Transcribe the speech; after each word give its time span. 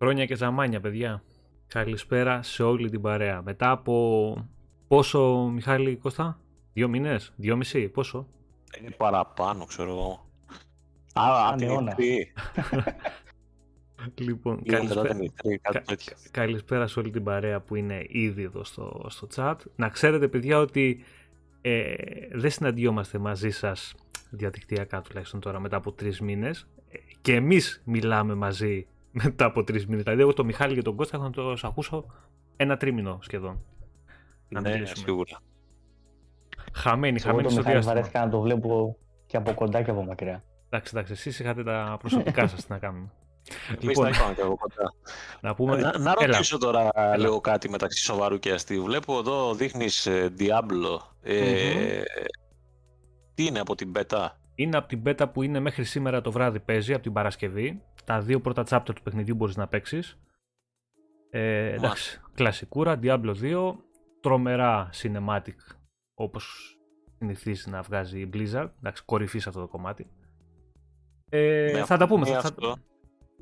Χρόνια 0.00 0.24
και 0.24 0.34
ζαμάνια, 0.36 0.80
παιδιά. 0.80 1.22
Καλησπέρα 1.66 2.42
σε 2.42 2.62
όλη 2.62 2.90
την 2.90 3.00
παρέα. 3.00 3.42
Μετά 3.42 3.70
από 3.70 4.48
πόσο, 4.88 5.50
Μιχάλη 5.52 5.96
Κώστα, 5.96 6.40
δύο 6.72 6.88
μήνες, 6.88 7.32
δυόμιση, 7.36 7.88
πόσο; 7.88 8.26
Είναι 8.80 8.90
παραπάνω, 8.90 9.64
ξέρω 9.64 9.90
εγώ. 9.90 10.26
Α, 11.12 11.48
από 11.48 11.56
την 11.56 11.82
νυχτή. 11.82 12.32
Λοιπόν, 14.14 14.62
καλησπέρα, 14.62 15.16
καλησπέρα 16.30 16.86
σε 16.86 16.98
όλη 16.98 17.10
την 17.10 17.24
παρέα 17.24 17.60
που 17.60 17.74
είναι 17.74 18.04
ήδη 18.08 18.42
εδώ 18.42 18.64
στο, 18.64 19.06
στο 19.08 19.26
chat. 19.34 19.56
Να 19.76 19.88
ξέρετε, 19.88 20.28
παιδιά, 20.28 20.58
ότι 20.58 21.04
ε, 21.60 21.94
δεν 22.32 22.50
συναντιόμαστε 22.50 23.18
μαζί 23.18 23.50
σας 23.50 23.94
διαδικτυακά 24.30 25.00
τουλάχιστον 25.00 25.40
τώρα 25.40 25.60
μετά 25.60 25.76
από 25.76 25.92
τρεις 25.92 26.20
μήνες 26.20 26.68
ε, 26.90 26.98
και 27.20 27.34
εμείς 27.34 27.82
μιλάμε 27.84 28.34
μαζί 28.34 28.86
μετά 29.10 29.44
από 29.44 29.64
τρεις 29.64 29.86
μήνες. 29.86 30.02
Δηλαδή, 30.02 30.20
εγώ 30.20 30.32
τον 30.32 30.46
Μιχάλη 30.46 30.74
και 30.74 30.82
τον 30.82 30.96
Κώστα 30.96 31.18
θα 31.18 31.30
το 31.30 31.56
ακούσω 31.62 32.04
ένα 32.56 32.76
τρίμηνο 32.76 33.18
σχεδόν. 33.22 33.60
Ναι, 34.48 34.82
σίγουρα. 34.84 35.40
Χαμένη, 36.72 37.20
χαμένη 37.20 37.50
στο 37.50 37.62
διάστημα. 37.62 37.92
βαρέθηκα 37.92 38.24
να 38.24 38.30
το 38.30 38.40
βλέπω 38.40 38.96
και 39.26 39.36
από 39.36 39.54
κοντά 39.54 39.82
και 39.82 39.90
από 39.90 40.02
μακριά. 40.04 40.44
Εντάξει, 40.68 40.92
εντάξει, 40.94 41.12
εσείς 41.12 41.38
είχατε 41.38 41.62
τα 41.62 41.96
προσωπικά 41.98 42.46
σας 42.48 42.68
να 42.68 42.78
κάνουμε. 42.78 43.10
Λοιπόν, 43.80 44.04
τα 44.04 44.32
και 44.34 44.40
εγώ 44.40 44.56
κοντά. 44.56 44.94
Να, 45.40 45.54
πούμε... 45.54 45.76
να, 45.76 45.98
να 45.98 46.14
ρωτήσω 46.14 46.58
τώρα 46.58 46.90
Έλα. 46.94 47.16
λίγο 47.16 47.40
κάτι 47.40 47.70
μεταξύ 47.70 48.04
σοβαρού 48.04 48.38
και 48.38 48.52
αστείου. 48.52 48.84
Βλέπω 48.84 49.18
εδώ 49.18 49.54
δείχνεις 49.54 50.06
ε, 50.06 50.32
Diablo. 50.38 50.98
Ε, 51.22 52.02
Τι 53.34 53.46
είναι 53.46 53.60
από 53.60 53.74
την 53.74 53.92
beta? 53.96 54.26
Είναι 54.58 54.76
από 54.76 54.88
την 54.88 55.02
beta 55.06 55.32
που 55.32 55.42
είναι 55.42 55.60
μέχρι 55.60 55.84
σήμερα 55.84 56.20
το 56.20 56.32
βράδυ 56.32 56.60
παίζει, 56.60 56.92
από 56.92 57.02
την 57.02 57.12
Παρασκευή. 57.12 57.82
Τα 58.04 58.20
δύο 58.20 58.40
πρώτα 58.40 58.64
chapter 58.68 58.94
του 58.94 59.02
παιχνιδιού 59.02 59.34
μπορείς 59.34 59.56
να 59.56 59.68
παίξεις. 59.68 60.18
Ε, 61.30 61.72
εντάξει, 61.72 62.20
κλασικούρα, 62.34 62.98
Diablo 63.02 63.34
2, 63.42 63.74
τρομερά 64.20 64.90
cinematic 65.02 65.54
όπως 66.14 66.76
συνηθίζει 67.18 67.70
να 67.70 67.82
βγάζει 67.82 68.20
η 68.20 68.30
Blizzard, 68.32 68.68
εντάξει, 68.78 69.02
κορυφής 69.04 69.42
σε 69.42 69.48
αυτό 69.48 69.60
το 69.60 69.68
κομμάτι. 69.68 70.10
Ε, 71.28 71.84
θα 71.84 71.96
τα 71.96 72.06
πούμε. 72.06 72.26
Θα, 72.26 72.38
αυτό, 72.38 72.76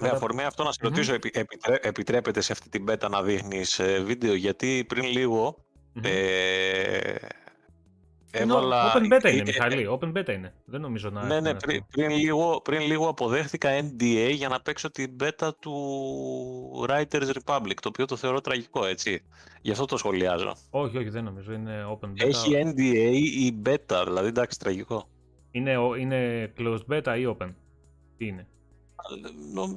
με 0.00 0.08
αφορμή 0.08 0.42
αυτό 0.42 0.62
να 0.62 0.72
σε 0.72 0.78
ρωτήσω, 0.82 1.16
επιτρέπεται 1.80 2.40
σε 2.40 2.52
αυτή 2.52 2.68
την 2.68 2.84
beta 2.88 3.10
να 3.10 3.22
δείχνεις 3.22 3.78
ε, 3.78 4.02
βίντεο, 4.02 4.34
γιατί 4.34 4.84
πριν 4.88 5.04
λίγο 5.04 5.64
ε, 6.02 7.14
Έβαλα... 8.30 8.92
Open 8.92 9.12
beta 9.12 9.32
είναι, 9.32 9.42
Μιχαλή. 9.42 9.88
Open 9.90 10.12
beta 10.12 10.28
είναι. 10.28 10.54
Δεν 10.64 10.80
νομίζω 10.80 11.10
να... 11.10 11.24
Ναι, 11.24 11.40
ναι. 11.40 11.54
Πριν, 11.54 11.84
πριν, 11.90 12.10
λίγο, 12.10 12.60
πριν 12.64 12.80
λίγο 12.80 13.08
αποδέχθηκα 13.08 13.70
NDA 13.80 14.30
για 14.32 14.48
να 14.48 14.60
παίξω 14.60 14.90
την 14.90 15.16
beta 15.22 15.50
του 15.58 15.74
Writers 16.88 17.30
Republic, 17.44 17.74
το 17.80 17.88
οποίο 17.88 18.04
το 18.04 18.16
θεωρώ 18.16 18.40
τραγικό, 18.40 18.84
έτσι. 18.84 19.22
Γι' 19.62 19.70
αυτό 19.70 19.84
το 19.84 19.96
σχολιάζω. 19.96 20.56
Όχι, 20.70 20.98
όχι, 20.98 21.08
δεν 21.08 21.24
νομίζω. 21.24 21.52
Είναι 21.52 21.86
open 21.88 22.06
beta. 22.06 22.26
Έχει 22.26 22.62
NDA 22.64 23.12
ή 23.38 23.62
beta, 23.66 24.02
δηλαδή 24.04 24.28
εντάξει, 24.28 24.58
τραγικό. 24.58 25.08
Είναι, 25.50 25.72
είναι 25.98 26.52
closed 26.58 26.86
beta 26.90 27.18
ή 27.18 27.36
open; 27.38 27.54
Τι 28.16 28.26
είναι; 28.26 28.46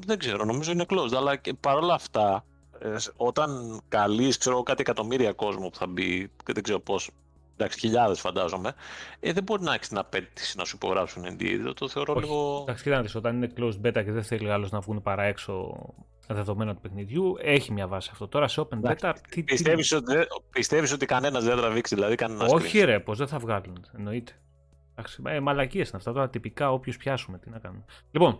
Δεν 0.05 0.17
ξέρω, 0.17 0.45
νομίζω 0.45 0.71
είναι 0.71 0.85
closed, 0.89 1.13
αλλά 1.15 1.35
και 1.35 1.53
παρόλα 1.53 1.93
αυτά, 1.93 2.45
ε, 2.79 2.95
όταν 3.15 3.81
καλείς, 3.87 4.37
ξέρω, 4.37 4.63
κάτι 4.63 4.81
εκατομμύρια 4.81 5.33
κόσμο 5.33 5.69
που 5.69 5.77
θα 5.77 5.87
μπει, 5.87 6.31
και 6.45 6.53
δεν 6.53 6.63
ξέρω 6.63 6.79
πώς, 6.79 7.09
εντάξει, 7.59 7.79
χιλιάδες 7.79 8.19
φαντάζομαι, 8.19 8.73
ε, 9.19 9.33
δεν 9.33 9.43
μπορεί 9.43 9.63
να 9.63 9.73
έχεις 9.73 9.87
την 9.87 9.97
απέτηση 9.97 10.57
να 10.57 10.65
σου 10.65 10.75
υπογράψουν 10.75 11.23
NDA. 11.25 11.73
Το 11.75 11.87
θεωρώ 11.87 12.13
Όχι. 12.13 12.23
λίγο. 12.25 12.59
Εντάξει, 12.61 12.83
κοιτάξτε, 12.83 13.17
όταν 13.17 13.35
είναι 13.35 13.53
closed 13.57 13.85
beta 13.85 14.03
και 14.03 14.11
δεν 14.11 14.23
θέλει 14.23 14.51
άλλος 14.51 14.71
να 14.71 14.79
βγουν 14.79 15.01
παρά 15.01 15.23
έξω 15.23 15.75
δεδομένα 16.27 16.73
του 16.73 16.81
παιχνιδιού, 16.81 17.35
έχει 17.41 17.71
μια 17.71 17.87
βάση 17.87 18.09
αυτό. 18.11 18.27
Τώρα 18.27 18.47
σε 18.47 18.67
open 18.69 18.91
beta. 18.91 19.13
Πιστεύει 19.45 19.81
τι... 19.81 19.95
ότι, 19.95 20.15
πιστεύεις 20.49 20.91
ότι 20.91 21.05
κανένας 21.05 21.43
δεν 21.43 21.55
θα 21.55 21.61
τραβήξει, 21.61 21.95
δηλαδή 21.95 22.15
κανένας. 22.15 22.51
Όχι, 22.51 22.79
ρε, 22.79 22.99
πώς 22.99 23.17
δεν 23.17 23.27
θα 23.27 23.39
βγάλουν. 23.39 23.85
Εννοείται. 23.97 24.31
Ε, 25.23 25.39
Μαλακίες 25.39 25.87
είναι 25.87 25.97
αυτά 25.97 26.13
τώρα 26.13 26.29
τυπικά, 26.29 26.71
όποιου 26.71 26.93
πιάσουμε. 26.99 27.37
Τι 27.37 27.49
να 27.49 27.59
κάνουμε. 27.59 27.83
Λοιπόν, 28.11 28.39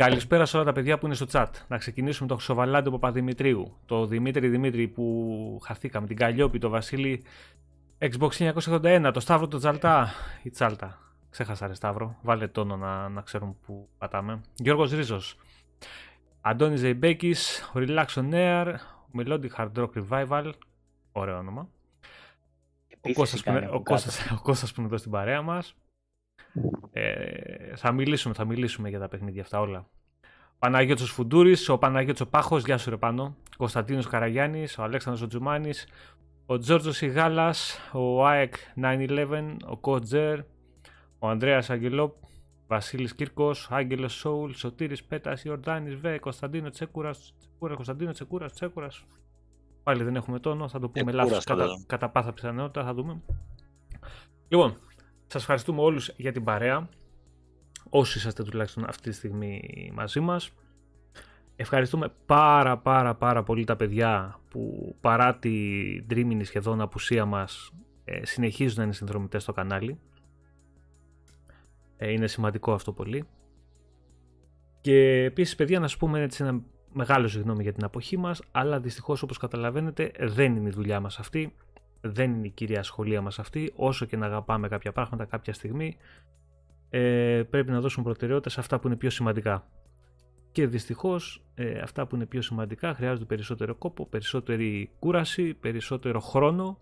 Καλησπέρα 0.00 0.44
σε 0.44 0.56
όλα 0.56 0.64
τα 0.64 0.72
παιδιά 0.72 0.98
που 0.98 1.06
είναι 1.06 1.14
στο 1.14 1.26
chat. 1.32 1.46
Να 1.68 1.78
ξεκινήσουμε 1.78 2.28
το 2.28 2.34
Χρυσοβαλάντι 2.34 2.90
Παπαδημητρίου, 2.90 3.76
το 3.86 4.06
Δημήτρη 4.06 4.48
Δημήτρη 4.48 4.88
που 4.88 5.60
χαθήκαμε, 5.64 6.06
την 6.06 6.16
Καλλιόπη, 6.16 6.58
το 6.58 6.68
Βασίλη 6.68 7.22
Xbox 8.02 8.52
981, 8.52 9.10
το 9.12 9.20
Σταύρο 9.20 9.48
το 9.48 9.58
Τζαλτά. 9.58 10.12
Η 10.42 10.50
Τσάλτα. 10.50 10.98
Ξέχασα 11.30 11.66
ρε 11.66 11.74
Σταύρο. 11.74 12.16
Βάλε 12.22 12.48
τόνο 12.48 12.76
να, 12.76 13.08
να 13.08 13.20
ξέρουμε 13.20 13.54
που 13.66 13.88
πατάμε. 13.98 14.40
Γιώργος 14.54 14.92
Ρίζος. 14.92 15.36
Αντώνη 16.40 16.76
Ζεϊμπέκης. 16.76 17.70
Relax 17.74 18.06
on 18.06 18.32
Air. 18.32 18.74
Melodic 19.16 19.50
Hard 19.56 19.72
Rock 19.76 19.88
Revival. 20.08 20.50
Ωραίο 21.12 21.38
όνομα. 21.38 21.68
Ο 23.00 23.12
Κώστας, 23.12 23.42
που 23.42 23.50
είναι, 23.50 23.68
ο, 23.72 23.82
Κώστας, 23.82 24.30
ο 24.30 24.40
Κώστας 24.42 24.72
που 24.72 24.80
είναι 24.80 24.88
εδώ 24.88 24.98
στην 24.98 25.10
παρέα 25.10 25.42
μας. 25.42 25.74
Ε, 26.92 27.76
θα 27.76 27.92
μιλήσουμε, 27.92 28.34
θα 28.34 28.44
μιλήσουμε 28.44 28.88
για 28.88 28.98
τα 28.98 29.08
παιχνίδια 29.08 29.42
αυτά 29.42 29.60
όλα. 29.60 29.88
Παναγιώτος 30.58 31.10
Φουντούρης, 31.10 31.68
ο 31.68 31.78
Παναγιώτος 31.78 32.20
ο 32.20 32.28
Πάχος, 32.28 32.64
γεια 32.64 32.78
σου 32.78 32.90
ρε 32.90 32.96
πάνω. 32.96 33.36
Κωνσταντίνος 33.56 34.06
Καραγιάννης, 34.06 34.78
ο 34.78 34.82
Αλέξανδρος 34.82 35.24
Οτζουμάνης, 35.24 35.86
ο 36.50 36.58
Τζόρτζος 36.58 36.96
Σιγάλα, 36.96 37.54
ο 37.92 38.26
ΑΕΚ 38.26 38.54
911, 38.82 39.56
ο 39.66 39.76
Κότζερ, 39.76 40.38
ο 41.18 41.28
Ανδρέας 41.28 41.70
Αγγελόπ, 41.70 42.14
Βασίλης 42.66 43.14
Κύρκος, 43.14 43.68
Άγγελος 43.70 44.12
Σόουλ, 44.12 44.52
Σωτήρης 44.52 45.04
Πέτας, 45.04 45.44
Ιορδάνης 45.44 45.94
Βέ, 45.94 46.18
Κωνσταντίνο 46.18 46.70
Τσέκουρας, 46.70 47.34
Τσεκούρα, 47.38 47.74
Κωνσταντίνο 47.74 48.12
Τσεκούρας, 48.12 48.52
Τσέκουρας. 48.52 49.04
Πάλι 49.82 50.02
δεν 50.02 50.16
έχουμε 50.16 50.40
τόνο, 50.40 50.68
θα 50.68 50.78
το 50.78 50.88
πούμε 50.88 51.12
λάθος 51.12 51.44
κατά, 51.44 51.66
κατά 51.86 52.08
πάσα 52.08 52.32
πιθανότητα, 52.32 52.84
θα 52.84 52.94
δούμε. 52.94 53.20
Λοιπόν, 54.48 54.76
σας 55.26 55.40
ευχαριστούμε 55.40 55.80
όλους 55.80 56.12
για 56.16 56.32
την 56.32 56.44
παρέα, 56.44 56.88
όσοι 57.90 58.18
είσαστε 58.18 58.42
τουλάχιστον 58.42 58.84
αυτή 58.84 59.10
τη 59.10 59.16
στιγμή 59.16 59.90
μαζί 59.94 60.20
μας. 60.20 60.50
Ευχαριστούμε 61.62 62.12
πάρα 62.26 62.78
πάρα 62.78 63.14
πάρα 63.14 63.42
πολύ 63.42 63.64
τα 63.64 63.76
παιδιά 63.76 64.40
που 64.50 64.94
παρά 65.00 65.36
τη 65.36 65.52
τρίμηνη 66.02 66.44
σχεδόν 66.44 66.80
απουσία 66.80 67.24
μας 67.24 67.72
ε, 68.04 68.26
συνεχίζουν 68.26 68.78
να 68.78 68.84
είναι 68.84 68.92
συνδρομητές 68.92 69.42
στο 69.42 69.52
κανάλι. 69.52 69.98
Ε, 71.96 72.10
είναι 72.10 72.26
σημαντικό 72.26 72.72
αυτό 72.72 72.92
πολύ. 72.92 73.24
Και 74.80 75.22
επίσης 75.24 75.54
παιδιά 75.54 75.80
να 75.80 75.88
σας 75.88 75.96
πούμε 75.96 76.22
έτσι 76.22 76.42
ένα 76.42 76.62
μεγάλο 76.92 77.28
συγγνώμη 77.28 77.62
για 77.62 77.72
την 77.72 77.84
αποχή 77.84 78.16
μας, 78.16 78.42
αλλά 78.50 78.80
δυστυχώς 78.80 79.22
όπως 79.22 79.38
καταλαβαίνετε 79.38 80.12
δεν 80.18 80.56
είναι 80.56 80.68
η 80.68 80.72
δουλειά 80.72 81.00
μας 81.00 81.18
αυτή, 81.18 81.54
δεν 82.00 82.30
είναι 82.30 82.46
η 82.46 82.50
κυρία 82.50 82.82
σχολεία 82.82 83.20
μας 83.20 83.38
αυτή, 83.38 83.72
όσο 83.76 84.06
και 84.06 84.16
να 84.16 84.26
αγαπάμε 84.26 84.68
κάποια 84.68 84.92
πράγματα 84.92 85.24
κάποια 85.24 85.52
στιγμή, 85.52 85.96
ε, 86.90 87.42
πρέπει 87.50 87.70
να 87.70 87.80
δώσουμε 87.80 88.04
προτεραιότητα 88.04 88.50
σε 88.50 88.60
αυτά 88.60 88.78
που 88.78 88.86
είναι 88.86 88.96
πιο 88.96 89.10
σημαντικά. 89.10 89.64
Και 90.52 90.66
δυστυχώς 90.66 91.44
ε, 91.54 91.78
αυτά 91.78 92.06
που 92.06 92.14
είναι 92.16 92.26
πιο 92.26 92.42
σημαντικά 92.42 92.94
χρειάζονται 92.94 93.24
περισσότερο 93.24 93.74
κόπο, 93.74 94.06
περισσότερη 94.06 94.90
κούραση, 94.98 95.54
περισσότερο 95.54 96.20
χρόνο. 96.20 96.78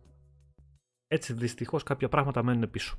Έτσι 1.06 1.32
δυστυχώς 1.32 1.82
κάποια 1.82 2.08
πράγματα 2.08 2.42
μένουν 2.42 2.70
πίσω. 2.70 2.96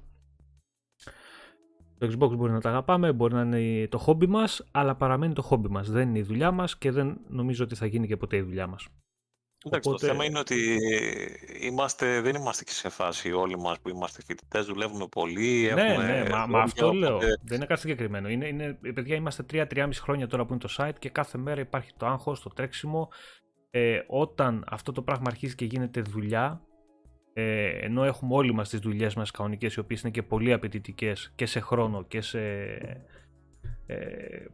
Το 1.97 2.07
Xbox 2.07 2.35
μπορεί 2.35 2.51
να 2.51 2.61
τα 2.61 2.69
αγαπάμε, 2.69 3.13
μπορεί 3.13 3.33
να 3.33 3.41
είναι 3.41 3.87
το 3.87 3.97
χόμπι 3.97 4.27
μας, 4.27 4.67
αλλά 4.71 4.95
παραμένει 4.95 5.33
το 5.33 5.41
χόμπι 5.41 5.69
μας. 5.69 5.89
Δεν 5.89 6.09
είναι 6.09 6.19
η 6.19 6.23
δουλειά 6.23 6.51
μας 6.51 6.77
και 6.77 6.91
δεν 6.91 7.19
νομίζω 7.27 7.63
ότι 7.63 7.75
θα 7.75 7.85
γίνει 7.85 8.07
και 8.07 8.17
ποτέ 8.17 8.37
η 8.37 8.41
δουλειά 8.41 8.67
μας. 8.67 8.87
Εντάξει, 9.65 9.89
Οπότε... 9.89 10.05
το 10.05 10.11
θέμα 10.11 10.25
είναι 10.25 10.39
ότι 10.39 10.77
είμαστε, 11.61 12.21
δεν 12.21 12.35
είμαστε 12.35 12.63
και 12.63 12.71
σε 12.71 12.89
φάση 12.89 13.31
όλοι 13.31 13.57
μας 13.57 13.79
που 13.79 13.89
είμαστε 13.89 14.21
φοιτητές, 14.25 14.65
δουλεύουμε 14.65 15.07
πολύ. 15.07 15.71
Ναι, 15.73 15.81
έχουμε 15.81 16.21
ναι, 16.21 16.29
μα, 16.29 16.45
μα 16.45 16.61
αυτό 16.61 16.93
λέω. 16.93 17.17
Δεν 17.19 17.55
είναι 17.55 17.65
κάτι 17.65 17.79
συγκεκριμένο. 17.79 18.29
Είναι, 18.29 18.47
είναι, 18.47 18.79
παιδιά, 18.93 19.15
είμαστε 19.15 19.45
3-3,5 19.51 19.89
χρόνια 19.93 20.27
τώρα 20.27 20.45
που 20.45 20.53
είναι 20.53 20.61
το 20.61 20.73
site 20.77 20.99
και 20.99 21.09
κάθε 21.09 21.37
μέρα 21.37 21.61
υπάρχει 21.61 21.91
το 21.97 22.05
άγχος, 22.05 22.41
το 22.41 22.49
τρέξιμο. 22.49 23.09
Ε, 23.71 23.99
όταν 24.07 24.63
αυτό 24.67 24.91
το 24.91 25.01
πράγμα 25.01 25.25
αρχίζει 25.27 25.55
και 25.55 25.65
γίνεται 25.65 26.01
δουλειά, 26.01 26.61
ε, 27.33 27.67
ενώ 27.67 28.03
έχουμε 28.03 28.35
όλοι 28.35 28.53
μας 28.53 28.69
τις 28.69 28.79
δουλειές 28.79 29.15
μας 29.15 29.31
κανονικές 29.31 29.73
οι 29.73 29.79
οποίες 29.79 30.01
είναι 30.01 30.11
και 30.11 30.23
πολύ 30.23 30.53
απαιτητικές 30.53 31.31
και 31.35 31.45
σε 31.45 31.59
χρόνο 31.59 32.03
και 32.03 32.21
σε 32.21 32.39
ε, 33.85 34.45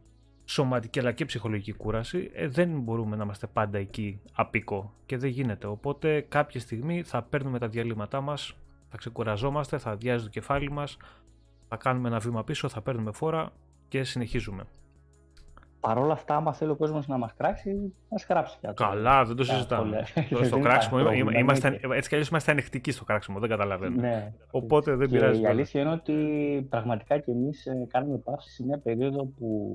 σωματική 0.48 0.98
αλλά 0.98 1.12
και 1.12 1.24
ψυχολογική 1.24 1.72
κούραση, 1.72 2.30
ε, 2.34 2.48
δεν 2.48 2.80
μπορούμε 2.80 3.16
να 3.16 3.22
είμαστε 3.22 3.46
πάντα 3.46 3.78
εκεί 3.78 4.20
απίκο 4.32 4.92
και 5.06 5.16
δεν 5.16 5.30
γίνεται. 5.30 5.66
Οπότε 5.66 6.20
κάποια 6.28 6.60
στιγμή 6.60 7.02
θα 7.02 7.22
παίρνουμε 7.22 7.58
τα 7.58 7.68
διαλύματά 7.68 8.20
μας, 8.20 8.56
θα 8.88 8.96
ξεκουραζόμαστε, 8.96 9.78
θα 9.78 9.90
αδειάζει 9.90 10.24
το 10.24 10.30
κεφάλι 10.30 10.70
μας, 10.70 10.96
θα 11.68 11.76
κάνουμε 11.76 12.08
ένα 12.08 12.18
βήμα 12.18 12.44
πίσω, 12.44 12.68
θα 12.68 12.80
παίρνουμε 12.80 13.12
φόρα 13.12 13.52
και 13.88 14.04
συνεχίζουμε. 14.04 14.64
Παρ' 15.80 15.98
όλα 15.98 16.12
αυτά, 16.12 16.36
άμα 16.36 16.52
θέλει 16.52 16.70
ο 16.70 16.76
κόσμος 16.76 17.06
να 17.06 17.16
μας 17.16 17.34
κράξει, 17.34 17.92
να 18.08 18.16
γράψει 18.28 18.58
κάτι. 18.60 18.74
Καλά, 18.74 19.24
δεν 19.24 19.36
το 19.36 19.44
συζητάμε. 19.44 20.06
στο, 20.30 20.44
στο 20.44 20.58
κράξιμο, 20.58 21.12
είμαστε, 21.12 21.68
έτσι 21.68 22.08
κι 22.08 22.14
αλλιώς 22.14 22.28
είμαστε 22.28 22.50
ανοιχτικοί 22.50 22.90
στο 22.90 23.04
κράξιμο, 23.04 23.38
δεν 23.38 23.48
καταλαβαίνω. 23.48 24.00
Ναι. 24.00 24.32
Οπότε 24.50 24.94
δεν 24.94 25.08
και 25.08 25.16
πειράζει. 25.16 25.40
Η 25.40 25.46
αλήθεια 25.46 25.80
είναι 25.80 25.90
ότι 25.90 26.14
πραγματικά 26.70 27.18
κι 27.18 27.30
εμείς 27.30 27.66
ε, 27.66 27.86
κάνουμε 27.88 28.18
παύση 28.18 28.50
σε 28.50 28.64
μια 28.64 28.78
περίοδο 28.78 29.24
που 29.24 29.74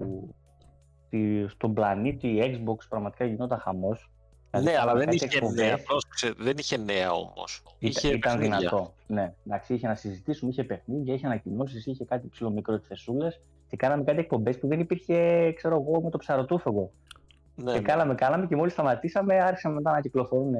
στη, 1.11 1.45
στον 1.49 1.73
πλανήτη 1.73 2.39
Xbox 2.41 2.75
πραγματικά 2.89 3.25
γινόταν 3.25 3.59
χαμός. 3.59 4.11
Ναι, 4.51 4.59
Δηλαδή, 4.59 4.77
αλλά 4.77 4.93
δεν 4.93 5.03
κάτι 5.05 5.15
είχε 5.15 5.25
εκπομπές 5.25 5.55
νέα. 5.65 5.77
Πρόσεξε, 5.83 6.33
δεν 6.37 6.55
είχε 6.57 6.77
νέα 6.77 7.11
όμως. 7.11 7.63
Είχε 7.79 8.07
Ήταν, 8.07 8.17
ήταν 8.17 8.31
παιχνίδια. 8.31 8.57
δυνατό. 8.57 8.93
Ναι, 9.07 9.33
εντάξει, 9.45 9.73
είχε 9.73 9.87
να 9.87 9.95
συζητήσουμε, 9.95 10.51
είχε 10.51 10.63
παιχνίδια, 10.63 11.13
είχε 11.13 11.25
ανακοινώσεις, 11.25 11.85
είχε 11.85 12.05
κάτι 12.05 12.27
ψηλό 12.27 12.49
μικρό 12.49 12.79
θεσούλες 12.87 13.41
και 13.69 13.77
κάναμε 13.77 14.03
κάτι 14.03 14.19
εκπομπές 14.19 14.59
που 14.59 14.67
δεν 14.67 14.79
υπήρχε, 14.79 15.51
ξέρω 15.55 15.75
εγώ, 15.87 16.01
με 16.01 16.09
το 16.09 16.17
ψαρωτούφεγο. 16.17 16.91
Ναι, 17.55 17.71
και 17.71 17.77
ναι. 17.77 17.83
κάναμε, 17.83 18.15
κάναμε 18.15 18.45
και 18.45 18.55
μόλις 18.55 18.73
σταματήσαμε, 18.73 19.43
άρχισαν 19.43 19.73
μετά 19.73 19.91
να 19.91 20.01
κυκλοφορούν. 20.01 20.53
ε, 20.53 20.59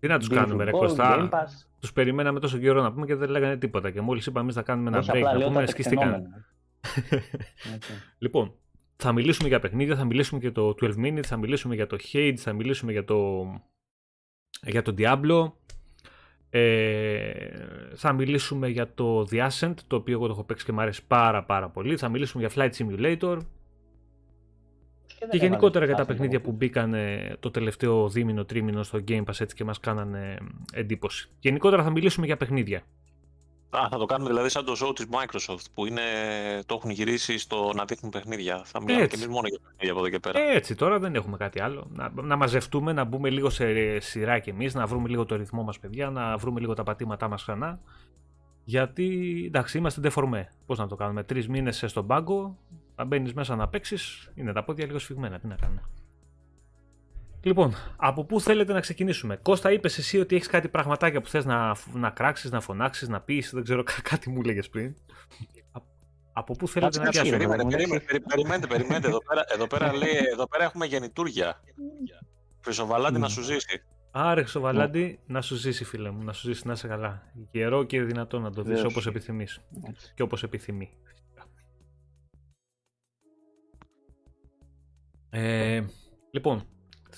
Τι 0.00 0.08
να 0.08 0.18
τους 0.18 0.28
Game 0.30 0.34
κάνουμε, 0.34 0.64
ρε 0.64 0.70
Football, 0.74 0.78
Κώστα. 0.78 1.16
Game 1.18 1.34
Pass. 1.38 1.48
Τους 1.80 1.92
περιμέναμε 1.92 2.40
τόσο 2.40 2.58
καιρό 2.58 2.82
να 2.82 2.92
πούμε 2.92 3.06
και 3.06 3.14
δεν 3.14 3.28
λέγανε 3.28 3.56
τίποτα. 3.56 3.90
Και 3.90 4.00
μόλις 4.00 4.26
είπαμε 4.26 4.40
εμείς 4.42 4.54
θα 4.54 4.62
κάνουμε 4.62 4.88
ένα 4.88 4.98
Όχι, 4.98 5.10
break 5.12 5.16
απλά 5.16 5.32
να 5.32 5.38
λέω 5.38 5.48
πούμε, 5.48 5.60
τα 5.60 5.66
σκιστήκαν. 5.70 6.04
τεκτενόμενα. 6.10 6.44
Έτσι. 7.74 7.92
Λοιπόν, 8.18 8.54
θα 8.96 9.12
μιλήσουμε 9.12 9.48
για 9.48 9.60
παιχνίδια, 9.60 9.96
θα 9.96 10.04
μιλήσουμε 10.04 10.40
για 10.40 10.52
το 10.52 10.74
12 10.80 10.94
Minutes, 10.96 11.24
θα 11.24 11.36
μιλήσουμε 11.36 11.74
για 11.74 11.86
το 11.86 11.96
Hades, 12.12 12.36
θα 12.36 12.52
μιλήσουμε 12.52 12.92
για 12.92 13.04
το, 13.04 13.44
για 14.66 14.82
το 14.82 14.94
Diablo. 14.98 15.52
Ε, 16.50 17.32
θα 17.94 18.12
μιλήσουμε 18.12 18.68
για 18.68 18.94
το 18.94 19.26
The 19.30 19.48
Ascent, 19.48 19.74
το 19.86 19.96
οποίο 19.96 20.14
εγώ 20.14 20.26
το 20.26 20.32
έχω 20.32 20.44
παίξει 20.44 20.64
και 20.64 20.72
μου 20.72 20.80
αρέσει 20.80 21.06
πάρα 21.06 21.44
πάρα 21.44 21.68
πολύ. 21.68 21.96
Θα 21.96 22.08
μιλήσουμε 22.08 22.46
για 22.46 22.52
Flight 22.54 22.82
Simulator 22.82 23.38
δεν 25.22 25.30
και 25.30 25.36
έβαλες 25.36 25.42
γενικότερα 25.48 25.84
για 25.84 25.94
τα 25.94 26.02
Assassin's 26.02 26.06
παιχνίδια 26.06 26.38
Creed. 26.38 26.42
που 26.42 26.52
μπήκαν 26.52 26.94
ε, 26.94 27.36
το 27.40 27.50
τελευταίο 27.50 28.08
δίμηνο, 28.08 28.44
τρίμηνο 28.44 28.82
στο 28.82 29.00
Game 29.08 29.24
Pass 29.24 29.40
έτσι 29.40 29.54
και 29.56 29.64
μας 29.64 29.80
κάνανε 29.80 30.38
εντύπωση. 30.72 31.28
Γενικότερα 31.38 31.82
θα 31.82 31.90
μιλήσουμε 31.90 32.26
για 32.26 32.36
παιχνίδια. 32.36 32.82
Α, 33.76 33.88
θα 33.90 33.98
το 33.98 34.04
κάνουμε 34.04 34.28
δηλαδή 34.30 34.48
σαν 34.48 34.64
το 34.64 34.76
show 34.82 34.94
της 34.94 35.06
Microsoft 35.10 35.64
που 35.74 35.86
είναι, 35.86 36.02
το 36.66 36.74
έχουν 36.74 36.90
γυρίσει 36.90 37.38
στο 37.38 37.72
να 37.74 37.84
δείχνουν 37.84 38.10
παιχνίδια. 38.10 38.62
Θα 38.64 38.80
μιλάμε 38.80 38.98
και 38.98 39.04
Έτσι. 39.04 39.22
εμείς 39.22 39.34
μόνο 39.34 39.48
για 39.48 39.58
παιχνίδια 39.58 39.90
από 39.92 40.00
εδώ 40.00 40.08
και 40.08 40.18
πέρα. 40.18 40.38
Ε, 40.40 40.56
Έτσι, 40.56 40.74
τώρα 40.74 40.98
δεν 40.98 41.14
έχουμε 41.14 41.36
κάτι 41.36 41.60
άλλο. 41.60 41.86
Να, 41.92 42.10
να 42.22 42.36
μαζευτούμε, 42.36 42.92
να 42.92 43.04
μπούμε 43.04 43.30
λίγο 43.30 43.50
σε 43.50 43.98
σειρά 44.00 44.38
κι 44.38 44.50
εμείς, 44.50 44.74
να 44.74 44.86
βρούμε 44.86 45.08
λίγο 45.08 45.24
το 45.24 45.36
ρυθμό 45.36 45.62
μας, 45.62 45.78
παιδιά, 45.78 46.10
να 46.10 46.36
βρούμε 46.36 46.60
λίγο 46.60 46.74
τα 46.74 46.82
πατήματά 46.82 47.28
μας 47.28 47.42
ξανά. 47.42 47.80
Γιατί 48.64 49.42
εντάξει, 49.46 49.78
είμαστε 49.78 50.00
ντεφορμέ. 50.00 50.48
Πώς 50.66 50.78
να 50.78 50.86
το 50.86 50.94
κάνουμε, 50.94 51.22
τρεις 51.22 51.48
μήνες 51.48 51.84
στον 51.86 52.06
πάγκο, 52.06 52.58
να 52.96 53.04
μπαίνεις 53.04 53.34
μέσα 53.34 53.56
να 53.56 53.68
παίξεις, 53.68 54.30
είναι 54.34 54.52
τα 54.52 54.64
πόδια 54.64 54.86
λίγο 54.86 54.98
σφιγμένα. 54.98 55.38
Τι 55.38 55.46
να 55.46 55.54
κάνουμε. 55.54 55.82
Λοιπόν, 57.44 57.74
από 57.96 58.24
πού 58.24 58.40
θέλετε 58.40 58.72
να 58.72 58.80
ξεκινήσουμε; 58.80 59.36
Κώστα, 59.36 59.72
είπες 59.72 59.98
εσύ 59.98 60.18
ότι 60.18 60.34
έχεις 60.34 60.46
κάτι 60.46 60.68
πραγματάκια 60.68 61.20
που 61.20 61.28
θες 61.28 61.44
να, 61.44 61.76
να 61.92 62.10
κράξεις, 62.10 62.50
να 62.50 62.60
φωνάξεις, 62.60 63.08
να 63.08 63.20
πεις. 63.20 63.50
Δεν 63.54 63.62
ξέρω, 63.62 63.82
κά- 63.82 64.02
κάτι 64.02 64.30
μου 64.30 64.40
έλεγε 64.44 64.60
πριν. 64.70 64.94
Α- 65.72 65.80
Από 66.32 66.52
πού 66.56 66.68
θέλετε 66.68 66.98
Κάτσε, 66.98 66.98
να 66.98 67.04
κάτσε, 67.04 67.20
πιάσουμε. 67.20 67.36
περίμενε, 67.38 67.62
εντάξει. 67.62 67.76
περίμενε, 67.76 68.04
περι- 68.06 68.24
περιμένετε, 68.28 68.66
περιμένετε. 68.66 69.06
Εδώ 69.08 69.18
πέρα, 69.24 69.44
εδώ 69.54 69.66
πέρα, 69.66 69.92
λέει, 70.02 70.16
εδώ 70.32 70.48
πέρα 70.48 70.64
έχουμε 70.64 70.86
γεννητούρια. 70.86 71.60
Χρυσοβαλάντη 72.60 73.18
να 73.18 73.26
Μμ. 73.26 73.30
σου 73.30 73.42
ζήσει. 73.42 73.82
Άρε, 74.10 74.40
Χρυσοβαλάντη, 74.40 75.20
να 75.26 75.40
σου 75.42 75.54
ζήσει, 75.56 75.84
φίλε 75.84 76.10
μου, 76.10 76.22
να 76.24 76.32
σου 76.32 76.46
ζήσει, 76.46 76.66
να 76.66 76.72
είσαι 76.72 76.88
καλά. 76.88 77.22
Καιρό 77.50 77.84
και 77.84 78.02
δυνατό 78.02 78.38
να 78.40 78.50
το 78.52 78.62
δεις 78.62 78.72
Βεβαίως. 78.74 78.90
όπως 78.92 79.06
επιθυμείς. 79.06 79.60
Έτσι. 79.88 80.12
Και 80.14 80.22
όπως 80.22 80.42
επιθυμεί. 80.42 80.90
Ε, 85.30 85.84
λοιπόν, 86.30 86.66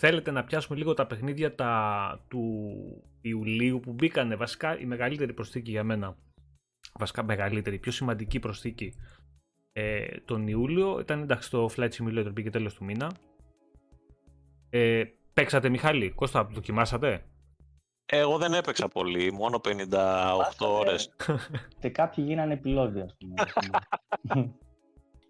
θέλετε 0.06 0.31
να 0.31 0.45
πιάσουμε 0.45 0.79
λίγο 0.79 0.95
τα 0.95 1.06
παιχνίδια 1.06 1.55
τα, 1.55 2.25
του 2.29 2.75
Ιουλίου 3.21 3.81
που 3.81 3.93
μπήκανε. 3.93 4.37
Βασικά 4.37 4.79
η 4.79 4.85
μεγαλύτερη 4.85 5.33
προσθήκη 5.33 5.71
για 5.71 5.85
μένα, 5.85 6.17
βασικά 6.99 7.23
μεγαλύτερη, 7.23 7.77
η 7.77 7.79
πιο 7.79 7.93
σημαντική 7.93 8.39
προσθήκη 8.39 8.95
ε, 9.73 10.06
τον 10.25 10.49
Ιούλιο 10.49 11.01
ήταν 11.01 11.23
εντάξει 11.23 11.51
το 11.51 11.71
Flight 11.77 11.89
Simulator 11.89 12.31
μπήκε 12.33 12.51
τέλος 12.51 12.75
του 12.75 12.85
μήνα. 12.85 13.12
Ε, 14.71 15.05
παίξατε 15.35 15.69
Μιχάλη, 15.69 16.11
Κώστα, 16.11 16.45
δοκιμάσατε; 16.45 17.25
Εγώ 18.06 18.39
δεν 18.39 18.53
έπαιξα 18.53 18.89
πολύ, 18.89 19.33
μόνο 19.33 19.61
58 19.65 19.87
ώρες. 20.59 21.15
Και 21.81 21.91
κάποιοι 21.91 22.25
γίνανε 22.27 22.53
επιλόγοι, 22.53 23.01
ας 23.01 23.17
πούμε. 23.19 23.35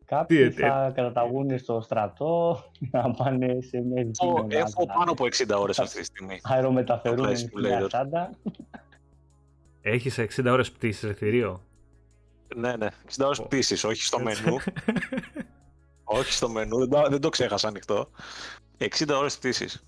Τι, 0.06 0.14
Κάποιοι 0.14 0.38
ε, 0.38 0.50
θα 0.50 0.92
καταταγούν 0.94 1.58
στο 1.58 1.80
στρατό 1.80 2.62
να 2.92 3.10
πάνε 3.10 3.58
σε 3.60 3.80
μια 3.80 4.00
ειδική 4.00 4.24
Έχω, 4.24 4.32
μονάδα. 4.32 4.58
έχω 4.58 4.86
πάνω 4.86 5.10
από 5.10 5.24
60 5.24 5.58
ώρες 5.58 5.78
αυτή 5.78 5.98
τη 5.98 6.04
στιγμή. 6.04 6.40
Αερομεταφερούμενοι 6.42 7.32
Το 7.32 7.38
στην 7.38 7.50
Flight 7.58 7.82
Simulator. 7.82 7.84
Ασάντα. 7.84 8.30
Έχεις 9.80 10.18
60 10.18 10.44
ώρες 10.46 10.70
πτήσης 10.70 11.02
ρε 11.02 11.12
θηρίο; 11.12 11.60
Ναι, 12.56 12.76
ναι. 12.76 12.88
60 13.16 13.24
ώρες 13.24 13.38
Ω. 13.38 13.42
πτήσης, 13.44 13.84
όχι 13.84 14.02
στο 14.02 14.18
μενού. 14.20 14.56
όχι 16.18 16.32
στο 16.32 16.48
μενού, 16.48 16.78
δεν 16.78 16.88
το, 16.88 17.08
δεν 17.08 17.20
το 17.20 17.28
ξέχασα 17.28 17.68
ανοιχτό. 17.68 18.08
60 18.78 18.86
ώρες 19.18 19.38
πτήσης. 19.38 19.84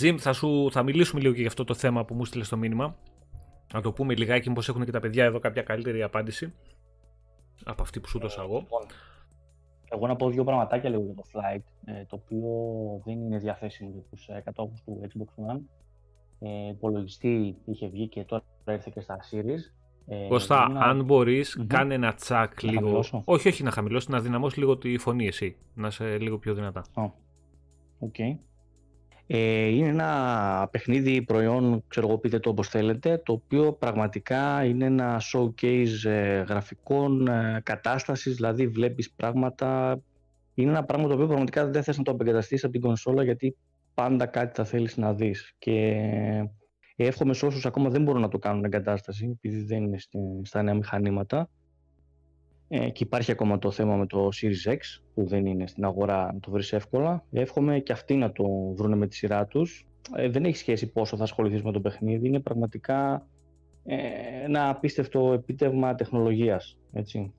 Jim, 0.00 0.14
θα, 0.18 0.32
σου, 0.32 0.68
θα 0.72 0.82
μιλήσουμε 0.82 1.20
λίγο 1.20 1.32
και 1.32 1.38
για 1.40 1.48
αυτό 1.48 1.64
το 1.64 1.74
θέμα 1.74 2.04
που 2.04 2.14
μου 2.14 2.24
στείλες 2.24 2.46
στο 2.46 2.56
μήνυμα. 2.56 2.96
Να 3.72 3.80
το 3.80 3.92
πούμε 3.92 4.14
λιγάκι, 4.14 4.48
μήπως 4.48 4.68
έχουν 4.68 4.84
και 4.84 4.90
τα 4.90 5.00
παιδιά 5.00 5.24
εδώ 5.24 5.38
κάποια 5.38 5.62
καλύτερη 5.62 6.02
απάντηση 6.02 6.52
από 7.64 7.82
αυτή 7.82 8.00
που 8.00 8.08
σου 8.08 8.18
δώσα 8.18 8.42
εγώ. 8.42 8.58
Λοιπόν, 8.58 8.82
Εγώ 9.90 10.06
να 10.06 10.16
πω 10.16 10.28
δύο 10.30 10.44
πραγματάκια 10.44 10.90
λίγο 10.90 11.02
για 11.02 11.14
το 11.14 11.22
Flight, 11.32 11.62
ε, 11.84 12.04
το 12.04 12.16
οποίο 12.24 12.48
δεν 13.04 13.14
είναι 13.20 13.38
διαθέσιμο 13.38 13.90
για 13.92 14.02
τους 14.10 14.28
ε, 14.28 14.40
κατόχους 14.44 14.82
του 14.82 15.00
Xbox 15.02 15.52
One. 15.52 15.60
Ε, 16.40 16.68
υπολογιστή 16.68 17.56
είχε 17.64 17.88
βγει 17.88 18.08
και 18.08 18.24
τώρα 18.24 18.42
ήρθε 18.68 18.90
και 18.94 19.00
στα 19.00 19.18
Series. 19.30 19.72
Ε, 20.10 20.26
Κώστα, 20.28 20.66
είναι 20.70 20.78
αν 20.82 21.04
μπορείς, 21.04 21.56
Μμμ. 21.56 21.66
κάνε 21.66 21.94
ένα 21.94 22.14
τσακ 22.14 22.62
Να 22.62 22.70
λίγο. 22.70 22.80
χαμηλώσω; 22.82 23.22
Όχι, 23.24 23.48
όχι 23.48 23.62
να 23.62 23.70
χαμηλώσεις, 23.70 24.08
να 24.08 24.20
δυναμώσεις 24.20 24.58
λίγο 24.58 24.78
τη 24.78 24.98
φωνή 24.98 25.26
εσύ. 25.26 25.56
Να 25.74 25.86
είσαι 25.86 26.18
λίγο 26.18 26.38
πιο 26.38 26.54
δυνατά. 26.54 26.84
Οκ. 27.98 28.14
Ε, 29.30 29.66
είναι 29.66 29.88
ένα 29.88 30.68
παιχνίδι 30.70 31.22
προϊόν, 31.22 31.84
ξέρω 31.88 32.06
εγώ 32.08 32.18
πείτε 32.18 32.38
το 32.38 32.50
όπως 32.50 32.68
θέλετε, 32.68 33.22
το 33.24 33.32
οποίο 33.32 33.72
πραγματικά 33.72 34.64
είναι 34.64 34.84
ένα 34.84 35.20
showcase 35.32 36.04
ε, 36.04 36.40
γραφικών 36.40 37.28
ε, 37.28 37.60
κατάστασης, 37.64 38.34
δηλαδή 38.34 38.66
βλέπεις 38.68 39.10
πράγματα, 39.10 40.00
είναι 40.54 40.70
ένα 40.70 40.84
πράγμα 40.84 41.08
το 41.08 41.14
οποίο 41.14 41.26
πραγματικά 41.26 41.66
δεν 41.66 41.82
θες 41.82 41.96
να 41.96 42.02
το 42.02 42.10
απεγκαταστήσεις 42.10 42.64
από 42.64 42.72
την 42.72 42.82
κονσόλα 42.82 43.22
γιατί 43.22 43.56
πάντα 43.94 44.26
κάτι 44.26 44.54
θα 44.54 44.64
θέλεις 44.64 44.96
να 44.96 45.14
δεις. 45.14 45.54
Και 45.58 45.96
εύχομαι 46.96 47.34
σε 47.34 47.46
όσους 47.46 47.66
ακόμα 47.66 47.88
δεν 47.88 48.02
μπορούν 48.02 48.20
να 48.20 48.28
το 48.28 48.38
κάνουν 48.38 48.64
εγκατάσταση 48.64 49.26
επειδή 49.26 49.62
δεν 49.62 49.82
είναι 49.84 49.98
στη- 49.98 50.40
στα 50.42 50.62
νέα 50.62 50.74
μηχανήματα 50.74 51.48
ε, 52.68 52.88
και 52.90 53.04
υπάρχει 53.04 53.30
ακόμα 53.30 53.58
το 53.58 53.70
θέμα 53.70 53.96
με 53.96 54.06
το 54.06 54.28
Series 54.40 54.72
X 54.72 54.78
που 55.14 55.26
δεν 55.26 55.46
είναι 55.46 55.66
στην 55.66 55.84
αγορά 55.84 56.32
να 56.32 56.40
το 56.40 56.50
βρεις 56.50 56.72
εύκολα. 56.72 57.24
Εύχομαι 57.30 57.78
και 57.78 57.92
αυτοί 57.92 58.14
να 58.14 58.32
το 58.32 58.44
βρουν 58.76 58.98
με 58.98 59.06
τη 59.06 59.14
σειρά 59.14 59.46
τους. 59.46 59.86
Ε, 60.16 60.28
δεν 60.28 60.44
έχει 60.44 60.56
σχέση 60.56 60.86
πόσο 60.86 61.16
θα 61.16 61.22
ασχοληθείς 61.22 61.62
με 61.62 61.72
το 61.72 61.80
παιχνίδι. 61.80 62.26
Είναι 62.26 62.40
πραγματικά 62.40 63.26
ε, 63.84 63.96
ένα 64.44 64.68
απίστευτο 64.68 65.32
επίτευγμα 65.32 65.94
τεχνολογίας. 65.94 66.78
Έτσι. 66.92 67.32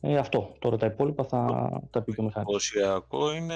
Ε, 0.00 0.16
αυτό. 0.16 0.54
Τώρα 0.58 0.76
τα 0.76 0.86
υπόλοιπα 0.86 1.24
θα 1.24 1.70
τα 1.90 2.02
πει 2.02 2.14
και 2.14 2.20
ο 2.20 2.24
Μιχάλης. 2.24 2.46
εντυπωσιακό 2.48 3.32
είναι. 3.32 3.54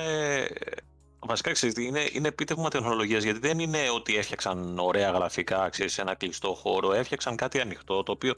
Βασικά 1.18 1.52
ξέρεις, 1.52 1.74
τι, 1.74 1.86
είναι, 1.86 2.00
είναι 2.12 2.28
επίτευγμα 2.28 2.68
τεχνολογίας 2.68 3.24
γιατί 3.24 3.38
δεν 3.38 3.58
είναι 3.58 3.78
ότι 3.94 4.16
έφτιαξαν 4.16 4.78
ωραία 4.78 5.10
γραφικά 5.10 5.68
ξέρεις, 5.68 5.92
σε 5.92 6.00
ένα 6.00 6.14
κλειστό 6.14 6.54
χώρο. 6.54 6.92
Έφτιαξαν 6.92 7.36
κάτι 7.36 7.60
ανοιχτό 7.60 8.02
το 8.02 8.12
οποίο. 8.12 8.32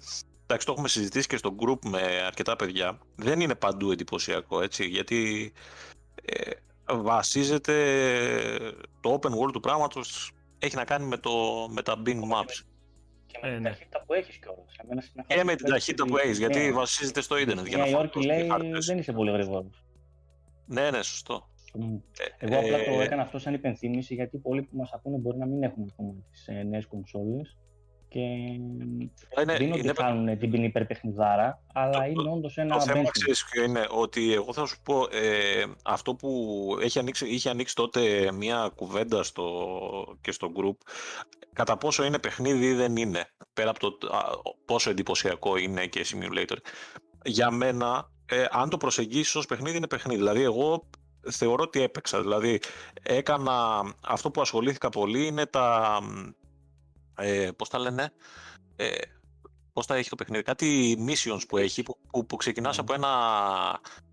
Εντάξει, 0.50 0.67
το 0.67 0.73
έχουμε 0.73 0.88
συζητήσει 0.88 1.26
και 1.28 1.37
στο 1.37 1.55
group 1.61 1.85
με 1.85 2.00
αρκετά 2.26 2.57
παιδιά. 2.57 2.99
Δεν 3.17 3.40
είναι 3.40 3.55
παντού 3.55 3.90
εντυπωσιακό 3.90 4.62
έτσι 4.62 4.87
γιατί 4.87 5.52
ε, 6.25 6.50
βασίζεται 6.95 7.75
το 9.00 9.19
open 9.21 9.31
world 9.31 9.52
του 9.52 9.61
πράγματος 9.61 10.33
έχει 10.59 10.76
να 10.76 10.85
κάνει 10.85 11.07
με, 11.07 11.17
το, 11.17 11.31
με 11.71 11.83
τα 11.83 12.02
Bing 12.07 12.21
Maps. 12.21 12.62
Και 13.26 13.38
με 13.43 13.49
την 13.49 13.57
Ε, 13.57 13.59
ναι. 13.59 13.69
ταχύτητα 13.69 14.05
που 14.07 14.12
έχεις 14.14 14.38
κιόλας. 14.38 14.76
Και 15.26 15.45
με 15.45 15.55
την 15.55 15.67
ταχύτητα 15.67 16.05
που 16.05 16.17
έχεις, 16.17 16.38
γιατί 16.38 16.73
βασίζεται 16.73 17.21
στο 17.21 17.38
ίντερνετ. 17.38 17.67
Στη 17.67 17.75
για 17.75 17.78
να 17.78 17.85
Νέα 17.85 17.93
Υόρκη 17.93 18.12
φορτώσει 18.12 18.26
λέει 18.26 18.49
χάρτες. 18.49 18.87
δεν 18.87 18.99
είσαι 18.99 19.12
πολύ 19.12 19.31
γρήγορος. 19.31 19.85
Ναι, 20.67 20.90
ναι, 20.90 21.02
σωστό. 21.02 21.49
Μμ. 21.75 21.95
Ε, 21.95 22.47
Εγώ 22.47 22.59
απλά 22.59 22.85
το 22.85 23.00
ε, 23.00 23.05
έκανα 23.05 23.23
αυτό 23.23 23.38
σαν 23.38 23.55
υπενθύμηση 23.55 24.14
γιατί 24.14 24.38
πολλοί 24.38 24.62
που 24.62 24.76
μας 24.76 24.93
ακούνε 24.93 25.17
μπορεί 25.17 25.38
να 25.38 25.47
μην 25.47 25.62
έχουν 25.62 25.88
ακόμα 25.93 26.14
τις 26.31 26.49
ε, 26.49 26.62
νέες 26.62 26.87
κονσόλες 26.87 27.57
και 28.08 28.18
είναι, 28.18 29.10
δεν 29.34 29.48
είναι 29.62 29.72
ότι 29.72 29.80
είναι 29.82 29.92
κάνουν 29.92 30.38
την 30.38 30.50
ποινή 30.50 30.64
υπερπαιχνιδάρα, 30.64 31.62
αλλά 31.72 31.98
Το- 31.98 32.04
είναι 32.04 32.30
όντως 32.30 32.56
ένα 32.56 32.74
Το 32.76 32.80
θέμα 32.80 33.00
benchmark. 33.02 33.08
ξέρεις 33.12 33.44
ποιο 33.44 33.62
είναι, 33.64 33.86
ότι 33.90 34.32
εγώ 34.32 34.52
θα 34.52 34.66
σου 34.66 34.76
πω, 34.82 35.02
ε, 35.10 35.64
αυτό 35.84 36.14
που 36.14 36.30
έχει 36.82 36.98
ανοίξει, 36.98 37.28
είχε 37.28 37.50
ανοίξει 37.50 37.74
τότε 37.74 38.32
μια 38.32 38.70
κουβέντα 38.74 39.22
στο, 39.22 40.16
και 40.20 40.32
στο 40.32 40.52
group, 40.56 40.76
κατά 41.52 41.76
πόσο 41.76 42.04
είναι 42.04 42.18
παιχνίδι 42.18 42.66
ή 42.66 42.74
δεν 42.74 42.96
είναι, 42.96 43.24
πέρα 43.52 43.70
από 43.70 43.78
το 43.98 44.06
α, 44.16 44.20
πόσο 44.64 44.90
εντυπωσιακό 44.90 45.56
είναι 45.56 45.86
και 45.86 46.06
simulator. 46.12 46.56
Για 47.24 47.50
μένα, 47.50 48.10
ε, 48.26 48.44
αν 48.50 48.68
το 48.70 48.76
προσεγγίσεις 48.76 49.34
ως 49.34 49.46
παιχνίδι, 49.46 49.76
είναι 49.76 49.86
παιχνίδι. 49.86 50.18
Δηλαδή, 50.18 50.42
εγώ 50.42 50.88
θεωρώ 51.30 51.62
ότι 51.62 51.82
έπαιξα. 51.82 52.20
Δηλαδή, 52.20 52.60
έκανα, 53.02 53.82
αυτό 54.06 54.30
που 54.30 54.40
ασχολήθηκα 54.40 54.88
πολύ 54.88 55.26
είναι 55.26 55.46
τα, 55.46 55.98
ε, 57.18 57.50
πώς 57.56 57.68
τα 57.68 57.78
λένε, 57.78 58.12
ε, 58.76 58.94
πώς 59.72 59.87
τα 59.87 59.94
έχει 59.94 60.08
το 60.08 60.16
παιχνίδι, 60.16 60.42
κάτι 60.42 60.98
missions 61.08 61.40
που 61.48 61.56
έχει, 61.56 61.82
που, 61.82 61.98
που, 62.12 62.26
που 62.26 62.37
ξεκινάς 62.37 62.78
από 62.78 62.94
ένα 62.94 63.08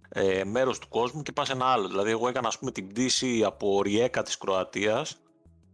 ε, 0.10 0.44
μέρος 0.44 0.80
του 0.80 0.88
κόσμου 0.88 1.22
και 1.22 1.32
πας 1.32 1.48
σε 1.48 1.54
ένα 1.54 1.66
άλλο. 1.66 1.88
Δηλαδή 1.88 2.10
εγώ 2.10 2.28
έκανα 2.28 2.48
ας 2.48 2.60
πούμε 2.60 2.72
την 2.72 2.88
πτήση 2.88 3.44
από 3.44 3.82
Ριέκα 3.82 4.24
της 4.24 4.38
Κροατίας 4.38 5.18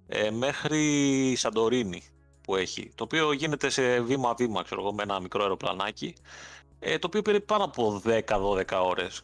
ε, 0.07 0.31
μέχρι 0.31 1.33
Σαντορίνη 1.35 2.03
που 2.41 2.55
έχει, 2.55 2.91
το 2.95 3.03
οποίο 3.03 3.31
γίνεται 3.31 3.69
σε 3.69 4.01
βήμα-βήμα, 4.01 4.63
ξέρω 4.63 4.81
εγώ, 4.81 4.93
με 4.93 5.03
ένα 5.03 5.19
μικρό 5.19 5.41
αεροπλανάκι, 5.41 6.15
ε, 6.79 6.99
το 6.99 7.07
οποίο 7.07 7.21
πήρε 7.21 7.39
πάνω 7.39 7.63
από 7.63 8.01
10-12 8.05 8.63
ώρες. 8.83 9.21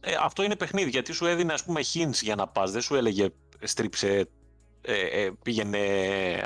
Ε, 0.00 0.14
αυτό 0.20 0.42
είναι 0.42 0.56
παιχνίδι, 0.56 0.90
γιατί 0.90 1.12
σου 1.12 1.26
έδινε 1.26 1.52
ας 1.52 1.64
πούμε 1.64 1.80
hints 1.94 2.22
για 2.22 2.34
να 2.34 2.46
πας, 2.46 2.70
δεν 2.70 2.80
σου 2.80 2.94
έλεγε 2.94 3.28
στρίψε, 3.62 4.28
ε, 4.82 5.22
ε, 5.22 5.30
πήγαινε 5.42 5.78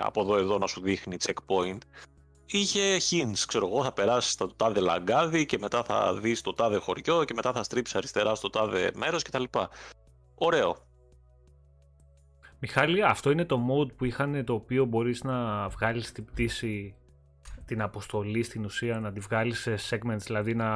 από 0.01 0.21
εδώ 0.21 0.37
εδώ 0.37 0.59
να 0.59 0.67
σου 0.67 0.81
δείχνει 0.81 1.17
checkpoint. 1.25 1.79
Είχε 2.47 2.97
hints, 3.11 3.39
ξέρω 3.47 3.67
εγώ, 3.67 3.83
θα 3.83 3.93
περάσεις 3.93 4.33
στο 4.33 4.47
τάδε 4.47 4.81
λαγκάδι 4.81 5.47
και 5.47 5.59
μετά 5.59 5.83
θα 5.83 6.15
δεις 6.15 6.41
το 6.41 6.55
τάδε 6.55 6.77
χωριό 6.77 7.25
και 7.25 7.35
μετά 7.35 7.53
θα 7.53 7.63
στρίψεις 7.63 7.97
αριστερά 7.97 8.35
στο 8.35 8.51
τάδε 8.51 8.91
μέρος 8.95 9.23
κτλ. 9.23 9.45
Ωραίο. 10.35 10.77
Μιχάλη, 12.59 13.05
αυτό 13.05 13.31
είναι 13.31 13.45
το 13.45 13.61
mode 13.71 13.93
που 13.97 14.05
είχαν 14.05 14.45
το 14.45 14.53
οποίο 14.55 14.85
μπορείς 14.85 15.23
να 15.23 15.69
βγάλεις 15.69 16.13
την 16.13 16.25
πτήση 16.25 16.95
την 17.65 17.83
αποστολή 17.83 18.43
στην 18.43 18.65
ουσία 18.65 19.01
να 19.01 19.13
τη 19.13 19.21
βγάλεις 19.21 19.61
σε 19.61 19.75
segments, 19.91 20.21
δηλαδή 20.25 20.55
να 20.55 20.71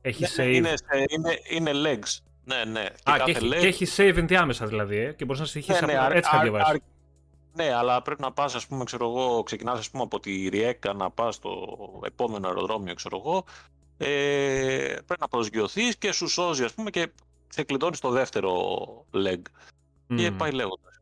έχεις 0.00 0.36
ναι, 0.36 0.44
save. 0.44 0.54
Είναι, 0.54 0.74
είναι, 1.08 1.38
είναι 1.50 1.70
legs. 1.74 2.18
Ναι, 2.46 2.64
ναι. 2.64 2.84
Και, 3.04 3.10
Α, 3.10 3.18
και, 3.24 3.30
έχει, 3.30 3.46
leg... 3.52 3.58
και 3.60 3.66
έχει 3.66 3.86
save 3.96 4.16
ενδιάμεσα 4.16 4.66
δηλαδή, 4.66 4.96
ε, 4.96 5.12
και 5.12 5.24
μπορείς 5.24 5.40
να 5.40 5.46
συνεχίσεις 5.46 5.80
ναι, 5.80 5.86
ναι, 5.86 5.98
από... 5.98 6.16
έτσι 6.16 6.30
θα 6.30 6.42
διαβάσεις. 6.42 6.80
Ναι, 7.54 7.74
αλλά 7.74 8.02
πρέπει 8.02 8.22
να 8.22 8.32
πας, 8.32 8.54
ας 8.54 8.66
πούμε, 8.66 8.84
ξέρω 8.84 9.06
εγώ, 9.08 9.42
ξεκινάς 9.42 9.78
ας 9.78 9.90
πούμε, 9.90 10.02
από 10.02 10.20
τη 10.20 10.48
Ριέκα 10.48 10.92
να 10.92 11.10
πας 11.10 11.34
στο 11.34 11.78
επόμενο 12.04 12.46
αεροδρόμιο, 12.46 12.94
ξέρω 12.94 13.22
εγώ, 13.24 13.44
ε, 13.96 14.96
πρέπει 15.06 15.20
να 15.20 15.28
προσγειωθείς 15.28 15.96
και 15.96 16.12
σου 16.12 16.28
σώζει, 16.28 16.64
ας 16.64 16.74
πούμε, 16.74 16.90
και 16.90 17.12
σε 17.48 17.62
κλειδώνεις 17.62 18.00
το 18.00 18.10
δεύτερο 18.10 18.50
leg. 19.12 19.38
Mm. 20.08 20.16
Και 20.16 20.30
πάει 20.30 20.50
λέγοντας. 20.50 21.00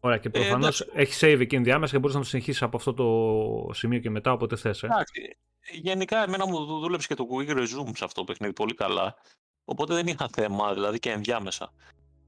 Ωραία, 0.00 0.18
και 0.18 0.30
προφανώς 0.30 0.80
ε, 0.80 0.86
έχεις 0.92 1.18
save 1.22 1.40
εκεί 1.40 1.56
ενδιάμεσα 1.56 1.92
και 1.92 1.98
μπορείς 1.98 2.14
να 2.14 2.22
το 2.22 2.26
συνεχίσεις 2.26 2.62
από 2.62 2.76
αυτό 2.76 2.94
το 2.94 3.74
σημείο 3.74 3.98
και 3.98 4.10
μετά, 4.10 4.32
όποτε 4.32 4.56
θες. 4.56 4.82
Ε. 4.82 4.86
Εντάξει. 4.86 5.36
Γενικά, 5.72 6.22
εμένα 6.22 6.46
μου 6.46 6.64
δούλεψε 6.64 7.06
και 7.06 7.14
το 7.14 7.26
Quick 7.30 7.50
Resume 7.50 7.90
σε 7.94 8.04
αυτό 8.04 8.20
το 8.20 8.24
παιχνίδι 8.24 8.52
πολύ 8.52 8.74
καλά. 8.74 9.16
Οπότε 9.64 9.94
δεν 9.94 10.06
είχα 10.06 10.28
θέμα, 10.32 10.74
δηλαδή 10.74 10.98
και 10.98 11.10
ενδιάμεσα. 11.10 11.72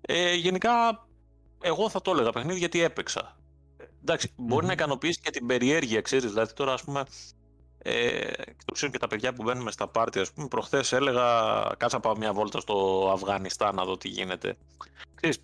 Ε, 0.00 0.34
γενικά, 0.34 1.06
εγώ 1.60 1.88
θα 1.88 2.02
το 2.02 2.10
έλεγα 2.10 2.32
παιχνίδι 2.32 2.58
γιατί 2.58 2.82
έπαιξα. 2.82 3.36
Εντάξει, 4.00 4.32
μπορεί 4.36 4.66
να 4.66 4.72
ικανοποιήσει 4.72 5.20
και 5.20 5.30
την 5.30 5.46
περιέργεια, 5.46 6.00
ξέρεις. 6.00 6.30
Δηλαδή, 6.30 6.52
τώρα, 6.52 6.72
ας 6.72 6.84
πούμε, 6.84 7.04
ε, 7.78 8.32
το 8.64 8.72
ξέρουν 8.72 8.92
και 8.92 8.98
τα 8.98 9.06
παιδιά 9.06 9.32
που 9.32 9.42
μπαίνουμε 9.42 9.70
στα 9.70 9.88
πάρτι, 9.88 10.18
ας 10.18 10.32
πούμε, 10.32 10.48
προχθές 10.48 10.92
έλεγα 10.92 11.24
κάτσα 11.76 12.00
πάω 12.00 12.16
μια 12.16 12.32
βόλτα 12.32 12.60
στο 12.60 13.08
Αφγανιστάν 13.12 13.74
να 13.74 13.84
δω 13.84 13.96
τι 13.96 14.08
γίνεται. 14.08 14.56
Ξέρεις, 15.14 15.38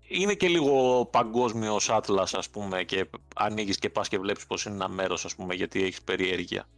είναι 0.00 0.34
και 0.34 0.48
λίγο 0.48 1.06
παγκόσμιος 1.06 1.90
άτλας, 1.90 2.34
ας 2.34 2.50
πούμε, 2.50 2.82
και 2.82 3.10
ανοίγεις 3.34 3.78
και 3.78 3.90
πας 3.90 4.08
και 4.08 4.18
βλέπεις 4.18 4.46
πώ 4.46 4.56
είναι 4.66 4.74
ένα 4.74 4.88
μέρος, 4.88 5.24
ας 5.24 5.34
πούμε, 5.34 5.54
γιατί 5.54 5.82
έχεις 5.82 6.02
περιέργεια. 6.02 6.68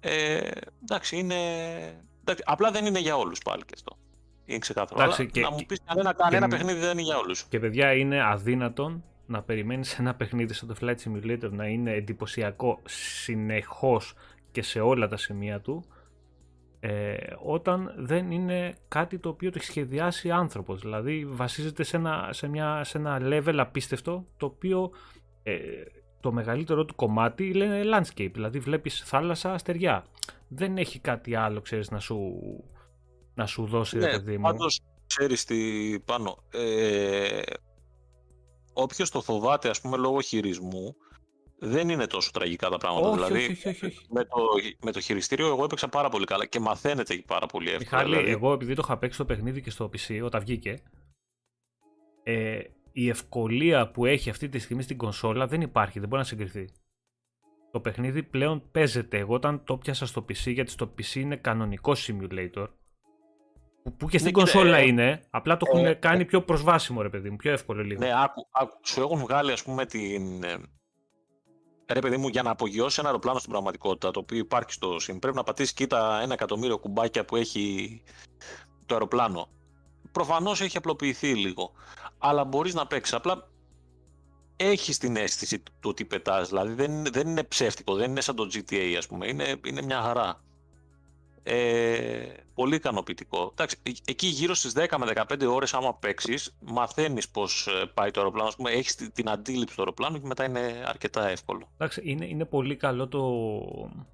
Ε, 0.00 0.50
εντάξει, 0.82 1.16
είναι. 1.16 1.34
Εντάξει, 2.20 2.42
απλά 2.46 2.70
δεν 2.70 2.86
είναι 2.86 2.98
για 2.98 3.16
όλους 3.16 3.40
πάλι 3.42 3.62
και 3.64 3.72
αυτό. 3.74 3.96
Είναι 4.44 4.58
ξεκάθαρο. 4.58 5.02
Εντάξει, 5.02 5.30
και, 5.30 5.40
να 5.40 5.50
μου 5.50 5.66
πεις 5.66 5.80
κανένα, 5.84 6.12
κανένα 6.12 6.48
παιχνίδι 6.48 6.78
δεν 6.78 6.90
είναι 6.90 7.02
για 7.02 7.18
όλους. 7.18 7.44
Και 7.44 7.58
παιδιά, 7.58 7.92
είναι 7.92 8.22
αδύνατον 8.22 9.04
να 9.26 9.42
περιμένεις 9.42 9.98
ένα 9.98 10.14
παιχνίδι 10.14 10.52
σαν 10.52 10.68
το 10.68 10.74
Flight 10.80 10.96
Simulator 11.04 11.50
να 11.50 11.66
είναι 11.66 11.92
εντυπωσιακό 11.92 12.80
συνεχώς 12.84 14.14
και 14.50 14.62
σε 14.62 14.80
όλα 14.80 15.08
τα 15.08 15.16
σημεία 15.16 15.60
του 15.60 15.84
ε, 16.80 17.16
όταν 17.42 17.94
δεν 17.96 18.30
είναι 18.30 18.74
κάτι 18.88 19.18
το 19.18 19.28
οποίο 19.28 19.50
το 19.50 19.58
έχει 19.58 19.66
σχεδιάσει 19.66 20.30
άνθρωπος. 20.30 20.80
Δηλαδή 20.80 21.24
βασίζεται 21.24 21.82
σε 21.82 21.96
ένα, 21.96 22.28
σε 22.32 22.48
μια, 22.48 22.84
σε 22.84 22.98
ένα 22.98 23.18
level 23.22 23.56
απίστευτο 23.56 24.26
το 24.36 24.46
οποίο 24.46 24.90
ε, 25.42 25.58
το 26.26 26.32
μεγαλύτερο 26.32 26.84
του 26.84 26.94
κομμάτι 26.94 27.52
λένε 27.52 27.82
landscape, 27.84 28.30
δηλαδή 28.32 28.58
βλέπεις 28.58 29.02
θάλασσα, 29.04 29.52
αστεριά. 29.52 30.04
Δεν 30.48 30.78
έχει 30.78 30.98
κάτι 30.98 31.34
άλλο, 31.34 31.60
ξέρεις, 31.60 31.90
να 31.90 31.98
σου, 31.98 32.40
να 33.34 33.46
σου 33.46 33.66
δώσει, 33.66 33.96
ναι, 33.96 34.06
ρε 34.06 34.10
παιδί 34.10 34.36
μου. 34.36 34.42
Πάντως, 34.42 34.80
ξέρεις 35.06 35.44
τι 35.44 35.56
πάνω, 36.04 36.38
ε, 36.50 37.40
όποιος 38.72 39.10
το 39.10 39.20
φοβάται, 39.20 39.68
ας 39.68 39.80
πούμε, 39.80 39.96
λόγω 39.96 40.20
χειρισμού, 40.20 40.96
δεν 41.58 41.88
είναι 41.88 42.06
τόσο 42.06 42.30
τραγικά 42.32 42.68
τα 42.68 42.76
πράγματα. 42.76 43.08
Όχι, 43.08 43.16
δηλαδή, 43.16 43.52
όχι, 43.52 43.68
όχι, 43.68 43.86
όχι. 43.86 44.06
Με, 44.10 44.24
το, 44.24 44.36
με 44.80 44.92
το 44.92 45.00
χειριστήριο 45.00 45.46
εγώ 45.46 45.64
έπαιξα 45.64 45.88
πάρα 45.88 46.08
πολύ 46.08 46.24
καλά 46.24 46.46
και 46.46 46.60
μαθαίνεται 46.60 47.22
πάρα 47.26 47.46
πολύ 47.46 47.70
εύκολα. 47.70 48.02
Μιχάλη, 48.02 48.10
δηλαδή... 48.10 48.30
εγώ 48.30 48.52
επειδή 48.52 48.74
το 48.74 48.82
είχα 48.84 48.98
παίξει 48.98 49.18
το 49.18 49.24
παιχνίδι 49.24 49.62
και 49.62 49.70
στο 49.70 49.90
PC 49.92 50.20
όταν 50.22 50.40
βγήκε, 50.40 50.82
ε, 52.22 52.60
η 52.98 53.08
ευκολία 53.08 53.90
που 53.90 54.04
έχει 54.04 54.30
αυτή 54.30 54.48
τη 54.48 54.58
στιγμή 54.58 54.82
στην 54.82 54.96
κονσόλα 54.96 55.46
δεν 55.46 55.60
υπάρχει, 55.60 55.98
δεν 55.98 56.08
μπορεί 56.08 56.20
να 56.20 56.28
συγκριθεί. 56.28 56.68
Το 57.70 57.80
παιχνίδι 57.80 58.22
πλέον 58.22 58.70
παίζεται. 58.70 59.18
Εγώ 59.18 59.34
όταν 59.34 59.64
το 59.64 59.76
πιάσα 59.76 60.06
στο 60.06 60.24
PC, 60.28 60.52
γιατί 60.52 60.70
στο 60.70 60.94
PC 60.98 61.14
είναι 61.14 61.36
κανονικό 61.36 61.92
simulator, 61.96 62.66
που 63.96 64.08
και 64.08 64.18
στην 64.18 64.24
ναι, 64.24 64.38
κονσόλα 64.38 64.76
ε, 64.76 64.86
είναι, 64.86 65.22
απλά 65.30 65.56
το 65.56 65.66
έχουν 65.68 65.86
ε, 65.86 65.94
κάνει 65.94 66.24
πιο 66.24 66.42
προσβάσιμο 66.42 67.02
ρε 67.02 67.08
παιδί 67.08 67.30
μου, 67.30 67.36
πιο 67.36 67.52
εύκολο 67.52 67.82
λίγο. 67.82 68.00
Ναι, 68.00 68.10
άκου, 68.22 68.46
άκου, 68.50 68.78
σου 68.82 69.00
έχουν 69.00 69.18
βγάλει 69.18 69.52
ας 69.52 69.62
πούμε 69.62 69.86
την, 69.86 70.44
ε, 70.44 70.56
ρε 71.92 72.00
παιδί 72.00 72.16
μου, 72.16 72.28
για 72.28 72.42
να 72.42 72.50
απογειώσει 72.50 72.96
ένα 72.98 73.08
αεροπλάνο 73.08 73.38
στην 73.38 73.50
πραγματικότητα, 73.50 74.10
το 74.10 74.20
οποίο 74.20 74.38
υπάρχει 74.38 74.72
στο 74.72 74.94
sim, 74.94 75.16
πρέπει 75.20 75.36
να 75.36 75.42
πατήσεις 75.42 75.72
κοίτα 75.72 76.20
ένα 76.22 76.32
εκατομμύριο 76.32 76.78
κουμπάκια 76.78 77.24
που 77.24 77.36
έχει 77.36 78.02
το 78.86 78.94
αεροπλάνο. 78.94 79.48
Προφανώς 80.12 80.60
έχει 80.60 80.76
απλοποιηθεί 80.76 81.34
λίγο. 81.34 81.72
Αλλά 82.18 82.44
μπορείς 82.44 82.74
να 82.74 82.86
παίξεις. 82.86 83.14
Απλά 83.14 83.48
έχεις 84.56 84.98
την 84.98 85.16
αίσθηση 85.16 85.58
του 85.58 85.88
ότι 85.88 86.04
πετάς. 86.04 86.48
Δηλαδή 86.48 86.72
δεν, 86.72 87.04
δεν 87.12 87.28
είναι 87.28 87.42
ψεύτικο, 87.42 87.94
δεν 87.94 88.10
είναι 88.10 88.20
σαν 88.20 88.34
το 88.34 88.48
GTA, 88.52 88.94
ας 88.98 89.06
πούμε. 89.06 89.26
Είναι, 89.26 89.60
είναι 89.66 89.82
μια 89.82 90.00
χαρά. 90.00 90.40
Ε, 91.48 92.26
πολύ 92.54 92.74
ικανοποιητικό. 92.74 93.50
Εντάξει, 93.52 93.76
ε, 93.82 93.90
εκεί 94.04 94.26
γύρω 94.26 94.54
στις 94.54 94.72
10 94.76 94.96
με 94.98 95.06
15 95.28 95.46
ώρες 95.48 95.74
άμα 95.74 95.94
παίξεις, 95.94 96.56
μαθαίνεις 96.60 97.28
πώς 97.28 97.66
ε, 97.66 97.86
πάει 97.94 98.10
το 98.10 98.20
αεροπλάνο. 98.20 98.48
Ας 98.48 98.56
πούμε, 98.56 98.70
έχεις 98.70 98.94
την 98.94 99.28
αντίληψη 99.28 99.74
του 99.74 99.80
αεροπλάνου 99.82 100.20
και 100.20 100.26
μετά 100.26 100.44
είναι 100.44 100.82
αρκετά 100.84 101.28
εύκολο. 101.28 101.68
Εντάξει, 101.74 102.02
είναι, 102.04 102.26
είναι 102.26 102.44
πολύ 102.44 102.76
καλό 102.76 103.08
το, 103.08 103.20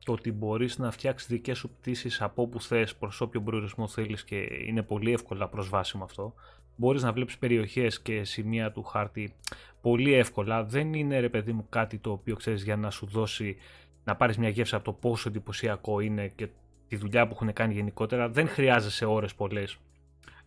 το 0.05 0.13
ότι 0.13 0.33
μπορείς 0.33 0.79
να 0.79 0.91
φτιάξεις 0.91 1.29
δικές 1.29 1.59
σου 1.59 1.71
πτήσεις 1.71 2.21
από 2.21 2.43
όπου 2.43 2.61
θες 2.61 2.95
προς 2.95 3.21
όποιο 3.21 3.43
προορισμό 3.43 3.89
θέλεις 3.89 4.25
και 4.25 4.37
είναι 4.67 4.83
πολύ 4.83 5.13
εύκολα 5.13 5.49
προσβάσιμο 5.49 6.05
αυτό. 6.05 6.35
Μπορείς 6.77 7.03
να 7.03 7.13
βλέπεις 7.13 7.39
περιοχές 7.39 8.01
και 8.01 8.25
σημεία 8.25 8.73
του 8.73 8.83
χάρτη 8.83 9.35
πολύ 9.81 10.13
εύκολα. 10.13 10.65
Δεν 10.65 10.93
είναι 10.93 11.21
ρε 11.21 11.29
παιδί 11.29 11.53
μου 11.53 11.67
κάτι 11.69 11.99
το 11.99 12.11
οποίο 12.11 12.37
ξέρεις 12.37 12.63
για 12.63 12.77
να 12.77 12.91
σου 12.91 13.07
δώσει 13.07 13.57
να 14.05 14.17
πάρεις 14.17 14.39
μια 14.39 14.49
γεύση 14.49 14.75
από 14.75 14.85
το 14.85 14.93
πόσο 14.93 15.29
εντυπωσιακό 15.29 16.01
είναι 16.01 16.29
και 16.29 16.49
τη 16.89 16.97
δουλειά 16.97 17.27
που 17.27 17.35
έχουν 17.35 17.53
κάνει 17.53 17.75
γενικότερα, 17.75 18.29
δεν 18.29 18.49
χρειάζεσαι 18.49 19.05
ώρες 19.05 19.35
πολλές. 19.35 19.79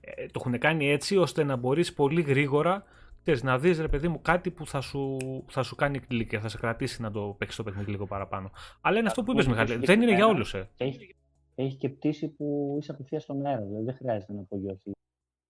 Ε, 0.02 0.26
το 0.26 0.44
έχουν 0.46 0.60
κάνει 0.60 0.90
έτσι 0.90 1.18
ώστε 1.18 1.44
να 1.44 1.56
μπορείς 1.56 1.94
πολύ 1.94 2.22
γρήγορα 2.22 2.86
ξέρεις, 3.26 3.44
να 3.44 3.60
δεις 3.60 3.80
ρε 3.80 3.88
παιδί 3.88 4.08
μου 4.08 4.22
κάτι 4.22 4.52
που 4.52 4.68
θα 4.68 4.82
σου, 4.82 5.18
θα 5.48 5.64
σου 5.64 5.76
κάνει 5.76 6.00
κλικ 6.00 6.30
και 6.30 6.40
θα 6.40 6.50
σε 6.50 6.58
κρατήσει 6.58 7.02
να 7.02 7.12
το 7.12 7.36
παίξεις 7.38 7.58
το 7.58 7.64
παιχνίδι 7.64 7.92
λίγο 7.92 8.06
παραπάνω. 8.06 8.52
Αλλά 8.82 9.00
είναι 9.00 9.08
αυτό 9.08 9.24
που 9.24 9.32
είπες 9.32 9.48
Μιχάλη, 9.48 9.76
δεν 9.76 10.02
είναι 10.02 10.16
για 10.16 10.28
όλους. 10.28 10.54
Ε. 10.54 10.70
Έχει, 10.78 11.16
έχει 11.56 11.76
και 11.76 11.90
πτήση 11.90 12.28
που 12.28 12.78
είσαι 12.80 12.92
απευθείας 12.92 13.24
στον 13.24 13.46
αέρα, 13.46 13.62
δηλαδή 13.62 13.86
δεν 13.86 13.96
χρειάζεται 13.96 14.34
να 14.34 14.42
απογειωθείς. 14.42 14.94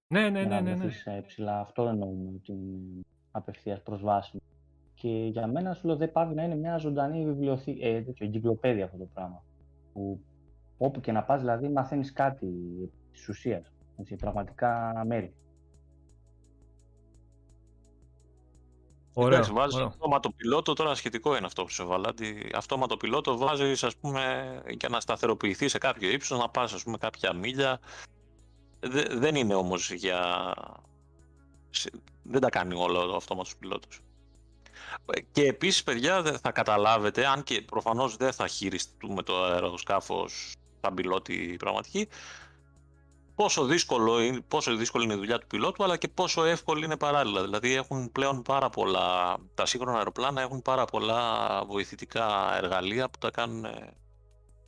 Ναι, 0.07 0.29
ναι, 0.29 0.43
ναι. 0.43 0.61
ναι, 0.61 0.75
ναι. 0.75 0.91
Ε, 1.05 1.21
ψηλά. 1.21 1.59
Αυτό 1.59 1.87
εννοούμε 1.87 2.31
ότι 2.35 2.51
είναι 2.51 3.01
απευθείας 3.31 3.81
προσβάσιμο. 3.81 4.41
Και 4.93 5.09
για 5.09 5.47
μένα 5.47 5.73
σου 5.73 5.87
λέω 5.87 5.95
δεν 5.95 6.11
πάει 6.11 6.33
να 6.33 6.43
είναι 6.43 6.55
μια 6.55 6.77
ζωντανή 6.77 7.25
βιβλιοθήκη, 7.25 7.81
ε, 7.81 8.03
εγκυκλοπαίδεια 8.17 8.85
αυτό 8.85 8.97
το 8.97 9.09
πράγμα. 9.13 9.43
Που 9.93 10.19
Όπου 10.77 10.99
και 10.99 11.11
να 11.11 11.23
πας, 11.23 11.39
δηλαδή, 11.39 11.69
μαθαίνεις 11.69 12.11
κάτι 12.11 12.47
της 13.11 13.27
ουσίας, 13.27 13.71
έτσι, 13.97 14.15
πραγματικά 14.15 15.03
μέρη. 15.07 15.35
Ωραία, 19.13 19.37
Εντάξει, 19.37 19.53
βάζεις 19.53 19.79
αυτόματο 19.79 20.31
πιλότο, 20.31 20.73
τώρα 20.73 20.95
σχετικό 20.95 21.35
είναι 21.35 21.45
αυτό 21.45 21.63
που 21.63 21.69
σου 21.69 21.87
βάλα. 21.87 22.13
Αυτόματο 22.55 22.97
πιλότο 22.97 23.37
βάζεις, 23.37 23.83
ας 23.83 23.95
πούμε, 23.95 24.21
για 24.77 24.89
να 24.89 24.99
σταθεροποιηθεί 24.99 25.67
σε 25.67 25.77
κάποιο 25.77 26.09
ύψος, 26.09 26.39
να 26.39 26.49
πας, 26.49 26.73
ας 26.73 26.83
πούμε, 26.83 26.97
κάποια 26.97 27.33
μίλια. 27.33 27.79
Δεν 29.11 29.35
είναι 29.35 29.55
όμως 29.55 29.91
για... 29.91 30.53
Δεν 32.23 32.41
τα 32.41 32.49
κάνει 32.49 32.73
όλο 32.75 33.11
ο 33.11 33.15
αυτόματος 33.15 33.55
πιλότος. 33.55 33.99
Και 35.31 35.45
επίσης, 35.47 35.83
παιδιά, 35.83 36.23
θα 36.41 36.51
καταλάβετε, 36.51 37.27
αν 37.27 37.43
και 37.43 37.61
προφανώς 37.61 38.17
δεν 38.17 38.33
θα 38.33 38.47
χειριστούμε 38.47 39.23
το 39.23 39.43
αεροσκάφος 39.43 40.53
σαν 40.81 40.93
πιλότη 40.93 41.55
πραγματική, 41.59 42.07
πόσο, 43.35 43.65
δύσκολο 43.65 44.19
είναι, 44.19 44.41
πόσο 44.47 44.75
δύσκολη 44.75 45.03
είναι 45.03 45.13
η 45.13 45.17
δουλειά 45.17 45.39
του 45.39 45.47
πιλότου, 45.47 45.83
αλλά 45.83 45.97
και 45.97 46.07
πόσο 46.07 46.43
εύκολη 46.43 46.85
είναι 46.85 46.97
παράλληλα. 46.97 47.41
Δηλαδή 47.41 47.73
έχουν 47.73 48.11
πλέον 48.11 48.41
πάρα 48.41 48.69
πολλά, 48.69 49.37
τα 49.53 49.65
σύγχρονα 49.65 49.97
αεροπλάνα 49.97 50.41
έχουν 50.41 50.61
πάρα 50.61 50.85
πολλά 50.85 51.63
βοηθητικά 51.65 52.57
εργαλεία 52.57 53.09
που 53.09 53.17
τα 53.17 53.31
κάνουν 53.31 53.65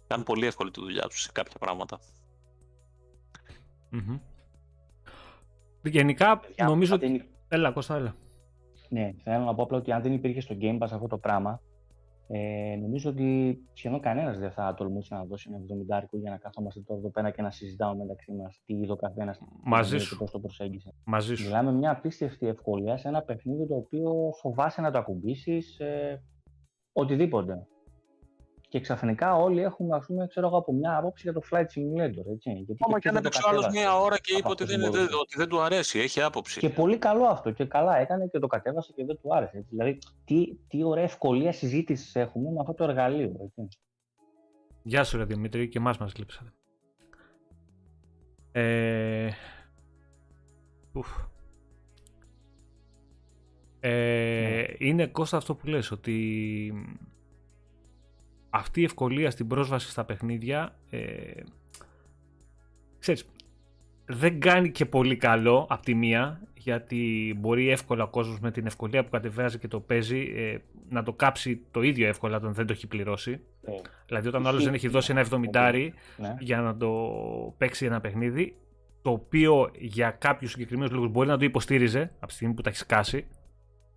Κάνουν 0.08 0.26
πολύ 0.26 0.46
εύκολη 0.46 0.72
τη 0.72 0.80
δουλειά 0.80 1.08
τους 1.08 1.22
σε 1.22 1.32
κάποια 1.32 1.60
πράγματα. 1.60 2.00
Μμμ. 3.92 4.18
Γενικά, 5.84 6.40
Παιδιά, 6.40 6.66
νομίζω 6.66 6.94
αν 6.94 7.00
ότι... 7.04 7.12
δεν- 7.18 7.26
Έλα, 7.50 7.72
Κώστα, 7.72 7.96
έλα. 7.96 8.16
Ναι, 8.90 9.12
θέλω 9.24 9.44
να 9.44 9.56
πω 9.56 9.64
απλά 9.64 9.78
ότι 9.78 9.92
αν 9.92 10.02
δεν 10.02 10.14
υπήρχε 10.14 10.42
στο 10.42 10.56
Game 10.62 10.76
Pass 10.78 10.88
αυτό 10.92 11.08
το 11.08 11.18
πράγμα, 11.18 11.62
ε, 12.28 12.76
νομίζω 12.82 13.10
ότι 13.10 13.58
σχεδόν 13.74 14.00
κανένας 14.00 14.40
δεν 14.40 14.52
θα 14.52 14.74
τολμούσε 14.74 15.16
να 15.16 15.26
δώσει 15.26 15.50
ένα 15.54 15.60
70 16.02 16.08
για 16.12 16.32
να 16.32 16.38
κάθομαστε 16.38 16.82
τώρα 16.82 17.00
εδώ 17.00 17.10
πέρα 17.12 17.32
και 17.32 17.42
να 17.42 17.52
συζητάμε 17.52 17.96
μεταξύ 17.96 18.32
μας 18.32 18.62
τι 18.66 18.74
είδε 18.74 18.92
ο 18.92 18.96
καθένας 18.96 19.40
Μαζί 19.64 19.96
και 19.98 20.02
σου. 20.04 20.18
πώς 20.18 20.32
το 20.32 20.40
προσέγγισε. 20.40 20.94
Μαζί 21.06 21.36
σου. 21.36 21.44
Μιλάμε 21.46 21.72
μια 21.72 21.92
απίστευτη 21.92 22.48
ευκολία 22.48 22.98
σε 22.98 23.08
ένα 23.08 23.22
παιχνίδι 23.22 23.68
το 23.68 23.76
οποίο 23.76 24.12
φοβάσαι 24.42 24.82
να 24.82 24.92
το 24.92 24.98
ακουμπήσεις 24.98 25.80
ε, 25.80 26.24
οτιδήποτε. 26.94 27.68
Και 28.70 28.80
ξαφνικά 28.80 29.36
όλοι 29.36 29.62
έχουμε, 29.62 29.96
ας 29.96 30.06
πούμε, 30.06 30.28
ξέρω 30.28 30.48
εγώ, 30.48 30.58
από 30.58 30.74
μια 30.74 30.98
άποψη 30.98 31.22
για 31.24 31.34
το 31.34 31.42
Flight 31.52 31.62
Simulator. 31.62 32.26
Έτσι, 32.34 32.52
γιατί 32.52 32.76
Ακόμα 32.80 33.00
και 33.00 33.10
και 33.10 33.10
αν 33.10 33.14
ποιος 33.14 33.14
δεν 33.14 33.14
το 33.14 33.18
έπαιξε 33.18 33.42
ο 33.46 33.50
άλλος 33.50 33.64
κατέβασε. 33.66 33.80
μία 33.80 34.00
ώρα 34.00 34.18
και 34.18 34.32
είπε 34.32 34.42
από 34.42 34.50
ότι 34.52 34.64
αυτό 34.64 34.76
δεν, 34.76 34.86
που 34.86 34.92
δεν- 34.92 35.02
μπορούσε. 35.02 35.20
ότι 35.22 35.38
δεν 35.38 35.48
του 35.50 35.62
αρέσει, 35.62 36.00
έχει 36.00 36.22
άποψη. 36.22 36.60
Και 36.60 36.70
πολύ 36.70 36.98
καλό 36.98 37.26
αυτό. 37.26 37.52
Και 37.52 37.66
καλά 37.66 37.98
έκανε 37.98 38.28
και 38.28 38.40
το 38.40 38.48
κατέβασε 38.48 38.92
και 38.96 39.06
δεν 39.06 39.18
του 39.22 39.36
άρεσε. 39.36 39.58
Έτσι. 39.58 39.70
Δηλαδή, 39.72 39.98
τι, 40.26 40.56
τι 40.68 40.84
ωραία 40.84 41.04
ευκολία 41.04 41.52
συζήτησης 41.52 42.16
έχουμε 42.16 42.50
με 42.52 42.58
αυτό 42.60 42.74
το 42.74 42.84
εργαλείο. 42.84 43.36
Έτσι. 43.58 43.80
Γεια 44.84 45.04
σου, 45.04 45.18
ρε 45.18 45.24
Δημήτρη, 45.26 45.68
και 45.70 45.78
εμάς 45.78 45.98
μας 45.98 46.18
λείψατε. 46.18 46.54
Ε... 48.52 49.30
ουφ. 50.94 51.08
Ε, 53.80 54.64
Είναι 54.78 55.08
Κώστα 55.08 55.38
αυτό 55.38 55.56
που 55.56 55.68
λες, 55.68 55.92
ότι 55.92 56.74
αυτή 58.58 58.82
η 58.82 58.84
ευκολία 58.84 59.32
στην 59.32 59.48
πρόσβαση 59.48 59.90
στα 59.90 60.04
παιχνίδια 60.04 60.76
ε, 60.90 61.00
ξέρεις, 63.00 63.26
δεν 64.06 64.40
κάνει 64.40 64.72
και 64.72 64.86
πολύ 64.86 65.16
καλό 65.16 65.68
από 65.70 65.84
τη 65.84 65.94
μία 65.94 66.42
γιατί 66.54 67.36
μπορεί 67.40 67.70
εύκολα 67.70 68.04
ο 68.04 68.08
κόσμος 68.08 68.40
με 68.40 68.52
την 68.52 68.66
ευκολία 68.66 69.04
που 69.04 69.10
κατεβάζει 69.10 69.58
και 69.58 69.68
το 69.68 69.80
παίζει 69.80 70.34
ε, 70.36 70.58
να 70.90 71.04
το 71.04 71.14
κάψει 71.14 71.62
το 71.72 71.82
ίδιο 71.82 72.08
εύκολα 72.08 72.38
όταν 72.38 72.54
δεν 72.54 72.66
το 72.66 72.74
έχει 72.74 72.88
πληρώσει. 72.88 73.40
Ε, 73.62 73.72
Δηλαδή, 74.08 74.28
όταν 74.28 74.46
ο 74.46 74.48
άλλος 74.48 74.64
δεν 74.64 74.74
έχει 74.74 74.88
δώσει 74.88 75.12
ένα 75.12 75.26
70 75.54 75.90
ναι. 76.18 76.36
για 76.40 76.62
να 76.62 76.78
το 76.78 76.92
παίξει 77.58 77.86
ένα 77.86 78.02
παιχνίδι, 78.02 78.56
το 79.02 79.12
οποίο 79.12 79.72
για 79.78 80.12
κάποιους 80.12 80.52
συγκεκριμένους 80.52 80.92
λόγους 80.92 81.10
μπορεί 81.10 81.28
να 81.28 81.38
το 81.38 81.46
υποστήριζε 81.46 82.12
από 82.16 82.28
τη 82.28 82.34
στιγμή 82.34 82.54
που 82.54 82.62
τα 82.62 82.70
έχει 82.70 82.78
σκάσει 82.78 83.26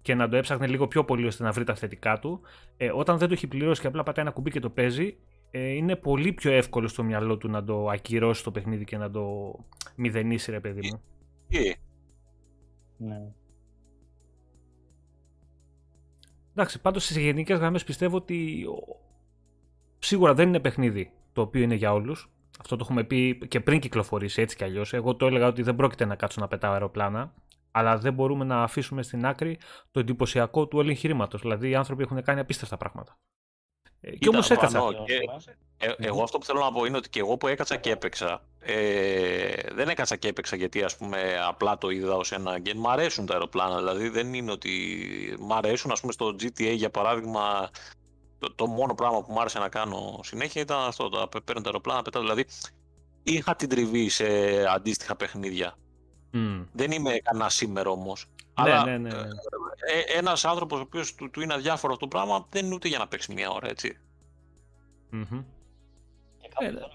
και 0.03 0.15
να 0.15 0.29
το 0.29 0.37
έψαχνε 0.37 0.67
λίγο 0.67 0.89
πιο 0.89 1.05
πολύ 1.05 1.27
ώστε 1.27 1.43
να 1.43 1.51
βρει 1.51 1.65
τα 1.65 1.75
θετικά 1.75 2.19
του, 2.19 2.41
ε, 2.77 2.91
όταν 2.95 3.19
δεν 3.19 3.29
το 3.29 3.35
έχει 3.35 3.47
πληρώσει 3.47 3.81
και 3.81 3.87
απλά 3.87 4.03
πατάει 4.03 4.25
ένα 4.25 4.35
κουμπί 4.35 4.51
και 4.51 4.61
το 4.61 4.71
παίζει, 4.71 5.17
ε, 5.51 5.69
είναι 5.69 5.97
πολύ 5.97 6.33
πιο 6.33 6.53
εύκολο 6.53 6.89
στο 6.89 7.03
μυαλό 7.03 7.37
του 7.37 7.49
να 7.49 7.65
το 7.65 7.89
ακυρώσει 7.89 8.45
το 8.45 8.51
παιχνίδι 8.51 8.85
και 8.85 8.97
να 8.97 9.11
το 9.11 9.55
μηδενίσει, 9.97 10.51
ρε 10.51 10.61
παιδί 10.61 10.81
μου. 10.93 11.03
Τι, 11.49 11.75
ναι. 12.97 13.33
Εντάξει, 16.55 16.81
πάντως 16.81 17.05
σε 17.05 17.21
γενικές 17.21 17.59
γραμμές 17.59 17.85
πιστεύω 17.85 18.17
ότι 18.17 18.65
ο- 18.65 18.97
σίγουρα 19.99 20.35
δεν 20.35 20.49
είναι 20.49 20.61
παιχνίδι 20.61 21.13
το 21.33 21.41
οποίο 21.41 21.63
είναι 21.63 21.75
για 21.75 21.93
όλους. 21.93 22.31
Αυτό 22.61 22.77
το 22.77 22.83
έχουμε 22.85 23.05
πει 23.05 23.39
και 23.49 23.61
πριν 23.61 23.81
κυκλοφορήσει 23.81 24.43
έτσι 24.43 24.57
κι 24.57 24.65
αλλιώς. 24.65 24.93
Εγώ 24.93 25.15
το 25.17 25.27
έλεγα 25.27 25.47
ότι 25.47 25.63
δεν 25.63 25.77
πρόκειται 25.77 26.05
να 26.05 26.15
κάτσω 26.15 26.41
να 26.41 26.49
πετάω 26.49 26.73
αεροπλάνα, 26.73 27.35
αλλά 27.71 27.99
δεν 27.99 28.13
μπορούμε 28.13 28.45
να 28.45 28.63
αφήσουμε 28.63 29.03
στην 29.03 29.27
άκρη 29.27 29.59
το 29.91 30.01
εντυπωσιακό 30.01 30.67
του 30.67 30.79
όλου 30.79 30.91
εγχειρήματο. 30.91 31.39
Δηλαδή 31.39 31.69
οι 31.71 31.75
άνθρωποι 31.75 32.03
έχουν 32.03 32.23
κάνει 32.23 32.41
απίστευτα 32.41 32.77
πράγματα. 32.77 33.19
Ε, 34.01 34.11
και 34.11 34.17
Κοίτα, 34.17 34.31
όμως 34.31 34.51
έκατσα. 34.51 34.79
πάνω 34.79 35.05
και- 35.05 35.19
Ε, 35.83 35.93
εγώ 35.99 36.23
αυτό 36.23 36.39
που 36.39 36.45
θέλω 36.45 36.61
να 36.61 36.73
πω 36.73 36.85
είναι 36.85 36.97
ότι 36.97 37.09
και 37.09 37.19
εγώ 37.21 37.37
που 37.37 37.47
έκατσα 37.47 37.77
και 37.77 37.91
έπαιξα, 37.91 38.43
ε, 38.59 39.53
δεν 39.75 39.89
έκατσα 39.89 40.17
και 40.17 40.29
έπαιξα 40.29 40.57
γιατί 40.57 40.83
ας 40.83 40.97
πούμε 40.97 41.39
απλά 41.49 41.79
το 41.79 41.91
είδα 41.91 42.15
ως 42.17 42.33
ένα 42.33 42.59
game. 42.65 42.75
Μ' 42.77 42.89
αρέσουν 42.89 43.27
τα 43.27 43.33
αεροπλάνα, 43.33 43.77
δηλαδή 43.79 44.09
δεν 44.09 44.35
είναι 44.35 44.51
ότι 44.51 44.71
μ' 45.41 45.53
αρέσουν 45.53 45.91
ας 45.91 46.01
πούμε 46.01 46.13
στο 46.13 46.35
GTA 46.41 46.73
για 46.77 46.91
παράδειγμα 46.91 47.71
το, 48.39 48.55
το 48.55 48.67
μόνο 48.67 48.95
πράγμα 48.95 49.23
που 49.23 49.33
μου 49.33 49.41
άρεσε 49.41 49.59
να 49.59 49.69
κάνω 49.69 50.21
συνέχεια 50.23 50.63
ήταν 50.63 50.79
αυτό, 50.81 51.09
το 51.09 51.19
να 51.19 51.29
παίρνω 51.43 51.61
τα 51.61 51.67
αεροπλάνα, 51.69 52.03
πετάω, 52.03 52.23
δηλαδή 52.23 52.45
είχα 53.23 53.57
την 53.57 53.69
τριβή 53.69 54.09
σε 54.09 54.25
αντίστοιχα 54.75 55.17
παιχνίδια. 55.17 55.75
Μμ. 56.33 56.63
Δεν 56.73 56.91
είμαι 56.91 57.11
κανένα 57.19 57.49
σήμερα 57.49 57.91
όμως. 57.91 58.27
Ναι, 58.37 58.45
Αλλά 58.73 58.85
ναι, 58.85 58.99
ναι, 58.99 59.09
ναι. 59.09 59.19
ε, 59.19 60.19
ένας 60.19 60.45
άνθρωπος 60.45 60.79
ο 60.79 60.83
οποίος 60.83 61.15
του, 61.15 61.31
του 61.31 61.41
είναι 61.41 61.55
αδιάφορο 61.55 61.93
αυτό 61.93 62.07
το 62.09 62.17
πράγμα 62.17 62.47
δεν 62.51 62.65
είναι 62.65 62.75
ούτε 62.75 62.89
για 62.89 62.99
να 62.99 63.09
παίξει 63.09 63.33
μία 63.35 63.51
ώρα, 63.51 63.69
έτσι. 63.69 63.99
Μμμ. 65.11 65.23
Και 66.39 66.49
κάπου 66.49 66.65
Έλα. 66.65 66.81
τώρα 66.81 66.93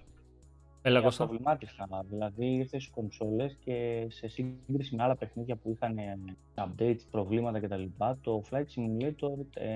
Έλα, 0.82 1.00
τα 1.00 1.06
Κώστα. 1.06 1.26
προβλημάτισα. 1.26 1.88
Δηλαδή 2.10 2.46
ήρθες 2.46 2.82
στις 2.84 2.94
κονσόλες 2.96 3.58
και 3.64 4.06
σε 4.10 4.28
σύγκριση 4.28 4.96
με 4.96 5.04
άλλα 5.04 5.16
παιχνίδια 5.16 5.56
που 5.56 5.72
είχαν 5.72 5.98
ε, 5.98 6.18
updates, 6.56 7.00
προβλήματα 7.12 7.60
κτλ. 7.60 7.84
Το 8.22 8.44
Flight 8.52 8.56
Simulator 8.76 9.46
ε, 9.62 9.68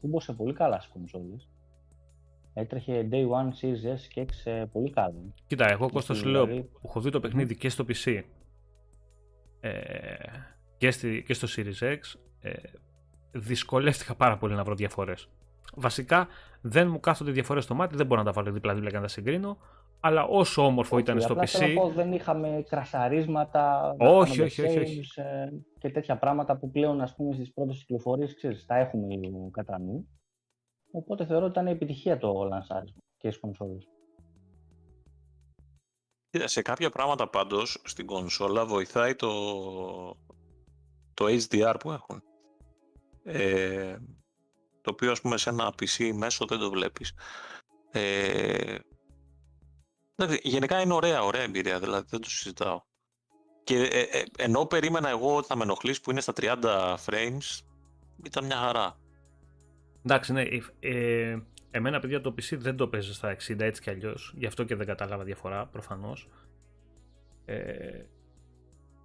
κούμπωσε 0.00 0.32
πολύ 0.32 0.52
καλά 0.52 0.80
στις 0.80 0.92
κονσόλες. 0.92 1.48
Έτρεχε 2.54 3.08
Day 3.10 3.28
One 3.28 3.48
Series 3.60 3.94
S 3.96 4.00
και 4.08 4.26
X 4.28 4.50
ε, 4.50 4.64
πολύ 4.72 4.90
καλά. 4.90 5.14
Κοίτα, 5.46 5.70
εγώ 5.70 5.90
Κώστας 5.90 6.16
σου 6.16 6.26
λέω 6.28 6.44
Δηλαδή- 6.46 6.68
που 6.68 6.80
έχω 6.84 7.00
δει 7.00 7.10
το 7.10 7.20
παιχνίδι 7.20 7.56
και 7.56 7.68
στο 7.68 7.84
PC 7.88 8.20
ε, 9.64 9.70
και, 10.76 10.90
στη, 10.90 11.22
και 11.26 11.34
στο 11.34 11.48
Series 11.56 11.92
X 11.92 11.98
ε, 12.40 12.52
δυσκολεύτηκα 13.32 14.14
πάρα 14.14 14.38
πολύ 14.38 14.54
να 14.54 14.64
βρω 14.64 14.74
διαφορές. 14.74 15.28
Βασικά 15.74 16.28
δεν 16.60 16.88
μου 16.88 17.00
κάθονται 17.00 17.30
διαφορές 17.30 17.64
στο 17.64 17.74
μάτι, 17.74 17.96
δεν 17.96 18.06
μπορώ 18.06 18.20
να 18.20 18.26
τα 18.26 18.32
βάλω 18.32 18.52
δίπλα-δίπλα 18.52 18.90
και 18.90 18.96
να 18.96 19.02
τα 19.02 19.08
συγκρίνω, 19.08 19.58
αλλά 20.00 20.24
όσο 20.24 20.66
όμορφο 20.66 20.98
ήταν 20.98 21.16
Όχι, 21.16 21.24
στο 21.24 21.32
απλά 21.32 21.46
θέλω 21.46 21.72
PC, 21.72 21.74
να 21.74 21.80
πω, 21.80 21.88
δεν 21.88 22.12
είχαμε 22.12 22.64
κρασαρίσματα, 22.68 23.94
Όχι, 23.98 24.36
δεν 24.36 24.46
όχι, 24.46 24.62
είχαμε 24.62 24.68
όχι, 24.68 24.78
όχι. 24.78 25.00
saves, 25.16 25.22
ε, 25.24 25.48
και 25.78 25.90
τέτοια 25.90 26.18
πράγματα 26.18 26.56
που 26.56 26.70
πλέον 26.70 27.00
ας 27.00 27.14
πούμε 27.14 27.34
στις 27.34 27.52
πρώτες 27.52 27.78
κυκλοφορίες 27.78 28.34
ξέρεις, 28.34 28.66
τα 28.66 28.76
έχουμε 28.76 29.14
λίγο 29.14 29.50
κατά 29.50 29.78
νου. 29.78 30.08
Οπότε 30.92 31.26
θεωρώ 31.26 31.44
ότι 31.44 31.52
ήταν 31.52 31.66
επιτυχία 31.66 32.18
το 32.18 32.44
λανσάρισμα 32.44 33.00
και 33.16 33.28
στις 33.28 33.40
κονσόλες. 33.40 33.88
Κοίτα, 36.32 36.46
σε 36.46 36.62
κάποια 36.62 36.90
πράγματα 36.90 37.28
πάντως 37.28 37.82
στην 37.84 38.06
κονσόλα 38.06 38.66
βοηθάει 38.66 39.14
το, 39.14 39.30
το 41.14 41.26
HDR 41.26 41.74
που 41.78 41.92
έχουν. 41.92 42.22
Ε, 43.24 43.96
το 44.80 44.90
οποίο 44.90 45.10
ας 45.10 45.20
πούμε 45.20 45.36
σε 45.36 45.50
ένα 45.50 45.74
PC 45.80 46.12
μέσο 46.14 46.44
δεν 46.44 46.58
το 46.58 46.70
βλέπεις. 46.70 47.12
Ε, 47.90 48.78
εντάξει, 50.16 50.40
γενικά 50.42 50.80
είναι 50.80 50.92
ωραία, 50.92 51.22
ωραία 51.22 51.42
εμπειρία, 51.42 51.80
δηλαδή 51.80 52.06
δεν 52.10 52.20
το 52.20 52.30
συζητάω. 52.30 52.82
Και 53.64 53.82
ε, 53.82 54.00
ε, 54.00 54.24
ενώ 54.38 54.66
περίμενα 54.66 55.08
εγώ 55.08 55.36
ότι 55.36 55.46
θα 55.46 55.56
με 55.56 55.62
ενοχλήσει 55.62 56.00
που 56.00 56.10
είναι 56.10 56.20
στα 56.20 56.32
30 56.36 56.94
frames, 57.06 57.60
ήταν 58.24 58.44
μια 58.44 58.56
χαρά. 58.56 58.98
εντάξει, 60.04 60.32
ναι, 60.32 60.44
ε, 60.80 61.38
εμένα 61.74 62.00
παιδιά 62.00 62.20
το 62.20 62.30
PC 62.38 62.56
δεν 62.58 62.76
το 62.76 62.88
παίζει 62.88 63.14
στα 63.14 63.36
60 63.48 63.60
έτσι 63.60 63.82
κι 63.82 63.90
αλλιώς, 63.90 64.32
γι' 64.36 64.46
αυτό 64.46 64.64
και 64.64 64.74
δεν 64.76 64.86
κατάλαβα 64.86 65.24
διαφορά 65.24 65.66
προφανώς. 65.66 66.28
Ε, 67.44 68.04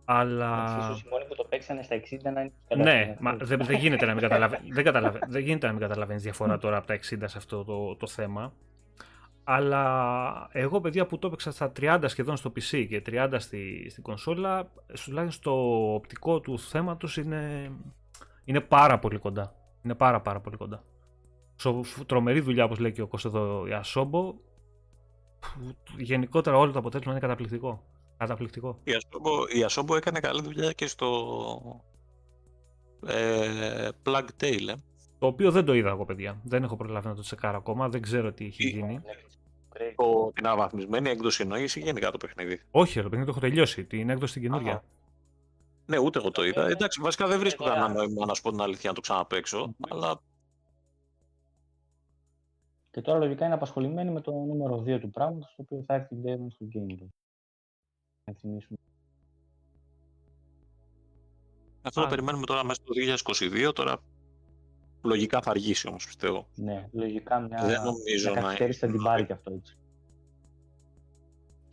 αλλά... 0.06 0.78
Ίσως 0.80 1.02
οι 1.02 1.08
μόνοι 1.10 1.26
που 1.26 1.36
το 1.36 1.44
παίξανε 1.44 1.84
στα 1.84 1.96
60 1.96 2.00
να 2.34 2.42
είναι 2.42 2.52
Ναι, 2.84 3.16
μα 3.20 3.36
δεν, 3.36 3.60
δεν 3.64 3.78
γίνεται 3.78 4.06
να 4.06 4.12
μην 4.14 4.22
καταλαβαίνει. 4.22 4.72
δεν, 4.72 4.84
καταλαβα- 4.84 5.20
δεν 5.28 5.42
γίνεται 5.42 5.66
να 5.68 5.72
μην 5.72 5.82
καταλαβαίνεις 5.82 6.24
διαφορά 6.24 6.58
τώρα 6.58 6.78
από 6.78 6.88
τα 6.88 6.96
60 6.96 7.00
σε 7.26 7.38
αυτό 7.38 7.64
το, 7.64 7.96
το 7.96 8.08
θέμα. 8.08 8.54
Αλλά 9.44 10.50
εγώ, 10.52 10.82
παιδιά 10.82 11.06
που 11.06 11.20
το 11.20 11.28
έπαιξα 11.28 11.52
στα 11.52 11.72
30 11.80 12.04
σχεδόν 12.06 12.38
στο 12.38 12.52
PC 12.56 12.86
και 12.90 13.02
30 13.06 13.36
στη, 13.38 13.90
στην 13.90 14.04
κονσόλα, 14.04 14.72
τουλάχιστον 15.06 15.54
το 15.54 15.60
οπτικό 15.94 16.40
του 16.40 16.60
θέματος 16.60 17.18
είναι, 17.18 17.72
είναι 18.44 18.62
πάρα 18.62 19.00
πολύ 19.00 19.18
κοντά. 19.18 19.56
Είναι 19.82 19.96
πάρα 19.96 20.22
πάρα 20.22 20.40
πολύ 20.40 20.58
κοντά. 20.58 20.84
Σο, 21.60 21.84
τρομερή 22.06 22.40
δουλειά, 22.40 22.64
όπως 22.64 22.80
λέει 22.80 22.92
και 22.92 23.02
ο 23.02 23.08
Κώστας 23.08 23.34
εδώ, 23.34 23.68
η 23.68 23.72
Ασόμπο. 23.74 24.34
Γενικότερα 25.98 26.58
όλο 26.58 26.72
το 26.72 26.80
αποτέλεσμα 26.80 27.12
είναι 27.12 27.22
καταπληκτικό. 27.22 27.84
Καταπληκτικό. 28.18 28.80
Η 28.84 28.92
Asobo, 28.92 29.56
η 29.56 29.66
Asobo 29.70 29.96
έκανε 29.98 30.20
καλή 30.20 30.42
δουλειά 30.42 30.72
και 30.72 30.88
στο 30.88 31.82
ε, 33.08 33.90
Plug 34.06 34.26
Tail, 34.42 34.68
ε. 34.68 34.74
Το 35.20 35.28
οποίο 35.28 35.52
δεν 35.52 35.66
το 35.66 35.74
είδα 35.74 35.90
εγώ, 35.90 36.06
παιδιά. 36.06 36.42
Δεν 36.44 36.64
έχω 36.64 36.76
προλάβει 36.76 37.08
να 37.08 37.16
το 37.16 37.22
τσεκάρω 37.22 37.58
ακόμα. 37.58 37.90
Δεν 37.90 38.02
ξέρω 38.02 38.32
τι 38.34 38.46
έχει 38.46 38.58
Τι- 38.58 38.70
γίνει. 38.70 39.02
Το, 39.96 40.32
την 40.34 40.46
αναβαθμισμένη 40.48 41.10
έκδοση 41.10 41.42
εννοείς 41.42 41.76
ή 41.76 41.80
γενικά 41.80 42.12
το 42.12 42.18
παιχνίδι. 42.18 42.62
Όχι, 42.72 43.02
ρε 43.02 43.10
παιδί, 43.10 43.24
το 43.24 43.30
έχω 43.30 43.40
τελειώσει. 43.40 43.84
Την 43.86 44.10
έκδοση 44.10 44.34
την 44.34 44.42
καινούργια. 44.42 44.72
Αχα. 44.72 44.84
Ναι, 45.86 45.98
ούτε 45.98 46.20
εγώ 46.20 46.32
το 46.32 46.46
είδα. 46.46 46.68
Ε, 46.68 46.72
Εντάξει, 46.72 47.02
βασικά 47.02 47.28
δεν 47.28 47.40
βρίσκω 47.40 47.64
ε, 47.64 47.68
κανένα 47.68 47.86
ε, 47.86 47.94
νόημα 47.94 48.26
να 48.26 48.34
σου 48.34 48.42
πω 48.42 48.52
την 48.52 48.62
αλήθεια 48.62 48.90
να 48.90 48.96
το 48.96 49.02
ξαναπαίξω. 49.02 49.76
Αλλά 49.90 50.22
Και 52.98 53.04
τώρα 53.04 53.20
λογικά 53.20 53.46
είναι 53.46 53.54
απασχολημένοι 53.54 54.12
με 54.12 54.22
το 54.22 54.32
νούμερο 54.32 54.84
2 54.86 55.00
του 55.00 55.10
πράγματος, 55.10 55.54
το 55.56 55.64
οποίο 55.64 55.84
θα 55.88 55.94
έρθει 55.94 56.16
Day 56.24 56.30
One 56.30 56.48
στο 56.50 56.66
Game 56.74 56.92
Pass. 56.92 57.08
Να 58.24 58.34
θυμίσουμε. 58.34 58.78
αυτό 61.82 62.00
το 62.00 62.08
Α. 62.08 62.10
περιμένουμε 62.10 62.46
τώρα 62.46 62.64
μέσα 62.64 62.82
στο 62.82 62.94
2022. 63.70 63.74
Τώρα 63.74 64.00
λογικά 65.04 65.42
θα 65.42 65.50
αργήσει 65.50 65.88
όμως 65.88 66.06
πιστεύω. 66.06 66.48
Ναι, 66.56 66.90
λογικά 66.92 67.40
μια, 67.40 67.66
Δεν 67.66 67.82
νομίζω 67.84 68.32
μια 68.32 68.42
να 68.42 68.42
καθυστέρηση 68.42 68.80
θα 68.80 68.88
την 68.88 69.04
πάρει 69.04 69.26
και 69.26 69.34
αυτό 69.34 69.54
έτσι. 69.54 69.78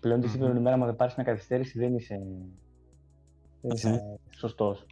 Πλέον 0.01 0.21
τη 0.21 0.29
σύγχρονη 0.29 0.59
ημέρα, 0.59 0.75
άμα 0.75 0.87
δεν 0.87 0.97
πάρεις 0.97 1.15
μια 1.15 1.25
καθυστέρηση, 1.25 1.79
δεν 1.79 1.95
είσαι, 1.95 2.23
δεν 3.61 3.71
είσαι 3.71 4.19
σωστός. 4.31 4.87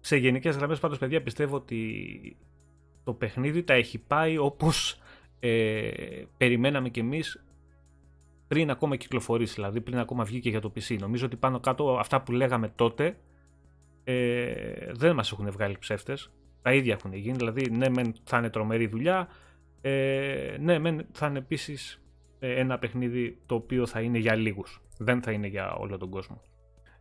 Σε 0.00 0.16
γενικές 0.16 0.56
γραμμές 0.56 0.80
πάντως 0.80 0.98
παιδιά 0.98 1.22
πιστεύω 1.22 1.56
ότι 1.56 2.36
το 3.08 3.14
παιχνίδι 3.14 3.62
τα 3.62 3.74
έχει 3.74 3.98
πάει 3.98 4.38
όπως 4.38 5.00
ε, 5.40 5.90
περιμέναμε 6.36 6.88
κι 6.88 7.00
εμείς 7.00 7.44
πριν 8.48 8.70
ακόμα 8.70 8.96
κυκλοφορήσει, 8.96 9.54
δηλαδή 9.54 9.80
πριν 9.80 9.98
ακόμα 9.98 10.24
βγει 10.24 10.40
και 10.40 10.50
για 10.50 10.60
το 10.60 10.72
PC. 10.74 10.98
Νομίζω 10.98 11.26
ότι 11.26 11.36
πάνω 11.36 11.60
κάτω 11.60 11.98
αυτά 11.98 12.22
που 12.22 12.32
λέγαμε 12.32 12.72
τότε 12.74 13.16
ε, 14.04 14.92
δεν 14.92 15.14
μας 15.14 15.32
έχουν 15.32 15.50
βγάλει 15.50 15.78
ψεύτες. 15.78 16.30
Τα 16.62 16.72
ίδια 16.72 16.92
έχουν 16.92 17.12
γίνει, 17.12 17.36
δηλαδή 17.36 17.70
ναι 17.70 17.88
μεν 17.88 18.14
θα 18.24 18.38
είναι 18.38 18.50
τρομερή 18.50 18.86
δουλειά, 18.86 19.28
ε, 19.80 20.56
ναι 20.60 20.78
μεν 20.78 21.06
θα 21.12 21.26
είναι 21.26 21.38
επίσης 21.38 22.02
ε, 22.38 22.60
ένα 22.60 22.78
παιχνίδι 22.78 23.38
το 23.46 23.54
οποίο 23.54 23.86
θα 23.86 24.00
είναι 24.00 24.18
για 24.18 24.34
λίγους, 24.34 24.82
δεν 24.98 25.22
θα 25.22 25.32
είναι 25.32 25.46
για 25.46 25.74
όλο 25.74 25.98
τον 25.98 26.10
κόσμο. 26.10 26.42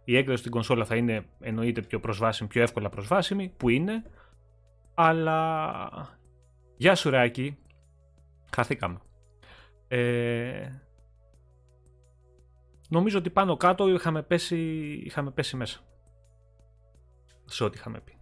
Η 0.04 0.18
έκδοση 0.18 0.38
στην 0.38 0.52
κονσόλα 0.52 0.86
θα 0.86 0.96
είναι 0.96 1.26
εννοείται 1.40 1.82
πιο 1.82 2.00
προσβάσιμη, 2.00 2.50
πιο 2.50 2.62
εύκολα 2.62 2.90
προσβάσιμη, 2.90 3.54
που 3.58 3.70
είναι, 3.70 4.04
αλλά 5.00 6.18
γεια 6.78 6.96
σου 6.96 7.10
Ράκη, 7.10 7.58
χαθήκαμε. 8.56 9.00
Ε, 9.88 10.70
νομίζω 12.90 13.18
ότι 13.18 13.30
πάνω 13.30 13.58
κάτω 13.58 13.88
είχαμε 13.88 14.24
πέσει, 14.24 14.58
είχαμε 15.06 15.32
πέσει 15.32 15.56
μέσα. 15.56 15.80
Σε 17.46 17.64
ό,τι 17.64 17.78
είχαμε 17.78 18.00
πει. 18.00 18.18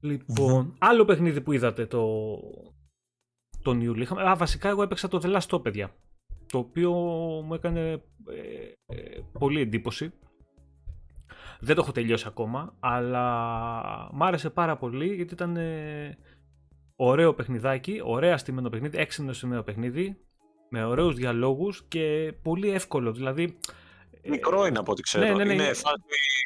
λοιπον 0.00 0.74
άλλο 0.78 1.04
παιχνίδι 1.04 1.40
που 1.40 1.52
είδατε 1.52 1.86
το, 1.86 2.16
τον 3.62 3.80
Ιούλιο. 3.80 4.02
Είχαμε, 4.02 4.30
α, 4.30 4.36
βασικά 4.36 4.68
εγώ 4.68 4.82
έπαιξα 4.82 5.08
το 5.08 5.20
The 5.22 5.36
Last 5.36 5.56
of, 5.56 5.62
παιδιά. 5.62 5.94
Το 6.46 6.58
οποίο 6.58 6.92
μου 7.44 7.54
έκανε 7.54 7.90
ε, 8.28 8.72
ε, 8.86 9.20
πολύ 9.38 9.60
εντύπωση. 9.60 10.12
Δεν 11.60 11.74
το 11.74 11.80
έχω 11.82 11.92
τελειώσει 11.92 12.24
ακόμα, 12.28 12.76
αλλά 12.80 13.30
μ' 14.12 14.22
άρεσε 14.22 14.50
πάρα 14.50 14.76
πολύ 14.76 15.14
γιατί 15.14 15.34
ήταν 15.34 15.56
ε, 15.56 16.18
ωραίο 16.96 17.34
παιχνιδάκι, 17.34 18.00
ωραία 18.04 18.36
στημένο 18.36 18.68
παιχνίδι, 18.68 18.98
έξυπνο 18.98 19.32
στημένο 19.32 19.62
παιχνίδι, 19.62 20.16
με 20.70 20.84
ωραίους 20.84 21.14
διαλόγους 21.14 21.84
και 21.88 22.34
πολύ 22.42 22.70
εύκολο. 22.70 23.12
Δηλαδή, 23.12 23.58
Μικρό 24.28 24.66
είναι 24.66 24.78
από 24.78 24.92
ό,τι 24.92 25.02
ξέρω. 25.02 25.24
Ναι, 25.24 25.30
ναι, 25.30 25.44
ναι, 25.44 25.52
είναι 25.52 25.62
είναι- 25.62 25.72
φάση 25.72 26.02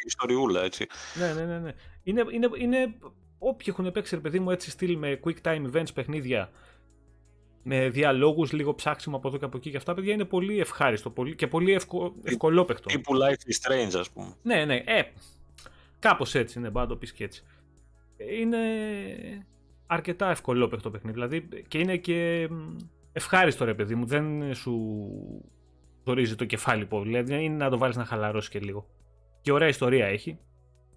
ιστοριούλα, 0.06 0.62
έτσι. 0.62 0.86
Ναι, 1.18 1.32
ναι, 1.32 1.44
ναι. 1.44 1.58
ναι. 1.58 1.72
Είναι, 2.02 2.24
είναι, 2.30 2.48
είναι 2.58 2.94
όποιοι 3.38 3.66
έχουν 3.68 3.92
παίξει, 3.92 4.14
ρε 4.14 4.20
παιδί 4.20 4.40
μου, 4.40 4.50
έτσι 4.50 4.70
στυλ 4.70 4.96
με 4.96 5.20
quick 5.24 5.36
time 5.42 5.70
events 5.72 5.94
παιχνίδια, 5.94 6.50
με 7.62 7.88
διαλόγους, 7.88 8.52
λίγο 8.52 8.74
ψάξιμο 8.74 9.16
από 9.16 9.28
εδώ 9.28 9.36
και 9.36 9.44
από 9.44 9.56
εκεί 9.56 9.70
και 9.70 9.76
αυτά, 9.76 9.94
παιδιά, 9.94 10.12
είναι 10.12 10.24
πολύ 10.24 10.60
ευχάριστο 10.60 11.10
πολύ, 11.10 11.34
και 11.34 11.46
πολύ 11.46 11.72
ευκο, 11.72 12.14
ευκολόπαικτο. 12.22 12.88
Τύπου 12.88 13.14
Life 13.14 13.50
is 13.50 13.68
Strange, 13.68 13.98
ας 13.98 14.10
πούμε. 14.10 14.34
Ναι, 14.42 14.64
ναι, 14.64 14.76
ε, 14.76 15.02
κάπως 15.98 16.34
έτσι 16.34 16.58
είναι, 16.58 16.70
μπορεί 16.70 16.84
να 16.86 16.90
το 16.92 16.96
πεις 16.96 17.12
και 17.12 17.24
έτσι. 17.24 17.44
Είναι 18.40 18.58
αρκετά 19.86 20.30
ευκολόπαικτο 20.30 20.90
παιχνίδι, 20.90 21.14
δηλαδή, 21.14 21.48
και 21.68 21.78
είναι 21.78 21.96
και 21.96 22.48
μ, 22.50 22.76
ευχάριστο, 23.12 23.64
ρε 23.64 23.74
παιδί 23.74 23.94
μου, 23.94 24.06
δεν 24.06 24.54
σου 24.54 25.00
ζορίζει 26.04 26.34
το 26.34 26.44
κεφάλι 26.44 26.86
πολύ, 26.86 27.22
δηλαδή 27.22 27.44
είναι 27.44 27.56
να 27.56 27.70
το 27.70 27.78
βάλεις 27.78 27.96
να 27.96 28.04
χαλαρώσεις 28.04 28.50
και 28.50 28.58
λίγο. 28.58 28.86
Και 29.40 29.52
ωραία 29.52 29.68
ιστορία 29.68 30.06
έχει. 30.06 30.38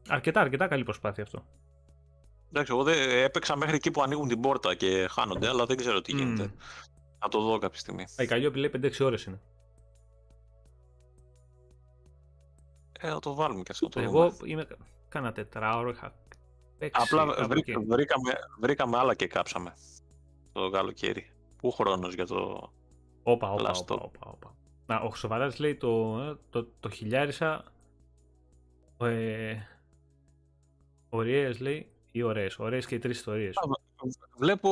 Αρκετά, 0.08 0.42
αρκετά 0.42 0.68
καλή 0.68 0.84
προσπάθεια 0.84 1.24
αυτό. 1.24 1.46
Εντάξει, 2.56 2.72
εγώ 2.72 2.84
δεν 2.84 3.10
έπαιξα 3.24 3.56
μέχρι 3.56 3.76
εκεί 3.76 3.92
που 3.92 4.02
ανοίγουν 4.02 4.28
την 4.28 4.40
πόρτα 4.40 4.76
και 4.76 5.08
χάνονται, 5.10 5.48
αλλά 5.48 5.66
δεν 5.66 5.78
ξέρω 5.78 6.02
τι 6.02 6.12
γίνεται. 6.16 6.44
Μμμ. 6.44 6.52
Θα 7.20 7.28
το 7.28 7.42
δω 7.42 7.58
κάποια 7.58 7.80
στιγμή. 7.80 8.06
Η 8.18 8.26
Καλλιόπη 8.26 8.60
λέει 8.60 8.72
5-6 8.76 9.00
ώρες 9.06 9.24
είναι. 9.24 9.42
Ε, 13.00 13.10
θα 13.10 13.20
το 13.20 13.34
βάλουμε 13.34 13.64
και 13.64 13.72
αυτό. 13.72 13.90
Το 13.90 14.00
Εγώ 14.00 14.30
δούμε. 14.30 14.52
είμαι 14.52 14.68
κάνα 15.10 15.32
τετράωρο, 15.32 15.90
είχα 15.90 16.16
παίξει 16.78 17.02
Απλά 17.04 17.34
κάπου 17.34 17.48
βρήκα- 17.48 17.74
εκεί. 17.80 17.86
βρήκαμε, 17.86 18.32
βρήκαμε 18.60 18.98
άλλα 18.98 19.16
και 19.16 19.28
κάψαμε 19.28 19.74
το 20.52 20.70
καλοκαίρι. 20.70 21.32
Πού 21.58 21.72
χρόνος 21.72 22.14
για 22.14 22.26
το... 22.26 22.72
Όπα, 23.24 23.52
όπα, 23.52 23.72
Last 23.72 23.80
όπα, 23.82 23.96
Stop; 23.96 24.00
όπα, 24.02 24.20
όπα. 24.32 24.56
Να, 24.86 24.96
ο 25.00 25.10
Χρυσοβαράτης 25.10 25.60
λέει 25.60 25.76
το, 25.76 26.20
ε, 26.20 26.38
το, 26.50 26.68
το 26.80 26.90
χιλιάρισα 26.90 27.64
ε, 28.98 29.56
ωραίες 31.10 31.60
λέει 31.60 31.92
ή 32.16 32.22
ωραίες. 32.22 32.60
Ωραίες 32.60 32.86
και 32.86 32.96
οι 32.96 33.00
τρεις 33.00 33.18
ιστορίες. 33.18 33.56
Βλέπω 34.38 34.70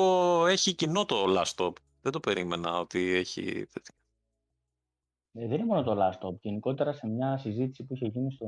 έχει 0.47 0.73
κοινό 0.73 1.05
το 1.05 1.15
Last 1.27 1.55
Stop. 1.55 1.73
Δεν 2.01 2.11
το 2.11 2.19
περίμενα 2.19 2.79
ότι 2.79 3.13
έχει... 3.13 3.43
τέτοια. 3.43 3.95
Ε, 5.33 5.47
δεν 5.47 5.57
είναι 5.57 5.65
μόνο 5.65 5.83
το 5.83 5.97
last 5.99 6.27
stop. 6.27 6.39
Γενικότερα 6.41 6.93
σε 6.93 7.07
μια 7.07 7.37
συζήτηση 7.37 7.83
που 7.83 7.93
είχε 7.93 8.05
γίνει 8.05 8.31
στο, 8.31 8.47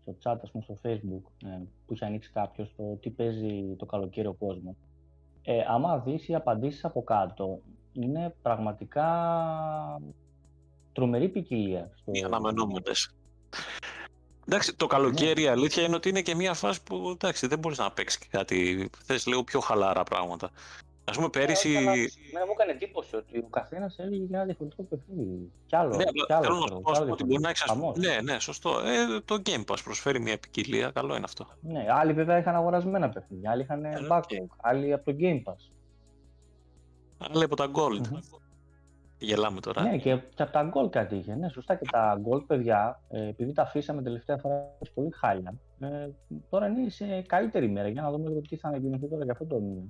στο 0.00 0.16
chat, 0.22 0.36
ας 0.42 0.50
πούμε, 0.50 0.64
στο 0.64 0.78
facebook, 0.82 1.46
ε, 1.46 1.62
που 1.86 1.94
είχε 1.94 2.04
ανοίξει 2.04 2.30
κάποιος 2.32 2.74
το 2.76 2.96
τι 2.96 3.10
παίζει 3.10 3.74
το 3.78 3.86
καλοκαίρι 3.86 4.26
ο 4.26 4.34
κόσμος. 4.34 4.74
Ε, 5.42 5.64
άμα 5.68 5.98
δεις 5.98 6.28
οι 6.28 6.34
απαντήσεις 6.34 6.84
από 6.84 7.02
κάτω, 7.02 7.60
είναι 7.92 8.34
πραγματικά 8.42 9.06
τρομερή 10.92 11.28
ποικιλία. 11.28 11.90
Στο... 11.94 12.12
οι 12.14 12.22
αναμενόμενες. 12.22 13.14
Εντάξει, 14.48 14.74
το 14.76 14.86
καλοκαίρι 14.86 15.42
η 15.42 15.46
αλήθεια 15.46 15.82
είναι 15.82 15.94
ότι 15.96 16.08
είναι 16.08 16.22
και 16.22 16.34
μια 16.34 16.54
φάση 16.54 16.82
που 16.82 17.10
εντάξει, 17.12 17.46
δεν 17.46 17.58
μπορείς 17.58 17.78
να 17.78 17.90
παίξεις 17.90 18.28
κάτι. 18.28 18.90
Θες 19.04 19.26
λίγο 19.26 19.44
πιο 19.44 19.60
χαλαρά 19.60 20.02
πράγματα. 20.02 20.50
Ας 21.04 21.16
πούμε 21.16 21.28
πέρυσι. 21.28 21.72
Ε, 21.72 21.76
αλλά 21.78 21.90
Εμένα 21.90 22.46
μου 22.46 22.52
έκανε 22.58 22.70
εντύπωση 22.72 23.16
ότι 23.16 23.38
ο 23.38 23.46
καθένας 23.50 23.98
έλεγε 23.98 24.22
για 24.24 24.36
ένα 24.36 24.44
διαφορετικό 24.44 24.82
παιχνίδι. 24.82 25.50
Κι 25.66 25.76
άλλο. 25.76 25.96
Ναι, 25.96 26.04
κι 26.04 26.20
απλά 26.22 26.36
άλλο, 26.36 26.44
θέλω 26.46 26.58
να 26.58 26.64
ξέρω, 26.64 26.76
σου 26.76 26.76
κι 26.76 26.82
πω 26.92 27.00
άλλο 27.02 27.12
ότι 27.12 27.24
μπορεί 27.24 27.40
να 27.40 27.48
διαφορετικό. 27.48 27.48
έχεις... 27.48 27.62
Χαμός. 27.62 27.96
Ναι, 27.96 28.32
ναι, 28.32 28.38
σωστό. 28.40 28.78
Ε, 28.80 29.20
το 29.24 29.42
Game 29.46 29.64
Pass 29.72 29.78
προσφέρει 29.84 30.20
μια 30.20 30.38
ποικιλία. 30.38 30.90
Καλό 30.90 31.14
είναι 31.14 31.24
αυτό. 31.24 31.46
Ναι, 31.60 31.86
άλλοι 31.90 32.12
βέβαια 32.12 32.38
είχαν 32.38 32.54
αγορασμένα 32.54 33.08
παιχνίδια, 33.08 33.50
άλλοι 33.50 33.62
είχαν 33.62 33.84
Ε, 33.84 33.88
ok. 33.96 34.06
backlog, 34.10 34.46
άλλοι 34.60 34.92
από 34.92 35.04
το 35.04 35.16
Game 35.20 35.42
Pass. 35.44 35.70
Αλλά 37.18 37.44
από 37.44 37.56
τα 37.56 37.70
Gold. 37.74 38.18
Μμμ. 39.20 39.28
Γελάμε 39.28 39.60
τώρα. 39.60 39.82
Ναι, 39.82 39.98
και, 39.98 40.18
και 40.34 40.42
από 40.42 40.52
τα 40.52 40.70
Gold 40.74 40.90
κάτι 40.90 41.16
είχε. 41.16 41.34
Ναι, 41.34 41.48
σωστά 41.48 41.74
και 41.74 41.86
τα 41.90 42.20
Gold, 42.28 42.46
παιδιά, 42.46 43.00
ε, 43.08 43.28
επειδή 43.28 43.52
τα 43.52 43.62
αφήσαμε 43.62 44.02
τελευταία 44.02 44.36
φορά 44.38 44.76
πολύ 44.94 45.10
χάλια, 45.12 45.54
ε, 45.80 46.08
τώρα 46.50 46.66
είναι 46.66 46.88
σε 46.90 47.20
καλύτερη 47.22 47.68
μέρα. 47.70 47.88
Για 47.88 48.02
να 48.02 48.10
δούμε 48.10 48.28
λίγο 48.28 48.40
τι 48.40 48.56
θα 48.56 48.68
ανακοινωθεί 48.68 49.08
τώρα 49.08 49.24
για 49.24 49.32
αυτό 49.32 49.44
το 49.46 49.60
μήνα. 49.60 49.82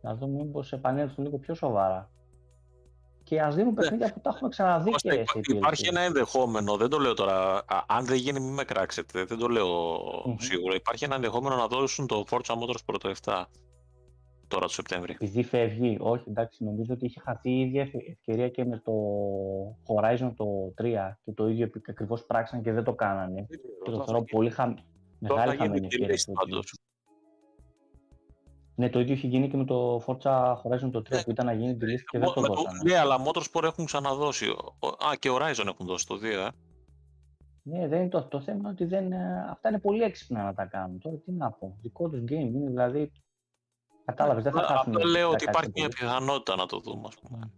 Να 0.00 0.14
δούμε 0.14 0.44
μήπως 0.44 0.72
επανέλθουν 0.72 1.24
λίγο 1.24 1.38
πιο 1.38 1.54
σοβαρά. 1.54 2.10
Και 3.22 3.40
ας 3.40 3.54
δίνουν 3.54 3.74
παιχνίδια 3.74 4.12
που 4.12 4.20
τα 4.20 4.30
έχουμε 4.34 4.48
ξαναδεί 4.48 4.90
Κώστα, 4.90 5.14
και 5.14 5.20
υπά- 5.20 5.32
σε 5.32 5.40
υπάρχει 5.56 5.84
PLC. 5.86 5.90
ένα 5.90 6.00
ενδεχόμενο, 6.00 6.76
δεν 6.76 6.88
το 6.88 6.98
λέω 6.98 7.14
τώρα, 7.14 7.56
α, 7.66 7.84
αν 7.86 8.04
δεν 8.04 8.16
γίνει 8.16 8.40
μην 8.40 8.52
με 8.54 8.64
κράξετε, 8.64 9.24
δεν 9.24 9.38
το 9.38 9.48
λέω 9.48 9.66
Μμμ. 10.24 10.36
σίγουρα. 10.38 10.74
Υπάρχει 10.74 11.04
ένα 11.04 11.14
ενδεχόμενο 11.14 11.56
να 11.56 11.66
δώσουν 11.66 12.06
το 12.06 12.24
Forza 12.30 12.54
Motorsport 12.54 13.00
το 13.00 13.08
7 13.24 13.44
τώρα 14.48 14.66
το 14.66 14.72
Σεπτέμβρη. 14.72 15.12
Επειδή 15.12 15.42
φεύγει, 15.42 15.96
όχι 16.00 16.24
εντάξει, 16.28 16.64
νομίζω 16.64 16.94
ότι 16.94 17.04
είχε 17.06 17.20
χαθεί 17.20 17.50
η 17.50 17.60
ίδια 17.60 17.82
ευ- 17.82 18.08
ευκαιρία 18.08 18.48
και 18.48 18.64
με 18.64 18.78
το 18.84 18.92
Horizon 19.86 20.32
το 20.36 20.72
3 20.82 21.18
και 21.24 21.32
το 21.32 21.48
ίδιο 21.48 21.70
ακριβώς 21.88 22.24
πράξαν 22.26 22.62
και 22.62 22.72
δεν 22.72 22.84
το 22.84 22.94
κάνανε. 22.94 23.46
Και 23.84 23.90
το 23.90 24.04
θεωρώ 24.04 24.22
πολύ 24.24 24.50
χα... 24.50 24.64
Τώρα 24.64 24.80
μεγάλη 25.20 25.48
θα 25.48 25.54
γίνει 25.54 25.66
χαμένη 25.66 25.86
ευκαιρία. 25.86 26.06
delay 26.06 26.14
αυτό 26.14 26.32
το 26.32 26.38
πάντως. 26.40 26.78
Ναι, 28.74 28.90
το 28.90 29.00
ίδιο 29.00 29.14
είχε 29.14 29.26
γίνει 29.26 29.48
και 29.48 29.56
με 29.56 29.64
το 29.64 30.02
Forza 30.06 30.54
Horizon 30.54 30.90
το 30.92 30.98
3 30.98 31.10
Ναι. 31.10 31.22
που 31.22 31.30
ήταν 31.30 31.46
να 31.46 31.52
γίνει 31.52 31.76
τη 31.76 31.86
λύση 31.86 32.04
και 32.04 32.18
δεν 32.18 32.26
Μο- 32.28 32.34
το 32.34 32.40
με 32.40 32.46
το- 32.48 32.54
δώσανε. 32.54 32.78
Ναι, 32.84 32.96
αλλά 32.98 33.16
Motorsport 33.26 33.62
έχουν 33.62 33.84
ξαναδώσει. 33.84 34.48
Ο- 34.48 34.74
ο- 34.78 34.86
Α, 35.08 35.16
και 35.18 35.28
Horizon 35.32 35.66
έχουν 35.66 35.86
δώσει 35.86 36.06
το 36.06 36.14
2, 36.18 36.46
ε. 36.46 36.48
Ναι, 37.62 37.88
δεν 37.88 38.00
είναι 38.00 38.08
το, 38.08 38.22
το 38.24 38.40
θέμα 38.40 38.58
είναι 38.58 38.68
ότι 38.68 38.84
δεν, 38.84 39.12
ε, 39.12 39.46
αυτά 39.50 39.68
είναι 39.68 39.78
πολύ 39.78 40.02
έξυπνα 40.02 40.42
να 40.44 40.54
τα 40.54 40.64
κάνουν. 40.64 40.98
Τώρα 40.98 41.16
τι 41.16 41.32
να 41.32 41.50
πω. 41.50 41.76
Δικό 41.82 42.08
τους 42.08 42.20
game 42.20 42.30
είναι 42.30 42.66
δηλαδή. 42.68 43.12
Κατάλαβες, 44.08 44.42
δεν 44.42 44.52
θα 44.52 44.58
Απλά- 44.58 44.76
χάσουν. 44.76 44.94
Απλά 44.96 45.10
λέω 45.10 45.28
ότι 45.30 45.44
τα 45.44 45.50
υπάρχει 45.50 45.70
κάτι 45.70 45.80
μια 45.80 45.88
πολύ. 45.88 46.08
πιθανότητα 46.08 46.56
να 46.56 46.66
το 46.66 46.78
δούμε, 46.80 47.02
ας 47.06 47.14
πούμε. 47.14 47.50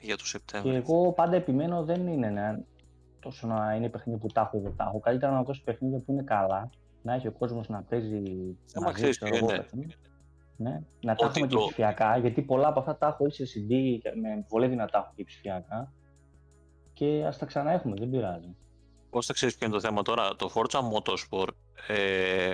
Για 0.00 0.16
το 0.16 0.22
Και 0.22 0.28
Σεπτέμβριο. 0.28 0.74
εγώ 0.74 1.12
πάντα 1.12 1.36
επιμένω 1.36 1.84
δεν 1.84 2.06
είναι 2.06 2.30
να, 2.30 2.64
τόσο 3.20 3.46
να 3.46 3.74
είναι 3.74 3.88
παιχνίδια 3.88 4.20
που 4.20 4.26
τα 4.26 4.40
έχω 4.40 4.56
ή 4.58 4.60
δεν 4.60 4.76
τα 4.76 4.84
έχω. 4.84 5.00
Καλύτερα 5.00 5.32
να 5.32 5.42
δώσει 5.42 5.62
παιχνίδια 5.62 5.98
που 5.98 6.12
είναι 6.12 6.22
καλά, 6.22 6.70
να 7.02 7.14
έχει 7.14 7.26
ο 7.26 7.32
κόσμος 7.32 7.68
να 7.68 7.82
παίζει 7.82 8.22
Θέμα 8.66 8.84
μαζί, 8.84 8.94
ξέρεις 8.94 9.16
ξέρω 9.18 9.30
ποιο 9.30 9.38
εγώ, 9.44 9.50
είναι. 9.54 9.62
παιχνίδια. 9.62 9.96
Ναι, 10.56 10.70
να 11.00 11.14
τα 11.14 11.26
Ότι 11.26 11.38
έχουμε 11.38 11.46
και 11.46 11.54
το- 11.54 11.60
ψηφιακά, 11.64 12.16
γιατί 12.16 12.42
πολλά 12.42 12.68
από 12.68 12.78
αυτά 12.80 12.96
τα 12.96 13.06
έχω 13.06 13.26
ή 13.26 13.30
σε 13.30 13.44
CD, 13.44 13.98
και 14.02 14.10
με 14.20 14.44
βολεύει 14.48 14.74
να 14.76 14.86
τα 14.86 14.98
έχω 14.98 15.12
και 15.16 15.24
ψηφιακά. 15.24 15.92
Και 16.92 17.24
ας 17.26 17.38
τα 17.38 17.46
ξαναέχουμε, 17.46 17.94
δεν 17.98 18.10
πειράζει. 18.10 18.56
Πώς 19.10 19.26
θα 19.26 19.32
ξέρεις 19.32 19.56
ποιο 19.56 19.66
είναι 19.66 19.74
το 19.76 19.80
θέμα 19.80 20.02
τώρα. 20.02 20.36
Το 20.36 20.50
Forza 20.54 20.78
Motorsport, 20.80 21.48
ε, 21.88 22.50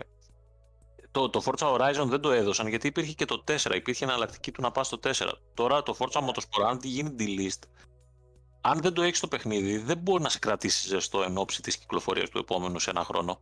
το, 1.12 1.31
το 1.31 1.42
Forza 1.44 1.75
Horizon 1.75 2.07
δεν 2.07 2.20
το 2.20 2.31
έδωσαν 2.31 2.66
γιατί 2.66 2.87
υπήρχε 2.87 3.12
και 3.12 3.25
το 3.25 3.44
4. 3.46 3.75
Υπήρχε 3.75 4.05
εναλλακτική 4.05 4.53
του 4.53 4.62
να 4.62 4.70
πας 4.70 4.87
στο 4.87 4.98
4. 5.03 5.33
Τώρα 5.55 5.83
το 5.83 5.96
Forza 5.98 6.20
Motorsport, 6.20 6.64
αν 6.68 6.79
γίνει 6.83 7.14
delist, 7.18 7.68
αν 8.61 8.81
δεν 8.81 8.92
το 8.92 9.03
έχεις 9.03 9.20
το 9.20 9.29
παιχνίδι, 9.29 9.79
δεν 9.79 9.98
μπορεί 9.98 10.22
να 10.22 10.29
σε 10.29 10.38
κρατήσει 10.38 10.88
ζεστό 10.88 11.22
εν 11.22 11.38
ώψη 11.38 11.62
της 11.62 11.79
κυκλοφορίας 11.79 12.29
του 12.29 12.38
επόμενου 12.38 12.79
σε 12.79 12.90
ένα 12.90 13.05
χρόνο. 13.05 13.40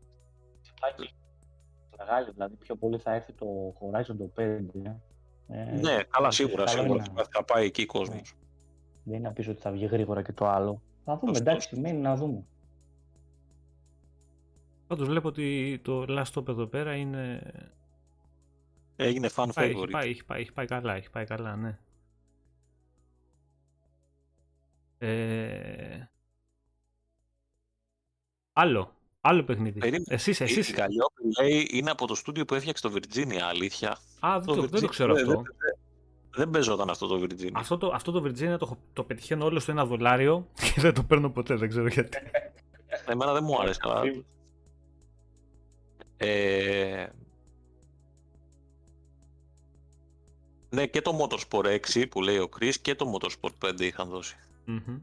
Μεγάλη, 1.99 2.31
δηλαδή 2.31 2.55
πιο 2.55 2.77
πολύ 2.77 2.99
θα 2.99 3.15
έρθει 3.15 3.33
το 3.33 3.47
Horizon 3.81 4.17
το 4.19 4.31
5. 4.37 4.43
Ε, 5.49 5.79
ναι, 5.81 6.03
καλά, 6.03 6.31
σίγουρα. 6.31 6.67
σίγουρα 6.67 7.05
θα 7.31 7.45
πάει 7.45 7.67
εκεί 7.67 7.83
ο 7.83 7.87
κόσμος. 7.87 8.17
Ναι. 8.17 8.39
Δεν 9.05 9.15
είναι 9.15 9.29
να 9.29 9.35
πεις 9.35 9.49
ότι 9.49 9.61
θα 9.61 9.71
βγει 9.71 9.87
γρήγορα 9.87 10.23
και 10.23 10.33
το 10.33 10.47
άλλο. 10.47 10.83
Θα 11.05 11.19
δούμε, 11.19 11.39
εντάξει, 11.39 11.81
μένει 11.81 11.99
να 11.99 12.17
δούμε. 12.17 12.45
Πάντως 14.91 15.09
βλέπω 15.09 15.29
ότι 15.29 15.81
το 15.83 16.05
Last 16.09 16.33
Stop 16.35 16.49
εδώ 16.49 16.67
πέρα 16.67 16.95
είναι... 16.95 17.43
Έγινε 18.97 19.31
fan 19.35 19.49
favorite. 19.55 19.59
Έχει 19.59 19.87
πάει, 19.91 20.11
έχει 20.11 20.25
πάει, 20.25 20.41
έχει 20.41 20.53
πάει 20.53 20.67
καλά, 20.67 20.95
έχει 20.95 21.11
πάει 21.11 21.25
καλά, 21.25 21.57
ναι. 21.57 21.79
Ε... 24.99 26.09
Άλλο, 28.53 28.95
άλλο 29.21 29.45
παιχνίδι. 29.45 29.79
Περίμενε. 29.79 30.05
Εσείς, 30.09 30.41
εσείς. 30.41 30.69
Η 30.69 30.73
Καλλιόπη 30.73 31.23
λέει 31.41 31.69
είναι 31.71 31.91
από 31.91 32.07
το 32.07 32.15
στούντιο 32.15 32.45
που 32.45 32.55
έφτιαξε 32.55 32.89
το 32.89 32.95
Virginia, 32.95 33.41
αλήθεια. 33.49 33.99
Α, 34.21 34.41
το, 34.47 34.55
δεν 34.55 34.81
το 34.81 34.89
ξέρω 34.89 35.13
αυτό. 35.13 35.27
Δεν, 35.27 35.37
δεν, 35.37 35.79
δεν 36.31 36.51
παίζονταν 36.51 36.91
αυτό 36.91 37.07
το 37.07 37.23
Virginia. 37.23 37.51
Αυτό 37.53 37.79
το, 37.79 37.91
αυτό 37.95 38.13
το 38.13 38.23
Virginia 38.25 38.59
το, 38.59 38.79
το 38.93 39.05
πετυχαίνω 39.05 39.45
όλο 39.45 39.59
στο 39.61 39.71
ένα 39.71 39.85
δολάριο 39.85 40.49
και 40.75 40.81
δεν 40.81 40.95
το 40.95 41.03
παίρνω 41.03 41.31
ποτέ, 41.31 41.55
δεν 41.55 41.69
ξέρω 41.69 41.87
γιατί. 41.87 42.19
Εμένα 43.07 43.33
δεν 43.33 43.45
μου 43.45 43.61
άρεσε, 43.61 43.81
αλλά... 43.83 44.03
Ε... 46.23 47.07
Ναι, 50.71 50.87
και 50.87 51.01
το 51.03 51.19
Motorsport 51.21 51.79
6 51.95 52.07
που 52.11 52.23
λέει 52.23 52.39
ο 52.39 52.49
Chris 52.59 52.75
και 52.83 52.95
το 52.95 53.13
Motorsport 53.15 53.69
5 53.69 53.81
είχαν 53.81 54.09
δώσει. 54.09 54.37
Mm-hmm. 54.69 55.01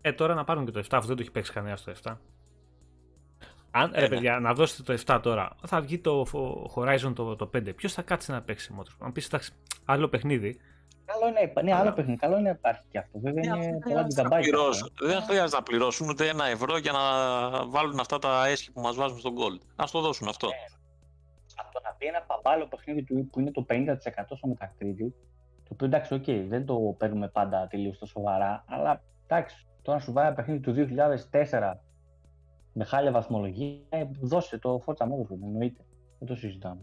Ε, 0.00 0.12
τώρα 0.12 0.34
να 0.34 0.44
πάρουν 0.44 0.64
και 0.64 0.70
το 0.70 0.78
7, 0.78 0.82
αυτό 0.90 1.06
δεν 1.06 1.16
το 1.16 1.22
έχει 1.22 1.30
παίξει 1.30 1.52
κανένα 1.52 1.76
στο 1.76 1.92
7. 2.02 2.16
Αν, 3.70 3.90
ε, 3.94 4.00
ρε 4.00 4.00
ναι. 4.00 4.08
παιδιά, 4.08 4.40
να 4.40 4.54
δώσετε 4.54 4.96
το 4.96 5.02
7 5.06 5.20
τώρα, 5.22 5.56
θα 5.66 5.80
βγει 5.80 5.98
το 5.98 6.26
Horizon 6.74 7.12
το, 7.14 7.36
το 7.36 7.50
5. 7.54 7.74
Ποιος 7.76 7.92
θα 7.92 8.02
κάτσει 8.02 8.30
να 8.30 8.42
παίξει 8.42 8.74
Motorsport; 8.78 8.98
Αν 8.98 9.12
πεις 9.12 9.26
εντάξει, 9.26 9.52
άλλο 9.84 10.08
παιχνίδι. 10.08 10.60
Καλό 11.12 11.28
είναι, 11.28 11.62
ναι, 11.62 11.74
άλλο 11.74 11.92
παιχνίδι. 11.92 12.18
Καλό 12.18 12.34
είναι 12.34 12.42
να 12.42 12.50
υπάρχει 12.50 12.82
και 12.90 12.98
αυτό. 12.98 13.18
Βέβαια 13.18 13.56
ναι, 13.56 13.64
είναι 13.64 13.78
πολλά 13.78 14.06
gigabyte. 14.06 14.44
Δεν 15.00 15.22
χρειάζεται 15.22 15.56
να 15.56 15.62
πληρώσουν 15.62 16.08
ούτε 16.08 16.28
ένα 16.28 16.46
ευρώ 16.46 16.78
για 16.78 16.92
να 16.92 17.00
βάλουν 17.66 18.00
αυτά 18.00 18.18
τα 18.18 18.46
έσχη 18.46 18.72
που 18.72 18.80
μας 18.80 18.96
βάζουν 18.96 19.18
στον 19.18 19.34
Gold. 19.36 19.60
Α 19.76 19.84
το 19.92 20.00
δώσουν 20.00 20.28
αυτό. 20.28 20.46
Ναι. 20.46 20.54
Από 21.54 21.80
να 21.82 21.90
πει 21.98 22.06
ένα 22.06 22.22
παμπάλο 22.22 22.66
παιχνίδι 22.66 23.02
του 23.02 23.28
που 23.32 23.40
είναι 23.40 23.50
το 23.50 23.66
50% 23.68 23.94
στο 24.36 24.48
Metacritic, 24.52 25.12
το 25.64 25.70
οποίο 25.72 25.86
εντάξει, 25.86 26.20
okay, 26.20 26.44
δεν 26.48 26.66
το 26.66 26.94
παίρνουμε 26.98 27.28
πάντα 27.28 27.66
τελείως 27.66 27.96
στα 27.96 28.06
σοβαρά, 28.06 28.64
αλλά 28.68 29.02
εντάξει, 29.26 29.66
τώρα 29.82 29.98
σου 29.98 30.12
βάλει 30.12 30.26
ένα 30.26 30.36
παιχνίδι 30.36 30.60
του 30.60 30.74
2004 31.30 31.72
με 32.72 32.84
χάλια 32.84 33.10
βαθμολογία, 33.10 33.78
ε, 33.88 34.04
δώσε 34.20 34.58
το 34.58 34.82
Forza 34.86 35.04
Motorsport, 35.04 35.42
εννοείται. 35.42 35.84
Δεν 36.18 36.28
το 36.28 36.34
συζητάμε. 36.34 36.80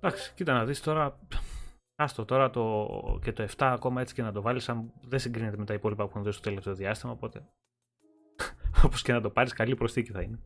Εντάξει, 0.00 0.32
κοίτα 0.34 0.52
να 0.52 0.64
δεις 0.64 0.80
τώρα, 0.80 1.18
άστο 1.94 2.24
τώρα 2.24 2.50
το, 2.50 2.88
και 3.22 3.32
το 3.32 3.42
7 3.42 3.48
ακόμα 3.58 4.00
έτσι 4.00 4.14
και 4.14 4.22
να 4.22 4.32
το 4.32 4.42
βάλεις, 4.42 4.68
αν 4.68 4.92
δεν 5.02 5.18
συγκρίνεται 5.18 5.56
με 5.56 5.64
τα 5.64 5.74
υπόλοιπα 5.74 6.04
που 6.04 6.10
έχουν 6.10 6.22
δώσει 6.22 6.38
στο 6.38 6.48
τελευταίο 6.48 6.74
διάστημα, 6.74 7.12
οπότε 7.12 7.46
όπως 8.84 9.02
και 9.02 9.12
να 9.12 9.20
το 9.20 9.30
πάρεις, 9.30 9.52
καλή 9.52 9.74
προσθήκη 9.74 10.10
θα 10.10 10.22
είναι. 10.22 10.38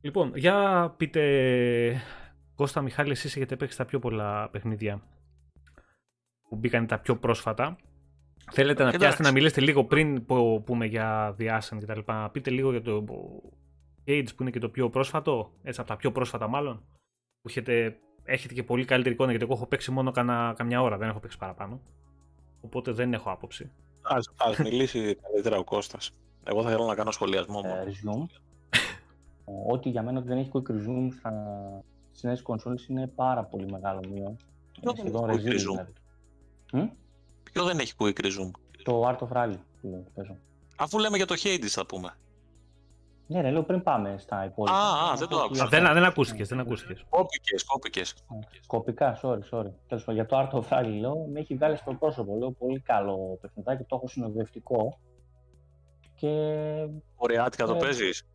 Λοιπόν, 0.00 0.32
για 0.36 0.94
πείτε, 0.96 2.02
Κώστα 2.54 2.82
Μιχάλη, 2.82 3.10
εσείς 3.10 3.36
έχετε 3.36 3.56
παίξει 3.56 3.76
τα 3.76 3.84
πιο 3.84 3.98
πολλά 3.98 4.48
παιχνίδια 4.50 5.02
που 6.48 6.56
μπήκαν 6.56 6.86
τα 6.86 6.98
πιο 6.98 7.16
πρόσφατα. 7.16 7.76
Θέλετε 8.50 8.84
να 8.84 8.90
πιάσετε 8.90 9.22
να 9.22 9.32
μιλήσετε 9.32 9.60
λίγο 9.60 9.84
πριν 9.84 10.26
που 10.26 10.62
πούμε 10.66 10.86
για 10.86 11.34
διάσαν 11.36 11.78
και 11.78 11.86
τα 11.86 11.96
λοιπά. 11.96 12.30
Πείτε 12.30 12.50
λίγο 12.50 12.70
για 12.70 12.82
το 12.82 13.04
Cage 14.06 14.26
που 14.36 14.42
είναι 14.42 14.50
και 14.50 14.58
το 14.58 14.68
πιο 14.68 14.90
πρόσφατο, 14.90 15.52
έτσι 15.62 15.80
από 15.80 15.88
τα 15.88 15.96
πιο 15.96 16.12
πρόσφατα 16.12 16.48
μάλλον. 16.48 16.84
Που 17.48 17.54
έχετε, 17.54 17.98
έχετε 18.24 18.54
και 18.54 18.62
πολύ 18.62 18.84
καλύτερη 18.84 19.14
εικόνα 19.14 19.30
γιατί 19.30 19.44
εγώ 19.46 19.54
έχω 19.54 19.66
παίξει 19.66 19.90
μόνο 19.90 20.10
κανα, 20.10 20.54
καμιά 20.56 20.82
ώρα, 20.82 20.96
δεν 20.96 21.08
έχω 21.08 21.18
παίξει 21.18 21.38
παραπάνω. 21.38 21.80
Οπότε 22.60 22.92
δεν 22.92 23.12
έχω 23.12 23.30
άποψη. 23.30 23.70
Ας, 24.02 24.30
ας 24.36 24.58
μιλήσει 24.58 25.14
καλύτερα 25.14 25.58
ο 25.58 25.64
Κώστας. 25.64 26.14
Εγώ 26.44 26.62
θα 26.62 26.70
ήθελα 26.70 26.86
να 26.86 26.94
κάνω 26.94 27.10
σχολιασμό 27.10 27.60
μου. 27.60 28.28
Ε, 28.30 29.70
Ό,τι 29.72 29.88
για 29.88 30.02
μένα 30.02 30.20
δεν 30.20 30.38
έχει 30.38 30.50
quick 30.52 30.70
resume 30.70 31.08
στα... 31.18 31.32
στις 32.10 32.22
νέες 32.22 32.42
κονσόλες 32.42 32.86
είναι 32.86 33.06
πάρα 33.06 33.44
πολύ 33.44 33.70
μεγάλο 33.70 34.00
μείον. 34.12 34.36
Ποιο 34.80 34.92
δεν 34.92 35.06
έχει 35.08 35.12
quick 35.14 35.50
resume; 35.50 35.86
Δηλαδή. 36.70 36.92
Ποιο 37.42 37.64
δεν 37.64 37.78
έχει 37.78 37.92
quick 37.98 38.20
resume; 38.20 38.50
Το 38.82 39.08
Art 39.08 39.18
of 39.18 39.36
Rally 39.36 39.58
που 39.80 40.06
παίζω. 40.14 40.36
Αφού 40.76 40.98
λέμε 40.98 41.16
για 41.16 41.26
το 41.26 41.34
Hades 41.42 41.66
θα 41.66 41.86
πούμε. 41.86 42.16
Ναι, 43.30 43.40
ναι, 43.42 43.50
λέω 43.50 43.62
πριν 43.62 43.82
πάμε 43.82 44.14
στα 44.18 44.44
υπόλοιπα. 44.44 44.76
Α, 44.76 45.10
α 45.10 45.16
δεν 45.16 45.28
το 45.28 45.38
άκουσα. 45.38 45.66
Δεν, 45.66 45.92
δεν 45.92 46.04
ακούστηκες, 46.04 46.48
δεν 46.48 46.60
ακούστηκες. 46.60 47.04
Κόπηκες, 47.08 47.64
κόπηκες. 47.64 48.14
Σκοπικά, 48.60 49.20
sorry, 49.22 49.40
sorry. 49.50 49.70
Τέλος 49.88 50.04
πάντων, 50.04 50.14
για 50.14 50.26
το 50.26 50.38
Art 50.38 50.58
of 50.58 50.68
Rally 50.68 50.98
λέω, 51.00 51.26
με 51.32 51.40
έχει 51.40 51.54
βγάλει 51.54 51.76
στο 51.76 51.94
πρόσωπο. 51.94 52.36
Λέω 52.36 52.50
πολύ 52.50 52.80
καλό 52.80 53.38
παιχνιδάκι, 53.40 53.82
το 53.82 53.96
έχω 53.96 54.08
συνοδευτικό. 54.08 54.98
Και. 56.14 56.28
Κορεάτικα 57.16 57.66
το 57.66 57.74
ε, 57.74 57.78
παίζεις; 57.78 58.26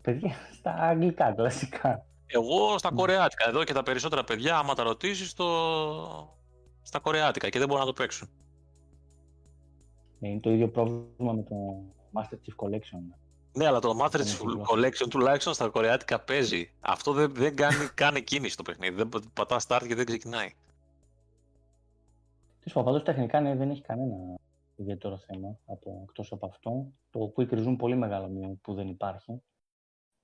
Παιδιά, 0.00 0.34
στα 0.52 0.72
αγγλικά 0.72 1.32
κλασικά. 1.32 2.06
Εγώ 2.26 2.78
στα 2.78 2.90
κορεάτικα. 2.90 3.48
Εδώ 3.48 3.64
και 3.64 3.72
τα 3.72 3.82
περισσότερα 3.82 4.24
παιδιά, 4.24 4.56
άμα 4.56 4.74
τα 4.74 4.82
ρωτήσεις, 4.82 5.34
το... 5.34 5.46
στα 6.82 6.98
κορεάτικα 6.98 7.48
και 7.48 7.58
δεν 7.58 7.68
μπορούν 7.68 7.84
να 7.84 7.92
το 7.92 8.02
παίξουν. 8.02 8.28
Ε, 10.20 10.28
είναι 10.28 10.40
το 10.40 10.50
ίδιο 10.50 10.68
πρόβλημα 10.68 11.32
με 11.32 11.42
το 11.42 11.54
Master 12.12 12.34
Chief 12.34 12.66
Collection. 12.66 13.23
Ναι, 13.56 13.66
αλλά 13.66 13.78
το 13.78 13.96
Master 14.02 14.16
Chief 14.16 14.62
Collection 14.72 15.08
τουλάχιστον 15.10 15.54
στα 15.54 15.68
κορεάτικα 15.68 16.20
παίζει. 16.20 16.70
Αυτό 16.80 17.12
δεν, 17.12 17.34
δεν 17.34 17.56
κάνει 17.56 17.88
καν 17.94 18.24
κίνηση 18.24 18.56
το 18.56 18.62
παιχνίδι. 18.62 18.94
Δεν 18.94 19.08
πατά 19.34 19.60
start 19.66 19.84
και 19.88 19.94
δεν 19.94 20.04
ξεκινάει. 20.06 20.52
Τι 22.60 22.70
πω, 22.70 22.82
πάντως 22.82 23.02
τεχνικά 23.02 23.40
ναι, 23.40 23.56
δεν 23.56 23.70
έχει 23.70 23.82
κανένα 23.82 24.16
ιδιαίτερο 24.76 25.18
θέμα 25.18 25.58
από, 25.66 26.00
εκτός 26.02 26.32
από 26.32 26.46
αυτό. 26.46 26.92
Το 27.10 27.32
Quick 27.36 27.48
Resume 27.48 27.76
πολύ 27.78 27.96
μεγάλο 27.96 28.28
μείον 28.28 28.60
που 28.60 28.74
δεν 28.74 28.88
υπάρχει 28.88 29.42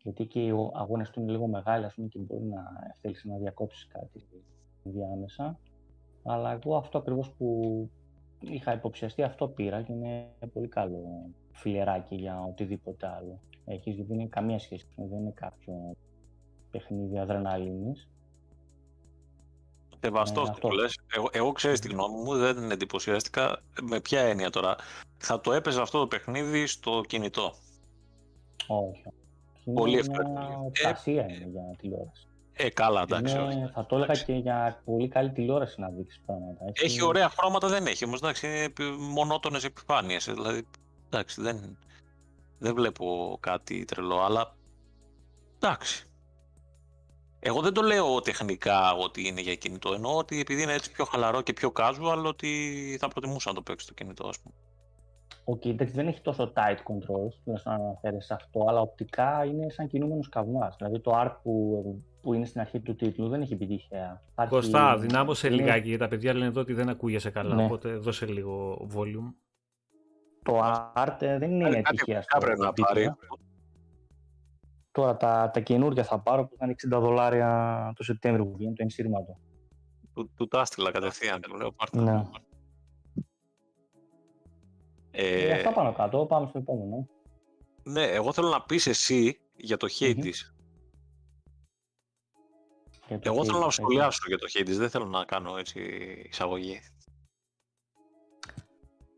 γιατί 0.03 0.27
και 0.27 0.45
οι 0.45 0.51
αγώνες 0.73 1.11
του 1.11 1.21
είναι 1.21 1.31
λίγο 1.31 1.47
μεγάλοι 1.47 1.85
ας 1.85 1.95
πούμε, 1.95 2.09
και 2.09 2.19
μπορεί 2.19 2.45
να 2.45 2.63
θέλεις 3.01 3.25
να 3.25 3.37
διακόψεις 3.37 3.87
κάτι 3.87 4.27
διάμεσα. 4.83 5.59
Αλλά 6.23 6.53
εγώ 6.53 6.77
αυτό 6.77 6.99
ακριβώς 6.99 7.31
που 7.31 7.91
είχα 8.41 8.73
υποψιαστεί 8.73 9.23
αυτό 9.23 9.49
πήρα 9.49 9.83
και 9.83 9.93
είναι 9.93 10.33
πολύ 10.53 10.69
καλό 10.69 11.31
φιλεράκι 11.53 12.15
για 12.15 12.41
οτιδήποτε 12.49 13.07
άλλο. 13.07 13.41
Έχεις 13.65 13.95
γιατί 13.95 14.09
δεν 14.09 14.21
είναι 14.21 14.29
καμία 14.29 14.59
σχέση, 14.59 14.87
δεν 14.97 15.19
είναι 15.19 15.33
κάποιο 15.35 15.97
παιχνίδι 16.71 17.19
αδρεναλίνης. 17.19 18.09
Σεβαστός 20.01 20.49
ε, 20.49 20.55
το 20.61 20.69
λες. 20.69 20.99
Εγώ, 21.15 21.29
εγώ 21.33 21.53
ξέρεις 21.53 21.81
τη 21.81 21.89
γνώμη 21.89 22.23
μου, 22.23 22.37
δεν 22.37 22.71
εντυπωσιάστηκα. 22.71 23.63
Με 23.83 24.01
ποια 24.01 24.21
έννοια 24.21 24.51
τώρα; 24.51 24.77
Θα 25.19 25.41
το 25.41 25.53
έπαιζε 25.53 25.81
αυτό 25.81 25.99
το 25.99 26.07
παιχνίδι 26.07 26.67
στο 26.67 27.01
κινητό. 27.07 27.55
Όχι. 28.67 29.03
Πολύ 29.75 29.99
ευχαριστώ. 29.99 30.63
Οπτασία 30.67 31.23
ε, 31.23 31.33
είναι 31.33 31.47
για 31.51 31.63
τηλεόραση. 31.79 32.29
Ε, 32.53 32.71
καλά, 32.71 33.03
εντάξει. 33.03 33.35
Είναι, 33.35 33.71
θα 33.75 33.87
το 33.87 33.97
έλεγα 33.97 34.15
και 34.15 34.33
για 34.33 34.83
πολύ 34.85 35.09
καλή 35.09 35.31
τηλεόραση 35.31 35.81
να 35.81 35.89
δείξεις 35.89 36.23
πράγματα. 36.27 36.65
Έχει, 36.65 36.85
έχει 36.85 37.05
ωραία 37.05 37.29
χρώματα, 37.29 37.69
δεν 37.69 37.87
έχει 37.87 38.05
όμως. 38.05 38.21
Εντάξει, 38.21 38.47
είναι 38.47 38.91
μονότονες 38.99 39.65
επιφάνειες. 39.65 40.25
Δηλαδή, 40.25 40.67
εντάξει, 41.11 41.43
δεν, 41.43 41.79
δεν 42.59 42.75
βλέπω 42.75 43.37
κάτι 43.41 43.85
τρελό, 43.85 44.21
αλλά 44.21 44.57
εντάξει. 45.57 46.05
Εγώ 47.43 47.61
δεν 47.61 47.73
το 47.73 47.83
λέω 47.83 48.21
τεχνικά 48.21 48.93
ότι 48.93 49.27
είναι 49.27 49.41
για 49.41 49.55
κινητό. 49.55 49.93
Εννοώ 49.93 50.17
ότι 50.17 50.41
επειδή 50.41 50.63
είναι 50.63 50.73
έτσι 50.73 50.93
πιο 50.93 51.05
χαλαρό 51.05 51.43
και 51.43 51.53
πιο 51.53 51.73
casual, 51.77 52.23
ότι 52.27 52.97
θα 53.01 53.09
προτιμούσα 53.09 53.49
να 53.49 53.55
το 53.55 53.63
παίξει 53.63 53.87
το 53.87 53.95
κινητό, 53.95 54.29
ας 54.29 54.41
πούμε. 54.41 54.55
Ok, 55.45 55.63
okay, 55.65 55.87
δεν 55.93 56.09
έχει 56.09 56.21
τόσο 56.21 56.53
tight 56.57 56.77
controls, 56.77 57.63
αν 57.65 57.75
αναφέρεσαι 57.75 58.25
σε 58.25 58.35
αυτό, 58.35 58.65
αλλά 58.69 58.81
οπτικά 58.81 59.45
είναι 59.45 59.71
σαν 59.71 59.87
κινούμενος 59.87 60.29
καμβάς. 60.29 60.75
Δηλαδή 60.79 61.01
το 61.01 61.13
art 61.15 61.37
που, 61.43 61.83
που 62.23 62.35
είναι 62.35 62.47
στην 62.47 62.61
αρχή 62.61 62.81
του 62.81 62.97
τίτλου 62.97 63.29
δεν 63.29 63.41
έχει 63.41 63.53
επιτυχία. 63.53 64.23
Κωστά, 64.49 64.99
δυνάμωσε 64.99 65.47
είναι... 65.47 65.57
λιγάκι, 65.57 65.89
γιατί 65.89 66.03
τα 66.03 66.09
παιδιά 66.09 66.33
λένε 66.33 66.47
εδώ 66.47 66.61
ότι 66.61 66.73
δεν 66.73 66.89
ακούγεσαι 66.89 67.31
καλά, 67.31 67.55
ναι. 67.55 67.65
οπότε 67.65 67.97
δώσε 67.97 68.27
λίγο 68.27 68.87
volume. 68.95 69.35
Το 70.51 70.91
art 70.95 71.17
ε, 71.19 71.39
δεν 71.39 71.51
είναι 71.51 71.79
επιτυχία 71.79 72.23
στο 72.23 72.39
πρέπει 72.39 72.61
να 72.61 72.73
πάρει. 72.73 73.13
Τώρα 74.91 75.17
τα, 75.17 75.51
τα 75.53 75.61
καινούργια 75.61 76.05
θα 76.05 76.21
πάρω 76.21 76.47
που 76.47 76.55
ήταν 76.55 76.77
60 76.97 77.01
δολάρια 77.01 77.93
το 77.97 78.03
Σεπτέμβριο 78.03 78.47
που 78.47 78.57
βγαίνει 78.57 78.75
το 78.75 78.83
ενσύρματο. 78.83 79.39
Του, 80.15 80.31
του 80.37 80.49
τα 80.49 80.61
έστειλα 80.61 80.91
κατευθείαν, 80.91 81.41
του 81.41 81.57
λέω 81.57 81.73
πάρτε. 81.73 82.01
Ναι. 82.01 82.23
Ε, 85.11 85.49
ε, 85.49 85.53
αυτά 85.53 85.73
πάνω 85.73 85.93
κάτω, 85.93 86.27
πάμε 86.27 86.47
στο 86.47 86.59
επόμενο. 86.59 87.09
Ναι, 87.83 88.05
εγώ 88.05 88.33
θέλω 88.33 88.49
να 88.49 88.63
πεις 88.63 88.87
εσύ 88.87 89.41
για 89.57 89.77
το 89.77 89.87
Hades. 89.99 90.35
Εγώ 93.09 93.45
θέλω 93.45 93.59
να 93.59 93.71
σχολιάσω 93.71 94.25
για 94.27 94.39
το 94.39 94.47
Hades, 94.55 94.77
δεν 94.77 94.91
θέλω 94.91 95.05
να 95.05 95.25
κάνω 95.25 95.57
έτσι 95.57 95.81
εισαγωγή. 96.31 96.81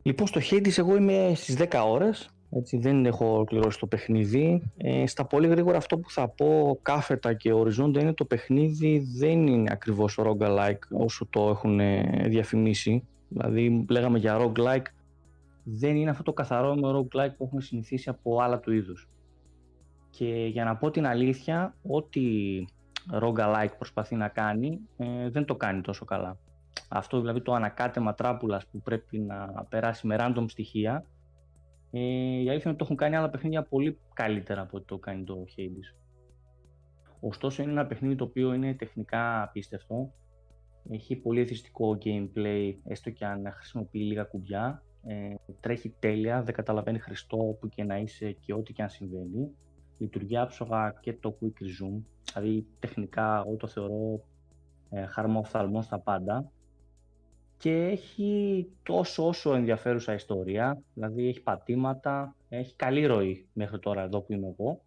Λοιπόν, 0.02 0.26
στο 0.26 0.40
Hades 0.50 0.78
εγώ 0.78 0.96
είμαι 0.96 1.32
στις 1.34 1.56
10 1.58 1.84
ώρες, 1.86 2.30
έτσι, 2.50 2.76
δεν 2.76 3.06
έχω 3.06 3.34
ολοκληρώσει 3.34 3.78
το 3.78 3.86
παιχνίδι. 3.86 4.62
Ε, 4.76 5.06
στα 5.06 5.24
πολύ 5.24 5.46
γρήγορα 5.46 5.76
αυτό 5.76 5.98
που 5.98 6.10
θα 6.10 6.28
πω 6.28 6.78
κάθετα 6.82 7.34
και 7.34 7.52
οριζόντα 7.52 8.00
είναι 8.00 8.12
το 8.12 8.24
παιχνίδι 8.24 9.06
δεν 9.18 9.46
είναι 9.46 9.70
ακριβώς 9.72 10.18
roguelike 10.20 10.78
όσο 10.90 11.26
το 11.26 11.48
έχουν 11.48 11.80
ε, 11.80 12.24
διαφημίσει. 12.28 13.06
Δηλαδή 13.28 13.84
λέγαμε 13.88 14.18
για 14.18 14.38
roguelike, 14.40 14.86
δεν 15.62 15.96
είναι 15.96 16.10
αυτό 16.10 16.22
το 16.22 16.32
καθαρό 16.32 16.74
με 16.74 16.88
roguelike 16.98 17.34
που 17.36 17.44
έχουμε 17.44 17.60
συνηθίσει 17.60 18.08
από 18.08 18.40
άλλα 18.40 18.60
του 18.60 18.72
είδους. 18.72 19.08
Και 20.10 20.46
για 20.52 20.64
να 20.64 20.76
πω 20.76 20.90
την 20.90 21.06
αλήθεια, 21.06 21.74
ό,τι 21.82 22.22
roguelike 23.20 23.72
προσπαθεί 23.76 24.14
να 24.14 24.28
κάνει, 24.28 24.80
ε, 24.96 25.30
δεν 25.30 25.44
το 25.44 25.54
κάνει 25.54 25.80
τόσο 25.80 26.04
καλά. 26.04 26.38
Αυτό 26.88 27.20
δηλαδή 27.20 27.42
το 27.42 27.52
ανακάτεμα 27.52 28.14
τράπουλας 28.14 28.66
που 28.66 28.80
πρέπει 28.82 29.18
να 29.18 29.66
περάσει 29.68 30.06
με 30.06 30.16
random 30.18 30.44
στοιχεία, 30.48 31.06
ε, 31.90 32.00
η 32.00 32.48
αλήθεια 32.48 32.52
είναι 32.52 32.60
ότι 32.64 32.76
το 32.76 32.84
έχουν 32.84 32.96
κάνει 32.96 33.16
άλλα 33.16 33.30
παιχνίδια 33.30 33.62
πολύ 33.62 33.98
καλύτερα 34.14 34.60
από 34.60 34.76
ό,τι 34.76 34.86
το 34.86 34.98
κάνει 34.98 35.24
το 35.24 35.44
Hades. 35.56 35.96
Ωστόσο 37.20 37.62
είναι 37.62 37.70
ένα 37.70 37.86
παιχνίδι 37.86 38.14
το 38.14 38.24
οποίο 38.24 38.52
είναι 38.52 38.74
τεχνικά 38.74 39.42
απίστευτο. 39.42 40.12
Έχει 40.90 41.16
πολύ 41.16 41.40
εθιστικό 41.40 41.98
gameplay, 42.04 42.74
έστω 42.84 43.10
και 43.10 43.24
αν 43.24 43.52
χρησιμοποιεί 43.52 43.98
λίγα 43.98 44.24
κουμπιά. 44.24 44.82
Ε, 45.06 45.34
τρέχει 45.60 45.94
τέλεια, 45.98 46.42
δεν 46.42 46.54
καταλαβαίνει 46.54 46.98
χρηστό 46.98 47.48
όπου 47.48 47.68
και 47.68 47.84
να 47.84 47.96
είσαι 47.96 48.32
και 48.32 48.54
ό,τι 48.54 48.72
και 48.72 48.82
αν 48.82 48.88
συμβαίνει. 48.88 49.50
Λειτουργεί 49.98 50.36
άψογα 50.36 50.94
και 51.00 51.12
το 51.12 51.38
quick 51.40 51.46
zoom, 51.46 52.02
δηλαδή 52.32 52.66
τεχνικά 52.78 53.42
εγώ 53.46 53.56
το 53.56 53.66
θεωρώ 53.66 54.24
ε, 54.90 55.06
χαρμό 55.06 55.44
στα 55.82 55.98
πάντα 55.98 56.50
και 57.62 57.70
έχει 57.70 58.68
τόσο 58.82 59.26
όσο 59.26 59.54
ενδιαφέρουσα 59.54 60.12
ιστορία, 60.12 60.82
δηλαδή 60.94 61.28
έχει 61.28 61.42
πατήματα, 61.42 62.36
έχει 62.48 62.76
καλή 62.76 63.06
ροή 63.06 63.48
μέχρι 63.52 63.78
τώρα 63.78 64.02
εδώ 64.02 64.20
που 64.20 64.32
είμαι 64.32 64.54
εγώ. 64.58 64.84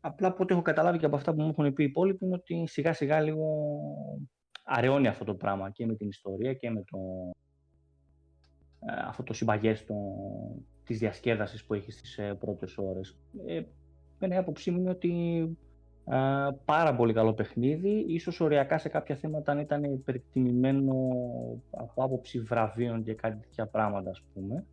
Απλά 0.00 0.28
από 0.28 0.42
ό,τι 0.42 0.52
έχω 0.52 0.62
καταλάβει 0.62 0.98
και 0.98 1.06
από 1.06 1.16
αυτά 1.16 1.34
που 1.34 1.42
μου 1.42 1.48
έχουν 1.48 1.72
πει 1.72 1.82
οι 1.82 1.86
υπόλοιποι 1.86 2.24
είναι 2.24 2.34
ότι 2.34 2.66
σιγά 2.66 2.92
σιγά 2.92 3.20
λίγο 3.20 3.46
αραιώνει 4.64 5.06
αυτό 5.06 5.24
το 5.24 5.34
πράγμα 5.34 5.70
και 5.70 5.86
με 5.86 5.94
την 5.94 6.08
ιστορία 6.08 6.54
και 6.54 6.70
με 6.70 6.84
το, 6.90 6.98
ε, 8.80 9.02
αυτό 9.06 9.22
το 9.22 9.32
συμπαγές 9.32 9.84
το, 9.84 9.94
της 10.84 10.98
διασκέδασης 10.98 11.64
που 11.64 11.74
έχει 11.74 11.90
στις 11.90 12.18
ε, 12.18 12.34
πρώτες 12.34 12.78
ώρες. 12.78 13.18
Ε, 13.46 13.62
η 14.28 14.36
άποψή 14.36 14.70
μου 14.70 14.78
είναι 14.78 14.90
ότι 14.90 15.12
πάρα 16.64 16.94
πολύ 16.96 17.12
καλό 17.12 17.32
παιχνίδι. 17.32 18.04
Ίσως 18.08 18.40
οριακά 18.40 18.78
σε 18.78 18.88
κάποια 18.88 19.16
θέματα 19.16 19.52
αν 19.52 19.58
ήταν 19.58 19.84
υπερτιμημένο 19.84 20.94
από 21.70 22.02
άποψη 22.02 22.40
βραβείων 22.40 23.04
και 23.04 23.14
κάτι 23.14 23.36
τέτοια 23.36 23.66
πράγματα 23.66 24.10
ας 24.10 24.22
πούμε. 24.34 24.64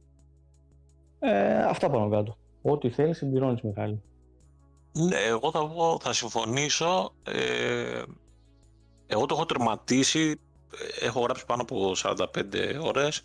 Ε, 1.20 1.64
αυτά 1.64 1.90
πάνω 1.90 2.10
κάτω. 2.10 2.38
Ό,τι 2.62 2.90
θέλεις 2.90 3.18
συμπληρώνεις 3.18 3.62
Μιχάλη. 3.62 4.02
Ναι, 4.92 5.18
εγώ 5.28 5.52
θα, 5.52 5.60
θα 6.00 6.14
συμφωνήσω. 6.14 7.14
Ε, 7.24 8.02
εγώ 9.08 9.26
το 9.26 9.36
έχω 9.36 9.46
τερματίσει. 9.46 10.40
Έχω 11.02 11.20
γράψει 11.20 11.46
πάνω 11.46 11.62
από 11.62 11.92
45 11.96 12.26
ώρες 12.82 13.22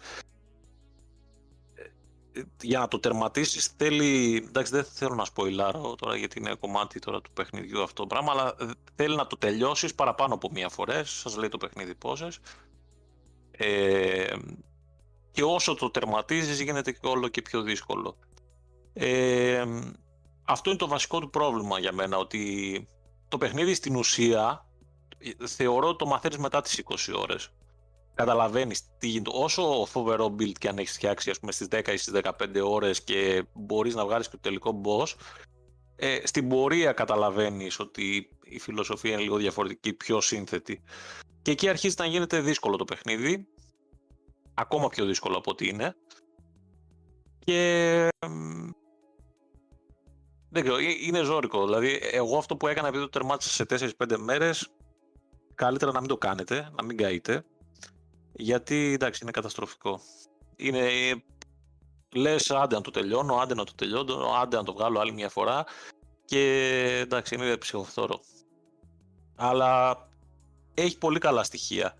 για 2.60 2.78
να 2.78 2.88
το 2.88 2.98
τερματίσεις 2.98 3.66
θέλει, 3.66 4.36
εντάξει 4.48 4.72
δεν 4.72 4.84
θέλω 4.84 5.14
να 5.14 5.24
σποϊλάρω 5.24 5.94
τώρα 5.98 6.16
γιατί 6.16 6.38
είναι 6.38 6.54
κομμάτι 6.54 6.98
τώρα 6.98 7.20
του 7.20 7.30
παιχνιδιού 7.32 7.82
αυτό 7.82 8.02
το 8.02 8.06
πράγμα, 8.06 8.32
αλλά 8.32 8.54
θέλει 8.94 9.16
να 9.16 9.26
το 9.26 9.36
τελειώσεις 9.36 9.94
παραπάνω 9.94 10.34
από 10.34 10.50
μία 10.52 10.68
φορέ, 10.68 11.04
σας 11.04 11.36
λέει 11.36 11.48
το 11.48 11.58
παιχνίδι 11.58 11.94
πόσες. 11.94 12.38
Ε, 13.50 14.36
και 15.30 15.42
όσο 15.42 15.74
το 15.74 15.90
τερματίζεις 15.90 16.60
γίνεται 16.60 16.92
και 16.92 17.06
όλο 17.06 17.28
και 17.28 17.42
πιο 17.42 17.62
δύσκολο. 17.62 18.16
Ε, 18.92 19.64
αυτό 20.44 20.70
είναι 20.70 20.78
το 20.78 20.88
βασικό 20.88 21.20
του 21.20 21.30
πρόβλημα 21.30 21.78
για 21.78 21.92
μένα, 21.92 22.16
ότι 22.16 22.88
το 23.28 23.38
παιχνίδι 23.38 23.74
στην 23.74 23.96
ουσία 23.96 24.66
θεωρώ 25.44 25.96
το 25.96 26.06
μαθαίνεις 26.06 26.38
μετά 26.38 26.60
τις 26.60 26.82
20 26.84 26.94
ώρες 27.20 27.50
καταλαβαίνεις 28.18 28.82
τι 28.98 29.06
γίνεται. 29.06 29.30
Όσο 29.34 29.84
φοβερό 29.86 30.26
build 30.38 30.52
και 30.58 30.68
αν 30.68 30.78
έχεις 30.78 30.92
φτιάξει 30.92 31.30
ας 31.30 31.38
πούμε, 31.38 31.52
στις 31.52 31.68
10 31.70 31.92
ή 31.92 31.96
στις 31.96 32.12
15 32.12 32.60
ώρες 32.64 33.04
και 33.04 33.44
μπορείς 33.54 33.94
να 33.94 34.04
βγάλεις 34.04 34.28
και 34.28 34.36
το 34.36 34.40
τελικό 34.42 34.80
boss, 34.84 35.14
ε, 35.96 36.18
στην 36.24 36.48
πορεία 36.48 36.92
καταλαβαίνεις 36.92 37.78
ότι 37.78 38.28
η 38.42 38.58
φιλοσοφία 38.58 39.12
είναι 39.12 39.22
λίγο 39.22 39.36
διαφορετική, 39.36 39.92
πιο 39.92 40.20
σύνθετη. 40.20 40.82
Και 41.42 41.50
εκεί 41.50 41.68
αρχίζει 41.68 41.94
να 41.98 42.06
γίνεται 42.06 42.40
δύσκολο 42.40 42.76
το 42.76 42.84
παιχνίδι, 42.84 43.46
ακόμα 44.54 44.88
πιο 44.88 45.04
δύσκολο 45.04 45.36
από 45.36 45.50
ό,τι 45.50 45.68
είναι. 45.68 45.96
Και 47.38 48.08
δεν 50.50 50.62
ξέρω, 50.62 50.78
ε, 50.78 50.84
είναι 51.06 51.22
ζώρικο. 51.22 51.64
Δηλαδή, 51.64 51.98
εγώ 52.12 52.38
αυτό 52.38 52.56
που 52.56 52.66
έκανα 52.66 52.88
επειδή 52.88 53.02
το 53.02 53.10
τερμάτισα 53.10 53.50
σε 53.50 53.64
4-5 53.64 54.18
μέρες, 54.18 54.68
καλύτερα 55.54 55.92
να 55.92 56.00
μην 56.00 56.08
το 56.08 56.16
κάνετε, 56.16 56.70
να 56.76 56.84
μην 56.84 56.96
καείτε. 56.96 57.44
Γιατί 58.38 58.92
εντάξει 58.92 59.20
είναι 59.22 59.30
καταστροφικό. 59.30 60.00
Είναι, 60.56 60.88
λες 62.14 62.50
άντε 62.50 62.74
να 62.74 62.80
το 62.80 62.90
τελειώνω, 62.90 63.36
άντε 63.36 63.54
να 63.54 63.64
το 63.64 63.74
τελειώνω, 63.74 64.32
άντε 64.42 64.56
να 64.56 64.62
το 64.62 64.72
βγάλω 64.72 65.00
άλλη 65.00 65.12
μια 65.12 65.28
φορά 65.28 65.64
και 66.24 66.42
εντάξει 67.02 67.34
είναι 67.34 67.56
ψυχοφθόρο. 67.56 68.20
Αλλά 69.36 69.96
έχει 70.74 70.98
πολύ 70.98 71.18
καλά 71.18 71.42
στοιχεία. 71.42 71.96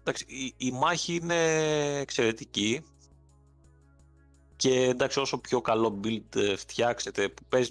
Εντάξει, 0.00 0.24
η, 0.28 0.54
η 0.56 0.70
μάχη 0.70 1.14
είναι 1.14 1.36
εξαιρετική 1.98 2.84
και 4.56 4.82
εντάξει 4.82 5.20
όσο 5.20 5.38
πιο 5.38 5.60
καλό 5.60 6.00
build 6.04 6.36
ε, 6.36 6.56
φτιάξετε 6.56 7.28
που 7.28 7.42
παίζει 7.48 7.70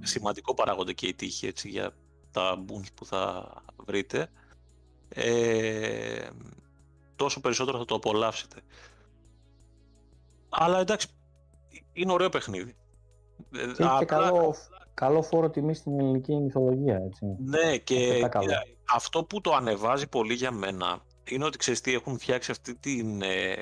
σημαντικό 0.00 0.54
παράγοντα 0.54 0.92
και 0.92 1.06
η 1.06 1.14
τύχη 1.14 1.46
έτσι, 1.46 1.68
για 1.68 1.96
τα 2.30 2.56
μπουνκ 2.56 2.84
που 2.94 3.06
θα 3.06 3.52
βρείτε 3.86 4.30
ε, 5.08 6.28
τόσο 7.16 7.40
περισσότερο 7.40 7.78
θα 7.78 7.84
το 7.84 7.94
απολαύσετε. 7.94 8.60
Αλλά 10.48 10.78
εντάξει, 10.78 11.08
είναι 11.92 12.12
ωραίο 12.12 12.28
παιχνίδι. 12.28 12.76
Και 13.50 13.82
έχει 13.82 13.98
και 13.98 14.04
καλό, 14.04 14.54
καλό 14.94 15.22
φόρο 15.22 15.50
τιμή 15.50 15.74
στην 15.74 16.00
ελληνική 16.00 16.34
μυθολογία, 16.34 16.96
έτσι. 17.06 17.26
Ναι, 17.38 17.76
και 17.76 18.28
αυτό 18.94 19.24
που 19.24 19.40
το 19.40 19.54
ανεβάζει 19.54 20.08
πολύ 20.08 20.34
για 20.34 20.50
μένα 20.50 21.02
είναι 21.24 21.44
ότι 21.44 21.58
ξέρεις 21.58 21.80
τι 21.80 21.94
έχουν 21.94 22.18
φτιάξει 22.18 22.50
αυτή 22.50 22.74
την 22.74 23.22
ε, 23.22 23.54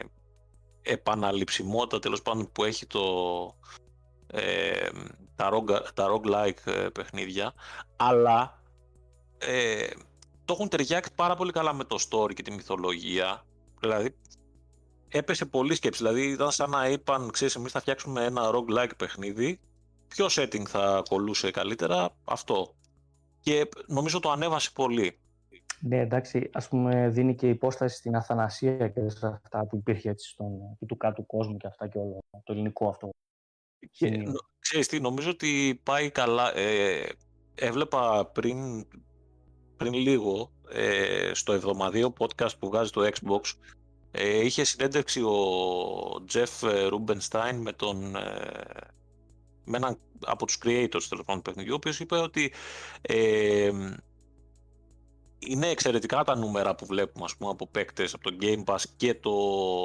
επαναληψιμότητα 0.82 1.98
τέλος 1.98 2.22
πάντων 2.22 2.52
που 2.52 2.64
έχει 2.64 2.86
το, 2.86 3.00
ε, 4.26 4.88
τα, 5.36 5.50
rogue, 5.52 5.80
τα 5.94 6.06
roguelike 6.08 6.72
ε, 6.72 6.88
παιχνίδια, 6.88 7.54
αλλά 7.96 8.62
ε, 9.38 9.86
το 10.44 10.52
έχουν 10.52 10.68
ταιριάξει 10.68 11.12
πάρα 11.14 11.34
πολύ 11.34 11.52
καλά 11.52 11.72
με 11.72 11.84
το 11.84 11.96
story 12.10 12.34
και 12.34 12.42
τη 12.42 12.50
μυθολογία. 12.50 13.46
Δηλαδή, 13.80 14.16
έπεσε 15.08 15.46
πολύ 15.46 15.74
σκέψη. 15.74 16.02
Δηλαδή, 16.02 16.30
ήταν 16.30 16.50
σαν 16.50 16.70
να 16.70 16.88
είπαν, 16.88 17.30
ξέρεις, 17.30 17.54
εμείς 17.54 17.72
θα 17.72 17.80
φτιάξουμε 17.80 18.24
ένα 18.24 18.50
roguelike 18.54 18.96
παιχνίδι. 18.96 19.60
Ποιο 20.08 20.26
setting 20.30 20.64
θα 20.66 21.02
κολούσε 21.08 21.50
καλύτερα, 21.50 22.16
αυτό. 22.24 22.74
Και 23.40 23.68
νομίζω 23.86 24.20
το 24.20 24.30
ανέβασε 24.30 24.70
πολύ. 24.74 25.18
Ναι, 25.80 26.00
εντάξει, 26.00 26.50
ας 26.52 26.68
πούμε 26.68 27.08
δίνει 27.08 27.34
και 27.34 27.48
υπόσταση 27.48 27.96
στην 27.96 28.16
αθανασία 28.16 28.88
και 28.88 29.08
σε 29.08 29.26
αυτά 29.26 29.66
που 29.66 29.76
υπήρχε 29.76 30.10
έτσι 30.10 30.28
στον 30.28 30.76
του 30.86 30.96
κάτω 30.96 31.22
κόσμου 31.22 31.56
και 31.56 31.66
αυτά 31.66 31.88
και 31.88 31.98
όλο 31.98 32.18
το 32.30 32.52
ελληνικό 32.52 32.88
αυτό. 32.88 33.10
Και, 33.90 34.22
ξέρεις 34.58 34.88
τι, 34.88 35.00
νομίζω 35.00 35.30
ότι 35.30 35.80
πάει 35.82 36.10
καλά. 36.10 36.56
Ε, 36.56 37.08
έβλεπα 37.54 38.26
πριν 38.26 38.86
πριν 39.82 39.94
λίγο 39.94 40.52
ε, 40.68 41.30
στο 41.34 41.52
εβδομαδίο 41.52 42.12
podcast 42.18 42.58
που 42.58 42.68
βγάζει 42.68 42.90
το 42.90 43.10
Xbox 43.12 43.40
ε, 44.10 44.44
είχε 44.44 44.64
συνέντευξη 44.64 45.20
ο 45.20 45.36
Jeff 46.32 46.68
Rubenstein 46.90 47.54
με 47.54 47.72
τον 47.72 48.16
ε, 48.16 48.50
με 49.64 49.76
έναν 49.76 49.98
από 50.24 50.46
τους 50.46 50.58
creators 50.64 51.02
τέλος 51.08 51.24
πάντων 51.24 51.36
του 51.36 51.42
παιχνιδιού 51.42 51.72
ο 51.72 51.76
οποίος 51.76 52.00
είπε 52.00 52.16
ότι 52.16 52.52
ε, 53.00 53.70
είναι 55.38 55.68
εξαιρετικά 55.68 56.24
τα 56.24 56.36
νούμερα 56.36 56.74
που 56.74 56.86
βλέπουμε 56.86 57.24
ας 57.24 57.36
πούμε, 57.36 57.50
από 57.50 57.66
παίκτες 57.66 58.14
από 58.14 58.30
το 58.30 58.36
Game 58.40 58.64
Pass 58.64 58.82
και 58.96 59.14
το 59.14 59.32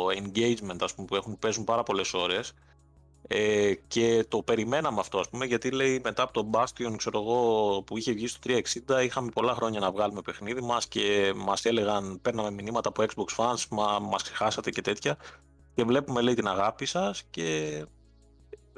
engagement 0.06 0.78
ας 0.80 0.94
πούμε, 0.96 1.08
που 1.08 1.16
έχουν, 1.16 1.40
παίζουν 1.40 1.64
πάρα 1.64 1.84
πολλές 1.84 2.14
ώρες 2.14 2.54
ε, 3.28 3.74
και 3.88 4.26
το 4.28 4.42
περιμέναμε 4.42 5.00
αυτό, 5.00 5.20
ας 5.20 5.30
πούμε, 5.30 5.46
γιατί 5.46 5.72
λέει 5.72 6.02
μετά 6.04 6.24
από 6.24 6.34
τον 6.34 6.50
Bastion, 6.54 6.94
ξέρω 6.98 7.20
εγώ, 7.20 7.82
που 7.84 7.98
είχε 7.98 8.12
βγει 8.12 8.28
στο 8.28 8.40
360, 8.44 9.04
είχαμε 9.04 9.30
πολλά 9.34 9.54
χρόνια 9.54 9.80
να 9.80 9.92
βγάλουμε 9.92 10.22
παιχνίδι 10.22 10.62
μας 10.62 10.88
και 10.88 11.34
μας 11.36 11.66
έλεγαν, 11.66 12.20
παίρναμε 12.22 12.52
μηνύματα 12.52 12.90
από 12.90 13.04
Xbox 13.04 13.44
fans, 13.44 13.66
μα 13.70 14.00
μας 14.00 14.24
ξεχάσατε 14.24 14.70
και 14.70 14.82
τέτοια. 14.82 15.18
Και 15.74 15.84
βλέπουμε, 15.84 16.22
λέει, 16.22 16.34
την 16.34 16.48
αγάπη 16.48 16.86
σας 16.86 17.24
και 17.30 17.86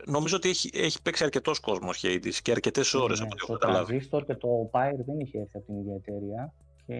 νομίζω 0.05 0.35
ότι 0.35 0.49
έχει, 0.49 0.69
έχει 0.73 1.01
παίξει 1.01 1.23
αρκετός 1.23 1.59
κόσμος 1.59 2.03
Hades 2.03 2.33
και 2.41 2.51
αρκετές 2.51 2.93
ώρες 2.93 3.19
ναι, 3.19 3.25
από 3.25 3.33
ό,τι 3.33 3.43
έχω 3.43 3.57
καταλάβει. 3.57 4.07
Το 4.07 4.17
Transistor 4.17 4.25
και 4.25 4.35
το 4.35 4.69
Pyre 4.73 5.03
δεν 5.05 5.19
είχε 5.19 5.39
έρθει 5.39 5.57
από 5.57 5.65
την 5.65 5.75
ίδια 5.75 5.93
εταιρεία. 5.95 6.53
Και 6.85 6.97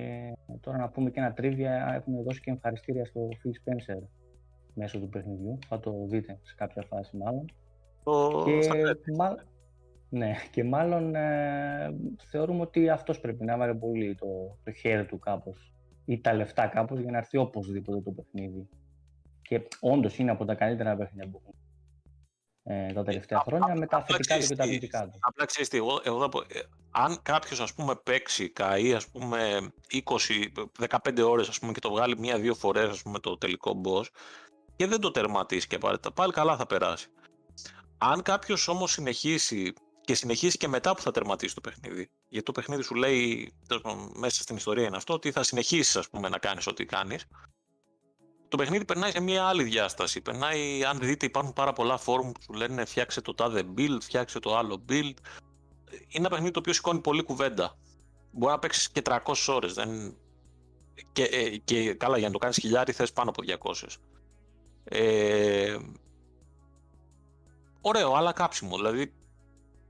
τώρα 0.61 0.77
να 0.77 0.89
πούμε 0.89 1.09
και 1.09 1.19
ένα 1.19 1.33
τρίβια, 1.33 1.93
έχουν 1.95 2.23
δώσει 2.23 2.39
και 2.39 2.51
ευχαριστήρια 2.51 3.05
στο 3.05 3.27
Phil 3.31 3.49
Spencer 3.49 4.01
μέσω 4.73 4.99
του 4.99 5.09
παιχνιδιού. 5.09 5.57
Θα 5.67 5.79
το 5.79 6.05
δείτε 6.09 6.39
σε 6.41 6.55
κάποια 6.55 6.81
φάση 6.81 7.17
μάλλον. 7.17 7.51
Το... 8.03 8.43
Και, 8.45 9.11
μα... 9.17 9.35
ναι, 10.09 10.35
και 10.51 10.63
μάλλον 10.63 11.15
ε, 11.15 11.95
θεωρούμε 12.29 12.61
ότι 12.61 12.89
αυτός 12.89 13.19
πρέπει 13.19 13.45
να 13.45 13.57
βάλει 13.57 13.75
πολύ 13.75 14.15
το, 14.15 14.57
το 14.63 14.71
χέρι 14.71 15.05
του 15.05 15.19
κάπως 15.19 15.73
ή 16.05 16.21
τα 16.21 16.33
λεφτά 16.33 16.67
κάπως 16.67 16.99
για 16.99 17.11
να 17.11 17.17
έρθει 17.17 17.37
οπωσδήποτε 17.37 18.01
το 18.01 18.11
παιχνίδι. 18.11 18.69
Και 19.41 19.67
όντως 19.79 20.17
είναι 20.17 20.31
από 20.31 20.45
τα 20.45 20.55
καλύτερα 20.55 20.95
παιχνίδια 20.95 21.29
που 21.29 21.41
έχουν 21.43 21.55
ε, 22.63 22.93
τα 22.93 23.03
τελευταία 23.03 23.39
χρόνια 23.39 23.75
με 23.75 23.85
τα 23.85 24.03
θετικά 24.03 24.39
του 24.39 24.47
και 24.47 24.55
τα 24.55 24.63
αρνητικά 24.63 25.07
τους. 25.09 25.19
Απλά 25.19 25.45
ξέρεις 25.45 25.69
τι, 25.69 25.77
εγώ, 25.77 26.01
εγώ 26.03 26.19
θα 26.19 26.29
πω, 26.29 26.39
ε, 26.39 26.59
αν 26.91 27.19
κάποιος 27.21 27.59
ας 27.59 27.73
πούμε 27.73 27.95
παίξει, 28.03 28.49
καεί 28.49 28.93
ας 28.93 29.07
πούμε 29.07 29.71
20-15 31.07 31.23
ώρες 31.25 31.49
ας 31.49 31.59
πούμε 31.59 31.71
και 31.71 31.79
το 31.79 31.89
βγάλει 31.89 32.19
μία-δύο 32.19 32.55
φορές 32.55 32.89
ας 32.89 33.01
πούμε 33.01 33.19
το 33.19 33.37
τελικό 33.37 33.81
boss 33.85 34.05
και 34.79 34.87
δεν 34.87 34.99
το 34.99 35.11
τερματίσει 35.11 35.67
και 35.67 35.75
απαραίτητα, 35.75 36.11
πάλι 36.11 36.31
καλά 36.31 36.57
θα 36.57 36.65
περάσει. 36.65 37.07
Αν 37.97 38.21
κάποιος 38.21 38.67
όμως 38.67 38.91
συνεχίσει 38.91 39.73
και 40.01 40.15
συνεχίσει 40.15 40.57
και 40.57 40.67
μετά 40.67 40.95
που 40.95 41.01
θα 41.01 41.11
τερματίσει 41.11 41.55
το 41.55 41.61
παιχνίδι. 41.61 42.09
Γιατί 42.29 42.45
το 42.45 42.51
παιχνίδι 42.51 42.83
σου 42.83 42.95
λέει, 42.95 43.53
μέσα 44.13 44.41
στην 44.41 44.55
ιστορία 44.55 44.87
είναι 44.87 44.97
αυτό, 44.97 45.13
ότι 45.13 45.31
θα 45.31 45.43
συνεχίσεις 45.43 46.09
να 46.29 46.37
κάνεις 46.37 46.67
ό,τι 46.67 46.85
κάνεις 46.85 47.25
το 48.47 48.57
παιχνίδι 48.57 48.85
περνάει 48.85 49.11
σε 49.11 49.19
μια 49.19 49.45
άλλη 49.45 49.63
διάσταση. 49.63 50.21
Περνάει, 50.21 50.83
αν 50.83 50.99
δείτε, 50.99 51.25
υπάρχουν 51.25 51.53
πάρα 51.53 51.73
πολλά 51.73 51.97
φόρουμ 51.97 52.31
που 52.31 52.41
σου 52.41 52.53
λένε 52.53 52.85
φτιάξε 52.85 53.21
το 53.21 53.33
τάδε 53.33 53.63
build, 53.77 53.97
φτιάξε 54.01 54.39
το 54.39 54.57
άλλο 54.57 54.85
build. 54.89 55.13
Είναι 55.91 56.07
ένα 56.09 56.29
παιχνίδι 56.29 56.51
το 56.51 56.59
οποίο 56.59 56.73
σηκώνει 56.73 56.99
πολύ 56.99 57.23
κουβέντα. 57.23 57.77
Μπορεί 58.31 58.51
να 58.51 58.59
παίξεις 58.59 58.89
και 58.89 59.01
300 59.05 59.19
ώρες. 59.47 59.73
Δεν... 59.73 60.17
Και, 61.11 61.23
ε, 61.23 61.57
και 61.57 61.93
καλά, 61.93 62.17
για 62.17 62.27
να 62.27 62.33
το 62.33 62.39
κάνεις 62.39 62.57
χιλιάρι 62.57 62.91
θες 62.91 63.11
πάνω 63.13 63.29
από 63.29 63.43
200. 63.73 63.73
Ε... 64.89 65.77
Ωραίο, 67.81 68.13
αλλά 68.13 68.31
κάψιμο. 68.31 68.75
Δηλαδή, 68.75 69.13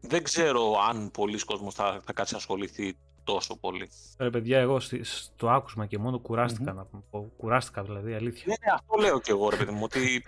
δεν 0.01 0.23
ξέρω 0.23 0.73
αν 0.89 1.11
πολλοί 1.11 1.39
κόσμος 1.39 1.73
θα, 1.73 2.01
θα 2.05 2.13
κάτσει 2.13 2.33
να 2.33 2.39
ασχοληθεί 2.39 2.97
τόσο 3.23 3.55
πολύ. 3.59 3.89
Ρε 4.17 4.29
παιδιά, 4.29 4.59
εγώ 4.59 4.79
στο 4.79 5.49
άκουσμα 5.49 5.85
και 5.85 5.97
μόνο 5.97 6.19
κουράστηκα 6.19 6.73
να 6.73 6.85
πω. 6.85 7.31
Κουράστηκα 7.37 7.83
δηλαδή, 7.83 8.13
αλήθεια. 8.13 8.43
Ναι, 8.47 8.53
ναι, 8.65 8.73
αυτό 8.73 8.95
λέω 8.97 9.19
και 9.19 9.31
εγώ, 9.31 9.49
ρε 9.49 9.55
παιδί 9.55 9.71
μου, 9.71 9.83
ότι 9.83 10.23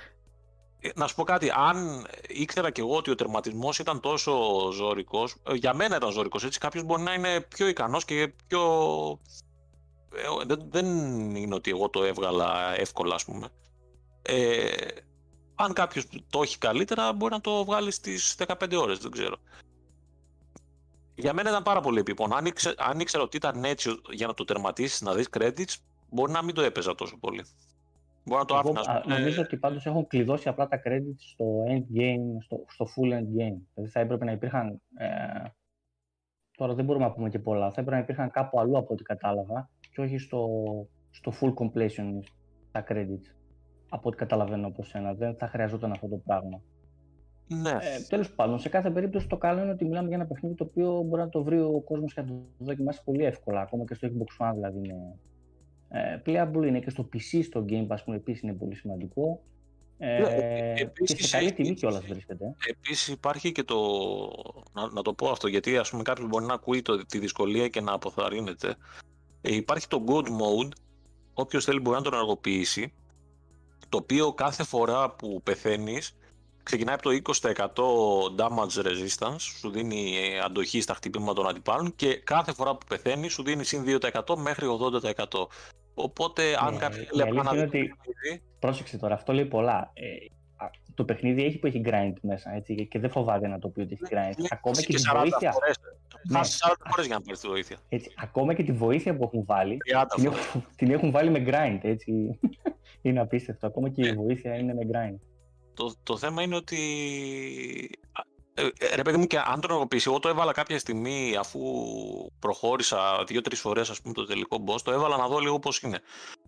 ε, 0.80 0.90
να 0.96 1.08
σου 1.08 1.16
πω 1.16 1.24
κάτι, 1.24 1.52
αν 1.56 2.06
ήξερα 2.28 2.72
και 2.72 2.82
εγώ 2.82 2.96
ότι 2.96 3.12
ο 3.12 3.16
τερματισμός 3.16 3.80
ήταν 3.80 4.00
τόσο 4.00 4.32
ζώρικος, 4.72 5.36
ε, 5.48 5.54
για 5.54 5.74
μένα 5.74 5.96
ήταν 5.96 6.12
ζώρικος, 6.12 6.44
έτσι 6.44 6.60
κάποιος 6.60 6.84
μπορεί 6.84 7.02
να 7.02 7.14
είναι 7.14 7.42
πιο 7.42 7.68
ικανός 7.68 8.06
και 8.06 8.34
πιο. 8.48 8.62
Ε, 10.16 10.46
δεν, 10.46 10.60
δεν 10.70 10.86
είναι 11.36 11.56
ότι 11.56 11.72
εγώ 11.72 11.90
το 11.90 12.04
έβγαλα 12.04 12.76
εύκολα, 12.78 13.16
ας 13.16 13.26
πούμε. 13.26 13.48
Ε, 14.22 14.72
αν 15.56 15.74
κάποιος 15.74 16.08
το 16.30 16.42
έχει 16.42 16.58
καλύτερα, 16.58 17.14
μπορεί 17.14 17.34
να 17.34 17.42
το 17.42 17.66
βγάλει 17.66 17.92
στις 17.92 18.36
15 18.48 18.76
ώρες, 18.76 18.98
δεν 18.98 19.12
ξέρω. 19.12 19.36
Για 21.16 21.34
μένα 21.34 21.50
ήταν 21.50 21.64
πάρα 21.64 21.82
πολύ 21.82 22.00
επίπονο. 22.00 22.36
Αν, 22.36 22.46
ήξε, 22.46 22.74
αν 22.78 23.00
ήξερα 23.00 23.24
ότι 23.24 23.38
ήταν 23.38 23.64
έτσι 23.64 24.02
για 24.12 24.28
να 24.28 24.34
το 24.34 24.44
τερματίσεις, 24.44 25.02
να 25.02 25.14
δεις 25.14 25.28
credits, 25.38 25.76
μπορεί 26.10 26.32
να 26.32 26.44
μην 26.44 26.56
το 26.56 26.62
έπαιζα 26.62 26.96
τόσο 26.96 27.18
πολύ. 27.18 27.46
Μπορεί 28.24 28.40
να 28.40 28.46
το 28.46 28.56
άφηνας. 28.56 28.88
Νομίζω 29.06 29.42
ότι 29.42 29.58
πάντως 29.58 29.86
έχουν 29.86 30.08
κλειδώσει 30.08 30.50
απλά 30.50 30.68
τα 30.68 30.82
credits 30.86 31.18
στο 31.18 31.64
endgame, 31.68 32.44
στο, 32.44 32.66
στο 32.68 32.86
full 32.86 33.12
endgame. 33.14 33.60
Δηλαδή 33.74 33.92
θα 33.92 34.00
έπρεπε 34.00 34.26
να 34.26 34.32
υπήρχαν. 34.32 34.82
Ε, 34.96 35.08
τώρα 36.58 36.74
δεν 36.74 36.86
μπορούμε 36.86 37.06
να 37.06 37.12
πούμε 37.12 37.30
και 37.30 37.40
πολλά. 37.40 37.66
Θα 37.66 37.82
έπρεπε 37.82 37.92
να 37.92 37.98
υπήρχαν 37.98 38.32
κάπου 38.32 38.60
αλλού 38.60 38.78
από 38.78 38.94
ό,τι 38.94 39.04
κατάλαβα 39.04 39.70
και 39.92 40.02
όχι 40.02 40.18
στο, 40.18 40.50
στο 41.12 41.34
full 41.42 41.54
completion 41.54 42.20
τα 42.72 42.84
credits. 42.90 43.41
Από 43.94 44.08
ό,τι 44.10 44.18
καταλαβαίνω 44.18 44.68
από 44.68 44.84
σένα. 44.84 45.14
Δεν 45.14 45.36
θα 45.36 45.48
χρειαζόταν 45.48 45.92
αυτό 45.92 46.08
το 46.08 46.16
πράγμα. 46.26 46.62
Ναι. 47.48 47.70
Ε, 47.70 48.02
Τέλος 48.10 48.32
πάντων, 48.32 48.60
σε 48.60 48.70
κάθε 48.70 48.89
περίπτωση 48.89 49.28
το 49.28 49.38
καλό 49.38 49.62
είναι 49.62 49.72
ότι 49.72 49.86
μιλάμε 49.86 50.08
για 50.08 50.18
ένα 50.18 50.26
παιχνίδι 50.26 50.56
το 50.56 50.64
οποίο 50.64 51.02
μπορεί 51.02 51.22
να 51.22 51.30
το 51.30 51.44
βρει 51.44 51.60
ο 51.60 51.82
κόσμος 51.86 52.14
και 52.14 52.22
να 52.22 52.28
το 52.28 52.34
δοκιμάσει 52.58 53.04
πολύ 53.04 53.24
εύκολα. 53.24 53.62
Ακόμα 53.62 53.86
και 53.86 53.94
στο 53.94 54.08
Xbox 54.08 54.48
One 54.48 54.54
δηλαδή 54.54 54.78
είναι. 54.78 55.16
Ε, 55.89 56.22
playable 56.26 56.68
είναι 56.68 56.80
και 56.80 56.89
στο 56.89 57.10
PC, 57.14 57.44
στο 57.44 57.66
Game 57.70 57.88
Pass 57.88 57.98
που 58.06 58.14
επίσης 58.14 58.42
είναι 58.42 58.54
πολύ 58.54 58.76
σημαντικό. 58.76 59.42
Ε, 59.98 60.20
ναι, 60.20 60.28
ε 60.28 60.74
επίσης, 60.82 61.16
και 61.16 61.24
σε 61.24 61.38
καλή 61.38 61.54
τιμή 61.54 61.74
κιόλας 61.74 62.06
βρίσκεται. 62.06 62.56
Επίσης 62.70 63.08
υπάρχει 63.08 63.52
και 63.52 63.64
το. 63.64 63.78
Να, 64.74 64.92
να, 64.92 65.02
το 65.02 65.14
πω 65.14 65.30
αυτό, 65.30 65.48
γιατί 65.48 65.78
ας 65.78 65.89
πούμε 65.89 66.04
κάποιος 66.04 66.28
μπορεί 66.28 66.46
να 66.46 66.54
ακούει 66.54 66.82
το, 66.82 67.06
τη 67.06 67.20
δυσκολία 67.20 67.68
και 67.68 67.82
να 67.82 67.94
αποθαρρύνεται. 67.94 68.76
Ε, 69.42 69.56
υπάρχει 69.56 69.88
το 69.88 70.04
Good 70.08 70.26
Mode. 70.26 70.72
Όποιος 71.34 71.66
θέλει 71.66 71.80
μπορεί 71.80 71.98
να 71.98 72.04
τον 72.04 72.14
ενεργοποιήσει. 72.14 72.94
Το 73.92 73.98
οποίο 73.98 74.34
κάθε 74.34 74.64
φορά 74.64 75.10
που 75.10 75.42
πεθαίνεις 75.44 76.18
ξεκινάει 76.64 76.96
από 76.96 77.04
το 77.04 77.10
20% 77.42 78.44
damage 78.44 78.86
resistance, 78.86 79.39
σου 79.39 79.70
δίνει 79.70 80.14
αντοχή 80.46 80.82
στα 80.82 80.94
χτυπήματα 80.94 81.34
των 81.34 81.48
αντιπάλων 81.48 81.96
και 81.96 82.16
κάθε 82.16 82.54
φορά 82.54 82.72
που 82.76 82.86
πεθαίνεις 82.88 83.34
σου 83.34 83.44
δίνει 83.44 83.64
συν 83.64 83.84
2% 84.02 84.36
μέχρι 84.38 84.68
80%. 85.16 85.48
Οπότε, 85.94 86.58
αν 86.60 86.74
ναι, 86.74 86.80
κάποιος 86.80 87.06
θέλει 87.06 87.22
απλά 87.22 87.44
να 87.44 87.66
δει. 87.66 87.94
Πρόσεξε 88.60 88.98
τώρα, 88.98 89.14
αυτό 89.14 89.34
λέει 89.34 89.46
πολλά. 89.46 89.92
Ε, 89.94 90.02
το 90.94 91.04
παιχνίδι 91.04 91.44
έχει 91.44 91.58
που 91.58 91.68
έχει 91.68 91.82
grind 91.86 92.14
μέσα 92.22 92.56
έτσι, 92.56 92.88
και 92.88 93.00
δεν 93.00 93.10
φοβάται 93.10 93.48
να 93.48 93.60
το 93.60 93.68
πει 93.68 93.82
ότι 93.82 93.98
έχει 94.02 94.14
ναι, 94.14 94.30
grind. 94.30 94.36
Ναι, 94.38 94.48
ακόμα 94.50 94.82
και, 94.82 94.94
τη 94.94 95.02
βοήθεια. 95.18 95.54
Ναι. 96.30 96.39
40 96.39 96.44
φορές 96.89 97.06
για 97.06 97.16
να 97.16 97.22
πάρεις 97.22 97.39
τη 97.39 97.48
βοήθεια. 97.48 97.78
Έτσι, 97.89 98.14
ακόμα 98.18 98.54
και 98.54 98.64
τη 98.64 98.72
βοήθεια 98.72 99.16
που 99.16 99.24
έχουν 99.24 99.46
βάλει 99.46 99.78
την 100.16 100.26
έχουν, 100.26 100.66
την 100.76 100.92
έχουν, 100.92 101.12
βάλει 101.12 101.30
με 101.30 101.44
grind. 101.48 101.80
Έτσι. 101.82 102.39
Είναι 103.02 103.20
απίστευτο. 103.20 103.68
Ακόμα 103.68 103.89
και 103.89 104.08
η 104.08 104.14
βοήθεια 104.14 104.56
είναι 104.56 104.74
με 104.74 104.82
grind. 104.91 105.20
Το, 105.74 105.93
το 106.04 106.18
θέμα 106.18 106.41
είναι 106.41 106.56
ότι. 106.56 106.80
Ε, 108.54 108.68
ε, 108.80 108.95
ρε 108.95 109.02
παιδί 109.02 109.18
μου, 109.18 109.28
και 109.28 109.39
αν 109.39 109.62
το 109.62 109.68
ενεργοποιήσει, 109.70 110.10
εγώ 110.10 110.20
το 110.20 110.30
έβαλα 110.30 110.52
κάποια 110.52 110.80
στιγμή 110.80 111.36
αφού 111.39 111.62
προχώρησα 112.39 113.24
δύο-τρεις 113.28 113.60
φορές 113.60 114.02
το 114.14 114.26
τελικό 114.26 114.64
boss, 114.68 114.82
το 114.82 114.91
έβαλα 114.91 115.18
να 115.18 115.28
δω 115.28 115.39
λίγο 115.39 115.60
πώς 115.60 115.80
είναι. 115.80 115.99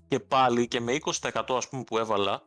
Και 0.08 0.20
πάλι 0.20 0.68
και 0.68 0.80
με 0.80 0.97
20% 1.22 1.41
ας 1.47 1.70
πούμε, 1.70 1.84
που 1.84 1.97
έβαλα, 1.97 2.41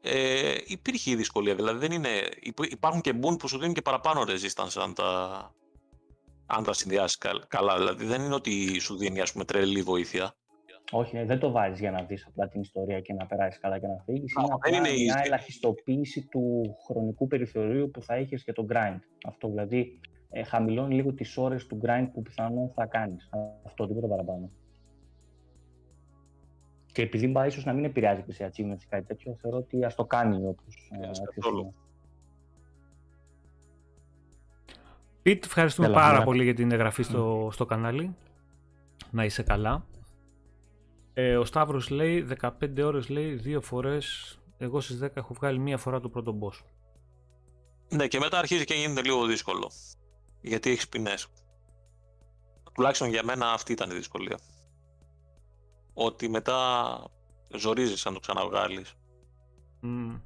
ε, 0.00 0.54
υπήρχε 0.64 1.10
η 1.10 1.14
δυσκολία. 1.14 1.54
Δηλαδή 1.54 1.78
δεν 1.78 1.92
είναι, 1.92 2.28
υπάρχουν 2.70 3.00
και 3.00 3.14
boon 3.22 3.38
που 3.38 3.48
σου 3.48 3.58
δίνουν 3.58 3.74
και 3.74 3.82
παραπάνω 3.82 4.22
resistance 4.22 4.82
αν 4.82 4.94
τα, 4.94 5.52
αν 6.46 6.64
τα 6.64 6.72
συνδυάσεις 6.72 7.18
καλά. 7.48 7.76
Δηλαδή 7.76 8.04
δεν 8.04 8.22
είναι 8.22 8.34
ότι 8.34 8.78
σου 8.78 8.96
δίνει 8.96 9.20
ας 9.20 9.32
πούμε, 9.32 9.44
τρελή 9.44 9.82
βοήθεια. 9.82 10.34
Όχι, 10.90 11.24
δεν 11.24 11.38
το 11.38 11.50
βάζεις 11.50 11.80
για 11.80 11.90
να 11.90 12.02
δεις 12.02 12.26
απλά 12.26 12.48
την 12.48 12.60
ιστορία 12.60 13.00
και 13.00 13.12
να 13.12 13.26
περάσεις 13.26 13.60
καλά 13.60 13.78
και 13.78 13.86
να 13.86 14.02
φύγεις. 14.04 14.32
Είναι 14.32 14.48
απλά 14.52 14.80
μια 14.80 15.20
ελαχιστοποίηση 15.24 16.26
του 16.26 16.76
χρονικού 16.86 17.26
περιθωρίου 17.26 17.90
που 17.90 18.02
θα 18.02 18.14
έχει 18.14 18.34
για 18.34 18.52
το 18.52 18.66
grind. 18.70 18.98
Αυτό 19.26 19.48
δηλαδή 19.48 20.00
ε, 20.30 20.42
χαμηλώνει 20.42 20.94
λίγο 20.94 21.12
τις 21.12 21.36
ώρες 21.36 21.66
του 21.66 21.80
grind 21.82 22.08
που 22.12 22.22
πιθανόν 22.22 22.70
θα 22.74 22.86
κάνεις. 22.86 23.30
Αυτό, 23.64 23.86
τίποτα 23.86 24.06
παραπάνω. 24.06 24.50
Και 26.92 27.02
επειδή 27.02 27.28
μπα 27.28 27.46
ίσως 27.46 27.64
να 27.64 27.72
μην 27.72 27.84
επηρεάζει 27.84 28.22
και 28.22 28.32
σε 28.32 28.50
achievements 28.52 28.82
ή 28.82 28.86
κάτι 28.88 29.06
τέτοιο, 29.06 29.36
θεωρώ 29.40 29.56
ότι 29.56 29.84
ας 29.84 29.94
το 29.94 30.04
κάνει 30.04 30.46
όπως. 30.46 30.92
Πιτ, 35.22 35.44
ευχαριστούμε 35.44 35.90
πάρα 35.90 36.22
πολύ 36.22 36.44
για 36.44 36.54
την 36.54 36.72
εγγραφή 36.72 37.02
στο, 37.02 37.48
στο 37.52 37.66
κανάλι. 37.66 38.16
Να 39.10 39.24
είσαι 39.24 39.42
καλά. 39.42 39.84
Ε, 41.14 41.36
ο 41.36 41.44
Σταύρος 41.44 41.88
λέει 41.88 42.26
15 42.40 42.82
ώρες 42.82 43.08
λέει 43.08 43.34
δύο 43.34 43.60
φορές, 43.60 44.38
εγώ 44.58 44.80
στις 44.80 44.98
10 45.02 45.08
έχω 45.16 45.34
βγάλει 45.34 45.58
μία 45.58 45.78
φορά 45.78 46.00
το 46.00 46.08
πρώτο 46.08 46.38
boss. 46.42 46.64
Ναι 47.88 48.08
και 48.08 48.18
μετά 48.18 48.38
αρχίζει 48.38 48.64
και 48.64 48.74
γίνεται 48.74 49.02
λίγο 49.02 49.26
δύσκολο, 49.26 49.70
γιατί 50.40 50.70
έχεις 50.70 50.88
ποινές. 50.88 51.26
Τουλάχιστον 52.72 53.08
για 53.08 53.24
μένα 53.24 53.52
αυτή 53.52 53.72
ήταν 53.72 53.90
η 53.90 53.94
δυσκολία. 53.94 54.38
Ότι 55.94 56.28
μετά 56.28 56.98
ζορίζεις 57.54 58.06
αν 58.06 58.14
το 58.14 58.20
ξαναβγάλεις. 58.20 58.94
Mm. 59.82 60.20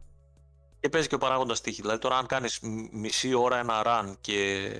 Και 0.81 0.89
παίζει 0.89 1.09
και 1.09 1.15
ο 1.15 1.19
παράγοντας 1.19 1.61
τύχη. 1.61 1.81
Δηλαδή, 1.81 1.99
τώρα, 1.99 2.17
αν 2.17 2.27
κάνεις 2.27 2.61
μισή 2.93 3.35
ώρα 3.35 3.59
ένα 3.59 3.83
run 3.87 4.15
και 4.21 4.71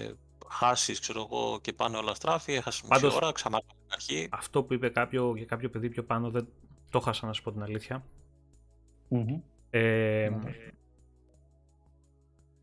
χάσεις, 0.51 1.01
ξέρω 1.01 1.29
εγώ, 1.31 1.59
και 1.61 1.73
πάνε 1.73 1.97
όλα 1.97 2.15
στράφη, 2.15 2.53
έχασες 2.53 2.83
μισή 2.83 3.07
ώρα, 3.07 3.33
ξανά 3.33 3.63
αρχή. 3.89 4.29
Αυτό 4.31 4.63
που 4.63 4.75
είπε 4.75 4.89
κάποιο, 4.89 5.33
για 5.37 5.47
κάποιο 5.47 5.71
παιδί 5.71 5.89
πιο 5.89 6.05
πάνω 6.05 6.31
δεν 6.31 6.49
το 6.91 7.01
χάσα 7.01 7.27
να 7.27 7.33
σου 7.33 7.43
πω 7.43 7.53
την 7.53 7.63
αληθεια 7.63 8.05
Ε, 9.71 10.31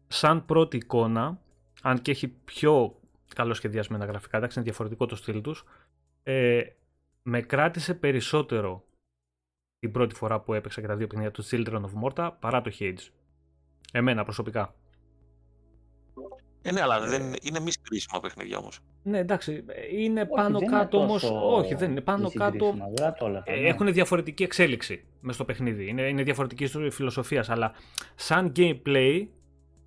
Σαν 0.07 0.45
πρώτη 0.45 0.77
εικόνα, 0.77 1.39
αν 1.81 2.01
και 2.01 2.11
έχει 2.11 2.27
πιο 2.27 2.99
καλοσχεδιασμένα 3.35 4.05
γραφικά, 4.05 4.37
εντάξει 4.37 4.59
είναι 4.59 4.67
διαφορετικό 4.67 5.05
το 5.05 5.15
στυλ 5.15 5.41
τους, 5.41 5.63
ε, 6.23 6.61
με 7.21 7.41
κράτησε 7.41 7.93
περισσότερο 7.93 8.85
την 9.79 9.91
πρώτη 9.91 10.15
φορά 10.15 10.39
που 10.39 10.53
έπαιξα 10.53 10.81
και 10.81 10.87
τα 10.87 10.95
δύο 10.95 11.07
παιχνίδια 11.07 11.31
του 11.31 11.45
Children 11.45 11.81
of 11.81 12.03
Morta 12.03 12.31
παρά 12.39 12.61
το 12.61 12.71
Hades. 12.79 13.09
Εμένα 13.91 14.23
προσωπικά. 14.23 14.75
Ε, 16.67 16.71
ναι, 16.71 16.81
αλλά 16.81 16.99
δεν 16.99 17.33
είναι 17.41 17.59
μη 17.59 17.71
συγκρίσιμα 17.71 18.19
παιχνίδια 18.19 18.57
όμως. 18.57 18.79
Ναι, 19.03 19.17
εντάξει. 19.17 19.63
Είναι 19.97 20.21
Όχι, 20.21 20.29
πάνω 20.29 20.59
δεν 20.59 20.69
κάτω 20.69 20.97
είναι 20.97 21.05
όμω. 21.05 21.13
τόσο 21.13 21.55
Όχι, 21.55 21.75
δεν 21.75 21.91
είναι. 21.91 22.01
Πάνω 22.01 22.31
κάτω. 22.31 22.51
συγκρίσιμα, 22.65 22.87
βέβαια, 22.95 23.13
το 23.13 23.25
όλα 23.25 23.37
αυτά, 23.39 23.51
ε, 23.51 23.59
ναι. 23.59 23.67
Έχουν 23.67 23.93
διαφορετική 23.93 24.43
εξέλιξη 24.43 25.03
μες 25.19 25.35
στο 25.35 25.45
παιχνίδι. 25.45 25.87
Είναι, 25.87 26.01
είναι 26.01 26.23
διαφορετική 26.23 26.67
φιλοσοφίας. 26.89 27.49
Αλλά 27.49 27.71
σαν 28.15 28.51
gameplay, 28.55 29.27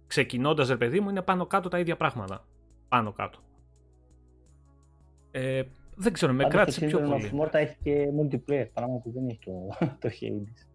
ξεκινώντας 0.06 0.68
ρε 0.68 0.76
παιδί 0.76 1.00
μου, 1.00 1.08
είναι 1.08 1.22
πάνω 1.22 1.46
κάτω 1.46 1.68
τα 1.68 1.78
ίδια 1.78 1.96
πράγματα. 1.96 2.44
Πάνω 2.88 3.12
κάτω. 3.12 3.38
Ε, 5.30 5.62
δεν 5.94 6.12
ξέρω, 6.12 6.32
με 6.32 6.42
Πάντως 6.42 6.56
κράτησε 6.56 6.80
το 6.80 6.86
πιο 6.86 6.98
Children 6.98 7.10
πολύ. 7.10 7.30
of 7.34 7.40
Morta 7.44 7.54
έχει 7.54 7.76
και 7.82 8.08
multiplayer, 8.20 8.66
πράγμα 8.74 8.98
που 8.98 9.10
δεν 9.14 9.28
έχει 9.28 9.38
το, 9.44 9.52
το 10.08 10.08
Hades. 10.20 10.66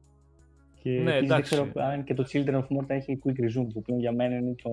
Και 0.84 0.90
Ναι, 0.90 0.98
επίσης 0.98 1.14
δεν 1.14 1.24
εντάξει. 1.24 1.52
ξέρω 1.54 1.72
αν 1.76 2.04
και 2.04 2.14
το 2.14 2.26
Children 2.32 2.54
of 2.54 2.62
Morta 2.62 2.86
έχει 2.90 3.20
quick 3.26 3.30
resume, 3.30 3.68
που 3.74 3.82
πλέον 3.82 4.00
για 4.00 4.12
μένα 4.12 4.36
είναι 4.36 4.56
το, 4.64 4.70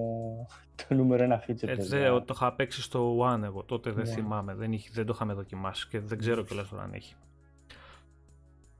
το 0.88 0.94
νούμερο 0.94 1.22
ένα 1.24 1.42
feature. 1.46 1.62
Ε, 1.68 1.74
παιδιά. 1.74 1.84
δε, 2.12 2.20
το 2.20 2.32
είχα 2.34 2.52
παίξει 2.52 2.82
στο 2.82 3.18
One 3.18 3.42
εγώ, 3.42 3.62
τότε 3.62 3.90
δεν 3.90 4.04
Ναι. 4.06 4.10
θυμάμαι, 4.12 4.54
δεν, 4.54 4.72
είχε, 4.72 4.88
δεν 4.92 5.06
το 5.06 5.12
είχαμε 5.14 5.32
δοκιμάσει 5.32 5.88
και 5.88 6.00
δεν 6.00 6.18
ξέρω 6.18 6.42
κιόλας 6.42 6.68
τώρα 6.68 6.82
αν 6.82 6.92
έχει. 6.92 7.14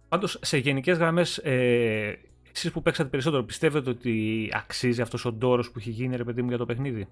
Πάντως, 0.08 0.38
σε 0.42 0.56
γενικές 0.58 0.98
γραμμές, 0.98 1.38
ε, 1.38 2.18
εσείς 2.54 2.70
που 2.72 2.82
παίξατε 2.82 3.08
περισσότερο, 3.08 3.44
πιστεύετε 3.44 3.90
ότι 3.90 4.48
αξίζει 4.52 5.00
αυτός 5.02 5.24
ο 5.24 5.32
ντόρος 5.32 5.70
που 5.70 5.78
έχει 5.78 5.90
γίνει, 5.90 6.16
ρε 6.16 6.24
παιδί 6.24 6.42
μου, 6.42 6.48
για 6.48 6.58
το 6.58 6.66
παιχνίδι; 6.66 7.08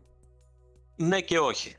Ναι 0.97 1.21
και 1.21 1.39
όχι. 1.39 1.77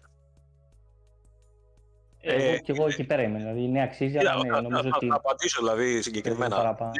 Εγώ 2.21 2.49
ε, 2.51 2.57
και 2.57 2.71
εγώ 2.71 2.87
εκεί 2.87 3.03
πέρα 3.03 3.21
είμαι, 3.21 3.37
δηλαδή 3.37 3.67
ναι 3.67 3.81
αξίζει, 3.81 4.17
αλλά 4.17 4.35
ναι, 4.35 4.49
θα, 4.49 4.61
νομίζω 4.61 4.81
θα- 4.89 4.95
ότι... 4.95 5.07
θα 5.07 5.15
απαντήσω 5.15 5.59
δηλαδή 5.61 5.89
θέλω 5.89 6.01
συγκεκριμένα. 6.01 6.55
παραπάνω. 6.55 6.91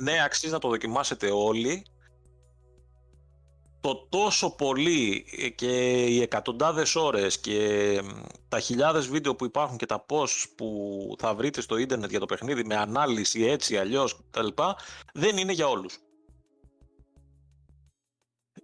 Ναι, 0.00 0.12
ναι, 0.12 0.22
αξίζει 0.24 0.52
να 0.52 0.58
το 0.58 0.68
δοκιμάσετε 0.68 1.30
όλοι. 1.30 1.84
Το 3.80 4.06
τόσο 4.08 4.54
πολύ 4.56 5.24
ε, 5.38 5.48
και 5.48 6.04
οι 6.04 6.22
εκατοντάδες 6.22 6.94
ώρες 6.96 7.38
και 7.40 7.58
μ, 8.04 8.08
τα 8.48 8.60
χιλιάδες 8.60 9.08
βίντεο 9.08 9.34
που 9.34 9.44
υπάρχουν 9.44 9.76
και 9.76 9.86
τα 9.86 10.06
posts 10.08 10.44
που 10.56 10.78
θα 11.18 11.34
βρείτε 11.34 11.60
στο 11.60 11.76
ίντερνετ 11.76 12.10
για 12.10 12.20
το 12.20 12.26
παιχνίδι 12.26 12.64
με 12.64 12.76
ανάλυση 12.76 13.44
έτσι, 13.44 13.76
αλλιώς 13.76 14.20
κτλ. 14.30 14.46
δεν 15.12 15.36
είναι 15.36 15.52
για 15.52 15.68
όλους. 15.68 15.98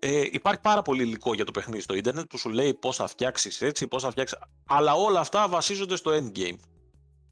Ε, 0.07 0.29
υπάρχει 0.31 0.61
πάρα 0.61 0.83
πολύ 0.83 1.03
υλικό 1.03 1.35
για 1.35 1.45
το 1.45 1.51
παιχνίδι 1.51 1.83
στο 1.83 1.95
ίντερνετ 1.95 2.27
που 2.27 2.39
σου 2.39 2.49
λέει 2.49 2.75
πώς 2.75 2.97
θα 2.97 3.07
φτιάξεις 3.07 3.63
έτσι, 3.63 3.87
πώς 3.89 4.03
θα 4.03 4.11
φτιάξεις... 4.11 4.39
Αλλά 4.67 4.95
όλα 4.95 5.21
αυτά 5.21 5.49
βασίζονται 5.49 5.97
στο 5.97 6.11
endgame 6.11 6.59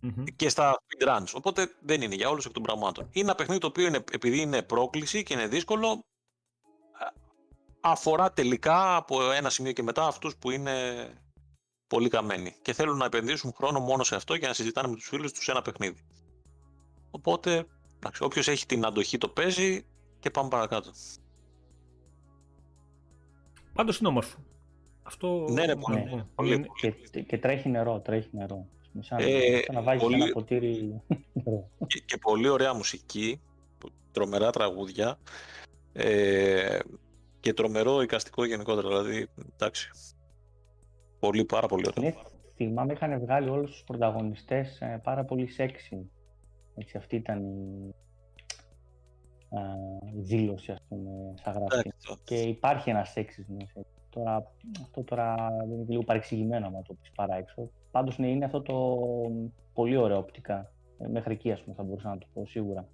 Μμμ. 0.00 0.24
και 0.36 0.48
στα 0.48 0.82
speedruns. 0.86 1.26
Οπότε 1.34 1.74
δεν 1.80 2.02
είναι 2.02 2.14
για 2.14 2.28
όλους 2.28 2.44
εκ 2.44 2.52
των 2.52 2.62
πραγμάτων. 2.62 3.08
Είναι 3.12 3.24
ένα 3.24 3.34
παιχνίδι 3.34 3.60
το 3.60 3.66
οποίο 3.66 3.86
είναι, 3.86 4.04
επειδή 4.12 4.40
είναι 4.40 4.62
πρόκληση 4.62 5.22
και 5.22 5.32
είναι 5.34 5.46
δύσκολο, 5.46 5.88
α- 5.88 7.12
αφορά 7.80 8.32
τελικά 8.32 8.96
από 8.96 9.32
ένα 9.32 9.50
σημείο 9.50 9.72
και 9.72 9.82
μετά 9.82 10.06
αυτούς 10.06 10.36
που 10.36 10.50
είναι 10.50 11.06
πολύ 11.86 12.08
καμένοι 12.08 12.56
και 12.62 12.72
θέλουν 12.72 12.96
να 12.96 13.04
επενδύσουν 13.04 13.52
χρόνο 13.56 13.80
μόνο 13.80 14.02
σε 14.02 14.14
αυτό 14.14 14.34
για 14.34 14.48
να 14.48 14.54
συζητάνε 14.54 14.88
με 14.88 14.94
τους 14.94 15.08
φίλους 15.08 15.32
τους 15.32 15.48
ένα 15.48 15.62
παιχνίδι. 15.62 16.00
Οπότε, 17.10 17.66
εντάξει, 17.96 18.22
όποιος 18.22 18.48
έχει 18.48 18.66
την 18.66 18.86
αντοχή 18.86 19.18
το 19.18 19.28
παίζει 19.28 19.86
και 20.20 20.30
πάμε 20.30 20.48
παρακάτω. 20.48 20.92
Πάντως 23.72 23.98
είναι 23.98 24.08
όμορφο. 24.08 24.38
Αυτό... 25.02 25.46
Ναι, 25.50 25.66
ναι, 25.66 25.76
πολύ, 25.76 26.04
ναι, 26.14 26.24
πολύ, 26.34 26.54
είναι- 26.54 26.66
Και, 27.10 27.20
και 27.22 27.38
τρέχει 27.38 27.68
νερό, 27.68 28.00
τρέχει 28.00 28.28
νερό. 28.32 28.66
Σαν, 29.00 29.18
Ε, 29.20 29.60
σαν 29.64 29.74
να 29.74 29.82
βάζεις 29.82 30.02
πολύ- 30.02 30.22
ένα 30.22 30.32
ποτήρι 30.32 31.00
νερό. 31.44 31.68
και, 31.86 31.98
και 32.06 32.16
πολύ 32.16 32.48
ωραία 32.48 32.74
μουσική, 32.74 33.40
τρομερά 34.12 34.50
τραγούδια 34.50 35.18
ε, 35.92 36.78
και 37.40 37.52
τρομερό 37.54 38.02
εικαστικό 38.02 38.44
γενικότερα, 38.44 38.88
δηλαδή, 38.88 39.28
εντάξει. 39.52 39.90
Πολύ, 41.18 41.44
πάρα 41.44 41.66
πολύ 41.66 41.84
ωραίο. 41.96 42.10
Ναι, 42.10 42.14
θυμάμαι 42.56 42.92
είχαν 42.92 43.20
βγάλει 43.20 43.48
όλους 43.48 43.70
τους 43.70 43.82
πρωταγωνιστές 43.86 44.80
ε, 44.80 45.00
πάρα 45.04 45.24
πολύ 45.24 45.46
σεξι. 45.46 46.10
Έτσι, 46.74 46.96
αυτή 46.96 47.16
ήταν 47.16 47.38
η, 47.44 47.88
α, 47.88 47.88
η 47.88 48.11
δήλωση, 50.14 50.72
ας 50.72 50.78
πούμε, 50.88 51.10
σαν 51.42 51.52
γραφή. 51.52 51.78
Εντάξει, 51.78 52.16
Και 52.24 52.34
υπάρχει 52.34 52.90
ένας 52.90 53.10
σεξι 53.10 53.46
μέσα. 53.48 53.80
Τώρα, 54.10 54.52
αυτό 54.82 55.02
τώρα 55.02 55.34
είναι 55.64 55.84
λίγο 55.88 56.02
παρεξηγημένο 56.02 56.66
άμα 56.66 56.82
το 56.82 56.94
πεις 56.94 57.10
παρά 57.14 57.36
έξω. 57.36 57.70
Πάντως 57.90 58.18
ναι, 58.18 58.28
είναι 58.28 58.44
αυτό 58.44 58.62
το 58.62 58.98
πολύ 59.72 59.96
ωραίο 59.96 60.18
οπτικά. 60.18 60.70
Ε, 60.98 61.06
Μέχρι 61.08 61.32
εκεί, 61.32 61.52
ας 61.52 61.60
πούμε, 61.62 61.74
θα 61.76 61.82
μπορούσα 61.82 62.08
να 62.08 62.18
το 62.18 62.26
πω 62.34 62.46
σίγουρα. 62.46 62.88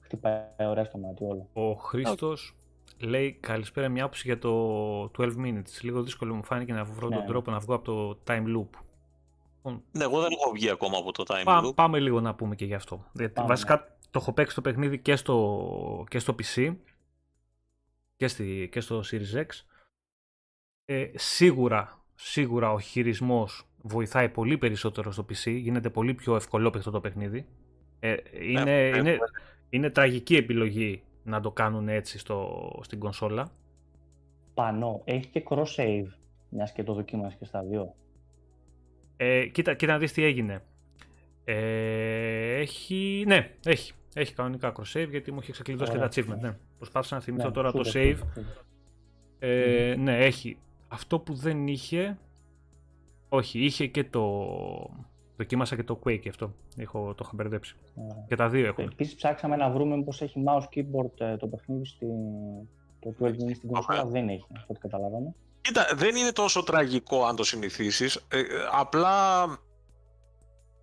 Χτυπάει 0.00 0.42
ωραία 0.58 0.84
στο 0.84 0.98
μάτι 0.98 1.24
όλο. 1.24 1.48
Ο 1.52 1.72
Χρήστος 1.72 2.56
λέει 3.00 3.32
καλησπέρα 3.32 3.88
μια 3.88 4.02
άποψη 4.02 4.22
για 4.26 4.38
το 4.38 5.10
12 5.18 5.36
minutes. 5.44 5.80
Λίγο 5.82 6.02
δύσκολο 6.02 6.34
μου 6.34 6.44
φάνηκε 6.44 6.72
να 6.72 6.84
βρω 6.84 7.08
Ναι. 7.08 7.16
τον 7.16 7.26
τρόπο 7.26 7.50
να 7.50 7.58
βγω 7.58 7.74
από 7.74 7.84
το 7.84 8.18
time 8.26 8.56
loop. 8.56 8.78
Λοιπόν, 9.64 9.82
Ναι, 9.92 10.04
εγώ 10.04 10.20
δεν 10.20 10.30
έχω 10.30 10.50
βγει 10.50 10.70
ακόμα 10.70 10.98
από 10.98 11.12
το 11.12 11.24
time 11.26 11.42
πά- 11.44 11.64
loop. 11.64 11.74
πάμε 11.74 11.98
λίγο 12.00 12.20
να 12.20 12.34
πούμε 12.34 12.54
και 12.54 12.64
γι' 12.64 12.74
αυτό. 12.74 13.04
Γιατί 13.12 13.32
Πάμε. 13.32 13.48
βασικά 13.48 13.96
το 14.10 14.18
έχω 14.22 14.32
παίξει 14.32 14.54
το 14.54 14.60
παιχνίδι 14.60 14.98
και 14.98 15.16
στο, 15.16 16.04
και 16.08 16.18
στο 16.18 16.34
PC 16.42 16.76
και, 18.16 18.28
στη, 18.28 18.68
και 18.72 18.80
στο 18.80 19.00
Series 19.10 19.36
X. 19.36 19.46
Ε, 20.84 21.10
σίγουρα, 21.14 22.04
σίγουρα 22.14 22.72
ο 22.72 22.80
χειρισμός 22.80 23.68
βοηθάει 23.82 24.28
πολύ 24.28 24.58
περισσότερο 24.58 25.12
στο 25.12 25.24
PC. 25.28 25.50
Γίνεται 25.50 25.90
πολύ 25.90 26.14
πιο 26.14 26.36
ευκολόπαικτο 26.36 26.90
το 26.90 27.00
παιχνίδι. 27.00 27.46
Ε, 28.00 28.16
είναι, 28.40 28.62
ναι, 28.64 28.86
είναι, 28.86 29.00
ναι. 29.02 29.16
είναι 29.70 29.90
τραγική 29.90 30.36
επιλογή 30.36 31.02
να 31.22 31.40
το 31.40 31.50
κάνουν 31.50 31.88
έτσι 31.88 32.18
στο, 32.18 32.70
στην 32.82 32.98
κονσόλα. 32.98 33.52
Πανώ, 34.54 35.00
έχει 35.04 35.26
και 35.26 35.42
cross 35.48 35.64
save, 35.76 36.06
μιας 36.48 36.72
και 36.72 36.82
το 36.82 36.92
δοκίμασες 36.94 37.38
και 37.38 37.44
στα 37.44 37.62
δύο. 37.62 37.94
Ε, 39.22 39.46
κοίτα, 39.46 39.74
κοίτα 39.74 39.92
να 39.92 39.98
δεις 39.98 40.12
τι 40.12 40.22
έγινε. 40.24 40.62
Ε, 41.44 42.54
έχει, 42.60 43.24
ναι, 43.26 43.50
έχει. 43.64 43.92
Έχει 44.14 44.34
κανονικά 44.34 44.72
cross-save 44.76 45.06
γιατί 45.10 45.32
μου 45.32 45.38
έχει 45.42 45.52
ξεκλειδώσει 45.52 45.92
και 45.92 45.98
τα 45.98 46.04
Ωραία, 46.04 46.24
achievement. 46.24 46.40
ναι. 46.40 46.48
Ναι. 46.48 46.56
Προσπάθησα 46.76 47.14
να 47.14 47.20
θυμηθώ 47.20 47.46
Ναι, 47.46 47.52
τώρα 47.52 47.72
το 47.72 47.80
super, 47.84 47.96
save. 47.96 48.16
super. 48.18 48.42
Ε, 49.38 49.94
Ναι, 49.98 50.18
έχει. 50.18 50.58
Αυτό 50.88 51.18
που 51.18 51.34
δεν 51.34 51.66
είχε. 51.66 52.18
Όχι, 53.28 53.64
είχε 53.64 53.86
και 53.86 54.04
το. 54.04 54.46
Δοκίμασα 55.36 55.76
και 55.76 55.82
το 55.84 56.00
Quake 56.04 56.28
αυτό. 56.28 56.54
Έχω, 56.76 57.14
το 57.14 57.22
είχα 57.24 57.30
μπερδέψει. 57.34 57.76
Ωραία. 57.94 58.24
Και 58.28 58.36
τα 58.36 58.48
δύο 58.48 58.66
έχουν. 58.66 58.84
Επίσης 58.92 59.14
ψάξαμε 59.14 59.56
να 59.56 59.70
βρούμε 59.70 60.02
πως 60.02 60.22
έχει 60.22 60.42
mouse 60.46 60.64
keyboard 60.78 61.20
ε, 61.20 61.36
το 61.36 61.46
παιχνίδι 61.46 61.84
στη, 61.84 62.06
το 63.00 63.14
12 63.20 63.24
mini 63.28 63.54
στην 63.54 63.68
κονσόλα. 63.70 64.04
Δεν 64.06 64.28
έχει, 64.28 64.46
από 64.48 64.64
ό,τι 64.66 64.80
καταλάβαμε. 64.80 65.34
Κοίτα, 65.60 65.86
δεν 65.94 66.16
είναι 66.16 66.32
τόσο 66.32 66.62
τραγικό 66.62 67.24
αν 67.26 67.36
το 67.36 67.44
συνηθίσεις. 67.44 68.16
Ε, 68.28 68.38
ε, 68.38 68.44
απλά 68.72 69.42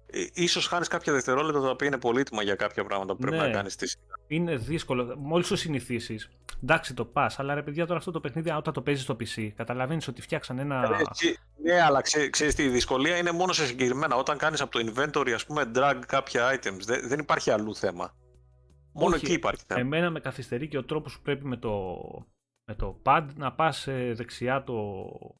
ε, 0.05 0.25
ίσως 0.33 0.67
χάνεις 0.67 0.87
κάποια 0.87 1.13
δευτερόλεπτα 1.13 1.61
τα 1.61 1.69
οποία 1.69 1.87
είναι 1.87 1.97
πολύτιμα 1.97 2.43
για 2.43 2.55
κάποια 2.55 2.83
πράγματα 2.85 3.13
που 3.15 3.19
πρέπει 3.21 3.35
Ναι. 3.37 3.41
να 3.47 3.49
κάνεις 3.49 3.73
στη 3.73 3.87
σειρά. 3.87 4.03
Είναι 4.27 4.55
δύσκολο. 4.55 5.15
Μόλις 5.17 5.47
το 5.47 5.55
συνηθίσεις, 5.55 6.29
εντάξει 6.63 6.93
το 6.93 7.05
πας. 7.05 7.39
Αλλά 7.39 7.53
ρε 7.53 7.63
παιδιά, 7.63 7.85
τώρα 7.85 7.99
αυτό 7.99 8.11
το 8.11 8.19
παιχνίδι, 8.19 8.49
όταν 8.49 8.73
το 8.73 8.81
παίζεις 8.81 9.03
στο 9.03 9.15
PC, 9.19 9.49
καταλαβαίνεις 9.55 10.07
ότι 10.07 10.21
φτιάξαν 10.21 10.59
ένα. 10.59 10.97
Ε, 10.99 11.03
τσι- 11.11 11.39
Ναι, 11.63 11.81
αλλά 11.81 12.01
ξέ, 12.01 12.29
ξέρεις 12.29 12.55
τι, 12.55 12.63
η 12.63 12.67
δυσκολία 12.69 13.17
είναι 13.17 13.31
μόνο 13.31 13.53
σε 13.53 13.65
συγκεκριμένα. 13.65 14.15
Όταν 14.15 14.37
κάνεις 14.37 14.61
από 14.61 14.71
το 14.71 14.79
inventory, 14.95 15.31
ας 15.31 15.45
πούμε, 15.45 15.71
drag 15.75 15.95
κάποια 16.07 16.53
items, 16.55 16.79
δεν, 16.85 17.07
δεν 17.07 17.19
υπάρχει 17.19 17.51
αλλού 17.51 17.75
θέμα. 17.75 18.13
Μόνο 18.93 19.15
Όχι, 19.15 19.25
εκεί 19.25 19.33
υπάρχει 19.33 19.63
θέμα. 19.67 19.79
Εμένα 19.81 20.09
με 20.09 20.19
καθυστερεί 20.19 20.67
και 20.67 20.77
ο 20.77 20.83
τρόπος 20.83 21.15
που 21.15 21.21
πρέπει 21.21 21.45
με 21.45 21.57
το, 21.57 21.71
με 22.69 22.75
το 22.75 22.99
pad 23.05 23.25
να 23.35 23.51
πας 23.53 23.87
δεξιά 24.13 24.63
το. 24.63 24.73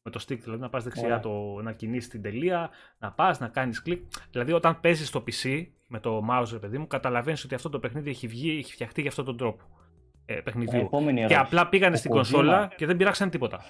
με 0.02 0.10
το 0.10 0.20
stick, 0.28 0.38
δηλαδή 0.38 0.60
να 0.60 0.68
πας 0.68 0.84
δεξιά 0.84 1.04
Ωραία. 1.04 1.20
το, 1.20 1.60
να 1.62 1.72
κινήσει 1.72 2.08
την 2.08 2.22
τελεία, 2.22 2.70
να 2.98 3.12
πας 3.12 3.38
να 3.40 3.48
κάνεις 3.48 3.82
κλικ. 3.82 4.02
Δηλαδή, 4.30 4.52
όταν 4.52 4.80
παίζεις 4.80 5.08
στο 5.08 5.24
PC 5.26 5.66
με 5.86 6.00
το 6.00 6.22
mouse, 6.30 6.48
ρε 6.52 6.58
παιδί 6.58 6.78
μου, 6.78 6.86
καταλαβαίνεις 6.86 7.44
ότι 7.44 7.54
αυτό 7.54 7.68
το 7.68 7.78
παιχνίδι 7.78 8.10
έχει 8.10 8.26
βγει, 8.26 8.58
έχει 8.58 8.72
φτιαχτεί 8.72 9.00
για 9.00 9.10
αυτόν 9.10 9.24
τον 9.24 9.36
τρόπο. 9.36 9.64
Ε, 10.26 10.34
παιχνιδιού. 10.40 10.80
Επόμενη 10.80 11.14
και 11.16 11.20
ερώτηση. 11.20 11.40
απλά 11.40 11.68
πήγανε 11.68 11.94
Ο 11.94 11.98
στην 11.98 12.10
Kojima- 12.10 12.14
κονσόλα 12.14 12.72
και 12.76 12.86
δεν 12.86 12.96
πειράξαν 12.96 13.30
τίποτα. 13.30 13.60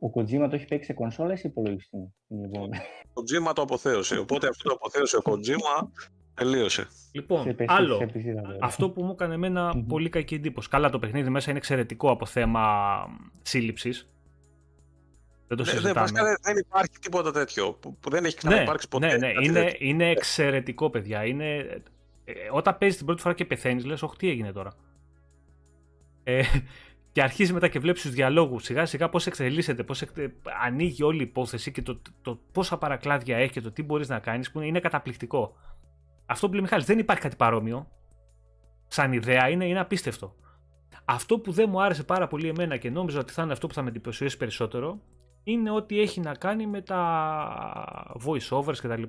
Ο 0.00 0.06
Kojima 0.20 0.48
το 0.50 0.54
έχει 0.56 0.64
παίξει 0.64 0.86
σε 0.86 0.92
κονσόλα 0.92 1.32
ή 1.32 1.36
σε 1.36 1.46
υπολογιστή; 1.48 2.12
την 2.28 2.44
επόμενη. 2.44 2.76
Ο 3.08 3.20
Kojima 3.48 3.54
το 3.54 3.62
αποθέωσε. 3.62 4.18
Οπότε 4.18 4.48
αυτό 4.48 4.68
το 4.68 4.74
αποθέωσε 4.74 5.16
ο 5.16 5.20
Kojima, 5.24 5.88
τελείωσε. 6.34 6.82
Σε 6.82 6.88
Λοιπόν, 7.12 7.46
PC, 7.58 7.64
άλλο. 7.66 7.96
σε 7.96 8.04
PC 8.14 8.20
θα 8.34 8.42
το 8.42 8.58
Αυτό 8.60 8.90
που 8.90 9.02
μου 9.04 9.10
έκανε 9.10 9.34
εμένα 9.34 9.72
Μμμ. 9.76 9.86
πολύ 9.86 10.08
κακή 10.08 10.34
εντύπωση. 10.34 10.68
Καλά, 10.68 10.90
το 10.90 10.98
παιχνίδι 10.98 11.30
μέσα 11.30 11.50
είναι 11.50 11.58
εξαιρετικό 11.58 12.10
από 12.10 12.26
θέμα 12.26 12.86
σύλληψης. 13.42 14.08
Δεν 15.48 15.56
το 15.56 15.62
Ναι, 15.64 15.70
δεν, 15.70 15.80
συζητάμε. 15.80 16.00
βασικά 16.00 16.24
δεν- 16.24 16.36
δεν 16.42 16.56
υπάρχει 16.56 16.98
τίποτα 17.00 17.30
τέτοιο 17.32 17.72
που, 17.72 17.96
που 17.96 18.10
δεν 18.10 18.24
έχει 18.24 18.38
ναι, 18.42 18.48
ξαναυπάρξει 18.50 18.88
ποτέ. 18.88 19.06
ναι, 19.06 19.16
ναι, 19.16 19.32
κάτι 19.32 19.44
είναι, 19.46 19.62
τέτοιο. 19.64 19.86
είναι 19.88 20.10
εξαιρετικό, 20.10 20.90
παιδιά. 20.90 21.24
Είναι, 21.24 21.56
ε, 22.24 22.32
όταν 22.52 22.78
παίζεις 22.78 22.96
την 22.96 23.06
πρώτη 23.06 23.22
φορά 23.22 23.34
και 23.34 23.44
πεθαίνεις, 23.44 23.84
λες: 23.84 24.02
Όχι, 24.02 24.16
τι 24.16 24.28
έγινε 24.28 24.52
τώρα. 24.52 24.72
Ε, 26.24 26.42
και 27.12 27.22
αρχίζεις 27.22 27.52
μετά 27.52 27.68
και 27.68 27.78
βλέπεις 27.78 28.02
τους 28.02 28.10
διαλόγους 28.10 28.64
σιγά 28.64 28.86
σιγά 28.86 29.08
πώς 29.08 29.26
εξελίσσεται, 29.26 29.82
πώς 29.82 30.04
ανοίγει 30.64 31.02
όλη 31.02 31.18
η 31.18 31.22
υπόθεση 31.22 31.72
και 31.72 31.82
το, 31.82 32.00
το 32.22 32.40
πόσα 32.52 32.78
παρακλάδια 32.78 33.36
έχει 33.36 33.50
και 33.52 33.60
το 33.60 33.70
τι 33.72 33.82
μπορείς 33.82 34.08
να 34.08 34.18
κάνεις, 34.18 34.50
που 34.50 34.60
είναι 34.60 34.80
καταπληκτικό. 34.80 35.56
Αυτό 36.26 36.46
που 36.46 36.52
λέει 36.52 36.60
ο 36.60 36.64
Μιχάλης, 36.64 36.86
δεν 36.86 36.98
υπάρχει 36.98 37.22
κάτι 37.22 37.36
παρόμοιο. 37.36 37.88
Σαν 38.86 39.12
ιδέα 39.12 39.48
είναι, 39.48 39.66
είναι 39.66 39.80
απίστευτο. 39.80 40.34
Αυτό 41.04 41.38
που 41.38 41.52
δεν 41.52 41.68
μου 41.70 41.82
άρεσε 41.82 42.04
πάρα 42.04 42.26
πολύ 42.26 42.48
εμένα 42.48 42.76
και 42.76 42.90
νόμιζα 42.90 43.18
ότι 43.18 43.32
θα 43.32 43.42
είναι 43.42 43.52
αυτό 43.52 43.66
που 43.66 43.74
θα 43.74 43.82
με 43.82 43.88
εντυπωσιάσει 43.88 44.36
περισσότερο 44.36 45.00
είναι 45.44 45.70
ό,τι 45.70 46.00
έχει 46.00 46.20
να 46.20 46.34
κάνει 46.34 46.66
με 46.66 46.80
τα 46.80 48.16
voice 48.26 48.58
overs 48.58 48.76
κτλ. 48.76 49.02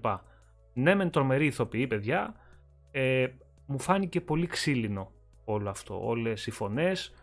Ναι, 0.74 0.96
μεν 0.96 1.10
τρομερή 1.10 1.46
ηθοποιή, 1.46 1.88
παιδιά. 1.88 2.36
Ε, 2.92 3.28
μου 3.66 3.80
φάνηκε 3.80 4.22
πολύ 4.22 4.48
ξύλινο 4.48 5.12
όλο 5.46 5.70
αυτό. 5.70 6.08
Όλες 6.08 6.48
οι 6.48 6.52
φωνές, 6.52 7.14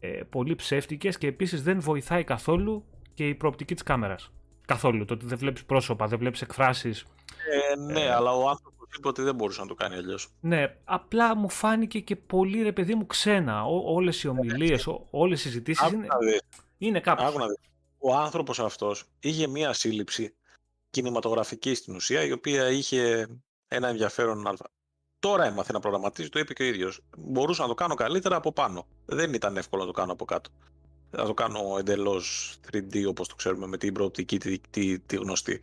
ε, 0.00 0.08
πολύ 0.08 0.54
ψεύτικες 0.54 1.18
και 1.18 1.26
επίσης 1.26 1.62
δεν 1.62 1.80
βοηθάει 1.80 2.24
καθόλου 2.24 2.84
και 3.14 3.28
η 3.28 3.34
προοπτική 3.34 3.74
της 3.74 3.82
κάμερας. 3.82 4.32
Καθόλου. 4.66 5.04
Το 5.04 5.14
ότι 5.14 5.26
δεν 5.26 5.38
βλέπεις 5.38 5.64
πρόσωπα, 5.64 6.06
δεν 6.06 6.18
βλέπεις 6.18 6.42
εκφράσεις. 6.42 7.04
Ε, 7.52 7.92
ναι, 7.92 8.00
ε, 8.00 8.10
αλλά 8.10 8.32
ο 8.32 8.48
άνθρωπος 8.48 8.73
είπε 8.98 9.08
ότι 9.08 9.22
δεν 9.22 9.34
μπορούσε 9.34 9.60
να 9.60 9.66
το 9.66 9.74
κάνει 9.74 9.94
αλλιώς. 9.94 10.28
Ναι, 10.40 10.76
απλά 10.84 11.36
μου 11.36 11.50
φάνηκε 11.50 12.00
και 12.00 12.16
πολύ 12.16 12.62
ρε 12.62 12.72
παιδί 12.72 12.94
μου 12.94 13.06
ξένα. 13.06 13.64
Ό, 13.64 13.94
όλες 13.94 14.22
οι 14.22 14.28
ομιλίες, 14.28 14.86
ό, 14.86 15.06
όλες 15.10 15.38
οι 15.38 15.42
συζητήσεις 15.42 15.90
είναι, 15.90 16.06
είναι 16.78 17.00
κάπως. 17.00 17.34
Ο 17.98 18.14
άνθρωπος 18.14 18.58
αυτός 18.58 19.04
είχε 19.20 19.46
μία 19.46 19.72
σύλληψη 19.72 20.34
κινηματογραφική 20.90 21.74
στην 21.74 21.94
ουσία, 21.94 22.24
η 22.24 22.32
οποία 22.32 22.70
είχε 22.70 23.28
ένα 23.68 23.88
ενδιαφέρον 23.88 24.46
αλφα. 24.46 24.70
Τώρα 25.18 25.44
έμαθε 25.44 25.72
να 25.72 25.80
προγραμματίζει, 25.80 26.28
το 26.28 26.38
είπε 26.38 26.52
και 26.52 26.62
ο 26.62 26.66
ίδιος. 26.66 27.00
Μπορούσα 27.18 27.62
να 27.62 27.68
το 27.68 27.74
κάνω 27.74 27.94
καλύτερα 27.94 28.36
από 28.36 28.52
πάνω. 28.52 28.86
Δεν 29.04 29.34
ήταν 29.34 29.56
εύκολο 29.56 29.82
να 29.82 29.88
το 29.88 29.94
κάνω 29.94 30.12
από 30.12 30.24
κάτω. 30.24 30.50
Να 31.10 31.24
το 31.24 31.34
κάνω 31.34 31.76
εντελώς 31.78 32.56
3D 32.72 33.04
όπως 33.08 33.28
το 33.28 33.34
ξέρουμε 33.34 33.66
με 33.66 33.76
την 33.76 33.94
προοπτική 33.94 34.38
τη, 34.38 34.58
τη, 34.58 34.98
τη 34.98 35.16
γνωστή. 35.16 35.60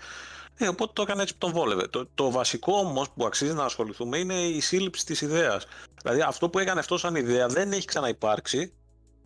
Ε, 0.62 0.68
οπότε 0.68 0.92
το 0.96 1.02
έκανε 1.02 1.22
έτσι 1.22 1.34
που 1.34 1.40
τον 1.40 1.52
βόλευε. 1.52 1.88
Το, 1.88 2.08
το 2.16 2.32
βασικό 2.32 2.74
όμως 2.74 3.10
που 3.10 3.26
αξίζει 3.26 3.54
να 3.54 3.64
ασχοληθούμε 3.64 4.18
είναι 4.18 4.34
η 4.34 4.60
σύλληψη 4.60 5.06
της 5.06 5.22
ιδέας. 5.22 5.66
Δηλαδή 6.02 6.22
αυτό 6.22 6.50
που 6.50 6.60
έκανε 6.60 6.80
αυτός 6.80 7.00
σαν 7.00 7.16
ιδέα 7.16 7.48
δεν 7.48 7.72
έχει 7.72 7.86
ξαναυπάρξει. 7.86 8.74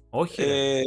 Όχι. 0.09 0.41
Ε, 0.41 0.81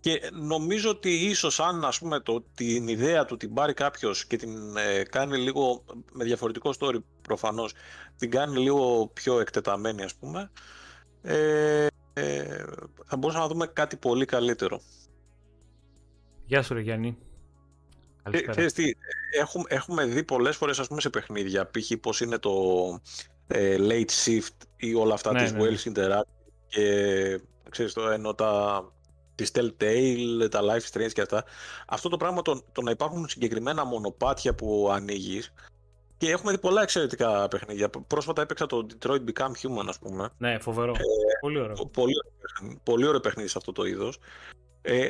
και 0.00 0.30
νομίζω 0.32 0.90
ότι 0.90 1.10
ίσως 1.10 1.60
αν 1.60 1.84
ας 1.84 1.98
πούμε 1.98 2.20
το, 2.20 2.44
την 2.54 2.88
ιδέα 2.88 3.24
του 3.24 3.36
την 3.36 3.54
πάρει 3.54 3.72
κάποιος 3.72 4.26
και 4.26 4.36
την 4.36 4.76
ε, 4.76 5.02
κάνει 5.02 5.36
λίγο 5.36 5.84
με 6.12 6.24
διαφορετικό 6.24 6.72
story 6.78 6.98
προφανώς 7.22 7.72
την 8.16 8.30
κάνει 8.30 8.58
λίγο 8.58 9.10
πιο 9.12 9.40
εκτεταμένη 9.40 10.02
ας 10.02 10.14
πούμε 10.14 10.50
ε, 11.22 11.86
ε, 12.12 12.64
θα 13.04 13.16
μπορούσαμε 13.16 13.44
να 13.44 13.50
δούμε 13.50 13.66
κάτι 13.66 13.96
πολύ 13.96 14.24
καλύτερο. 14.24 14.80
Γεια 16.46 16.62
σου 16.62 16.74
ρε 16.74 16.80
Γιάννη. 16.80 17.18
Ξέρεις 18.50 18.72
τι, 18.72 18.92
έχουμε, 19.38 19.64
έχουμε 19.68 20.04
δει 20.04 20.24
πολλές 20.24 20.56
φορές 20.56 20.78
ας 20.78 20.88
πούμε 20.88 21.00
σε 21.00 21.10
παιχνίδια 21.10 21.70
π.χ. 21.70 21.92
πως 22.00 22.20
είναι 22.20 22.38
το 22.38 22.52
ε, 23.46 23.76
late 23.78 24.10
shift 24.24 24.66
ή 24.76 24.94
όλα 24.94 25.14
αυτά 25.14 25.32
ναι, 25.32 25.42
της 25.42 25.52
ναι, 25.52 25.58
ναι. 25.58 25.68
Wells 25.68 25.92
Interactive 25.92 26.40
και 26.70 27.40
ξέρεις 27.70 27.92
το 27.92 28.08
ενώ 28.08 28.34
τα 28.34 28.84
της 29.34 29.50
Telltale, 29.54 30.50
τα 30.50 30.60
live 30.62 30.90
streams 30.92 31.12
και 31.12 31.20
αυτά. 31.20 31.44
Αυτό 31.86 32.08
το 32.08 32.16
πράγμα 32.16 32.42
το, 32.42 32.62
το 32.72 32.82
να 32.82 32.90
υπάρχουν 32.90 33.28
συγκεκριμένα 33.28 33.84
μονοπάτια 33.84 34.54
που 34.54 34.88
ανοίγεις. 34.92 35.52
Και 36.16 36.30
έχουμε 36.30 36.52
δει 36.52 36.58
πολλά 36.58 36.82
εξαιρετικά 36.82 37.48
παιχνίδια. 37.48 37.90
Πρόσφατα 38.06 38.42
έπαιξα 38.42 38.66
το 38.66 38.86
Detroit 38.90 39.20
Become 39.32 39.52
Human, 39.62 39.84
ας 39.88 39.98
πούμε. 39.98 40.28
Ναι, 40.38 40.58
φοβερό. 40.58 40.92
Ε, 40.92 41.38
πολύ 41.40 41.60
ωραίο. 41.60 41.88
Πολύ, 41.92 42.14
πολύ 42.82 43.06
ωραίο 43.06 43.20
παιχνίδι 43.20 43.48
σε 43.48 43.58
αυτό 43.58 43.72
το 43.72 43.84
είδος. 43.84 44.18
Ε, 44.82 45.08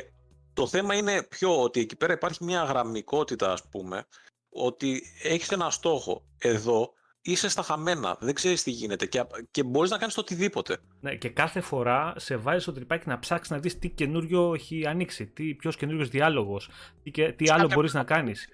το 0.53 0.67
θέμα 0.67 0.95
είναι 0.95 1.23
πιο 1.23 1.61
ότι 1.61 1.79
εκεί 1.79 1.95
πέρα 1.95 2.13
υπάρχει 2.13 2.43
μια 2.43 2.63
γραμμικότητα, 2.63 3.51
ας 3.51 3.69
πούμε, 3.69 4.05
ότι 4.49 5.01
έχεις 5.23 5.51
ένα 5.51 5.69
στόχο. 5.69 6.25
Εδώ 6.37 6.93
είσαι 7.21 7.49
στα 7.49 7.61
χαμένα. 7.61 8.17
Δεν 8.19 8.33
ξέρεις 8.33 8.63
τι 8.63 8.71
γίνεται 8.71 9.05
και, 9.05 9.23
και 9.51 9.63
μπορείς 9.63 9.89
να 9.89 9.97
κάνεις 9.97 10.13
το 10.13 10.21
οτιδήποτε. 10.21 10.77
Ναι, 10.99 11.15
και 11.15 11.29
κάθε 11.29 11.61
φορά 11.61 12.13
σε 12.17 12.35
βάζεις 12.35 12.63
στο 12.63 12.73
τρυπάκι 12.73 13.07
να 13.07 13.19
ψάξεις 13.19 13.51
να 13.51 13.59
δεις 13.59 13.79
τι 13.79 13.89
καινούριο 13.89 14.53
έχει 14.53 14.87
ανοίξει, 14.87 15.27
τι, 15.27 15.55
ποιος 15.55 15.75
καινούριος 15.75 16.09
διάλογος, 16.09 16.69
τι, 17.03 17.33
τι 17.33 17.49
άλλο 17.49 17.69
μπορείς 17.73 17.93
να 17.93 18.03
κάνεις. 18.03 18.47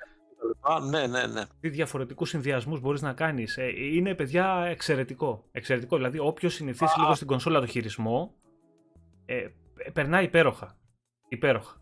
Ναι, 0.89 1.07
ναι, 1.07 1.25
ναι. 1.25 1.43
Τι 1.59 1.69
διαφορετικούς 1.69 2.29
συνδυασμούς 2.29 2.79
μπορείς 2.79 3.01
να 3.01 3.13
κάνεις. 3.13 3.57
Ε, 3.57 3.67
είναι 3.93 4.15
παιδιά 4.15 4.65
εξαιρετικό. 4.69 5.43
εξαιρετικό. 5.51 5.95
Δηλαδή, 5.95 6.19
όποιος 6.19 6.53
συνηθίσει 6.53 6.99
λίγο 6.99 7.15
στην 7.15 7.27
κονσόλα 7.27 7.59
το 7.59 7.65
χειρισμό, 7.65 8.33
ε, 9.25 9.47
περνάει 9.93 10.23
υπέροχα. 10.23 10.77
Υπέροχα. 11.27 11.81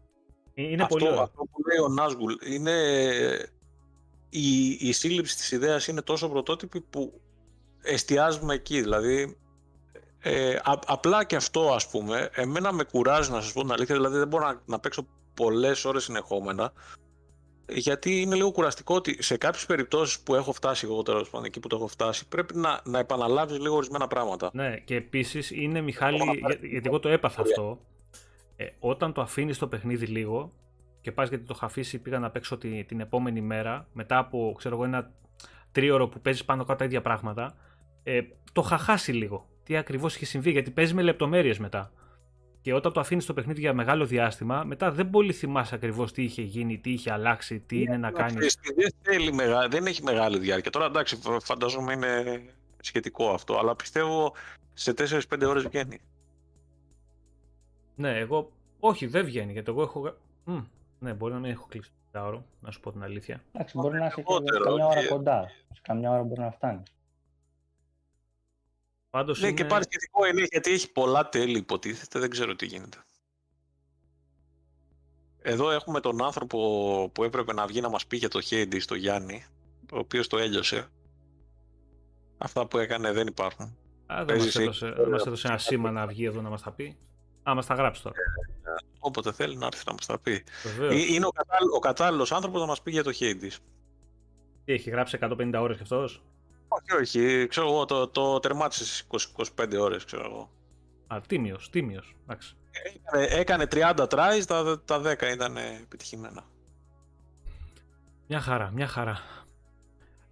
Ε, 0.57 0.63
είναι 0.63 0.83
αυτό, 0.83 0.95
πολύ 0.95 1.19
Αυτό 1.19 1.47
που 1.51 1.61
λέει 1.67 1.77
ο 1.77 1.87
Νάσγουλ 1.87 2.33
είναι 2.45 2.73
η, 4.29 4.69
η 4.69 4.91
σύλληψη 4.91 5.35
της 5.35 5.51
ιδέας 5.51 5.87
είναι 5.87 6.01
τόσο 6.01 6.29
πρωτότυπη 6.29 6.81
που 6.81 7.21
εστιάζουμε 7.81 8.53
εκεί. 8.53 8.81
Δηλαδή, 8.81 9.37
ε, 10.19 10.55
απλά 10.85 11.23
και 11.23 11.35
αυτό 11.35 11.73
ας 11.73 11.89
πούμε, 11.89 12.29
εμένα 12.33 12.71
με 12.71 12.83
κουράζει 12.83 13.31
να 13.31 13.41
σας 13.41 13.53
πω 13.53 13.61
την 13.61 13.71
αλήθεια, 13.71 13.95
δηλαδή 13.95 14.17
δεν 14.17 14.27
μπορώ 14.27 14.45
να, 14.45 14.61
να 14.65 14.79
παίξω 14.79 15.07
πολλές 15.33 15.85
ώρες 15.85 16.03
συνεχόμενα, 16.03 16.73
γιατί 17.69 18.21
είναι 18.21 18.35
λίγο 18.35 18.51
κουραστικό 18.51 18.95
ότι 18.95 19.23
σε 19.23 19.37
κάποιες 19.37 19.65
περιπτώσεις 19.65 20.19
που 20.19 20.35
έχω 20.35 20.51
φτάσει 20.51 20.85
εγώ 20.85 21.03
τώρα, 21.03 21.23
πάντων, 21.31 21.45
εκεί 21.45 21.59
που 21.59 21.67
το 21.67 21.75
έχω 21.75 21.87
φτάσει, 21.87 22.27
πρέπει 22.27 22.55
να, 22.55 22.81
να 22.83 22.99
επαναλάβεις 22.99 23.59
λίγο 23.59 23.75
ορισμένα 23.75 24.07
πράγματα. 24.07 24.49
Ναι, 24.53 24.77
και 24.77 24.95
επίσης 24.95 25.51
είναι, 25.51 25.81
Μιχάλη, 25.81 26.19
γιατί 26.61 26.87
εγώ 26.87 26.99
το 26.99 27.09
έπαθα 27.09 27.41
αυτό, 27.41 27.79
ε, 28.55 28.65
όταν 28.79 29.13
το 29.13 29.21
αφήνεις 29.21 29.57
το 29.57 29.67
παιχνίδι 29.67 30.05
λίγο, 30.05 30.51
και 31.01 31.11
πας 31.11 31.29
γιατί 31.29 31.43
το 31.45 31.53
είχα 31.55 31.65
αφήσει, 31.65 31.99
πήγα 31.99 32.19
να 32.19 32.29
παίξω 32.29 32.57
την, 32.57 32.85
την 32.85 32.99
επόμενη 32.99 33.41
μέρα, 33.41 33.87
μετά 33.93 34.17
από 34.17 34.53
ξέρω 34.57 34.75
εγώ, 34.75 34.83
ένα 34.83 35.11
τρίωρο 35.71 36.07
που 36.07 36.21
παίζεις 36.21 36.45
πάνω 36.45 36.63
κάτω 36.63 36.77
τα 36.77 36.85
ίδια 36.85 37.01
πράγματα, 37.01 37.57
ε, 38.03 38.21
το 38.53 38.61
είχα 38.65 38.77
χάσει 38.77 39.11
λίγο. 39.11 39.49
Τι 39.63 39.77
ακριβώς 39.77 40.15
είχε 40.15 40.25
συμβεί, 40.25 40.51
γιατί 40.51 40.71
παίζει 40.71 40.93
με 40.93 41.01
λεπτομέρειες 41.01 41.59
μετά. 41.59 41.91
Και 42.61 42.73
όταν 42.73 42.93
το 42.93 42.99
αφήνεις 42.99 43.25
το 43.25 43.33
παιχνίδι 43.33 43.59
για 43.59 43.73
μεγάλο 43.73 44.05
διάστημα, 44.05 44.63
μετά 44.63 44.91
δεν 44.91 45.09
πολύ 45.09 45.33
θυμάσαι 45.33 45.75
ακριβώς 45.75 46.11
τι 46.11 46.23
είχε 46.23 46.41
γίνει, 46.41 46.77
τι 46.77 46.91
είχε 46.91 47.11
αλλάξει, 47.11 47.59
τι 47.59 47.81
είναι 47.81 47.97
να 47.97 48.11
κάνεις. 48.11 48.57
Δεν, 49.03 49.69
δεν 49.69 49.85
έχει 49.85 50.03
μεγάλη 50.03 50.39
διάρκεια. 50.39 50.71
Τώρα 50.71 50.85
εντάξει, 50.85 51.19
φαντάζομαι 51.43 51.93
είναι 51.93 52.41
σχετικό 52.81 53.29
αυτό, 53.29 53.57
αλλά 53.57 53.75
πιστεύω 53.75 54.33
σε 54.73 54.93
4-5 54.97 55.47
ώρες 55.47 55.63
βγαίνει. 55.63 55.99
Ναι, 57.95 58.17
εγώ. 58.17 58.51
Όχι, 58.79 59.05
δεν 59.05 59.25
βγαίνει, 59.25 59.51
γιατί 59.51 59.71
εγώ 59.71 59.81
έχω. 59.81 60.17
Ναι, 60.99 61.13
μπορεί 61.13 61.33
να 61.33 61.39
μην 61.39 61.51
έχω 61.51 61.65
κλείσει 61.69 61.91
το 62.11 62.25
ώρα, 62.25 62.45
να 62.59 62.71
σου 62.71 62.79
πω 62.79 62.91
την 62.91 63.03
αλήθεια. 63.03 63.43
Εντάξει, 63.51 63.77
μπορεί 63.77 63.99
να 63.99 64.05
είσαι 64.05 64.21
και 64.21 64.33
καμιά 64.63 64.85
ώρα 64.85 65.07
κοντά. 65.07 65.49
Σε 65.73 65.81
καμιά 65.81 66.11
ώρα 66.11 66.23
μπορεί 66.23 66.41
να 66.41 66.51
φτάνει. 66.51 66.83
Πάντως 69.09 69.41
ναι, 69.41 69.47
είναι... 69.47 69.55
και 69.55 69.65
πάρει 69.65 69.83
σχετικό 69.83 70.25
είναι 70.25 70.45
γιατί 70.49 70.71
έχει 70.71 70.91
πολλά 70.91 71.29
τέλη 71.29 71.57
υποτίθεται, 71.57 72.19
δεν 72.19 72.29
ξέρω 72.29 72.55
τι 72.55 72.65
γίνεται. 72.65 72.97
Εδώ 75.41 75.71
έχουμε 75.71 75.99
τον 75.99 76.23
άνθρωπο 76.23 76.57
που 77.13 77.23
έπρεπε 77.23 77.53
να 77.53 77.67
βγει 77.67 77.81
να 77.81 77.89
μας 77.89 78.07
πει 78.07 78.17
για 78.17 78.29
το 78.29 78.39
Hades, 78.49 78.77
στο 78.79 78.95
Γιάννη, 78.95 79.45
ο 79.93 79.97
οποίος 79.97 80.27
το 80.27 80.37
έλειωσε. 80.37 80.87
Αυτά 82.37 82.67
που 82.67 82.77
έκανε 82.77 83.11
δεν 83.11 83.27
υπάρχουν. 83.27 83.77
Α, 84.05 84.25
δεν 84.25 84.37
μας 84.37 84.55
έδωσε, 84.55 84.87
έδωσε 84.87 85.47
ένα 85.47 85.57
σήμα 85.57 85.91
να 85.91 86.07
βγει 86.07 86.25
εδώ 86.25 86.41
να 86.41 86.49
μας 86.49 86.61
τα 86.61 86.71
πει. 86.71 86.97
Α, 87.49 87.55
μας 87.55 87.65
τα 87.65 87.73
γράψει 87.73 88.03
τώρα. 88.03 88.15
Όποτε 88.99 89.31
θέλει 89.31 89.57
να 89.57 89.65
έρθει 89.65 89.83
να 89.85 89.93
μας 89.93 90.05
τα 90.05 90.19
πει. 90.19 90.43
Ε, 90.89 91.13
είναι 91.13 91.25
ο, 91.25 91.29
κατάλληλο, 91.29 91.75
ο 91.75 91.79
κατάλληλος 91.79 92.31
άνθρωπος 92.31 92.61
να 92.61 92.67
μας 92.67 92.81
πει 92.81 92.91
για 92.91 93.03
το 93.03 93.11
Hades. 93.19 93.57
Τι, 94.65 94.73
έχει 94.73 94.89
γράψει 94.89 95.17
150 95.21 95.53
ώρες 95.59 95.75
κι 95.75 95.81
αυτός; 95.81 96.23
Όχι, 96.67 97.01
όχι. 97.01 97.47
Ξέρω 97.47 97.67
εγώ, 97.67 97.85
το, 97.85 98.07
το 98.07 98.39
τερμάτισε 98.39 98.85
στις 98.85 99.07
25 99.57 99.77
ώρες, 99.79 100.05
ξέρω 100.05 100.23
εγώ. 100.25 100.49
Α, 101.07 101.21
τίμιος, 101.27 101.69
τίμιος. 101.69 102.15
Έκανε, 103.05 103.25
έκανε 103.25 103.67
30 103.71 104.07
tries, 104.09 104.43
τα, 104.47 104.81
τα 104.85 105.01
10 105.01 105.21
ήταν 105.33 105.57
επιτυχημένα. 105.57 106.43
Μια 108.27 108.39
χαρά, 108.39 108.71
μια 108.71 108.87
χαρά. 108.87 109.19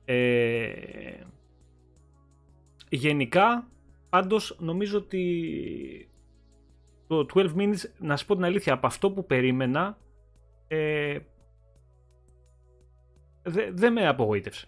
Ε, 0.05 0.71
γενικά, 2.89 3.67
πάντως 4.09 4.55
νομίζω 4.59 4.97
ότι 4.97 6.07
το 7.17 7.25
12 7.35 7.55
minutes, 7.57 7.89
να 7.97 8.17
σου 8.17 8.25
πω 8.25 8.35
την 8.35 8.43
αλήθεια, 8.43 8.73
από 8.73 8.87
αυτό 8.87 9.11
που 9.11 9.25
περίμενα, 9.25 9.97
ε, 10.67 11.17
δεν 13.43 13.77
δε 13.77 13.89
με 13.89 14.07
απογοήτευσε. 14.07 14.67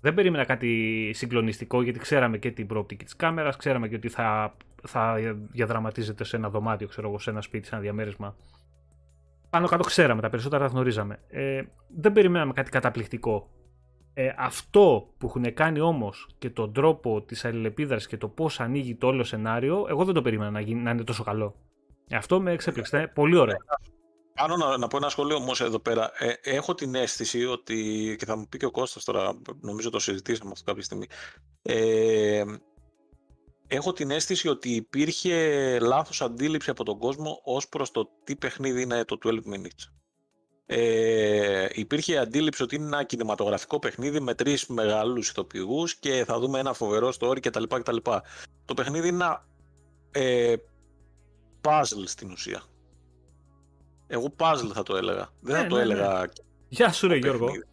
Δεν 0.00 0.14
περίμενα 0.14 0.44
κάτι 0.44 1.10
συγκλονιστικό 1.14 1.82
γιατί 1.82 1.98
ξέραμε 1.98 2.38
και 2.38 2.50
την 2.50 2.66
προοπτική 2.66 3.04
της 3.04 3.16
κάμερας, 3.16 3.56
ξέραμε 3.56 3.88
και 3.88 3.94
ότι 3.94 4.08
θα, 4.08 4.56
θα 4.82 5.16
διαδραματίζεται 5.50 6.24
σε 6.24 6.36
ένα 6.36 6.50
δωμάτιο, 6.50 6.88
ξέρω 6.88 7.08
εγώ, 7.08 7.18
σε 7.18 7.30
ένα 7.30 7.40
σπίτι, 7.40 7.66
σε 7.66 7.74
ένα 7.74 7.82
διαμέρισμα. 7.82 8.36
Πάνω 9.50 9.66
κάτω 9.68 9.84
ξέραμε, 9.84 10.20
τα 10.20 10.30
περισσότερα 10.30 10.66
τα 10.66 10.72
γνωρίζαμε. 10.72 11.18
Ε, 11.28 11.62
δεν 11.96 12.12
περιμέναμε 12.12 12.52
κάτι 12.52 12.70
καταπληκτικό. 12.70 13.50
Ε, 14.14 14.34
αυτό 14.36 15.14
που 15.18 15.26
έχουν 15.26 15.54
κάνει 15.54 15.80
όμως 15.80 16.28
και 16.38 16.50
τον 16.50 16.72
τρόπο 16.72 17.22
της 17.22 17.44
αλληλεπίδρασης 17.44 18.08
και 18.08 18.16
το 18.16 18.28
πώς 18.28 18.60
ανοίγει 18.60 18.94
το 18.94 19.06
όλο 19.06 19.24
σενάριο, 19.24 19.86
εγώ 19.88 20.04
δεν 20.04 20.14
το 20.14 20.22
περίμενα 20.22 20.50
να, 20.50 20.60
γίνει, 20.60 20.80
να 20.80 20.90
είναι 20.90 21.04
τόσο 21.04 21.22
καλό. 21.22 21.54
Ε, 22.08 22.16
αυτό 22.16 22.40
με 22.40 22.52
εξέπληξε. 22.52 23.10
Πολύ 23.14 23.36
ωραίο. 23.36 23.56
Κάνω 24.34 24.56
να, 24.56 24.76
να 24.76 24.86
πω 24.86 24.96
ένα 24.96 25.08
σχόλιο 25.08 25.36
όμως 25.36 25.60
εδώ 25.60 25.78
πέρα. 25.78 26.10
Ε, 26.18 26.32
έχω 26.42 26.74
την 26.74 26.94
αίσθηση 26.94 27.44
ότι, 27.44 28.16
και 28.18 28.24
θα 28.24 28.36
μου 28.36 28.46
πει 28.48 28.58
και 28.58 28.66
ο 28.66 28.70
Κώστας 28.70 29.04
τώρα, 29.04 29.38
νομίζω 29.60 29.90
το 29.90 29.98
συζητήσαμε 29.98 30.50
αυτό 30.52 30.64
κάποια 30.64 30.82
στιγμή, 30.82 31.06
ε, 31.62 32.44
έχω 33.66 33.92
την 33.92 34.10
αίσθηση 34.10 34.48
ότι 34.48 34.74
υπήρχε 34.74 35.78
λάθος 35.78 36.22
αντίληψη 36.22 36.70
από 36.70 36.84
τον 36.84 36.98
κόσμο 36.98 37.40
ως 37.44 37.68
προς 37.68 37.90
το 37.90 38.10
τι 38.24 38.36
παιχνίδι 38.36 38.82
είναι 38.82 39.04
το 39.04 39.18
12 39.24 39.30
minutes. 39.30 39.90
Ε, 40.66 41.66
υπήρχε 41.72 42.18
αντίληψη 42.18 42.62
ότι 42.62 42.74
είναι 42.74 42.84
ένα 42.84 43.04
κινηματογραφικό 43.04 43.78
παιχνίδι 43.78 44.20
με 44.20 44.34
τρεις 44.34 44.66
μεγάλους 44.66 45.28
ηθοποιούς 45.28 45.94
και 45.96 46.24
θα 46.26 46.38
δούμε 46.38 46.58
ένα 46.58 46.72
φοβερό 46.72 47.12
story 47.20 47.40
κτλ. 47.40 47.62
κτλ. 47.64 47.96
Το 48.64 48.74
παιχνίδι 48.74 49.08
είναι 49.08 49.16
ένα 49.24 49.46
ε, 50.10 50.54
puzzle 51.60 52.04
στην 52.04 52.30
ουσία. 52.30 52.62
Εγώ 54.06 54.34
puzzle 54.38 54.70
θα 54.74 54.82
το 54.82 54.96
έλεγα. 54.96 55.28
Δεν 55.40 55.56
Ναι, 55.56 55.62
θα 55.62 55.66
το 55.68 55.76
ναι, 55.76 55.84
ναι. 55.84 55.92
έλεγα 55.92 56.28
Γεια 56.68 56.92
σου 56.92 57.08
ρε 57.08 57.16
Γιώργο. 57.16 57.44
παιχνίδι. 57.44 57.64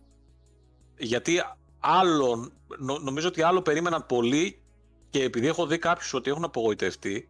Γιατί 0.98 1.42
άλλο, 1.80 2.52
νο- 2.80 2.98
νομίζω 3.00 3.28
ότι 3.28 3.42
άλλο 3.42 3.62
περίμεναν 3.62 4.06
πολύ 4.06 4.62
και 5.10 5.24
επειδή 5.24 5.48
έχω 5.48 5.66
δει 5.66 5.78
κάποιους 5.78 6.14
ότι 6.14 6.30
έχουν 6.30 6.44
απογοητευτεί, 6.44 7.30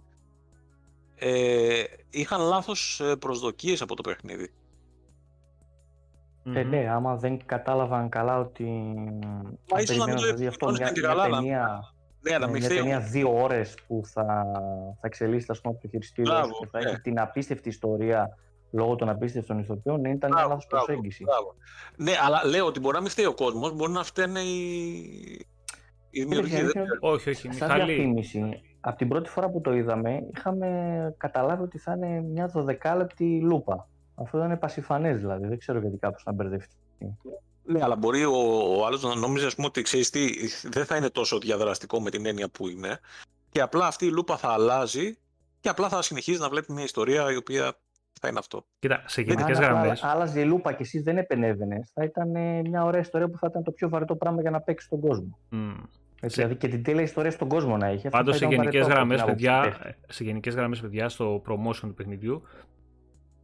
ε, 1.16 1.84
είχαν 2.10 2.42
λάθος 2.42 3.00
ε, 3.00 3.16
προσδοκίες 3.16 3.82
από 3.82 3.96
το 3.96 4.02
παιχνίδι. 4.02 4.54
Ε, 6.46 6.64
Μμμ. 6.64 6.70
ναι, 6.70 6.90
άμα 6.90 7.16
δεν 7.16 7.46
κατάλαβαν 7.46 8.10
καλά 8.10 8.40
ότι. 8.40 8.64
Μα 8.64 9.78
αν 9.78 9.84
ίσως 9.84 9.98
να 9.98 10.06
μην 10.06 10.16
περιμέναν 10.16 10.16
το 10.16 10.22
δηλαδή 10.26 10.48
αυτό 10.48 10.70
εκτιμούσαν 10.70 10.84
μια, 10.84 10.92
και 10.92 11.00
μια 11.00 11.10
καλά, 11.10 11.28
να- 11.28 11.36
ταινία, 11.38 11.94
Ναι, 12.22 12.32
να 12.32 12.40
ναι, 12.40 12.46
μην 12.52 12.56
μια 12.56 12.64
φταίει 12.70 12.78
ο- 12.78 12.82
ταινία 12.82 13.00
δύο 13.00 13.42
ώρες 13.44 13.76
που 13.88 14.02
θα, 14.06 14.24
θα 15.00 15.08
εξελίσσεται 15.08 15.52
ας 15.52 15.62
πούμε, 15.62 15.74
από 15.74 15.84
το 15.84 15.90
χειριστήριο 15.90 16.32
Μπράβο, 16.32 16.52
και 16.60 16.68
θα 16.72 16.80
ναι. 16.80 16.90
έχει 16.90 17.02
την 17.02 17.20
απίστευτη 17.20 17.70
ιστορία 17.70 18.38
λόγω 18.72 18.96
των 18.96 19.10
απίστευτων 19.10 19.60
ηθοποιών, 19.60 20.02
ναι, 20.02 20.10
ήταν 20.10 20.30
μια 20.30 20.30
Μπράβο, 20.30 20.50
λάθος 20.50 20.68
μπράβο, 20.70 20.86
προσέγγιση. 20.86 21.24
μπράβο. 21.24 21.56
Ναι, 21.96 22.12
αλλά 22.26 22.46
λέω 22.46 22.66
ότι 22.66 22.80
μπορεί 22.80 22.96
να 22.96 23.02
μην 23.02 23.10
φταίει 23.10 23.26
ο 23.26 23.34
κόσμος, 23.34 23.74
μπορεί 23.76 23.92
να 23.92 24.04
φταίνε 24.04 24.40
οι, 24.40 24.58
οι 26.10 26.20
δημιουργοί. 26.22 26.56
αλήθεια 26.56 26.58
δεν 26.74 26.82
είναι 26.82 26.84
ξέρω. 26.98 27.14
Όχι, 27.14 27.30
όχι, 27.30 27.52
Σαν 27.54 27.68
Μιχάλη. 27.72 27.94
διαφήμιση, 27.94 28.62
από 28.82 28.98
την 28.98 29.08
πρώτη 29.08 29.30
φορά 29.30 29.50
που 29.50 29.62
το 29.62 29.74
είδαμε, 29.74 30.28
είχαμε 30.36 30.68
καταλάβει 31.18 31.64
ότι 31.64 31.78
θα 31.78 31.94
είναι 31.94 32.22
μια 32.22 32.48
δωδεκάλεπτη 32.48 33.40
λούπα. 33.42 33.88
Αυτό 34.16 34.38
ήταν 34.38 34.60
πασιφανές 34.60 35.20
δηλαδή, 35.20 35.48
δεν 35.48 35.58
ξέρω 35.58 35.80
γιατί 35.80 35.98
κάποιος 35.98 36.24
να 36.26 36.32
μπερδευτεί. 36.32 36.76
Ναι, 37.64 37.84
αλλά 37.84 37.96
μπορεί 37.96 38.26
ο, 38.26 38.32
ο 38.78 38.86
άλλος 38.86 39.04
να 39.04 39.16
νόμιζε 39.16 39.46
ας 39.46 39.56
πούμε, 39.56 39.68
ότι 39.68 39.82
ξέρεις 39.82 40.10
τι, 40.10 40.30
δεν 40.70 40.86
θα 40.86 40.96
είναι 40.96 41.10
τόσο 41.10 41.38
διαδραστικό 41.38 42.02
με 42.02 42.10
την 42.10 42.26
έννοια 42.26 42.50
που 42.50 42.68
είναι. 42.68 43.00
Και 43.50 43.62
απλά 43.62 43.88
αυτή 43.88 44.06
η 44.06 44.10
λούπα 44.12 44.38
θα 44.38 44.50
αλλάζει 44.50 45.18
και 45.60 45.70
απλά 45.70 45.90
θα 45.90 46.02
συνεχίζει 46.02 46.40
να 46.40 46.50
βλέπει 46.50 46.74
μια 46.74 46.84
ιστορία 46.84 47.32
η 47.32 47.36
οποία 47.36 47.74
θα 48.22 48.28
είναι 48.28 48.40
αυτό. 48.40 48.66
Κοίτα, 48.80 49.04
σε 49.06 49.22
Αν 49.22 49.28
γενικές 49.28 49.58
απλά 49.58 49.68
γραμμέ. 49.70 49.98
άλλαζε 50.02 50.40
η 50.40 50.46
λούπα 50.46 50.72
και 50.74 50.84
εσύ 50.84 51.00
δεν 51.02 51.18
επενέβαινε, 51.18 51.88
θα 51.94 52.04
ήταν 52.04 52.36
ε, 52.36 52.62
μια 52.62 52.84
ωραία 52.84 53.02
ιστορία 53.02 53.30
που 53.30 53.38
θα 53.38 53.48
ήταν 53.50 53.64
το 53.64 53.72
πιο 53.72 53.90
βαρετό 53.90 54.16
πράγμα 54.16 54.42
για 54.42 54.52
να 54.52 54.62
παίξει 54.62 54.86
στον 54.86 55.00
κόσμο. 55.00 55.38
Έτσι, 56.24 56.36
Σε- 56.36 56.42
Δηλαδή 56.48 56.56
και 56.56 56.68
την 56.68 56.84
τέλεια 56.84 57.02
ιστορία 57.02 57.32
στον 57.32 57.48
κόσμο 57.48 57.78
να 57.78 57.88
έχει. 57.88 58.08
αυτό 58.08 58.10
Πάντως 58.18 58.34
θα 58.34 58.40
σε 58.40 58.46
ήταν 58.46 58.58
γενικές 58.58 58.82
βαρετό 58.82 59.02
από 59.02 59.14
γραμμές, 59.14 59.18
την 59.22 59.30
άποψη 59.30 59.46
παιδιά, 59.46 59.72
του 59.78 59.84
παίχτη. 59.84 60.14
σε 60.14 60.24
γενικές 60.24 60.56
γραμμές, 60.56 60.80
παιδιά, 60.82 61.10
στο 61.10 61.42
promotion 61.48 61.80
του 61.82 61.94
παιχνιδιού 61.94 62.42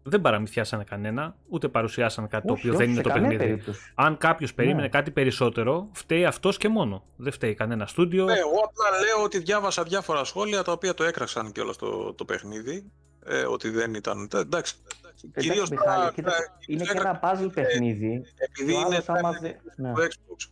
δεν 0.10 0.22
παραμυθιάσανε 0.22 0.84
κανένα, 0.84 1.36
ούτε 1.49 1.68
παρουσιάσαν 1.68 2.28
κάτι 2.28 2.47
το 2.47 2.53
Όχι, 2.53 2.62
οποίο 2.62 2.72
όχι, 2.74 2.80
δεν 2.82 2.88
είναι 2.93 2.97
σε 2.97 3.08
το 3.08 3.10
καμία 3.14 3.30
παιχνίδι. 3.30 3.49
περίπτωση. 3.51 3.91
Αν 3.95 4.18
κάποιος 4.18 4.53
περίμενε 4.53 4.82
Ναι. 4.82 4.89
κάτι 4.89 5.12
περισσότερο, 5.12 5.89
φταίει 5.91 6.26
αυτός 6.26 6.58
και 6.58 6.68
μόνο. 6.70 7.03
Δεν 7.16 7.32
φταίει 7.32 7.53
κανένα 7.53 7.86
στούντιο. 7.86 8.26
Ναι, 8.26 8.34
εγώ 8.34 8.60
απλά 8.66 8.99
λέω 9.05 9.24
ότι 9.24 9.39
διάβασα 9.39 9.84
διάφορα 9.84 10.24
σχόλια 10.24 10.64
τα 10.64 10.72
οποία 10.72 10.93
το 10.93 11.03
έκραξαν 11.03 11.51
και 11.51 11.62
όλο 11.62 11.76
το, 11.76 12.14
το 12.14 12.26
παιχνίδι. 12.26 12.91
Ε, 13.30 13.41
ότι 13.43 13.70
δεν 13.70 13.93
ήταν. 13.93 14.30
Ε, 14.34 14.38
Εντάξει. 14.39 14.76
Εντάξει, 14.86 15.28
Κυρίως 15.38 15.70
Μιχάλη, 15.70 15.97
τώρα, 15.99 16.12
κοίτα, 16.14 16.32
ε, 16.32 16.36
είναι 16.68 16.84
και 16.84 16.89
έκραξαν, 16.91 17.20
ένα 17.22 17.47
puzzle 17.49 17.53
παιχνίδι. 17.53 18.22
Επειδή 18.38 18.74
Ο 18.74 18.80
είναι 18.80 18.86
άλλος 18.95 19.10
άμα 19.10 19.30
time 19.38 19.41
δεν- 19.41 19.55
ναι. 19.78 19.93
του 19.93 20.01
Xbox. 20.01 20.51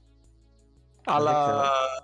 Αλλά 1.05 1.31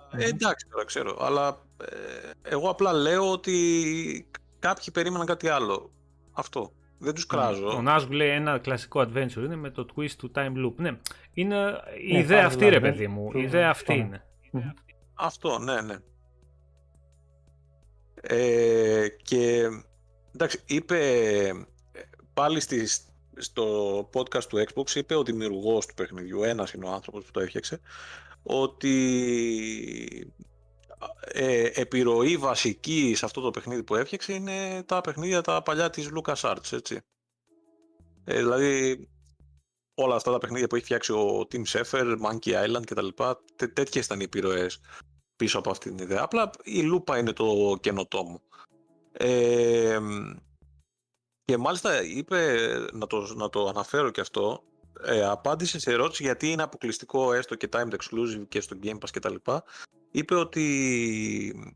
ξέρω. 0.08 0.22
ε, 0.24 0.28
εντάξει 0.28 0.66
τώρα 0.70 0.84
ξέρω. 0.84 1.16
Αλλά 1.20 1.62
ε, 1.84 2.30
εγώ 2.54 2.68
απλά 2.70 2.92
λέω 2.92 3.30
ότι 3.30 4.30
κάποιοι 4.58 4.90
περίμεναν 4.92 5.26
κάτι 5.26 5.48
άλλο. 5.48 5.92
Αυτό. 6.32 6.72
Δεν 7.04 7.14
τους 7.14 7.26
κράζω. 7.26 7.76
Ο 7.76 7.82
Νάσγκ 7.82 8.10
λέει 8.10 8.28
ένα 8.28 8.58
κλασικό 8.58 9.00
adventure 9.00 9.36
είναι 9.36 9.56
με 9.56 9.70
το 9.70 9.86
twist 9.96 10.10
του 10.10 10.30
time 10.34 10.52
loop. 10.66 10.74
Ναι, 10.76 10.90
είναι 11.34 11.80
η 12.08 12.12
Ναι, 12.12 12.18
ιδέα 12.18 12.42
puzzle 12.42 12.46
αυτή, 12.46 12.68
ρε 12.68 12.76
adventure 12.76 12.80
παιδί 12.80 13.06
μου. 13.06 13.30
του- 13.30 13.38
Η 13.38 13.42
ιδέα 13.42 13.70
αυτή 13.70 13.92
αυτό. 13.92 14.04
είναι. 14.04 14.24
Αυτό, 15.14 15.58
ναι, 15.58 15.80
ναι. 15.80 15.96
Ε, 18.20 19.08
και 19.22 19.68
εντάξει, 20.34 20.60
είπε 20.66 20.98
πάλι 22.34 22.60
στις, 22.60 23.08
στο 23.36 23.98
podcast 24.14 24.44
του 24.44 24.64
Xbox, 24.74 24.94
είπε 24.94 25.14
ο 25.14 25.22
δημιουργός 25.22 25.86
του 25.86 25.94
παιχνιδιού, 25.94 26.42
ένας 26.42 26.72
είναι 26.72 26.86
ο 26.86 26.92
άνθρωπος 26.92 27.24
που 27.24 27.30
το 27.30 27.40
έφτιαξε, 27.40 27.80
ότι 28.42 30.32
ε, 31.24 31.70
επιρροή 31.74 32.36
βασική 32.36 33.14
σε 33.16 33.24
αυτό 33.24 33.40
το 33.40 33.50
παιχνίδι 33.50 33.82
που 33.82 33.94
έφτιαξε 33.94 34.32
είναι 34.32 34.82
τα 34.82 35.00
παιχνίδια 35.00 35.40
τα 35.40 35.62
παλιά 35.62 35.90
της 35.90 36.08
LucasArts, 36.14 36.72
έτσι. 36.72 37.00
Ε, 38.24 38.36
δηλαδή 38.36 39.08
όλα 39.94 40.14
αυτά 40.14 40.32
τα 40.32 40.38
παιχνίδια 40.38 40.66
που 40.66 40.74
έχει 40.74 40.84
φτιάξει 40.84 41.12
ο 41.12 41.46
Tim 41.52 41.62
Schafer, 41.66 42.16
Monkey 42.20 42.66
Island 42.66 42.84
κτλ. 42.86 43.08
Τέ, 43.56 43.66
τέτοιες 43.66 44.04
ήταν 44.04 44.20
οι 44.20 44.24
επιρροές 44.24 44.80
πίσω 45.36 45.58
από 45.58 45.70
αυτή 45.70 45.88
την 45.88 45.98
ιδέα. 45.98 46.22
Απλά 46.22 46.50
η 46.64 46.82
λούπα 46.82 47.18
είναι 47.18 47.32
το 47.32 47.78
καινοτόμο. 47.80 48.42
Ε, 49.12 49.98
και 51.44 51.56
μάλιστα 51.56 52.02
είπε, 52.02 52.56
να 52.92 53.06
το, 53.06 53.34
να 53.34 53.50
το 53.50 53.66
αναφέρω 53.66 54.10
και 54.10 54.20
αυτό, 54.20 54.62
ε, 55.04 55.24
απάντησε 55.24 55.78
σε 55.78 55.90
ερώτηση 55.92 56.22
γιατί 56.22 56.50
είναι 56.50 56.62
αποκλειστικό 56.62 57.32
έστω 57.32 57.54
και 57.54 57.68
timed 57.72 57.92
exclusive 57.92 58.44
και 58.48 58.60
στο 58.60 58.76
Game 58.82 58.98
Pass 58.98 59.10
κτλ. 59.12 59.34
Είπε 60.12 60.34
ότι 60.34 61.74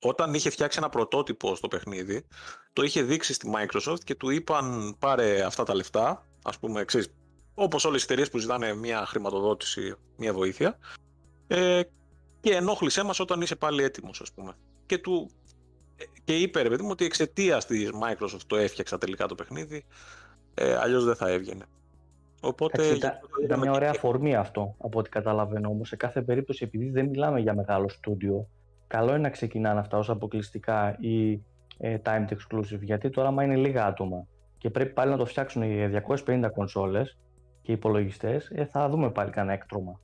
όταν 0.00 0.34
είχε 0.34 0.50
φτιάξει 0.50 0.78
ένα 0.78 0.88
πρωτότυπο 0.88 1.54
στο 1.54 1.68
παιχνίδι, 1.68 2.26
το 2.72 2.82
είχε 2.82 3.02
δείξει 3.02 3.32
στη 3.32 3.50
Microsoft 3.54 4.00
και 4.04 4.14
του 4.14 4.30
είπαν 4.30 4.96
πάρε 4.98 5.42
αυτά 5.42 5.64
τα 5.64 5.74
λεφτά, 5.74 6.26
ας 6.42 6.58
πούμε, 6.58 6.84
ξέρεις, 6.84 7.08
όπως 7.54 7.84
όλες 7.84 8.00
οι 8.00 8.04
εταιρείες 8.04 8.30
που 8.30 8.38
ζητάνε 8.38 8.74
μια 8.74 9.06
χρηματοδότηση, 9.06 9.94
μια 10.16 10.32
βοήθεια, 10.32 10.78
ε, 11.46 11.82
και 12.40 12.54
ενόχλησέ 12.54 13.02
μας 13.02 13.20
όταν 13.20 13.40
είσαι 13.40 13.56
πάλι 13.56 13.82
έτοιμος, 13.82 14.20
ας 14.20 14.32
πούμε. 14.32 14.56
Και, 14.86 14.98
του, 14.98 15.30
ε, 15.96 16.04
και 16.24 16.36
είπε, 16.36 16.62
ρε 16.62 16.68
παιδί 16.68 16.82
μου, 16.82 16.90
ότι 16.90 17.04
εξαιτίας 17.04 17.66
της 17.66 17.90
Microsoft 18.02 18.42
το 18.46 18.56
έφτιαξα 18.56 18.98
τελικά 18.98 19.26
το 19.26 19.34
παιχνίδι, 19.34 19.84
ε, 20.54 20.76
αλλιώς 20.76 21.04
δεν 21.04 21.16
θα 21.16 21.28
έβγαινε. 21.28 21.64
Οπότε... 22.40 22.82
Εντάξει, 22.82 22.96
ήταν, 22.96 23.10
γι' 23.10 23.16
αυτό 23.16 23.26
ήταν 23.28 23.44
είδαμε 23.44 23.62
μια 23.62 23.70
και- 23.70 23.76
ωραία 23.76 23.90
αφορμή 23.90 24.34
αυτό, 24.34 24.74
από 24.78 24.98
ό,τι 24.98 25.08
καταλαβαίνω 25.10 25.68
όμως. 25.68 25.88
Σε 25.88 25.96
κάθε 25.96 26.22
περίπτωση, 26.22 26.64
επειδή 26.64 26.90
δεν 26.90 27.06
μιλάμε 27.06 27.40
για 27.40 27.54
μεγάλο 27.54 27.88
στούντιο, 27.88 28.48
καλό 28.86 29.08
είναι 29.08 29.18
να 29.18 29.30
ξεκινάνε 29.30 29.80
αυτά 29.80 29.98
ως 29.98 30.10
αποκλειστικά 30.10 30.96
ή 31.00 31.32
ε, 31.78 31.96
timed 32.04 32.28
exclusive. 32.28 32.80
Γιατί 32.80 33.10
τώρα, 33.10 33.28
άμα 33.28 33.44
είναι 33.44 33.56
λίγα 33.56 33.86
άτομα 33.86 34.26
και 34.58 34.70
πρέπει 34.70 34.92
πάλι 34.92 35.10
να 35.10 35.16
το 35.16 35.26
φτιάξουν 35.26 35.62
οι 35.62 35.90
250 36.24 36.48
κονσόλες 36.54 37.18
και 37.62 37.72
υπολογιστές, 37.72 38.50
ε, 38.54 38.64
θα 38.64 38.88
δούμε 38.88 39.10
πάλι 39.10 39.30
κανένα 39.30 39.52
έκτρωμα. 39.52 40.00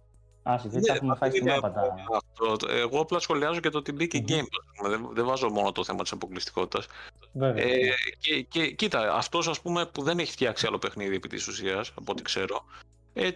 Άσε, 0.47 0.69
γιατί 0.69 0.87
τα 0.87 0.93
Ναι, 0.93 0.99
έχουμε 0.99 1.13
αυτό 1.13 1.25
φάει 1.25 1.35
στην 1.35 1.47
είναι 1.47 1.57
άπατα. 1.57 1.95
αυτό. 2.15 2.69
Εγώ 2.69 3.01
απλά 3.01 3.19
σχολιάζω 3.19 3.61
και 3.61 3.71
το 3.71 3.79
ότι 3.79 3.93
μπήκε 3.93 4.19
Μμμ. 4.19 4.25
Game 4.29 4.43
Pass. 4.43 4.65
ας 4.67 4.77
πούμε. 4.77 4.89
Δεν, 4.89 5.09
δεν 5.13 5.25
βάζω 5.25 5.51
μόνο 5.51 5.73
το 5.73 5.85
θέμα 5.85 6.03
της 6.03 6.13
αποκλειστικότητας. 6.13 6.87
Βέβαια. 7.33 7.65
Ε, 7.65 7.95
και, 8.19 8.43
και 8.43 8.71
κοίτα, 8.71 9.15
αυτός 9.15 9.49
ας 9.49 9.61
πούμε 9.61 9.87
που 9.87 10.03
δεν 10.03 10.19
έχει 10.19 10.33
φτιάξει 10.33 10.67
άλλο 10.67 10.79
παιχνίδι 10.79 11.15
επί 11.15 11.29
της 11.29 11.47
ουσίας, 11.49 11.93
από 11.95 12.13
ό,τι 12.13 12.23
ξέρω, 12.23 12.65
ε, 13.13 13.31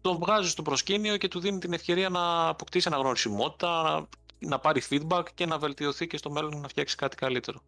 τον 0.00 0.16
βγάζει 0.16 0.48
στο 0.48 0.62
προσκήνιο 0.62 1.16
και 1.16 1.28
του 1.28 1.40
δίνει 1.40 1.58
την 1.58 1.72
ευκαιρία 1.72 2.08
να 2.08 2.48
αποκτήσει 2.48 2.88
αναγνωρισιμότητα, 2.88 3.82
να, 3.82 4.06
να 4.48 4.58
πάρει 4.58 4.82
feedback 4.90 5.24
και 5.34 5.46
να 5.46 5.58
βελτιωθεί 5.58 6.06
και 6.06 6.16
στο 6.16 6.30
μέλλον 6.30 6.60
να 6.60 6.68
φτιάξει 6.68 6.96
κάτι 6.96 7.16
καλύτερο. 7.16 7.60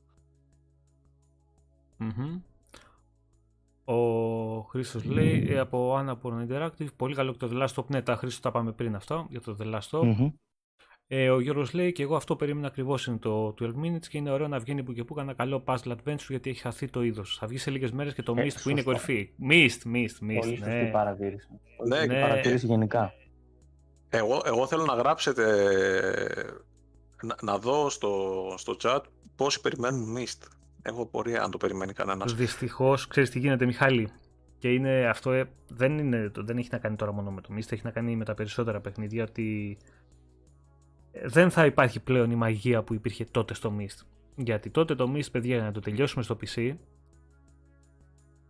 Μμμ. 1.97 2.38
Ο 3.84 3.94
Χρήστος 4.60 5.04
λέει 5.04 5.46
ε, 5.50 5.58
από 5.58 5.96
Annapurna 5.98 6.48
Interactive. 6.48 6.86
Πολύ 6.96 7.14
καλό 7.14 7.32
και 7.32 7.38
το 7.38 7.48
The 7.52 7.62
Last 7.68 7.82
of 7.82 7.86
Ναι, 7.86 8.02
τα 8.02 8.16
Χρήστο 8.16 8.40
τα 8.40 8.50
πάμε 8.50 8.72
πριν 8.72 8.94
αυτό 8.94 9.26
για 9.30 9.40
το 9.40 9.56
The 9.60 9.74
Last 9.74 9.98
of. 10.00 10.02
Μμμ. 10.04 10.28
Ε, 11.06 11.30
ο 11.30 11.40
Γιώργος 11.40 11.72
λέει 11.72 11.92
και 11.92 12.02
εγώ 12.02 12.16
αυτό 12.16 12.36
περίμενα 12.36 12.66
ακριβώς 12.66 13.06
είναι 13.06 13.16
το 13.18 13.54
12 13.60 13.64
Minutes 13.64 14.06
και 14.08 14.18
είναι 14.18 14.30
ωραίο 14.30 14.48
να 14.48 14.58
βγαίνει 14.58 14.82
που 14.82 14.92
και 14.92 15.04
που 15.04 15.18
ένα 15.20 15.34
καλό 15.34 15.64
puzzle 15.66 15.92
adventure 15.92 16.26
γιατί 16.28 16.50
έχει 16.50 16.60
χαθεί 16.60 16.88
το 16.88 17.02
είδος. 17.02 17.36
Θα 17.40 17.46
βγει 17.46 17.58
σε 17.58 17.70
λίγες 17.70 17.90
μέρες 17.92 18.14
και 18.14 18.22
το 18.22 18.34
Ε, 18.36 18.44
Mist 18.46 18.54
που 18.62 18.70
είναι 18.70 18.80
σωστά. 18.80 18.82
κορυφή. 18.82 19.30
Mist, 19.50 19.86
Mist, 19.94 20.16
Πολύ 20.20 20.38
Mist. 20.42 20.46
σωστή 20.56 20.70
Ναι. 20.70 20.90
παρατήρηση. 20.90 21.48
Πολύ 21.76 21.90
Ναι, 21.90 21.96
σωστή 21.96 22.12
ναι. 22.14 22.20
παρατήρηση 22.20 22.66
γενικά. 22.66 23.12
Εγώ, 24.08 24.42
εγώ 24.44 24.66
θέλω 24.66 24.84
να 24.84 24.94
γράψετε, 24.94 25.44
να, 27.22 27.34
να 27.42 27.58
δω 27.58 27.90
στο, 27.90 28.34
στο 28.56 28.76
chat 28.82 29.00
πόσοι 29.36 29.60
περιμένουν 29.60 30.16
Mist. 30.18 30.46
Έχω 30.82 31.06
πορεία 31.06 31.42
αν 31.42 31.50
το 31.50 31.56
περιμένει 31.58 31.92
κανένας. 31.92 32.34
Δυστυχώς, 32.34 33.06
ξέρεις 33.06 33.30
τι 33.30 33.38
γίνεται, 33.38 33.64
Μιχάλη. 33.66 34.08
Και 34.58 34.72
είναι 34.72 35.08
αυτό, 35.08 35.32
ε, 35.32 35.50
δεν, 35.68 35.98
είναι, 35.98 36.28
το- 36.28 36.42
δεν 36.44 36.58
έχει 36.58 36.68
να 36.72 36.78
κάνει 36.78 36.96
τώρα 36.96 37.12
μόνο 37.12 37.30
με 37.30 37.40
το 37.40 37.48
Mist, 37.56 37.72
έχει 37.72 37.80
να 37.84 37.90
κάνει 37.90 38.16
με 38.16 38.24
τα 38.24 38.34
περισσότερα 38.34 38.80
παιχνίδια 38.80 39.22
ότι 39.24 39.76
ε, 41.12 41.28
δεν 41.28 41.50
θα 41.50 41.66
υπάρχει 41.66 42.00
πλέον 42.00 42.30
η 42.30 42.34
μαγεία 42.34 42.82
που 42.82 42.94
υπήρχε 42.94 43.24
τότε 43.24 43.54
στο 43.54 43.72
Mist. 43.78 44.06
Γιατί 44.36 44.70
τότε 44.70 44.94
το 44.94 45.12
Mist, 45.14 45.30
παιδιά, 45.32 45.54
για 45.56 45.64
να 45.64 45.72
το 45.72 45.80
τελειώσουμε 45.80 46.22
στο 46.22 46.36
PC, 46.40 46.74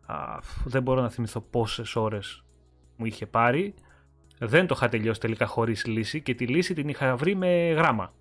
α, 0.06 0.38
δεν 0.64 0.82
μπορώ 0.82 1.00
να 1.00 1.10
θυμηθώ 1.10 1.40
πόσες 1.40 1.96
ώρες 1.96 2.44
μου 2.96 3.04
είχε 3.06 3.26
πάρει. 3.26 3.74
Δεν 4.38 4.66
το 4.66 4.74
είχα 4.76 4.88
τελειώσει 4.88 5.20
τελικά 5.20 5.46
χωρίς 5.46 5.86
λύση 5.86 6.20
και 6.22 6.34
τη 6.34 6.46
λύση 6.46 6.74
την 6.74 6.88
είχα 6.88 7.16
βρει 7.16 7.34
με 7.34 7.70
γράμμα. 7.72 8.12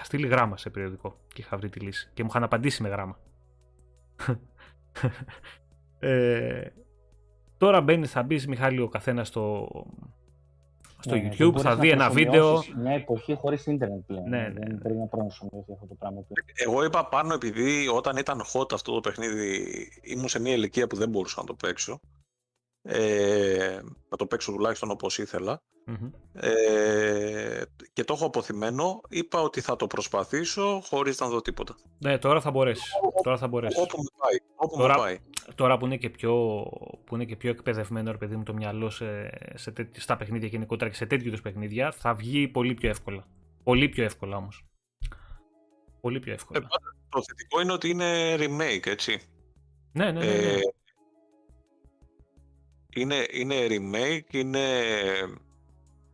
Είχα 0.00 0.08
στείλει 0.08 0.26
γράμμα 0.26 0.56
σε 0.56 0.70
περιοδικό 0.70 1.20
και 1.34 1.40
είχα 1.40 1.56
βρει 1.56 1.68
τη 1.68 1.80
λύση 1.80 2.10
και 2.14 2.22
μου 2.22 2.28
είχαν 2.30 2.42
απαντήσει 2.42 2.82
με 2.82 2.88
γράμμα. 2.88 3.18
ε, 5.98 6.66
Τώρα 7.60 7.80
μπαίνει, 7.80 8.06
θα 8.06 8.22
μπεις 8.22 8.46
Μιχάλη 8.46 8.80
ο 8.80 8.88
καθένας 8.88 9.28
στο, 9.28 9.68
στο 10.98 11.14
Ναι, 11.14 11.28
YouTube, 11.28 11.36
δεν 11.36 11.48
μπορείς 11.48 11.62
θα 11.62 11.68
να 11.68 11.76
δει 11.76 11.90
ένα 11.90 12.10
βίντεο. 12.10 12.52
προσωμιώσεις 12.52 12.74
Μια 12.74 12.92
εποχή 12.92 13.34
χωρίς 13.34 13.66
ίντερνετ 13.66 14.00
πλέον. 14.06 14.28
Ναι, 14.28 14.38
ναι, 14.38 14.50
Δεν 14.50 14.72
ναι. 14.72 14.78
πρέπει 14.78 14.98
να 14.98 15.06
προσωμιώσει 15.06 15.72
αυτό 15.72 15.86
το 15.86 15.94
πράγμα. 15.94 16.20
πλέον. 16.20 16.46
Εγώ 16.54 16.84
είπα 16.84 17.08
πάνω 17.08 17.34
επειδή 17.34 17.88
όταν 17.88 18.16
ήταν 18.16 18.42
hot 18.52 18.72
αυτό 18.72 18.92
το 18.92 19.00
παιχνίδι 19.00 19.88
ήμουν 20.02 20.28
σε 20.28 20.40
μια 20.40 20.52
ηλικία 20.52 20.86
που 20.86 20.96
δεν 20.96 21.08
μπορούσα 21.08 21.40
να 21.40 21.46
το 21.46 21.54
παίξω. 21.54 22.00
Ε, 22.82 23.78
να 24.08 24.16
το 24.16 24.26
παίξω 24.26 24.52
τουλάχιστον 24.52 24.90
όπως 24.90 25.18
ήθελα. 25.18 25.62
Μμμ. 25.90 26.10
Ε, 26.32 27.62
και 27.92 28.04
το 28.04 28.12
έχω 28.12 28.26
αποθυμένο. 28.26 29.00
Είπα 29.08 29.40
ότι 29.40 29.60
θα 29.60 29.76
το 29.76 29.86
προσπαθήσω 29.86 30.80
χωρίς 30.84 31.20
να 31.20 31.28
δω 31.28 31.40
τίποτα. 31.40 31.74
Ναι, 31.98 32.18
τώρα 32.18 32.40
θα 32.40 32.50
μπορέσεις. 32.50 32.92
Τώρα 33.22 33.36
θα 33.38 33.48
μπορέσεις. 33.48 33.78
Όπου 33.78 33.96
με 34.02 34.08
πάει. 34.18 34.38
Όπου 34.56 34.76
Τώρα- 34.76 34.94
με 34.96 35.00
πάει. 35.00 35.18
Τώρα 35.54 35.78
που 35.78 35.86
είναι 35.86 35.96
και 35.96 36.10
πιο, 36.10 36.34
που 37.04 37.14
είναι 37.14 37.24
και 37.24 37.36
πιο 37.36 37.50
εκπαιδευμένο 37.50 38.10
ρε 38.10 38.16
παιδί 38.16 38.36
μου 38.36 38.42
το 38.42 38.54
μυαλό 38.54 38.90
σε, 38.90 39.30
σε 39.54 39.70
τέτοι- 39.70 40.00
στα 40.00 40.16
παιχνίδια 40.16 40.48
γενικότερα 40.48 40.90
και 40.90 40.96
σε 40.96 41.06
τέτοιου 41.06 41.26
είδους 41.26 41.40
παιχνίδια, 41.42 41.92
θα 41.92 42.14
βγει 42.14 42.48
πολύ 42.48 42.74
πιο 42.74 42.88
εύκολα. 42.88 43.26
Πολύ 43.64 43.88
πιο 43.88 44.04
εύκολα 44.04 44.36
όμως. 44.36 44.64
Πολύ 46.00 46.20
πιο 46.20 46.32
εύκολα. 46.32 46.58
Ε, 46.58 46.62
πάντα 46.62 46.96
το 47.08 47.22
θετικό 47.22 47.60
είναι 47.60 47.72
ότι 47.72 47.88
είναι 47.88 48.34
remake, 48.38 48.86
έτσι. 48.86 49.20
ναι, 49.92 50.04
ναι, 50.10 50.18
ναι. 50.24 50.24
ναι. 50.26 50.32
Ε, 50.32 50.60
είναι, 52.94 53.26
είναι 53.30 53.66
remake, 53.68 54.34
είναι... 54.34 54.68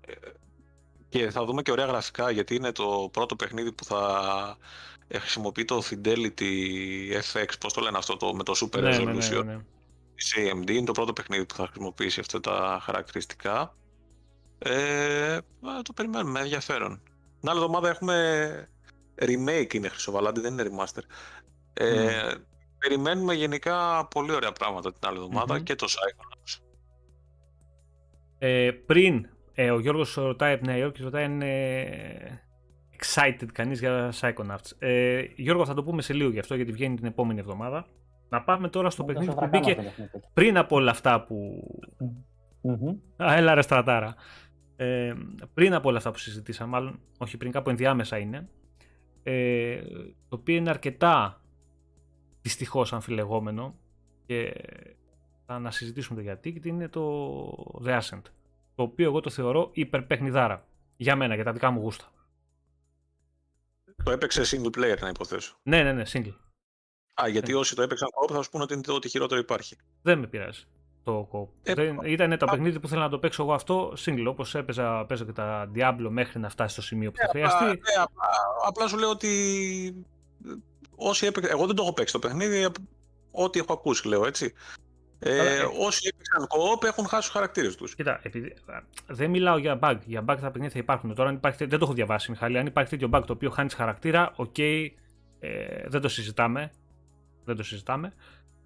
ε, 0.07 0.15
Και 1.09 1.31
θα 1.31 1.45
δούμε 1.45 1.63
και 1.63 1.71
ωραία 1.71 1.87
γραφικά, 1.87 2.31
γιατί 2.31 2.55
είναι 2.55 2.73
το 2.73 3.09
πρώτο 3.13 3.37
παιχνίδι 3.37 3.73
που 3.73 3.85
θα 3.85 4.57
ε, 5.09 5.19
χρησιμοποιεί 5.19 5.65
το 5.65 5.83
Fidelity 5.91 6.53
FX, 7.33 7.49
πώς 7.61 7.73
το 7.73 7.81
λένε 7.81 7.99
αυτό, 7.99 8.17
το, 8.17 8.35
με 8.35 8.43
το 8.43 8.53
Super 8.61 8.81
ναι, 8.81 8.99
ναι, 8.99 9.13
Resolution 9.13 9.45
ναι, 9.45 9.55
ναι. 9.55 9.65
της 10.15 10.35
AMD. 10.37 10.71
Είναι 10.71 10.85
το 10.85 10.93
πρώτο 10.93 11.13
παιχνίδι 11.13 11.47
που 11.47 11.55
θα 11.55 11.67
χρησιμοποιήσει 11.67 12.21
αυτά 12.21 12.41
τα 12.41 12.79
χαρακτηριστικά. 12.83 13.77
Ε, 14.59 15.35
α, 15.35 15.83
το 15.83 15.93
περιμένουμε 15.93 16.31
με 16.31 16.41
ενδιαφέρον. 16.41 17.03
Την 17.41 17.49
άλλη 17.49 17.59
εβδομάδα 17.59 17.89
έχουμε 17.89 18.69
remake 19.21 19.75
είναι 19.75 19.89
Χρυσοβαλάντη, 19.89 20.41
δεν 20.41 20.53
είναι 20.53 20.71
remaster. 20.71 21.03
Ε, 21.73 22.35
Περιμένουμε 22.79 23.35
γενικά 23.35 24.07
πολύ 24.07 24.33
ωραία 24.33 24.53
πράγματα 24.53 24.93
την 24.93 25.09
άλλη 25.09 25.17
εβδομάδα 25.17 25.55
Μμμ. 25.55 25.63
και 25.63 25.75
το 25.75 25.87
Psychonauts. 25.89 26.61
Ε, 28.39 28.71
πριν, 28.71 29.29
ε, 29.59 29.71
ο 29.71 29.81
Γιώργος 29.81 30.15
ρωτάει 30.15 30.53
από 30.53 30.67
Νέα 30.67 30.77
Υόρκη, 30.77 31.03
ρωτάει 31.03 31.25
αν 31.25 31.33
είναι 31.33 32.43
excited 32.99 33.47
κανείς 33.53 33.79
για 33.79 34.13
Psychonauts. 34.21 34.71
Ε, 34.79 35.25
Γιώργο 35.37 35.65
θα 35.65 35.75
το 35.75 35.85
πούμε 35.85 36.03
σε 36.03 36.13
λίγο 36.13 36.31
γι' 36.31 36.39
αυτό 36.39 36.55
γιατί 36.55 36.73
βγαίνει 36.73 36.97
την 36.97 37.07
επόμενη 37.07 37.41
εβδομάδα. 37.41 37.87
Να 38.29 38.43
πάμε 38.43 38.69
τώρα 38.69 38.91
στο 38.91 39.05
Τόσο 39.05 39.13
παιχνίδι 39.13 39.41
που 39.41 39.49
βρακάμα 39.49 39.59
μπήκε 39.59 39.75
το 39.75 39.83
παιχνίδι. 39.83 40.27
πριν 40.33 40.57
από 40.59 40.77
όλα 40.77 40.91
αυτά 40.91 41.25
που 41.25 41.65
Μμμ. 42.61 42.89
Α, 43.23 43.35
έλα 43.35 43.55
ρε 43.55 43.63
στρατάρα. 43.63 44.15
Ε, 44.77 45.15
πριν 45.55 45.75
από 45.75 45.89
όλα 45.89 45.99
αυτά 45.99 46.11
που 46.11 46.19
συζητήσαμε, 46.19 46.71
μάλλον 46.71 47.01
όχι 47.19 47.37
πριν, 47.37 47.53
κάπου 47.53 47.71
ενδιάμεσα 47.71 48.19
είναι, 48.19 48.49
ε, 49.23 49.81
το 50.29 50.37
οποίο 50.37 50.57
είναι 50.57 50.71
αρκετά 50.71 51.43
δυστυχώς 52.43 52.93
αμφιλεγόμενο 52.93 53.75
και 54.27 54.53
θα 55.47 55.55
ανασυζητήσουμε 55.55 56.17
το 56.17 56.23
γιατί, 56.23 56.51
γιατί 56.51 56.69
είναι 56.69 56.89
το 56.89 57.83
The 57.85 57.99
Ascent, 57.99 58.23
το 58.77 58.83
οποίο 58.83 59.05
εγώ 59.07 59.21
το 59.21 59.31
θεωρώ 59.31 59.71
υπερπαιχνιδάρα, 59.73 60.67
για 60.97 61.17
μένα, 61.17 61.35
για 61.35 61.45
τα 61.45 61.53
δικά 61.53 61.71
μου 61.71 61.81
γούστα. 61.81 62.05
Το 64.05 64.11
έπαιξε 64.11 64.43
single 64.47 64.79
player 64.79 64.99
να 65.01 65.09
υποθέσω. 65.09 65.57
Ναι, 65.63 65.83
ναι, 65.83 65.93
ναι, 65.93 66.03
single. 66.13 66.35
Α, 67.23 67.29
γιατί 67.29 67.53
Ναι. 67.53 67.59
όσοι 67.59 67.75
το 67.75 67.83
έπαιξαν 67.83 68.09
co-op 68.13 68.35
θα 68.35 68.43
σου 68.43 68.51
πούνε 68.51 68.63
ότι 68.63 68.73
είναι 68.75 68.83
το 68.83 68.93
ό,τι 68.95 69.09
χειρότερο 69.09 69.41
υπάρχει. 69.41 69.77
Δεν 70.03 70.19
με 70.19 70.27
πειράζει 70.27 70.65
το 71.05 71.29
co 71.33 71.49
Ε, 71.63 71.75
Δεν, 71.75 71.99
ήταν 72.05 72.39
το 72.39 72.45
α- 72.47 72.49
παιχνίδι 72.51 72.81
που 72.81 72.89
θέλω 72.89 73.01
να 73.01 73.09
το 73.09 73.19
παίξω 73.19 73.43
εγώ 73.43 73.53
αυτό 73.55 73.93
single, 73.99 74.25
όπως 74.29 74.55
έπαιζα, 74.55 75.05
παίζω 75.07 75.25
και 75.25 75.33
τα 75.33 75.71
Diablo 75.75 76.07
μέχρι 76.09 76.39
να 76.41 76.49
φτάσει 76.49 76.73
στο 76.73 76.83
σημείο 76.83 77.11
που 77.11 77.17
θα 77.19 77.25
Απλά, 77.27 77.49
χρειαστεί. 77.49 77.65
ναι, 77.65 78.03
απλά, 78.03 78.25
απλά 78.67 78.89
σου 78.89 78.99
λέω 78.99 79.11
ότι 79.11 79.29
ε, 80.47 80.51
όσοι 80.97 81.27
έπαιξαν, 81.27 81.53
εγώ 81.57 81.67
δεν 81.67 81.77
το 81.77 81.83
έχω 81.83 81.93
παίξει 81.93 82.13
το 82.13 82.19
παιχνίδι, 82.19 82.65
απ- 82.65 82.75
ό,τι 83.31 83.59
έχω 83.59 83.73
ακούσει 83.73 84.09
λέω 84.09 84.27
έτσι. 84.27 84.53
Ε, 85.19 85.41
Αλλά, 85.41 85.51
ε, 85.51 85.63
όσοι 85.81 86.11
έπαιξαν 86.13 86.43
co-op 86.43 86.85
έχουν 86.85 87.07
χάσει 87.07 87.23
τους 87.23 87.31
χαρακτήρες 87.31 87.75
τους. 87.77 87.95
Κοίτα, 87.95 88.21
επειδή, 88.23 88.49
α, 88.67 88.83
δεν 89.07 89.31
μιλάω 89.31 89.57
για 89.59 89.79
bug. 89.83 89.97
Για 90.05 90.21
bug 90.21 90.25
τα 90.27 90.35
παιχνίδια 90.51 90.71
θα 90.71 90.79
υπάρχουν. 90.79 91.15
Τώρα, 91.15 91.29
αν 91.29 91.35
υπάρχει, 91.35 91.65
δεν 91.65 91.79
το 91.79 91.85
έχω 91.85 91.95
διαβάσει, 91.95 92.31
Μιχάλη. 92.31 92.59
Αν 92.59 92.67
υπάρχει 92.67 92.91
τέτοιο 92.91 93.09
bug 93.13 93.23
το 93.27 93.33
οποίο 93.33 93.51
χάνεις 93.51 93.75
χαρακτήρα, 93.75 94.33
οκ, 94.37 94.59
ε, 94.59 94.89
δεν 95.87 96.01
το 96.01 96.09
συζητάμε. 96.09 96.71
Δεν 97.45 97.57
το 97.57 97.63
συζητάμε. 97.63 98.13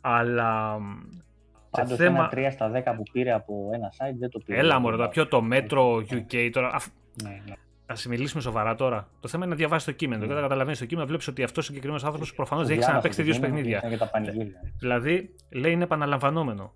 Αλλά 0.01 0.79
μ, 0.79 1.01
σε 1.11 1.23
Πάντως 1.71 1.97
θέμα. 1.97 2.19
ένα 2.19 2.29
3 2.29 2.51
στα 2.53 2.71
10 2.71 2.95
που 2.97 3.03
πήρε 3.13 3.33
από 3.33 3.71
ένα 3.73 3.93
site 3.93 4.17
δεν 4.19 4.31
το 4.31 4.39
πήρε. 4.39 4.59
Έλα 4.59 4.79
μωρέ, 4.79 4.97
τώρα 4.97 5.09
ποιο 5.09 5.27
το 5.29 5.43
μέτρο 5.43 5.97
UK 6.11 6.51
τώρα. 6.53 6.71
αφ- 6.75 6.93
Ναι, 7.23 7.43
ναι. 7.47 7.55
Α 7.91 8.09
μιλήσουμε 8.09 8.43
σοβαρά 8.43 8.75
τώρα. 8.75 9.09
Το 9.21 9.29
θέμα 9.29 9.45
είναι 9.45 9.53
να 9.53 9.59
διαβάσεις 9.59 9.85
το 9.87 9.93
κείμενο. 9.93 10.21
Ναι. 10.21 10.27
Και 10.27 10.33
όταν 10.33 10.45
καταλαβαίνεις 10.45 10.79
το 10.79 10.87
κείμενο, 10.87 11.07
βλέπεις 11.07 11.29
ότι 11.29 11.43
αυτός 11.43 11.65
ο 11.65 11.67
συγκεκριμένος 11.67 12.05
άνθρωπος 12.05 12.35
προφανώς 12.35 12.67
δεν 12.67 12.77
έχει 12.77 12.85
Διάβασα 12.87 13.09
ξαναπέξει 13.09 13.41
το 13.41 13.41
τέτοιου 13.41 13.63
κείμενο, 13.63 13.81
παιχνίδια. 13.81 13.91
ήρθαν 13.91 13.91
και 13.91 13.97
τα 13.97 14.11
πανηγύρια. 14.11 14.61
Δηλαδή, 14.79 15.35
λέει 15.51 15.73
είναι 15.73 15.85
επαναλαμβανόμενο. 15.85 16.73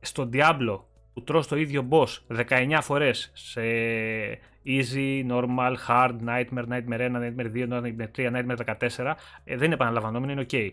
Στο 0.00 0.28
Diablo 0.32 0.80
που 1.12 1.22
τρως 1.22 1.46
το 1.46 1.56
ίδιο 1.56 1.88
boss 1.90 2.36
19 2.48 2.78
φορές 2.82 3.30
σε 3.34 3.60
easy, 4.66 5.26
normal, 5.30 5.74
hard, 5.88 6.16
nightmare, 6.26 6.68
nightmare 6.68 7.00
1, 7.00 7.16
nightmare 7.16 7.52
2, 7.54 7.68
nightmare 7.68 8.10
3, 8.16 8.32
nightmare 8.32 8.76
14 8.96 9.14
ε, 9.44 9.56
δεν 9.56 9.64
είναι 9.64 9.74
επαναλαμβανόμενο, 9.74 10.32
είναι 10.32 10.46
ok. 10.50 10.70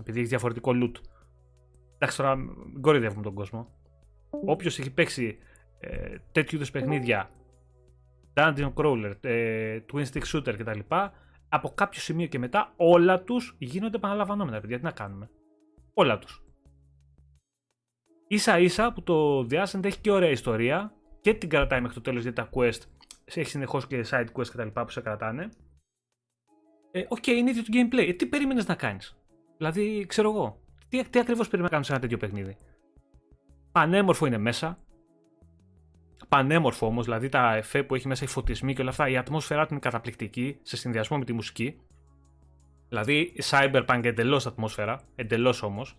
Επειδή 0.00 0.18
έχει 0.18 0.28
διαφορετικό 0.28 0.72
loot. 0.74 1.00
Εντάξει 1.98 2.16
τώρα, 2.16 2.36
μην 2.36 2.80
κοροϊδεύουμε 2.80 3.22
τον 3.22 3.34
κόσμο. 3.34 3.68
Όποιος 4.44 4.78
έχει 4.78 4.90
παίξει 4.92 5.38
ε, 5.80 6.16
τέτοιου 6.32 6.56
είδους 6.56 6.70
παιχνίδια, 6.70 7.30
dungeon 8.36 8.72
crawler, 8.74 9.14
ε, 9.20 9.80
twin 9.92 10.04
stick 10.04 10.22
shooter 10.32 10.54
κτλ. 10.58 10.80
Από 11.48 11.68
κάποιο 11.68 12.00
σημείο 12.00 12.26
και 12.26 12.38
μετά 12.38 12.72
όλα 12.76 13.22
τους 13.22 13.56
γίνονται 13.58 13.96
επαναλαμβανόμενα, 13.96 14.60
παιδιά. 14.60 14.76
Τι 14.76 14.84
να 14.84 14.90
κάνουμε; 14.90 15.30
Όλα 15.94 16.18
τους. 16.18 16.44
Ίσα 18.28 18.58
ίσα 18.58 18.92
που 18.92 19.02
το 19.02 19.46
The 19.50 19.64
Ascent 19.64 19.84
έχει 19.84 20.00
και 20.00 20.10
ωραία 20.10 20.30
ιστορία 20.30 20.94
και 21.20 21.34
την 21.34 21.48
κρατάει 21.48 21.80
μέχρι 21.80 21.94
το 21.94 22.02
τέλος 22.02 22.22
γιατί 22.22 22.36
τα 22.36 22.48
quest 22.52 22.80
έχει 23.24 23.48
συνεχώς 23.50 23.86
και 23.86 24.04
side 24.10 24.26
quest 24.32 24.46
κτλ. 24.46 24.68
που 24.68 24.90
σε 24.90 25.00
κρατάνε. 25.00 25.48
Ε, 26.90 27.04
Οκ, 27.08 27.26
είναι 27.26 27.50
ίδιο 27.50 27.62
το 27.62 27.68
gameplay. 27.72 28.08
Ε, 28.08 28.12
τι 28.12 28.26
περίμενες 28.26 28.66
να 28.66 28.74
κάνεις; 28.74 29.16
Δηλαδή, 29.56 30.06
ξέρω 30.06 30.30
εγώ. 30.30 30.60
Τι, 30.88 31.08
τι 31.08 31.18
ακριβώς 31.18 31.48
περίμενες 31.48 31.60
να 31.62 31.68
κάνεις 31.68 31.86
σε 31.86 31.92
ένα 31.92 32.00
τέτοιο 32.00 32.16
παιχνίδι; 32.16 32.56
Πανέμορφο 33.72 34.26
είναι 34.26 34.38
μέσα. 34.38 34.78
Πανέμορφο 36.28 36.86
όμως, 36.86 37.04
δηλαδή 37.04 37.28
τα 37.28 37.54
εφέ 37.54 37.82
που 37.82 37.94
έχει 37.94 38.08
μέσα, 38.08 38.24
οι 38.24 38.28
φωτισμοί 38.28 38.74
και 38.74 38.80
όλα 38.80 38.90
αυτά, 38.90 39.08
η 39.08 39.16
ατμόσφαιρά 39.16 39.62
του 39.62 39.68
είναι 39.70 39.80
καταπληκτική 39.80 40.58
σε 40.62 40.76
συνδυασμό 40.76 41.18
με 41.18 41.24
τη 41.24 41.32
μουσική. 41.32 41.80
Δηλαδή, 42.88 43.32
cyberpunk 43.50 44.00
εντελώς 44.02 44.46
ατμόσφαιρα, 44.46 45.00
εντελώς 45.14 45.62
όμως. 45.62 45.98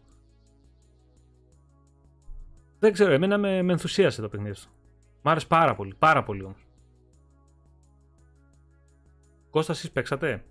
Δεν 2.79 2.93
ξέρω, 2.93 3.11
εμένα 3.13 3.37
με, 3.37 3.61
με 3.61 3.71
ενθουσίασε 3.71 4.21
το 4.21 4.29
παιχνίδι 4.29 4.51
αυτό. 4.51 4.69
Μ' 5.21 5.29
άρεσε 5.29 5.47
πάρα 5.47 5.75
πολύ, 5.75 5.95
πάρα 5.99 6.23
πολύ 6.23 6.43
όμως. 6.43 6.67
Κώστα, 9.49 9.71
εσείς 9.71 9.91
παίξατε; 9.91 10.43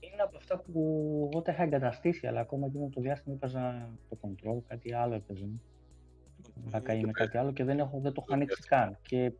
Είναι 0.00 0.22
από 0.22 0.36
αυτά 0.36 0.58
που 0.58 1.28
εγώ 1.32 1.42
τα 1.42 1.52
είχα 1.52 1.62
εγκαταστήσει, 1.62 2.26
αλλά 2.26 2.40
ακόμα 2.40 2.66
εκείνο 2.66 2.88
το 2.94 3.00
διάστημα 3.00 3.34
έπαιζα 3.34 3.88
το 4.08 4.18
control, 4.20 4.62
κάτι 4.68 4.94
άλλο 4.94 5.14
έπαιζα. 5.14 5.46
Θα 6.70 6.80
κάνει 6.80 7.04
με 7.04 7.12
κάτι 7.12 7.38
άλλο 7.38 7.52
και 7.52 7.64
δεν, 7.64 7.78
έχω, 7.78 8.00
δεν 8.00 8.12
το 8.12 8.22
έχω 8.24 8.34
ανοίξει 8.34 8.62
καν. 8.62 8.98
Και 9.02 9.32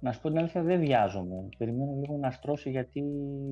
να 0.00 0.12
σου 0.12 0.20
πω 0.20 0.28
την 0.28 0.38
αλήθεια, 0.38 0.62
δεν 0.62 0.80
βιάζομαι. 0.80 1.48
Περιμένω 1.58 1.92
λίγο 1.92 2.16
να 2.16 2.30
στρώσει 2.30 2.70
γιατί 2.70 3.02
μ, 3.02 3.50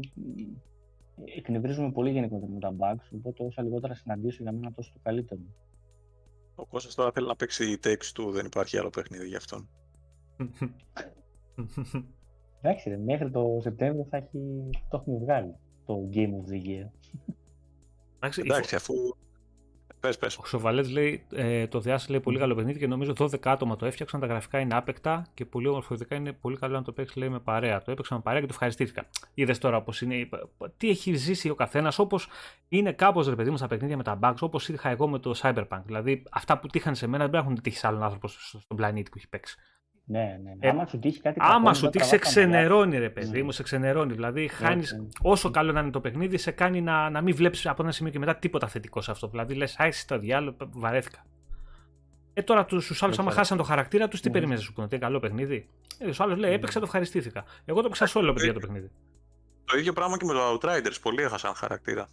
εκνευρίζομαι 1.37 1.93
πολύ 1.93 2.11
γενικότερα 2.11 2.53
με 2.53 2.59
τα 2.59 2.75
bugs. 2.79 3.09
Οπότε 3.17 3.45
όσα 3.45 3.63
λιγότερα 3.63 3.95
συναντήσω 3.95 4.43
για 4.43 4.53
μένα 4.53 4.73
τόσο 4.73 4.91
το 4.93 4.99
καλύτερο. 5.03 5.41
Ο 6.55 6.67
Κώστας 6.67 6.95
τώρα 6.95 7.13
θέλει 7.13 7.27
να 7.27 7.37
παίξει 7.37 7.79
Takes 7.83 8.13
Two, 8.17 8.33
δεν 8.33 8.47
υπάρχει 8.47 8.79
άλλο 8.79 8.91
παιχνίδι 8.91 9.29
για 9.29 9.37
αυτόν. 9.37 9.69
Εντάξει, 12.61 12.89
ρε, 12.89 12.97
μέχρι 12.97 13.31
το 13.31 13.59
Σεπτέμβριο 13.61 14.07
θα 14.11 14.17
έχει, 14.17 14.69
το 14.89 14.97
έχουμε 14.97 15.19
βγάλει 15.19 15.55
το 15.87 16.09
Game 16.13 16.31
of 16.31 16.53
the 16.53 16.67
Year. 16.67 16.89
Εντάξει, 18.17 18.41
η 18.41 18.45
Εντάξει, 18.47 18.75
αφού... 18.75 18.95
Πες, 20.01 20.19
πες. 20.19 20.37
Ο 20.39 20.47
Σοβαλέτς 20.47 20.91
λέει 20.91 21.25
ε, 21.31 21.67
το 21.67 21.81
Διάσ 21.81 22.09
λέει 22.09 22.21
πολύ 22.21 22.39
καλό 22.39 22.55
παιχνίδι 22.55 22.79
και 22.79 22.87
νομίζω 22.87 23.13
12 23.19 23.35
άτομα 23.45 23.77
το 23.77 23.87
έφτιαξαν. 23.87 24.21
Τα 24.21 24.27
γραφικά 24.27 24.59
είναι 24.59 24.75
άπεκτα 24.75 25.27
και 25.35 25.45
πολύ 25.45 25.69
όμορφο. 25.69 25.95
Ειδικά 25.95 26.15
είναι 26.15 26.33
πολύ 26.33 26.57
καλό 26.57 26.75
να 26.75 26.83
το 26.83 26.93
παίξεις 26.93 27.17
λέει 27.17 27.29
με 27.29 27.39
παρέα. 27.39 27.83
Το 27.83 27.91
έπαιξα 27.91 28.15
με 28.15 28.21
παρέα 28.21 28.41
και 28.41 28.47
το 28.47 28.53
ευχαριστήθηκα. 28.53 29.07
Είδες 29.35 29.59
τώρα 29.59 29.83
πώ 29.83 29.93
είναι. 30.03 30.29
Τι 30.77 30.89
έχει 30.89 31.15
ζήσει 31.15 31.49
ο 31.49 31.55
καθένας 31.55 31.99
όπως 31.99 32.29
είναι 32.69 32.93
κάπως 32.93 33.29
ρε 33.29 33.35
παιδί 33.35 33.51
μου 33.51 33.57
στα 33.57 33.67
παιχνίδια 33.67 33.97
με 33.97 34.03
τα 34.03 34.19
bugs 34.23 34.39
όπως 34.41 34.69
είχα 34.69 34.89
εγώ 34.89 35.09
με 35.09 35.19
το 35.19 35.35
Cyberpunk. 35.43 35.83
Δηλαδή 35.85 36.23
αυτά 36.31 36.59
που 36.59 36.67
τύχαν 36.67 36.95
σε 36.95 37.07
μένα 37.07 37.23
δεν 37.23 37.31
πρέπει 37.31 37.45
να 37.45 37.51
έχουν 37.51 37.63
τύχει 37.63 37.77
σε 37.77 37.87
άλλον 37.87 38.03
άνθρωπο 38.03 38.29
στον 38.29 38.77
πλανήτη 38.77 39.11
που 39.11 39.17
έχει 39.19 39.29
παίξει. 39.29 39.57
Ναι, 40.11 40.39
ναι. 40.43 40.53
Ε, 40.59 40.69
άμα 40.69 40.87
σου 40.87 40.99
τύχει 40.99 41.21
κάτι 41.21 41.39
κακό, 41.39 41.53
Άμα 41.53 41.65
δεν 41.65 41.75
σου 41.75 41.85
θα 41.85 41.91
τύχει, 41.91 42.05
σε 42.05 42.11
τραβάς 42.17 42.35
τα 42.35 42.41
μαλλιά. 42.41 42.57
ξενερώνει 42.59 42.99
ρε 42.99 43.11
παιδί 43.11 43.39
Ναι. 43.39 43.43
μου, 43.45 43.51
σε 43.51 43.63
ξενερώνει. 43.63 44.13
Δηλαδή 44.13 44.49
χάνεις. 44.49 44.93
ναι. 44.93 45.07
Όσο 45.23 45.51
καλό 45.51 45.73
να 45.73 45.81
είναι 45.81 45.91
το 45.91 46.01
παιχνίδι, 46.01 46.39
σε 46.39 46.51
κάνει 46.51 46.81
να, 46.81 47.11
να 47.11 47.21
μην 47.21 47.35
βλέπεις 47.35 47.67
από 47.67 47.83
ένα 47.83 47.93
σημείο 47.93 48.13
και 48.13 48.19
μετά 48.19 48.37
τίποτα 48.37 48.67
θετικό 48.69 49.01
σε 49.01 49.11
αυτό. 49.11 49.29
Δηλαδή 49.29 49.55
λες, 49.55 49.75
άισε 49.79 50.07
το 50.07 50.19
διάλογο, 50.19 50.57
βαρέθηκα. 50.73 51.25
Ε, 52.35 52.43
τώρα 52.43 52.65
τους 52.65 53.03
άλλους, 53.03 53.19
άμα 53.19 53.27
Ωραία. 53.27 53.39
χάσαν 53.39 53.57
το 53.59 53.63
χαρακτήρα 53.65 54.09
τους, 54.09 54.21
τι 54.21 54.27
Ναι. 54.27 54.33
περίμενες 54.33 54.61
να 54.61 54.67
σου 54.67 54.73
πούνε, 54.73 54.87
ότι 54.87 54.95
είναι 54.97 55.05
καλό 55.05 55.19
παιχνίδι; 55.21 55.69
Ε, 55.99 56.09
ο 56.09 56.13
άλλο 56.19 56.37
λέει, 56.37 56.53
έπαιξα, 56.53 56.79
το 56.79 56.85
ευχαριστήθηκα. 56.85 57.45
Εγώ 57.65 57.79
το 57.81 57.85
έπαιξα 57.85 58.07
σε 58.07 58.19
όλο, 58.19 58.33
παιδιά, 58.33 58.53
το 58.53 58.59
παιχνίδι. 58.61 58.91
Το 59.65 59.79
ίδιο 59.79 59.93
πράγμα 59.93 60.17
και 60.17 60.25
με 60.25 60.33
το 60.33 60.41
Outriders. 60.63 60.95
Πολλοί 61.03 61.23
έχασαν 61.23 61.55
χαρακτήρα. 61.55 62.07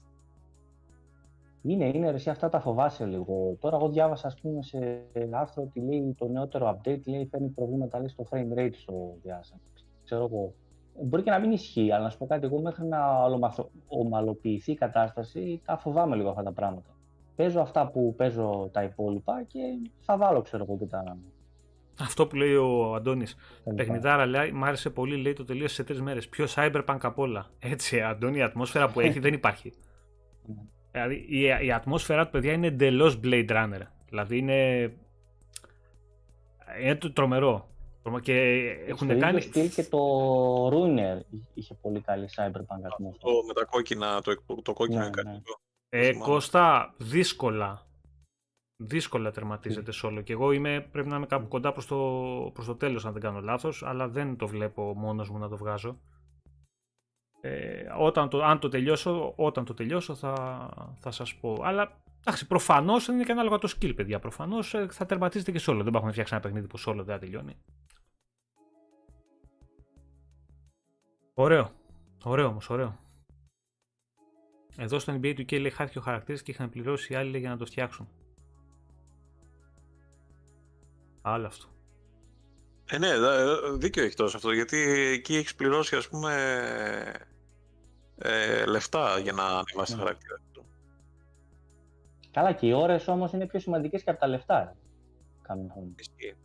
Είναι, 1.68 1.86
είναι 1.86 2.10
ρε, 2.10 2.16
εσύ 2.16 2.30
αυτά 2.30 2.50
τα 2.50 2.60
φοβάσαι 2.60 3.06
λίγο. 3.06 3.58
Τώρα 3.60 3.76
εγώ 3.76 3.90
διάβασα 3.90 4.28
ας 4.28 4.36
πούμε 4.42 4.64
σε 4.64 5.02
άρθρο 5.32 5.64
ότι 5.64 5.80
λέει 5.80 6.16
το 6.18 6.28
νεότερο 6.28 6.70
update 6.82 7.02
λέει 7.08 7.28
φέρνει 7.32 7.48
προβλήματα 7.48 7.98
λέει, 7.98 8.08
στο 8.08 8.26
frame 8.32 8.60
rate 8.60 8.74
στο 8.74 9.18
διάστημα. 9.24 9.60
Ξέρω 10.04 10.24
εγώ. 10.24 10.54
Μπορεί 11.04 11.24
και 11.24 11.30
να 11.32 11.40
μην 11.40 11.52
ισχύει, 11.52 11.92
αλλά 11.92 12.04
να 12.04 12.10
σου 12.10 12.18
πω 12.18 12.26
κάτι, 12.28 12.46
εγώ 12.46 12.62
μέχρι 12.62 12.86
να 12.86 13.24
ολομαθω- 13.24 13.70
ομαλοποιηθεί 13.88 14.72
η 14.72 14.76
κατάσταση, 14.76 15.62
τα 15.66 15.78
φοβάμαι 15.78 16.16
λίγο 16.16 16.30
αυτά 16.30 16.44
τα 16.44 16.52
πράγματα. 16.52 16.90
Παίζω 17.36 17.62
αυτά 17.62 17.88
που 17.88 18.14
παίζω 18.18 18.70
τα 18.74 18.84
υπόλοιπα 18.84 19.44
και 19.48 19.60
θα 20.00 20.18
βάλω, 20.18 20.42
ξέρω 20.42 20.64
εγώ, 20.64 20.78
και 20.78 20.86
τα. 20.86 21.18
Αυτό 22.00 22.28
που 22.28 22.36
λέει 22.36 22.56
ο 22.56 22.94
Αντώνης. 22.96 23.36
τα 23.36 23.72
λοιπά. 23.72 23.84
Παιχνιδάρα 23.84 24.26
λέει, 24.26 24.52
μ' 24.52 24.64
άρεσε 24.64 24.90
πολύ, 24.90 25.16
λέει 25.18 25.34
το 25.34 25.44
τελείωσε 25.46 25.74
σε 25.76 25.84
τρεις 25.84 26.02
μέρες. 26.02 26.30
Πιο 26.30 26.46
cyberpunk 26.56 26.98
απ' 27.02 27.20
όλα. 27.20 27.50
Έτσι, 27.60 28.02
Αντώνη, 28.02 28.38
η 28.38 28.42
ατμόσφαιρα 28.42 28.90
που 28.92 29.00
έχει 29.00 29.20
δεν 29.26 29.34
υπάρχει. 29.34 29.74
Ναι. 30.92 31.02
Δηλαδή, 31.08 31.26
η, 31.30 31.66
η 31.66 31.72
ατμόσφαιρα 31.72 32.26
του 32.26 32.32
παιδιά 32.32 32.54
είναι 32.54 32.68
εντελώς 32.68 33.20
Blade 33.24 33.50
Runner. 33.50 33.82
Δηλαδή 34.10 34.38
είναι. 34.38 34.92
Είναι 36.82 36.96
το 36.96 37.14
τρομερό. 37.14 37.68
Τρομο- 38.02 38.20
Και 38.20 38.34
έχουν 38.86 38.96
Στο 38.98 39.06
ίδιο 39.06 39.20
κάνει. 39.20 39.42
στυλ 39.42 39.70
και 39.70 39.84
το 39.84 40.00
Ruiner 40.68 41.20
είχε 41.54 41.74
πολύ 41.74 42.02
καλή 42.02 42.30
cyberpunk 42.36 42.82
ατμόσφαιρα. 42.92 43.18
Το, 43.34 43.44
με 43.48 43.54
τα 43.54 43.64
κόκκινα, 43.66 44.22
το, 44.22 44.62
το 44.62 44.74
κόκκινο 44.74 45.00
Ναι, 45.00 45.06
εικαστικό. 45.08 45.60
Ε, 45.90 46.06
θυμάμαι. 46.12 46.24
Κώστα, 46.32 46.94
δύσκολα. 46.98 47.86
Δύσκολα 48.84 49.32
τερματίζεται 49.32 49.92
solo. 50.04 50.22
Και 50.24 50.34
εγώ 50.34 50.52
είμαι, 50.52 50.88
πρέπει 50.92 51.08
να 51.08 51.16
είμαι 51.16 51.26
κάπου 51.26 51.48
κοντά 51.48 51.72
προς 51.72 51.86
το, 51.86 51.98
προς 52.54 52.66
το 52.66 52.76
τέλος, 52.76 53.06
αν 53.06 53.14
δεν 53.14 53.22
κάνω 53.22 53.40
λάθος, 53.42 53.84
αλλά 53.84 54.08
δεν 54.08 54.36
το 54.38 54.48
βλέπω 54.48 54.94
μόνος 54.96 55.30
μου 55.30 55.38
να 55.38 55.50
το 55.50 55.58
βγάζω. 55.58 56.00
Ε, 57.42 57.84
όταν 57.98 58.30
το, 58.30 58.44
αν 58.44 58.60
το 58.60 58.70
τελειώσω, 58.70 59.34
όταν 59.36 59.66
το 59.66 59.74
τελειώσω 59.74 60.16
θα, 60.16 60.70
θα 61.00 61.12
σας 61.12 61.36
πω. 61.36 61.58
Αλλά 61.64 62.02
εντάξει, 62.20 62.48
προφανώς 62.48 63.08
είναι 63.08 63.24
και 63.24 63.32
ανάλογα 63.32 63.58
το 63.58 63.74
skill, 63.76 63.96
παιδιά. 63.96 64.20
Προφανώς 64.20 64.74
ε, 64.74 64.88
θα 64.92 65.06
τερματίζεται 65.06 65.52
και 65.52 65.64
solo. 65.68 65.82
Δεν 65.84 65.96
έχουμε 65.96 66.12
φτιάξει 66.12 66.34
ένα 66.34 66.42
παιχνίδι 66.42 66.68
που 66.68 66.80
solo 66.80 66.96
δεν 66.96 67.06
θα 67.06 67.18
τελειώνει. 67.18 67.56
Ωραίο. 71.34 71.72
Ωραίο 72.24 72.48
όμως, 72.48 72.70
ωραίο. 72.70 73.00
Εδώ 74.78 75.00
στο 75.00 75.14
NBA 75.14 75.34
του 75.36 75.42
k 75.42 75.60
λέει 75.60 75.70
χάθηκε 75.70 75.98
ο 75.98 76.02
χαρακτήρας 76.02 76.42
και 76.42 76.52
είχαν 76.52 76.70
πληρώσει 76.70 77.14
οι 77.14 77.16
άλλοι 77.16 77.30
λέει, 77.30 77.40
για 77.40 77.50
να 77.50 77.58
το 77.58 77.66
φτιάξουν. 77.66 78.08
Άλλο 81.22 81.46
αυτό. 81.46 81.68
Ε, 82.92 82.98
ναι, 82.98 83.18
δα- 83.18 83.72
δίκιο 83.78 84.04
έχεις 84.04 84.16
τόσο 84.16 84.38
αυτό, 84.38 84.52
γιατί 84.52 84.78
εκεί 85.14 85.36
έχεις 85.36 85.56
πληρώσει, 85.56 85.96
ας 85.96 86.08
πούμε, 86.10 86.34
ε, 88.18 88.66
λεφτά 88.66 89.20
για 89.20 89.32
να 89.34 89.44
ανεβάσεις 89.44 89.90
Ναι. 89.90 89.96
τα 89.96 89.98
χαρακτήρα. 89.98 90.36
του. 90.52 90.66
Καλά, 92.32 92.52
και 92.54 92.68
οι 92.68 92.74
ώρες 92.74 93.08
όμως 93.08 93.32
είναι 93.34 93.46
πιο 93.48 93.60
σημαντικές 93.60 94.04
και 94.04 94.10
από 94.10 94.20
τα 94.20 94.28
λεφτά. 94.28 94.60
ρε. 94.64 94.74
Καμιά 95.42 95.72
φορά. 95.74 95.86
Ισχύει. 95.98 96.36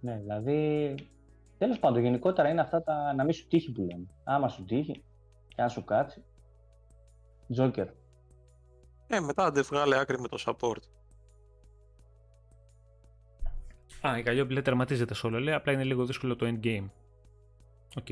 Ναι, 0.00 0.16
δηλαδή. 0.18 0.94
Τέλος 1.58 1.78
πάντων, 1.78 2.02
γενικότερα 2.02 2.48
είναι 2.48 2.60
αυτά 2.60 2.82
τα 2.82 3.14
να 3.14 3.24
μην 3.24 3.32
σου 3.34 3.46
τύχει 3.46 3.72
που 3.72 3.80
λέμε. 3.82 4.06
Άμα 4.24 4.48
σου 4.48 4.64
τύχει 4.64 5.04
και 5.48 5.62
αν 5.62 5.70
σου 5.70 5.84
κάτσει. 5.84 6.24
Τζόκερ. 7.52 7.86
Ε, 9.06 9.20
μετά 9.20 9.50
δεν 9.50 9.62
βγάλε 9.62 9.98
άκρη 9.98 10.20
με 10.20 10.28
το 10.28 10.38
support. 10.46 10.82
Α, 14.06 14.18
η 14.18 14.22
Καλλιόπη 14.22 14.62
τερματίζεται 14.62 15.14
solo, 15.22 15.38
λέει, 15.40 15.54
απλά 15.54 15.72
είναι 15.72 15.84
λίγο 15.84 16.06
δύσκολο 16.06 16.36
το 16.36 16.46
endgame. 16.46 16.88
Ok. 17.96 18.10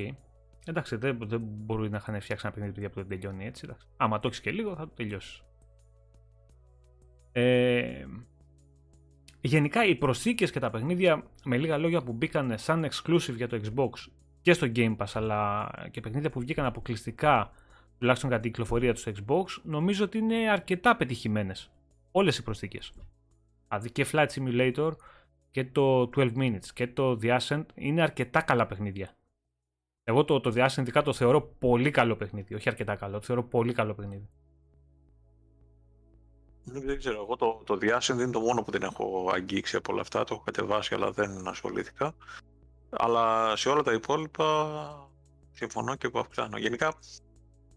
Εντάξει, 0.65 0.97
δεν, 0.97 1.19
δεν 1.23 1.41
μπορεί 1.43 1.91
να 1.91 1.97
είχαν 1.97 2.21
φτιάξει 2.21 2.47
ένα 2.47 2.55
παιχνίδι 2.55 2.75
παιδιά, 2.75 2.91
που 2.91 2.95
δεν 2.95 3.09
τελειώνει 3.09 3.47
έτσι. 3.47 3.63
Εντάξει. 3.65 3.87
Άμα 3.97 4.21
το 4.21 4.29
έχεις 4.29 4.41
και 4.41 4.51
λίγο, 4.51 4.77
θα 4.77 4.85
το 4.85 4.93
τελειώσεις. 4.95 5.43
Ε, 7.33 8.05
γενικά, 9.41 9.85
οι 9.85 9.95
προσθήκες 9.95 10.51
και 10.51 10.61
τα 10.61 10.71
παιχνίδια, 10.71 11.25
με 11.45 11.57
λίγα 11.57 11.79
λόγια, 11.79 12.03
που 12.03 12.13
μπήκαν 12.13 12.59
σαν 12.59 12.89
exclusive 12.91 13.35
για 13.37 13.49
το 13.49 13.61
Xbox 13.65 14.11
και 14.43 14.53
στο 14.53 14.67
Game 14.75 14.97
Pass, 14.97 15.11
αλλά 15.15 15.71
και 15.91 16.01
παιχνίδια 16.01 16.31
που 16.31 16.41
βγήκαν 16.41 16.65
αποκλειστικά, 16.65 17.51
τουλάχιστον 17.99 18.31
κατά 18.31 18.43
την 18.43 18.51
κυκλοφορία 18.51 18.93
τους 18.93 19.01
στο 19.01 19.13
Xbox, 19.13 19.45
νομίζω 19.63 20.05
ότι 20.05 20.19
είναι 20.19 20.51
αρκετά 20.51 20.97
πετυχημένες. 20.97 21.71
Όλες 22.13 22.39
οι 22.39 22.43
προσθήκες. 22.43 22.93
Δηλαδή 23.69 23.91
και 23.91 24.07
Flight 24.13 24.27
Simulator 24.27 24.91
και 25.51 25.65
το 25.65 26.11
12 26.17 26.37
Minutes 26.37 26.67
και 26.75 26.87
το 26.87 27.19
The 27.23 27.39
Ascent 27.39 27.65
είναι 27.75 28.03
αρκετά 28.03 28.41
καλά 28.43 28.67
παιχνίδια. 28.67 29.15
Εγώ 30.05 30.25
το, 30.25 30.41
το 30.41 30.53
The 30.55 30.67
Ascent 30.67 30.79
ειδικά 30.81 31.03
το 31.03 31.13
θεωρώ 31.13 31.41
πολύ 31.43 31.91
καλό 31.91 32.17
παιχνίδι. 32.17 32.55
Όχι 32.55 32.69
αρκετά 32.69 32.95
καλό, 32.95 33.19
το 33.19 33.25
θεωρώ 33.25 33.45
πολύ 33.45 33.73
καλό 33.73 33.95
παιχνίδι. 33.95 34.29
Δεν, 36.65 36.83
δεν 36.83 36.99
ξέρω, 36.99 37.23
εγώ 37.23 37.37
το, 37.37 37.63
το 37.67 37.79
The 37.83 37.99
Ascent 37.99 38.15
είναι 38.15 38.31
το 38.31 38.41
μόνο 38.41 38.63
που 38.63 38.71
δεν 38.71 38.83
έχω 38.83 39.31
αγγίξει 39.35 39.77
από 39.77 39.93
όλα 39.93 40.01
αυτά, 40.01 40.25
το 40.25 40.35
έχω 40.35 40.43
κατεβάσει 40.43 40.95
αλλά 40.95 41.11
δεν 41.11 41.49
ασχολήθηκα. 41.49 42.15
Αλλά 42.91 43.57
σε 43.57 43.69
όλα 43.69 43.83
τα 43.83 43.93
υπόλοιπα 43.93 45.11
συμφωνώ 45.51 45.95
και 45.95 46.09
που 46.09 46.19
αυξάνω. 46.19 46.59
Γενικά, 46.59 46.95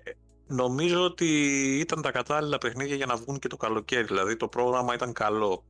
ε, 0.03 0.11
νομίζω 0.47 1.03
ότι 1.03 1.27
ήταν 1.79 2.01
τα 2.01 2.11
κατάλληλα 2.11 2.57
παιχνίδια 2.57 2.95
για 2.95 3.05
να 3.05 3.15
βγουν 3.15 3.39
και 3.39 3.47
το 3.47 3.57
καλοκαίρι, 3.57 4.03
δηλαδή 4.05 4.35
το 4.35 4.47
πρόγραμμα 4.47 4.93
ήταν 4.93 5.13
καλό. 5.13 5.63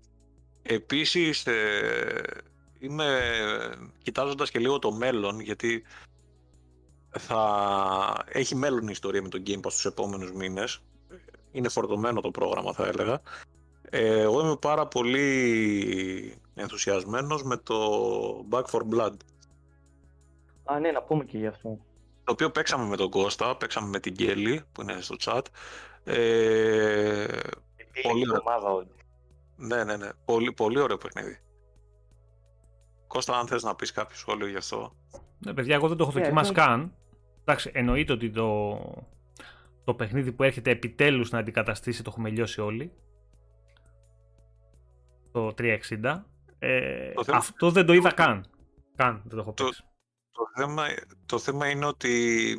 Επίσης, 0.63 1.45
ε, 1.45 2.21
είμαι 2.79 3.19
κοιτάζοντας 4.03 4.51
και 4.51 4.59
λίγο 4.59 4.79
το 4.79 4.91
μέλλον, 4.91 5.39
γιατί 5.39 5.83
θα 7.09 8.23
έχει 8.27 8.55
μέλλον 8.55 8.83
η 8.83 8.91
ιστορία 8.91 9.21
με 9.21 9.29
το 9.29 9.41
Game 9.45 9.59
Pass 9.59 9.71
στους 9.71 9.85
επόμενους 9.85 10.31
μήνες. 10.31 10.79
Είναι 11.51 11.69
φορτωμένο 11.69 12.21
το 12.21 12.31
πρόγραμμα 12.31 12.73
θα 12.73 12.85
έλεγα. 12.87 13.21
Ε, 13.89 14.19
εγώ 14.19 14.41
είμαι 14.41 14.55
πάρα 14.57 14.87
πολύ 14.87 16.37
ενθουσιασμένος 16.55 17.43
με 17.43 17.57
το 17.57 17.77
Back 18.49 18.63
for 18.63 18.81
Blood. 18.93 19.13
Α, 20.63 20.79
ναι, 20.79 20.91
να 20.91 21.01
πούμε 21.01 21.23
και 21.23 21.37
γι' 21.37 21.47
αυτό. 21.47 21.79
Το 22.23 22.31
οποίο 22.31 22.51
παίξαμε 22.51 22.85
με 22.85 22.95
τον 22.95 23.09
Κώστα, 23.09 23.57
παίξαμε 23.57 23.87
με 23.87 23.99
την 23.99 24.13
Γκέλη 24.13 24.61
που 24.71 24.81
είναι 24.81 24.97
στο 25.01 25.15
chat. 25.23 25.41
Ε, 26.03 27.25
Πολύ 28.01 28.29
ωραίο. 28.29 28.41
ομάδα 28.45 28.69
όλη. 28.69 28.87
Ναι, 29.55 29.83
ναι, 29.83 29.97
ναι. 29.97 30.09
Πολύ, 30.25 30.53
πολύ 30.53 30.79
ωραίο 30.79 30.97
παιχνίδι. 30.97 31.37
Κώστα, 33.07 33.37
αν 33.39 33.47
θες 33.47 33.63
να 33.63 33.75
πεις 33.75 33.91
κάποιο 33.91 34.17
σχόλιο 34.17 34.47
γι' 34.47 34.57
αυτό. 34.57 34.95
Ναι, 35.39 35.53
παιδιά, 35.53 35.75
εγώ 35.75 35.87
δεν 35.87 35.97
το 35.97 36.03
έχω 36.03 36.13
Ναι, 36.13 36.19
δοκιμάσει 36.21 36.53
το- 36.53 36.59
καν. 36.59 36.93
Εντάξει, 37.41 37.71
εννοείται 37.73 38.13
ότι 38.13 38.31
το, 38.31 38.79
το 39.83 39.93
παιχνίδι 39.95 40.31
που 40.31 40.43
έρχεται 40.43 40.71
επιτέλους 40.71 41.29
να 41.31 41.39
αντικαταστήσει 41.39 42.03
το 42.03 42.09
έχουμε 42.13 42.29
λιώσει 42.29 42.61
όλοι. 42.61 42.91
Το 45.31 45.53
360. 45.57 46.25
Ε, 46.59 47.11
Το 47.13 47.23
θέμα- 47.23 47.37
Αυτό 47.37 47.71
δεν 47.71 47.85
το 47.85 47.93
είδα 47.93 48.11
καν. 48.11 48.45
Καν 48.95 49.21
δεν 49.25 49.29
το 49.35 49.37
έχω 49.41 49.53
Το- 49.53 49.63
παίξει. 49.63 49.83
Το 50.31 50.43
θέμα, 50.55 50.83
το 51.25 51.39
θέμα 51.39 51.69
είναι 51.69 51.85
ότι 51.85 52.55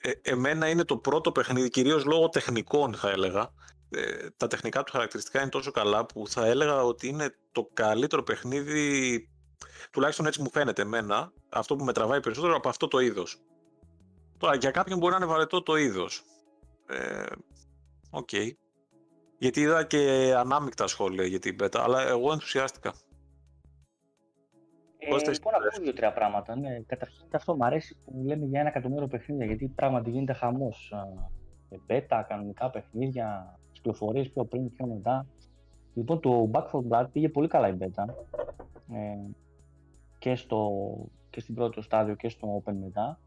ε, 0.00 0.10
εμένα 0.22 0.68
είναι 0.68 0.84
το 0.84 0.96
πρώτο 0.96 1.32
παιχνίδι, 1.32 1.68
κυρίως 1.70 2.04
λόγω 2.04 2.28
τεχνικών 2.28 2.94
θα 2.94 3.10
έλεγα. 3.10 3.50
Ε, 3.96 4.30
τα 4.36 4.46
τεχνικά 4.46 4.82
του 4.82 4.92
χαρακτηριστικά 4.92 5.40
είναι 5.40 5.50
τόσο 5.50 5.70
καλά 5.70 6.06
που 6.06 6.28
θα 6.28 6.46
έλεγα 6.46 6.82
ότι 6.82 7.08
είναι 7.08 7.34
το 7.52 7.70
καλύτερο 7.74 8.22
παιχνίδι, 8.22 9.28
τουλάχιστον 9.90 10.26
έτσι 10.26 10.42
μου 10.42 10.50
φαίνεται 10.50 10.82
εμένα, 10.82 11.32
αυτό 11.48 11.76
που 11.76 11.84
με 11.84 11.92
τραβάει 11.92 12.20
περισσότερο 12.20 12.56
από 12.56 12.68
αυτό 12.68 12.88
το 12.88 12.98
είδος. 12.98 13.40
Τώρα 14.38 14.54
για 14.54 14.70
κάποιον 14.70 14.98
μπορεί 14.98 15.10
να 15.10 15.16
είναι 15.16 15.26
βαρετό 15.26 15.62
το 15.62 15.76
είδος. 15.76 16.22
Ε, 16.86 17.26
Οκ. 18.10 18.30
Γιατί 19.38 19.60
είδα 19.60 19.84
και 19.84 20.34
ανάμεικτα 20.36 20.86
σχόλια 20.86 21.24
για 21.24 21.38
την 21.38 21.56
beta, 21.60 21.78
αλλά 21.78 22.02
εγώ 22.08 22.32
ενθουσιάστηκα. 22.32 22.94
Κώστα, 25.08 25.26
Ε, 25.26 25.30
εσύ 25.30 25.40
λοιπόν, 25.40 25.52
να 25.52 25.68
τι 25.68 25.76
πω 25.76 25.82
δύο-τρία 25.82 26.12
πράγματα. 26.12 26.56
Ναι. 26.56 26.80
Καταρχήν 26.86 27.28
και 27.30 27.36
αυτό 27.36 27.56
μου 27.56 27.64
αρέσει 27.64 27.96
που 28.04 28.22
λέμε 28.26 28.46
για 28.46 28.60
ένα 28.60 28.68
εκατομμύριο 28.68 29.06
παιχνίδια, 29.06 29.46
γιατί 29.46 29.68
πράγματι 29.68 30.10
γίνεται 30.10 30.32
χαμός. 30.32 30.92
Beta, 31.86 32.22
κανονικά 32.22 32.70
παιχνίδια, 32.70 33.58
κυκλοφορίες 33.84 34.30
πιο 34.30 34.44
πριν, 34.44 34.70
πιο 34.70 34.86
μετά. 34.86 35.26
Λοιπόν, 35.94 36.20
το 36.20 36.50
Back 36.52 36.70
4 36.70 36.80
Blood 36.88 37.06
πήγε 37.12 37.28
πολύ 37.28 37.48
καλά 37.48 37.68
η 37.68 37.74
beta. 37.78 38.04
Ε, 38.92 39.30
και, 40.18 40.34
στο, 40.34 40.70
και 41.30 41.40
στην 41.40 41.54
πρώτο 41.54 41.82
στάδιο 41.82 42.14
και 42.14 42.28
στο 42.28 42.62
Open 42.64 42.74
μετά. 42.84 43.18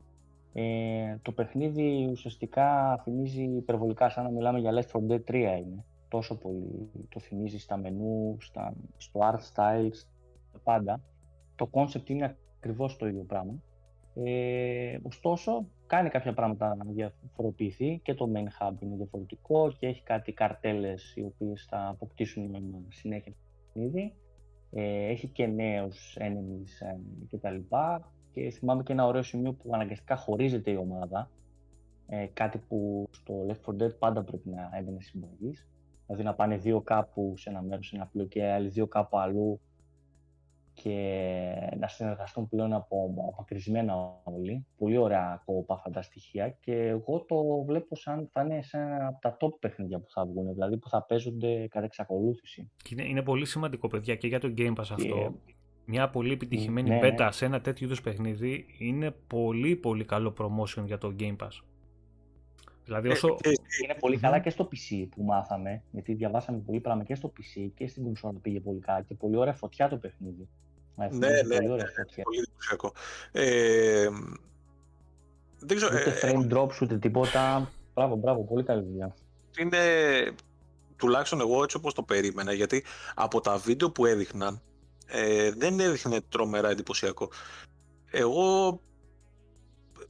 Ε, 0.54 1.18
το 1.22 1.32
παιχνίδι 1.32 2.08
ουσιαστικά 2.12 2.98
θυμίζει 3.04 3.44
υπερβολικά 3.44 4.10
σαν 4.10 4.24
να 4.24 4.30
μιλάμε 4.30 4.60
για 4.60 4.72
Left 4.74 4.98
4 4.98 5.12
Dead 5.12 5.24
3 5.28 5.34
είναι. 5.36 5.86
Τόσο 6.08 6.38
πολύ 6.38 6.90
το 7.10 7.20
θυμίζει 7.20 7.60
στα 7.60 7.78
μενού, 7.78 8.38
στα, 8.40 8.74
στο 8.98 9.20
art 9.24 9.54
styles, 9.54 10.06
τα 10.52 10.60
πάντα 10.64 11.02
το 11.56 11.70
concept 11.72 12.10
είναι 12.10 12.38
ακριβώς 12.58 12.98
το 12.98 13.08
ίδιο 13.08 13.24
πράγμα. 13.24 13.54
Ε, 14.14 14.98
ωστόσο, 15.02 15.66
κάνει 15.88 16.10
κάποια 16.10 16.34
πράγματα 16.34 16.76
να 16.76 16.92
διαφοροποιηθεί 16.92 18.00
και 18.04 18.14
το 18.14 18.32
main 18.36 18.48
hub 18.60 18.74
είναι 18.80 18.96
διαφορετικό 18.96 19.72
και 19.80 19.88
έχει 19.88 20.04
κάτι 20.04 20.32
καρτέλες 20.32 21.14
οι 21.16 21.22
οποίες 21.24 21.68
θα 21.70 21.88
αποκτήσουν 21.88 22.56
συνέχεια 22.90 23.34
παιχνίδι. 23.74 24.14
Ε, 24.72 25.08
έχει 25.08 25.28
και 25.28 25.46
νέους 25.46 26.18
enemies 26.20 26.88
ε, 26.88 27.38
κτλ. 27.38 27.76
Και 28.32 28.50
θυμάμαι 28.50 28.84
και 28.84 28.92
ένα 28.92 29.06
ωραίο 29.06 29.24
σημείο 29.24 29.54
που 29.54 29.70
αναγκαστικά 29.74 30.16
χωρίζεται 30.16 30.72
η 30.72 30.76
ομάδα. 30.76 31.30
Ε, 32.08 32.26
κάτι 32.34 32.58
που 32.58 33.08
στο 33.12 33.46
Left 33.48 33.72
4 33.72 33.84
Dead 33.84 33.98
πάντα 34.00 34.24
πρέπει 34.24 34.50
να 34.50 34.70
έμπαινε 34.78 35.02
συμπαγής. 35.02 35.68
Δηλαδή 36.06 36.24
να 36.24 36.34
πάνε 36.34 36.58
δύο 36.58 36.82
κάπου 36.82 37.34
σε 37.38 37.50
ένα 37.50 37.62
μέρος, 37.62 37.88
σε 37.88 37.96
ένα 37.96 38.06
πλοίο 38.06 38.26
και 38.26 38.46
άλλοι 38.46 38.68
δύο 38.68 38.88
κάπου 38.88 39.20
αλλού 39.20 39.60
και 40.84 40.96
να 41.80 41.88
συνεργαστούν 41.88 42.48
πλέον 42.48 42.74
από 42.74 43.14
απακρισμένα 43.32 43.94
όλοι. 44.24 44.66
Πολύ 44.78 44.98
ωραία 44.98 45.42
κόπα 45.46 45.74
αυτά 45.74 45.90
τα 45.90 46.02
στοιχεία 46.02 46.50
και 46.50 46.74
εγώ 46.74 47.26
το 47.28 47.64
βλέπω 47.66 47.96
σαν 47.96 48.30
θα 48.32 48.42
είναι 48.42 48.62
σε 48.62 48.78
ένα 48.78 49.08
από 49.08 49.22
τα 49.22 49.38
top 49.40 49.60
παιχνίδια 49.60 50.00
που 50.00 50.10
θα 50.10 50.26
βγουν, 50.26 50.54
δηλαδή 50.54 50.78
που 50.78 50.90
θα 50.90 51.04
παίζονται 51.04 51.68
κατά 51.68 51.86
εξακολούθηση. 51.86 52.72
Είναι, 52.90 53.04
είναι 53.04 53.22
πολύ 53.22 53.46
σημαντικό 53.46 53.88
παιδιά 53.88 54.16
και 54.16 54.28
για 54.28 54.40
το 54.40 54.54
Game 54.58 54.74
Pass 54.76 54.80
αυτό. 54.92 55.36
Μια 55.86 56.10
πολύ 56.10 56.32
επιτυχημένη 56.32 56.90
ναι, 56.90 57.00
beta 57.04 57.18
ναι. 57.18 57.32
σε 57.32 57.46
ένα 57.46 57.62
τέτοιο 57.62 57.86
είδους 57.86 58.02
παιχνίδι 58.02 58.66
είναι 58.80 59.12
πολύ 59.28 59.76
πολύ 59.76 60.06
καλό 60.06 60.34
promotion 60.40 60.84
για 60.86 60.98
το 60.98 61.16
Game 61.20 61.36
Pass. 61.36 61.62
Δηλαδή 62.84 63.10
όσο... 63.10 63.28
Ε, 63.28 63.50
Είναι 63.84 63.96
πολύ 64.00 64.18
καλά 64.18 64.40
και 64.40 64.50
στο 64.50 64.70
PC 64.72 65.08
που 65.10 65.24
μάθαμε, 65.24 65.84
γιατί 65.92 66.14
διαβάσαμε 66.14 66.58
πολύ 66.58 66.80
πράγμα 66.80 67.04
και 67.04 67.16
στο 67.16 67.34
PC 67.38 67.70
και 67.76 67.88
στην 67.88 68.04
κονσόλα 68.04 68.40
πήγε 68.42 68.60
πολύ 68.60 68.80
καλά 68.80 69.02
και 69.02 69.16
πολύ 69.16 69.38
ωραία 69.38 69.54
φωτιά 69.54 69.88
το 69.88 69.98
παιχνίδι. 69.98 70.48
Ναι, 70.98 71.08
Ναι, 71.12 71.28
ναι, 71.28 71.42
πολύ 71.42 71.66
ναι, 71.68 71.72
ωραία 71.74 71.92
φωτιά. 71.98 72.24
πολύ 72.24 72.38
εντυπωσιακό. 72.40 72.94
Ε, 73.32 74.10
δεν 75.60 75.78
ξέρω, 75.78 75.96
Ούτε 75.96 76.10
ε, 76.10 76.20
frame 76.34 76.54
drops 76.54 76.82
ούτε 76.82 76.98
τίποτα. 76.98 77.72
Μπράβο, 77.94 78.16
μπράβο, 78.16 78.44
πολύ 78.44 78.64
καλή 78.64 78.84
δουλειά. 78.84 79.16
είναι 79.58 79.78
τουλάχιστον 80.96 81.40
εγώ 81.40 81.64
έτσι 81.64 81.78
όπως 81.78 81.94
το 81.94 82.04
περίμενα 82.04 82.54
γιατί 82.54 82.84
από 83.16 83.42
τα 83.42 83.58
βίντεο 83.58 83.92
που 83.92 84.06
έδειχναν 84.06 84.62
ε, 85.06 85.52
δεν 85.52 85.80
έδειχνε 85.80 86.22
τρομερά 86.30 86.70
εντυπωσιακό. 86.70 87.30
Εγώ 88.12 88.80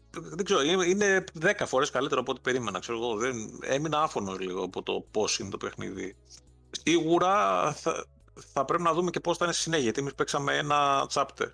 δεν 0.09 0.45
ξέρω, 0.45 0.61
είναι- 0.61 0.85
είναι 0.85 1.23
10 1.41 1.51
φορές 1.65 1.89
καλύτερο 1.89 2.21
από 2.21 2.31
ό,τι 2.31 2.41
περίμενα. 2.41 2.79
Ξέρω 2.79 2.97
εγώ, 2.97 3.15
δεν, 3.15 3.35
έμεινα 3.61 4.01
άφωνος 4.01 4.39
λίγο 4.39 4.63
από 4.63 4.83
το 4.83 5.05
πώς 5.11 5.39
είναι 5.39 5.49
το 5.49 5.57
παιχνίδι. 5.57 6.15
Σίγουρα 6.83 7.71
θα, 7.73 8.05
θα 8.53 8.65
πρέπει 8.65 8.83
να 8.83 8.93
δούμε 8.93 9.09
και 9.09 9.19
πώς 9.19 9.37
θα 9.37 9.45
είναι 9.45 9.53
στη 9.53 9.63
συνέχεια, 9.63 9.83
γιατί 9.83 9.99
εμείς 9.99 10.15
παίξαμε 10.15 10.57
ένα 10.57 11.07
chapter. 11.13 11.47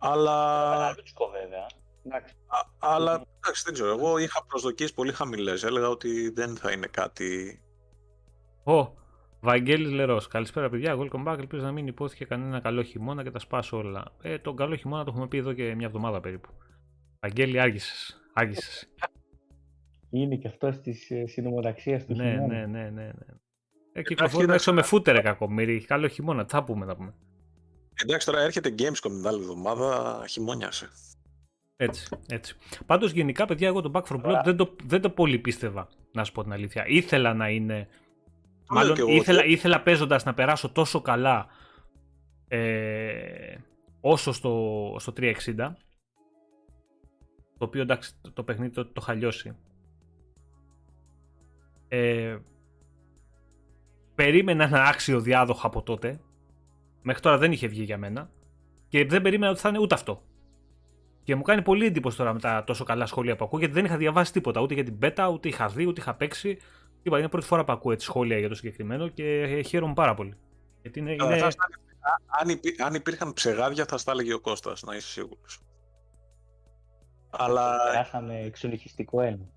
Αλλά, 0.00 0.68
Μεγαλούτσικο 0.70 1.28
βέβαια. 1.30 1.66
Εντάξει. 2.04 2.34
α- 2.46 2.90
αλλά 2.94 3.12
εντάξει, 3.40 3.62
δεν 3.64 3.74
ξέρω, 3.74 3.90
εγώ 3.90 4.18
είχα 4.18 4.44
προσδοκίες 4.46 4.92
πολύ 4.92 5.12
χαμηλές. 5.12 5.62
Έλεγα 5.62 5.88
ότι 5.88 6.28
δεν 6.30 6.56
θα 6.56 6.72
είναι 6.72 6.86
κάτι 6.86 7.60
Ω, 8.64 8.88
Βαγγέλης 9.40 9.90
Λερός. 9.90 10.28
Καλησπέρα 10.28 10.70
παιδιά, 10.70 10.96
welcome 10.98 11.24
back. 11.28 11.38
Ελπίζω 11.38 11.62
να 11.64 11.72
μην 11.72 11.86
υπόθηκε 11.86 12.24
κανένα 12.24 12.60
καλό 12.60 12.82
χειμώνα 12.82 13.22
και 13.22 13.30
τα 13.30 13.38
σπάσω 13.38 13.76
όλα. 13.76 14.04
Ε, 14.22 14.38
τον 14.38 14.56
καλό 14.56 14.76
χειμώνα 14.76 15.04
το 15.04 15.10
έχουμε 15.10 15.28
πει 15.28 15.36
εδώ 15.36 15.52
και 15.52 15.74
μια 15.74 15.86
εβδομάδα 15.86 16.20
περίπου. 16.20 16.48
Βαγγέλη, 17.20 17.60
άργησες. 17.60 18.20
Άργησες. 18.32 18.88
Είναι 20.10 20.36
και 20.36 20.48
αυτό 20.48 20.80
της 20.80 21.10
συνομοταξίας 21.24 22.04
του 22.06 22.14
ναι, 22.14 22.30
χειμώνα. 22.30 22.54
ναι, 22.54 22.66
ναι, 22.66 22.90
ναι, 22.90 23.04
ναι. 23.04 23.12
Ε, 23.92 24.02
κυκλοφορούμε 24.02 24.42
κοίταξε, 24.44 24.70
έξω 24.70 24.72
με 24.72 24.82
φούτερ 24.82 25.22
κακομύρι. 25.22 25.84
Καλό 25.84 26.08
χειμώνα, 26.08 26.44
τι 26.44 26.50
θα 26.52 26.64
πούμε 26.64 26.84
να 26.86 26.96
πούμε. 26.96 27.14
Εντάξει, 28.02 28.26
τώρα 28.26 28.40
έρχεται 28.40 28.74
Gamescom 28.78 29.00
την 29.00 29.26
άλλη 29.26 29.40
εβδομάδα, 29.40 30.20
χειμώνιασε. 30.28 30.88
Έτσι, 31.76 32.08
έτσι. 32.28 32.56
Πάντως 32.86 33.10
γενικά, 33.10 33.46
παιδιά, 33.46 33.66
εγώ 33.68 33.80
το 33.80 33.90
Back 33.94 34.02
from 34.02 34.16
Blood 34.16 34.22
Τώρα- 34.22 34.42
δεν 34.44 34.56
το, 34.56 34.76
δεν 34.84 35.00
το 35.00 35.10
πολύ 35.10 35.38
πίστευα, 35.38 35.88
να 36.12 36.24
σου 36.24 36.32
πω 36.32 36.42
την 36.42 36.52
αλήθεια. 36.52 36.86
Ήθελα 36.86 37.34
να 37.34 37.48
είναι. 37.48 37.88
Το 38.66 38.74
Μάλλον 38.74 38.86
λέω 38.86 38.94
κι 39.06 39.10
εγώ, 39.10 39.20
ήθελα, 39.20 39.38
ότι- 39.40 39.50
ήθελα 39.50 39.82
παίζοντας 39.82 40.24
να 40.24 40.34
περάσω 40.34 40.68
τόσο 40.70 41.00
καλά 41.00 41.46
ε, 42.48 43.56
όσο 44.00 44.32
στο, 44.32 44.96
στο 44.98 45.12
360. 45.16 45.32
Το 47.58 47.64
οποίο 47.68 47.82
εντάξει, 47.82 48.12
το, 48.20 48.32
το 48.32 48.42
παιχνίδι 48.42 48.72
το, 48.74 48.84
το 48.86 48.92
είχα 49.00 49.14
λιώσει. 49.14 49.56
Ε, 51.88 52.38
περίμενα 54.24 54.64
ένα 54.64 54.82
άξιο 54.84 55.20
διάδοχο 55.20 55.66
από 55.66 55.82
τότε. 55.82 56.20
Μέχρι 57.02 57.22
τώρα 57.22 57.38
δεν 57.38 57.52
είχε 57.52 57.66
βγει 57.66 57.82
για 57.82 57.98
μένα. 57.98 58.30
Και 58.88 59.04
δεν 59.04 59.22
περίμενα 59.22 59.52
ότι 59.52 59.60
θα 59.60 59.68
είναι 59.68 59.78
ούτε 59.78 59.94
αυτό. 59.94 60.22
Και 61.22 61.34
μου 61.34 61.42
κάνει 61.42 61.62
πολύ 61.62 61.86
εντύπωση 61.86 62.16
τώρα 62.16 62.32
με 62.32 62.40
τα 62.40 62.64
τόσο 62.64 62.84
καλά 62.84 63.06
σχόλια 63.06 63.36
που 63.36 63.44
ακούω, 63.44 63.58
γιατί 63.58 63.74
δεν 63.74 63.84
είχα 63.84 63.96
διαβάσει 63.96 64.32
τίποτα. 64.32 64.60
Ούτε 64.60 64.74
για 64.74 64.84
την 64.84 64.98
beta, 65.02 65.30
ούτε 65.32 65.48
είχα 65.48 65.66
δει, 65.68 65.86
ούτε 65.86 66.00
είχα 66.00 66.14
παίξει. 66.14 66.58
Είπα, 67.02 67.18
είναι 67.18 67.28
πρώτη 67.28 67.46
φορά 67.46 67.64
που 67.64 67.72
ακούω 67.72 67.92
έτσι 67.92 68.06
σχόλια 68.06 68.38
για 68.38 68.48
το 68.48 68.54
συγκεκριμένο 68.54 69.08
και 69.08 69.40
ε, 69.42 69.62
χαίρομαι 69.62 69.92
πάρα 69.92 70.14
πολύ. 70.14 70.34
Γιατί 70.82 70.98
είναι, 70.98 71.16
Καλά, 71.16 71.30
είναι... 71.30 71.40
θα 71.40 71.50
στα- 71.50 71.68
αν, 72.40 72.48
υπή- 72.48 72.80
αν 72.80 72.94
υπήρχαν 72.94 73.32
ψεγάδια 73.32 73.84
θα 73.88 73.98
στα 73.98 74.12
έλεγε 74.12 74.34
ο 74.34 74.40
Κώστας, 74.40 74.82
να 74.82 74.96
είσαι 74.96 75.08
σίγουρος. 75.08 75.60
Αλλά 77.30 77.76
Περάσαμε 77.92 78.40
εξονυχιστικό 78.40 79.20
ένα. 79.20 79.48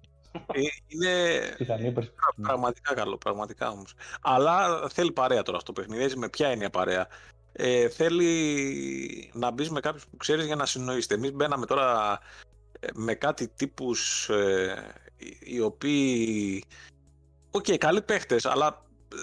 Ε, 0.54 0.62
είναι 0.88 1.40
Πιθανή 1.58 1.92
προ- 1.92 2.14
πραγματικά 2.42 2.94
καλό, 2.94 3.18
πραγματικά 3.18 3.70
όμως. 3.70 3.94
Αλλά 4.22 4.88
θέλει 4.90 5.12
παρέα 5.12 5.42
τώρα 5.42 5.58
αυτό 5.58 5.72
το 5.74 5.82
παιχνίδι, 5.82 6.04
έτσι 6.04 6.18
με 6.18 6.30
ποια 6.30 6.52
είναι 6.52 6.66
η 6.66 6.70
παρέα. 6.70 7.08
Ε, 7.52 7.90
θέλει 7.90 9.32
να 9.34 9.52
μπεις 9.52 9.70
με 9.70 9.80
κάποιους 9.80 10.08
που 10.08 10.18
ξέρεις 10.18 10.46
για 10.46 10.56
να 10.56 10.66
συνεννοηθείτε. 10.66 11.14
Εμείς 11.16 11.32
μπαίναμε 11.34 11.66
τώρα 11.66 12.20
ε, 12.80 12.88
με 12.94 13.14
κάτι 13.14 13.48
τύπους 13.48 14.30
ε, 14.30 14.94
οι- 15.18 15.38
οι 15.44 15.60
οποίοι... 15.62 16.64
Οκ, 17.52 17.66
καλοί 17.78 18.02
παίχτες, 18.02 18.46
αλλά 18.46 18.86
ε, 19.16 19.22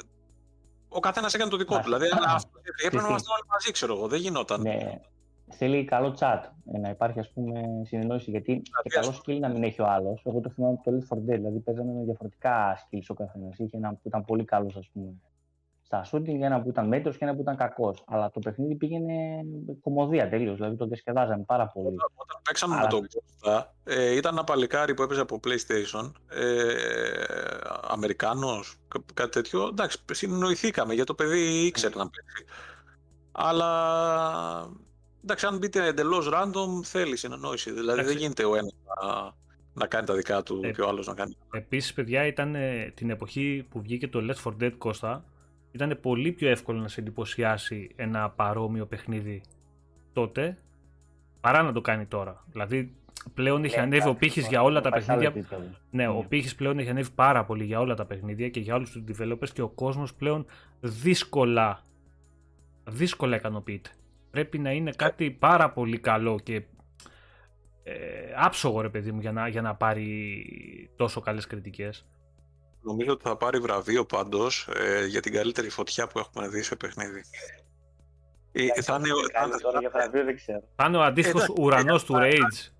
ο 0.89 1.01
καθένας 1.01 1.35
έκανε 1.35 1.51
το 1.51 1.57
δικό 1.57 1.71
του. 1.71 1.77
Μας- 1.77 1.85
Δηλαδή, 1.85 2.07
ένα- 2.07 2.33
αυτό- 2.35 2.61
έπρεπε 2.85 2.97
να 2.97 3.03
τι. 3.03 3.09
είμαστε 3.09 3.33
όλοι 3.33 3.43
μαζί, 3.49 3.71
ξέρω 3.71 3.95
εγώ. 3.97 4.09
Δεν 4.09 4.21
γινόταν. 4.21 4.61
Ναι. 4.61 5.01
Θέλει 5.53 5.85
καλό 5.85 6.17
chat, 6.19 6.41
ε, 6.75 6.79
να 6.79 6.89
υπάρχει 6.91 7.19
ας 7.19 7.31
πούμε 7.33 7.61
συνεννόηση, 7.85 8.31
γιατί 8.31 8.61
και 8.63 8.99
ας 8.99 9.07
καλό 9.07 9.19
skill 9.25 9.41
να 9.41 9.49
μην 9.49 9.63
έχει 9.63 9.83
ο 9.83 9.87
άλλος. 9.87 10.23
Εγώ 10.25 10.41
το 10.41 10.51
θυμάμαι 10.51 10.79
από 10.81 10.91
το 10.91 10.97
Left 10.97 11.17
4 11.17 11.19
Dead, 11.19 11.37
δηλαδή 11.37 11.59
παίζαμε 11.59 11.93
με 11.93 12.05
διαφορετικά 12.05 12.77
skills 12.79 13.05
ο 13.09 13.15
καθένας. 13.15 13.59
Είχε 13.59 13.77
ένα 13.77 13.89
που 13.91 14.01
ήταν 14.03 14.25
πολύ 14.25 14.45
καλός 14.45 14.77
ας 14.77 14.89
πούμε 14.93 15.13
στα 15.85 16.05
shooting, 16.13 16.41
ένα 16.41 16.63
που 16.63 16.69
ήταν 16.69 16.89
μέτρος 16.89 17.19
και 17.19 17.25
ένα 17.25 17.35
που 17.35 17.41
ήταν 17.41 17.57
κακός. 17.57 18.05
Αλλά 18.07 18.31
το 18.31 18.39
παιχνίδι 18.41 18.75
πήγαινε 18.75 19.15
κομμωδία 19.81 20.29
τελείως, 20.29 20.57
δηλαδή 20.57 20.77
το 20.77 20.87
διασκεδάζαμε 20.87 21.43
πάρα 21.47 21.67
πολύ. 21.67 21.87
Όταν, 21.87 22.09
όταν 22.17 22.41
παίξαμε 22.45 22.75
Άρα- 22.75 22.83
με 22.83 22.89
τον 22.89 23.01
Κώστα, 23.01 23.75
ε, 23.85 24.15
ήταν 24.17 24.33
ένα 24.35 24.45
παλικάρι 24.45 24.95
που 24.95 25.03
έπαιζε 25.03 25.21
από 25.21 25.41
PlayStation, 25.45 26.13
ε, 26.31 26.75
Αμερικάνος, 27.89 28.77
κά- 28.89 29.13
κάτι 29.15 29.31
τέτοιο. 29.31 29.67
Εντάξει, 29.67 29.99
συνεννοηθήκαμε 30.13 30.95
γιατί 30.95 31.09
το 31.09 31.15
παιδί 31.15 31.67
ήξερε 31.67 31.95
να 31.97 32.11
παίξει. 32.11 32.45
Αλλά 33.33 33.71
εντάξει, 35.23 35.47
αν 35.47 35.59
μπείτε 35.59 35.87
εντελώς 35.87 36.29
random, 36.33 36.83
θέλεις 36.85 37.21
συνεννόηση. 37.21 37.71
Δηλαδή 37.71 37.87
δεν 37.91 37.99
Εντάξει. 37.99 38.19
γίνεται 38.19 38.45
ο 38.45 38.55
ένας 38.57 38.73
να, 39.03 39.35
να 39.75 39.87
κάνει 39.87 40.07
τα 40.07 40.15
δικά 40.15 40.43
του 40.43 40.61
Ε, 40.65 40.73
και 40.73 40.81
ο 40.83 40.89
άλλος 40.89 41.07
να 41.07 41.15
κάνει. 41.15 41.37
Επίσης, 41.53 41.93
παιδιά, 41.93 42.27
ήταν 42.27 42.55
ε, 42.55 42.93
την 42.95 43.11
εποχή 43.11 43.67
που 43.71 43.81
βγήκε 43.83 44.09
το 44.09 44.21
Left 44.31 44.51
4 44.51 44.63
Dead 44.63 44.73
Costa, 44.79 45.21
ήταν 45.73 45.99
πολύ 46.03 46.33
πιο 46.33 46.49
εύκολο 46.49 46.81
να 46.81 46.89
σε 46.89 47.01
εντυπωσιάσει 47.01 47.91
ένα 47.97 48.31
παρόμοιο 48.31 48.87
παιχνίδι 48.87 49.43
τότε, 50.13 50.59
παρά 51.41 51.63
να 51.63 51.73
το 51.73 51.81
κάνει 51.81 52.07
τώρα. 52.07 52.45
Δηλαδή, 52.51 52.95
πλέον 53.35 53.65
έχει 53.65 53.77
Ναι, 53.77 53.83
ανέβει 53.83 53.97
ο 54.01 54.11
εντάξει, 54.11 54.19
πύχης 54.19 54.43
τώρα 54.43 54.49
για 54.57 54.63
όλα 54.63 54.81
τα 54.81 54.91
πάει 54.91 55.01
σε 55.01 55.13
άλλο 55.13 55.21
παιχνίδια. 55.21 55.49
επίπεδο. 55.57 55.79
Ναι, 55.91 56.09
ο 56.09 56.15
Ναι. 56.21 56.27
πύχης 56.29 56.55
πλέον 56.55 56.79
έχει 56.79 56.89
ανέβει 56.91 57.11
πάρα 57.11 57.45
πολύ 57.45 57.65
για 57.65 57.81
όλα 57.81 57.95
τα 57.95 58.05
παιχνίδια 58.07 58.49
και 58.49 58.61
για 58.61 58.75
όλους 58.75 58.91
τους 58.91 59.03
developers 59.09 59.49
και 59.53 59.63
ο 59.63 59.69
κόσμος 59.69 60.15
πλέον 60.15 60.47
δύσκολα, 60.81 61.83
δύσκολα 62.85 63.37
ικανοποιείται. 63.37 63.91
Πρέπει 64.33 64.59
να 64.59 64.71
είναι 64.71 64.93
κάτι 64.97 65.31
πάρα 65.31 65.71
πολύ 65.73 65.99
καλό 65.99 66.39
και 66.43 66.63
ε, 67.83 67.95
άψογο 68.37 68.81
ρε 68.81 68.89
παιδί 68.89 69.13
μου 69.13 69.21
για 69.21 69.33
να, 69.33 69.49
για 69.49 69.63
να 69.63 69.75
πάρει 69.75 70.45
τόσο 70.97 71.21
καλές 71.21 71.47
κριτικές. 71.47 72.07
Νομίζω 72.83 73.13
ότι 73.13 73.23
θα 73.23 73.37
πάρει 73.37 73.59
βραβείο 73.59 74.05
πάντως 74.05 74.69
ε, 74.77 75.07
για 75.07 75.21
την 75.21 75.33
καλύτερη 75.33 75.69
φωτιά 75.69 76.07
που 76.07 76.19
έχουμε 76.19 76.49
δει 76.49 76.63
σε 76.63 76.77
παιχνίδι. 76.77 77.21
Ε, 78.53 78.83
θα 78.83 78.95
είναι, 78.95 79.09
θα- 79.33 79.49
θα- 79.49 79.59
Τώρα 79.59 79.81
για 79.81 79.91
βραβείο 79.91 80.25
δεν 80.25 80.37
ξέρω. 80.37 80.63
Θα 80.77 80.85
είναι 80.87 80.97
ο 80.97 81.03
αντίστοιχος 81.03 81.43
Εντάξει, 81.43 81.63
ουρανός 81.63 82.05
του 82.05 82.15
Rage. 82.17 82.71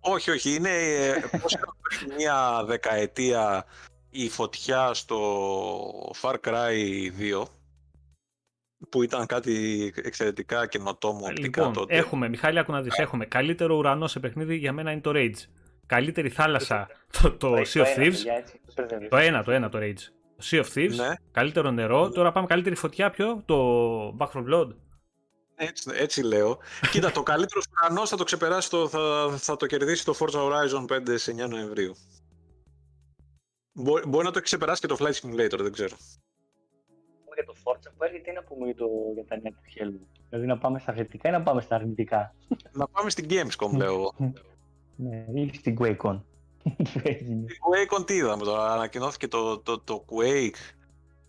Όχι, 0.00 0.30
όχι. 0.30 0.54
Είναι 0.54 0.70
ε, 0.70 1.12
πώς 1.40 1.52
ήταν 1.52 1.74
πριν 1.82 2.14
μια 2.16 2.64
δεκαετία 2.64 3.64
η 4.10 4.28
φωτιά 4.28 4.94
στο 4.94 5.20
Far 6.22 6.34
Cry 6.44 6.72
2 7.40 7.42
που 8.88 9.02
ήταν 9.02 9.26
κάτι 9.26 9.92
εξαιρετικά 9.96 10.66
καινοτόμο 10.66 11.26
οπτικά 11.26 11.40
Λοιπόν, 11.60 11.72
τότε. 11.72 11.96
έχουμε, 11.96 12.28
Μιχάλη, 12.28 12.58
άκου 12.58 12.72
να 12.72 12.82
δεις, 12.82 12.98
έχουμε 12.98 13.26
καλύτερο 13.26 13.76
ουρανό 13.76 14.06
σε 14.06 14.20
παιχνίδι 14.20 14.56
για 14.56 14.72
μένα 14.72 14.90
είναι 14.90 15.00
το 15.00 15.10
Rage. 15.14 15.44
Καλύτερη 15.86 16.28
θάλασσα 16.28 16.88
το, 17.22 17.32
το 17.32 17.54
Sea 17.56 17.82
of 17.82 17.96
Thieves. 17.96 18.14
Το 19.08 19.16
ένα, 19.16 19.42
το 19.44 19.50
ένα 19.50 19.68
το 19.68 19.78
Rage. 19.82 19.98
Το 20.36 20.44
Sea 20.50 20.60
of 20.64 20.66
Thieves. 20.74 20.94
Ναι, 20.96 21.14
Καλύτερο 21.32 21.70
νερό. 21.70 22.08
Τώρα 22.10 22.32
πάμε 22.32 22.46
καλύτερη 22.46 22.74
φωτιά 22.74 23.10
ποιο. 23.10 23.42
Το 23.44 24.16
Back 24.18 24.28
4 24.32 24.44
Blood. 24.50 24.68
έτσι, 25.54 25.90
έτσι 25.94 26.22
λέω. 26.22 26.58
Κοίτα, 26.92 27.10
το 27.12 27.22
καλύτερο 27.22 27.60
ουρανό 27.70 28.06
θα 28.06 28.16
το 28.16 28.24
ξεπεράσει, 28.24 28.70
το, 28.70 28.88
θα, 28.88 29.34
θα 29.38 29.56
το 29.56 29.66
κερδίσει 29.66 30.04
το 30.04 30.14
Forza 30.18 30.38
Horizon 30.38 30.96
5 30.96 31.14
σε 31.14 31.32
9 31.44 31.48
Νοεμβρίου. 31.48 31.94
Μπο- 33.72 34.00
μπορεί 34.06 34.24
να 34.24 34.30
το 34.30 34.38
έχει 34.38 34.42
ξεπεράσει 34.44 34.80
και 34.80 34.86
το 34.86 34.96
Flight 35.00 35.12
Simulator, 35.20 35.58
δεν 35.58 35.72
ξέρω. 35.72 35.96
Για 37.36 37.44
το 37.44 37.54
Forza 37.64 37.90
που 37.96 38.04
έρχεται, 38.04 38.30
τι 38.30 38.32
να 38.36 38.42
πούμε 38.42 38.64
για, 38.64 38.74
το, 38.74 38.86
για 39.14 39.24
τα 39.24 39.36
νέα 39.42 39.52
του 39.52 39.62
Halo. 39.74 40.06
Δηλαδή 40.28 40.46
να 40.46 40.58
πάμε 40.58 40.78
στα 40.78 40.92
θετικά 40.92 41.28
ή 41.28 41.32
να 41.32 41.42
πάμε 41.42 41.60
στα 41.60 41.74
αρνητικά; 41.74 42.34
Να 42.72 42.88
πάμε 42.88 43.10
στην 43.10 43.26
Gamescom, 43.30 43.76
λέω 43.76 43.92
εγώ. 43.92 44.14
ναι, 45.04 45.40
ή 45.40 45.50
στην 45.54 45.76
QuakeCon. 45.80 46.20
Στην 46.90 47.46
QuakeCon 47.46 48.06
τι 48.06 48.14
είδαμε 48.14 48.44
τώρα, 48.44 48.72
ανακοινώθηκε 48.72 49.28
το, 49.28 49.58
το, 49.58 49.80
το 49.80 50.04
Quake. 50.08 50.76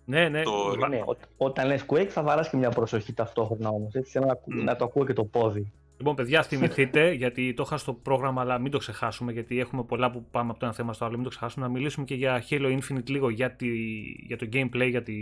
Ναι, 0.05 0.29
ναι. 0.29 0.43
Το... 0.43 0.75
ναι 0.89 1.01
ό, 1.05 1.17
όταν 1.37 1.67
λες 1.67 1.85
Quake 1.87 2.07
θα 2.07 2.23
βαράς 2.23 2.49
και 2.49 2.57
μια 2.57 2.69
προσοχή 2.69 3.13
ταυτόχρονα 3.13 3.69
όμως, 3.69 3.93
έτσι, 3.93 4.19
να, 4.19 4.33
mm. 4.33 4.63
να 4.63 4.75
το 4.75 4.85
ακούω 4.85 5.05
και 5.05 5.13
το 5.13 5.25
πόδι. 5.25 5.71
Λοιπόν, 5.97 6.15
παιδιά, 6.15 6.43
θυμηθείτε, 6.43 7.11
γιατί 7.21 7.53
το 7.53 7.63
είχα 7.65 7.77
στο 7.77 7.93
πρόγραμμα, 7.93 8.41
αλλά 8.41 8.59
μην 8.59 8.71
το 8.71 8.77
ξεχάσουμε, 8.77 9.31
γιατί 9.31 9.59
έχουμε 9.59 9.83
πολλά 9.83 10.11
που 10.11 10.25
πάμε 10.31 10.49
από 10.49 10.59
το 10.59 10.65
ένα 10.65 10.75
θέμα 10.75 10.93
στο 10.93 11.05
άλλο. 11.05 11.15
Μην 11.15 11.23
το 11.23 11.29
ξεχάσουμε 11.29 11.65
να 11.65 11.71
μιλήσουμε 11.71 12.05
και 12.05 12.15
για 12.15 12.43
Halo 12.49 12.79
Infinite 12.79 13.09
λίγο 13.09 13.29
για, 13.29 13.51
τη, 13.51 13.67
για 14.27 14.37
το 14.37 14.47
gameplay, 14.53 14.89
για 14.89 15.03
τη, 15.03 15.13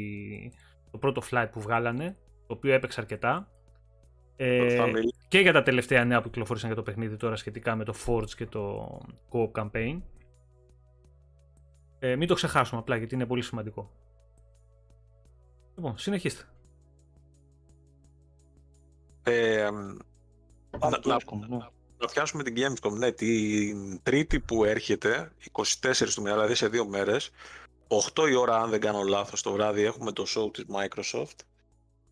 το 0.95 1.01
πρώτο 1.01 1.22
flight 1.31 1.47
που 1.51 1.61
βγάλανε, 1.61 2.17
το 2.47 2.53
οποίο 2.53 2.73
έπαιξε 2.73 2.99
αρκετά. 2.99 3.49
Ε, 4.35 4.91
και 5.27 5.39
για 5.39 5.53
τα 5.53 5.63
τελευταία 5.63 6.05
νέα 6.05 6.22
που 6.22 6.30
κυκλοφόρησαν 6.30 6.67
για 6.67 6.77
το 6.77 6.84
παιχνίδι 6.84 7.17
τώρα 7.17 7.35
σχετικά 7.35 7.76
με 7.76 7.84
το 7.84 7.93
Forge 8.05 8.30
και 8.30 8.45
το 8.45 8.97
Co-op 9.31 9.51
Campaign. 9.51 10.01
Ε, 11.99 12.15
μην 12.15 12.27
το 12.27 12.34
ξεχάσουμε 12.34 12.80
απλά 12.80 12.95
γιατί 12.95 13.15
είναι 13.15 13.26
πολύ 13.26 13.41
σημαντικό. 13.41 13.91
Λοιπόν, 15.76 15.97
συνεχίστε. 15.97 16.43
Ε, 19.23 19.69
να, 20.80 20.89
να, 20.89 21.19
ναι. 21.47 21.57
να 21.97 22.07
πιάσουμε 22.11 22.43
την 22.43 22.55
Gamescom, 22.57 22.91
ναι, 22.91 23.11
την 23.11 23.99
τρίτη 24.03 24.39
που 24.39 24.63
έρχεται, 24.65 25.31
24 25.51 25.65
του 26.13 26.22
μήνα, 26.22 26.34
δηλαδή 26.34 26.55
σε 26.55 26.67
δύο 26.67 26.88
μέρες, 26.88 27.31
8 27.87 28.29
η 28.29 28.35
ώρα 28.35 28.61
αν 28.61 28.69
δεν 28.69 28.79
κάνω 28.79 29.01
λάθος 29.01 29.41
το 29.41 29.51
βράδυ 29.51 29.81
έχουμε 29.81 30.11
το 30.11 30.25
show 30.27 30.53
της 30.53 30.65
Microsoft, 30.73 31.39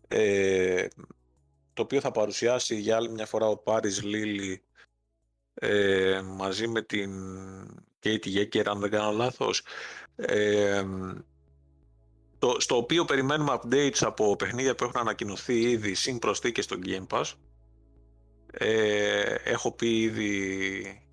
ε, 0.08 0.86
το 1.72 1.82
οποίο 1.82 2.00
θα 2.00 2.10
παρουσιάσει 2.10 2.76
για 2.76 2.96
άλλη 2.96 3.10
μια 3.10 3.26
φορά 3.26 3.46
ο 3.46 3.56
Πάρις 3.56 4.02
Λίλι 4.02 4.62
ε, 5.54 6.20
μαζί 6.24 6.68
με 6.68 6.82
την 6.82 7.10
Katie 8.02 8.36
Yecker, 8.36 8.66
αν 8.66 8.80
δεν 8.80 8.90
κάνω 8.90 9.10
λάθος, 9.10 9.62
ε, 10.16 10.84
το, 12.38 12.56
στο 12.58 12.76
οποίο 12.76 13.04
περιμένουμε 13.04 13.58
updates 13.62 14.00
από 14.00 14.36
παιχνίδια 14.36 14.74
που 14.74 14.84
έχουν 14.84 15.00
ανακοινωθεί 15.00 15.60
ήδη 15.60 15.94
συν 15.94 16.18
προσθήκες 16.18 16.64
στο 16.64 16.76
Game 16.84 17.06
Pass. 17.06 17.32
Ε, 18.50 19.34
έχω 19.44 19.72
πει 19.72 20.00
ήδη 20.00 21.08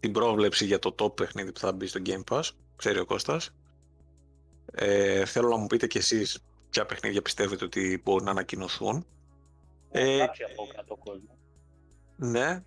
την 0.00 0.12
πρόβλεψη 0.12 0.64
για 0.64 0.78
το 0.78 0.94
top 0.98 1.16
παιχνίδι 1.16 1.52
που 1.52 1.58
θα 1.60 1.72
μπει 1.72 1.86
στο 1.86 2.00
Game 2.06 2.24
Pass, 2.30 2.42
ξέρει 2.76 2.98
ο 2.98 3.04
Κώστας. 3.04 3.54
Ε, 4.72 5.24
θέλω 5.24 5.48
να 5.48 5.56
μου 5.56 5.66
πείτε 5.66 5.86
κι 5.86 5.98
εσείς 5.98 6.38
ποια 6.70 6.86
παιχνίδια 6.86 7.22
πιστεύετε 7.22 7.64
ότι 7.64 8.00
μπορούν 8.04 8.24
να 8.24 8.30
ανακοινωθούν. 8.30 9.06
Ε, 9.90 10.22
από 10.22 10.68
κάτω 10.76 10.96
κόσμο. 10.96 11.38
Ναι. 12.16 12.62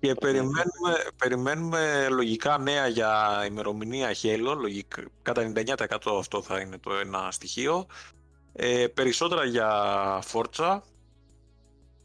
Και 0.00 0.14
περιμένουμε, 0.14 0.94
περιμένουμε 1.16 2.08
λογικά 2.08 2.58
νέα 2.58 2.86
για 2.86 3.42
ημερομηνία 3.46 4.14
Halo, 4.22 4.56
λογικά, 4.58 5.02
κατά 5.22 5.52
99% 5.54 5.74
αυτό 6.18 6.42
θα 6.42 6.60
είναι 6.60 6.78
το 6.78 6.94
ένα 6.94 7.30
στοιχείο. 7.30 7.86
Ε, 8.52 8.86
περισσότερα 8.86 9.44
για 9.44 9.68
Forza, 10.32 10.80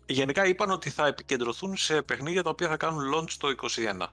γενικά 0.06 0.46
είπαν 0.46 0.70
ότι 0.70 0.90
θα 0.90 1.08
επικεντρωθούν 1.08 1.78
σε 1.78 2.02
παιχνίδια 2.02 2.44
τα 2.44 2.50
οποία 2.50 2.68
θα 2.68 2.78
κάνουν 2.78 3.14
launch 3.16 3.32
το 3.38 3.48
2021. 3.76 4.08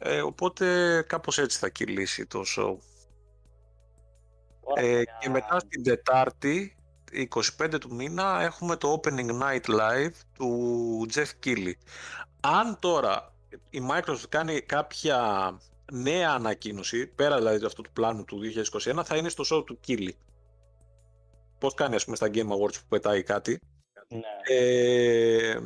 Ε, 0.00 0.22
οπότε 0.22 1.02
κάπως 1.02 1.38
έτσι 1.38 1.58
θα 1.58 1.68
κυλήσει 1.68 2.26
το 2.26 2.42
show. 2.56 2.76
Ε, 4.74 5.02
και 5.20 5.28
μετά 5.28 5.58
στην 5.58 5.82
Τετάρτη, 5.82 6.76
25 7.58 7.78
του 7.80 7.94
μήνα, 7.94 8.40
έχουμε 8.40 8.76
το 8.76 9.00
Opening 9.00 9.42
Night 9.42 9.64
Live 9.80 10.12
του 10.34 11.06
Jeff 11.14 11.30
Keighley. 11.44 11.72
Αν 12.40 12.78
τώρα 12.80 13.32
η 13.70 13.82
Microsoft 13.90 14.28
κάνει 14.28 14.60
κάποια 14.60 15.52
νέα 15.92 16.30
ανακοίνωση, 16.30 17.06
πέρα 17.06 17.36
δηλαδή 17.36 17.64
αυτού 17.64 17.82
του 17.82 17.92
πλάνου 17.92 18.24
του 18.24 18.40
2021, 18.98 19.00
θα 19.04 19.16
είναι 19.16 19.28
στο 19.28 19.44
show 19.52 19.66
του 19.66 19.80
Keighley. 19.86 20.12
Πώς 21.58 21.74
κάνει 21.74 21.94
ας 21.94 22.04
πούμε 22.04 22.16
στα 22.16 22.26
Game 22.32 22.48
Awards 22.48 22.74
που 22.74 22.88
πετάει 22.88 23.22
κάτι, 23.22 23.60
ναι. 24.08 24.20
Ε, 24.56 25.58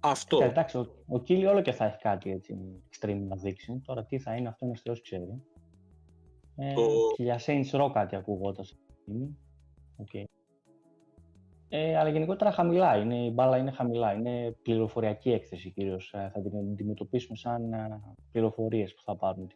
αυτό. 0.00 0.42
εντάξει, 0.42 0.76
ο, 0.78 0.86
ο 1.06 1.20
Κίλι 1.20 1.46
όλο 1.46 1.60
και 1.60 1.72
θα 1.72 1.84
έχει 1.84 1.98
κάτι 1.98 2.30
έτσι 2.30 2.58
extreme 2.90 3.22
να 3.28 3.36
δείξει. 3.36 3.82
Τώρα 3.84 4.04
τι 4.04 4.18
θα 4.18 4.34
είναι 4.34 4.48
αυτό 4.48 4.66
είναι 4.66 4.76
Θεός 4.82 5.02
ξέρει. 5.02 5.42
Ε, 6.56 6.74
το... 6.74 6.88
Και 7.16 7.22
για 7.22 7.40
Saints 7.46 7.70
Row 7.70 7.90
κάτι 7.92 8.16
ακούγοντα. 8.16 8.64
Okay. 9.96 10.24
Ε, 11.68 11.96
αλλά 11.96 12.08
γενικότερα 12.08 12.52
χαμηλά 12.52 12.96
είναι, 12.96 13.24
η 13.24 13.30
μπάλα 13.34 13.56
είναι 13.56 13.70
χαμηλά. 13.70 14.12
Είναι 14.12 14.56
πληροφοριακή 14.62 15.30
έκθεση 15.30 15.70
κυρίως. 15.70 16.12
Ε, 16.12 16.30
θα 16.34 16.42
την 16.42 16.58
αντιμετωπίσουμε 16.58 17.36
σαν 17.36 17.72
ε, 17.72 18.00
πληροφορίες 18.32 18.94
που 18.94 19.02
θα 19.02 19.16
πάρουν. 19.16 19.52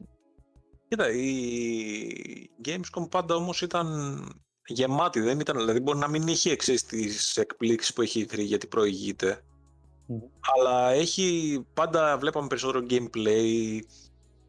Κοίτα, 0.88 1.12
η 1.12 2.50
Gamescom 2.64 3.10
πάντα 3.10 3.34
όμως 3.34 3.62
ήταν 3.62 3.88
γεμάτη, 4.66 5.20
δεν 5.20 5.40
ήταν, 5.40 5.56
δηλαδή 5.56 5.80
μπορεί 5.80 5.98
να 5.98 6.08
μην 6.08 6.28
είχε 6.28 6.50
εξής 6.50 6.84
τις 6.84 7.36
εκπλήξεις 7.36 7.92
που 7.92 8.02
έχει 8.02 8.20
η 8.20 8.42
γιατί 8.42 8.66
προηγείται. 8.66 9.44
Αλλά 10.54 10.90
έχει, 10.90 11.58
πάντα 11.74 12.18
βλέπαμε 12.18 12.46
περισσότερο 12.46 12.86
gameplay, 12.90 13.78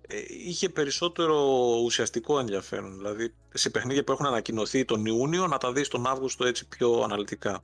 ε, 0.07 0.21
είχε 0.27 0.69
περισσότερο 0.69 1.35
ουσιαστικό 1.83 2.39
ενδιαφέρον. 2.39 2.95
Δηλαδή 2.97 3.33
σε 3.53 3.69
παιχνίδια 3.69 4.03
που 4.03 4.11
έχουν 4.11 4.25
ανακοινωθεί 4.25 4.85
τον 4.85 5.05
Ιούνιο 5.05 5.47
να 5.47 5.57
τα 5.57 5.71
δεις 5.71 5.87
τον 5.87 6.07
Αύγουστο 6.07 6.45
έτσι 6.45 6.67
πιο 6.67 7.01
αναλυτικά. 7.01 7.63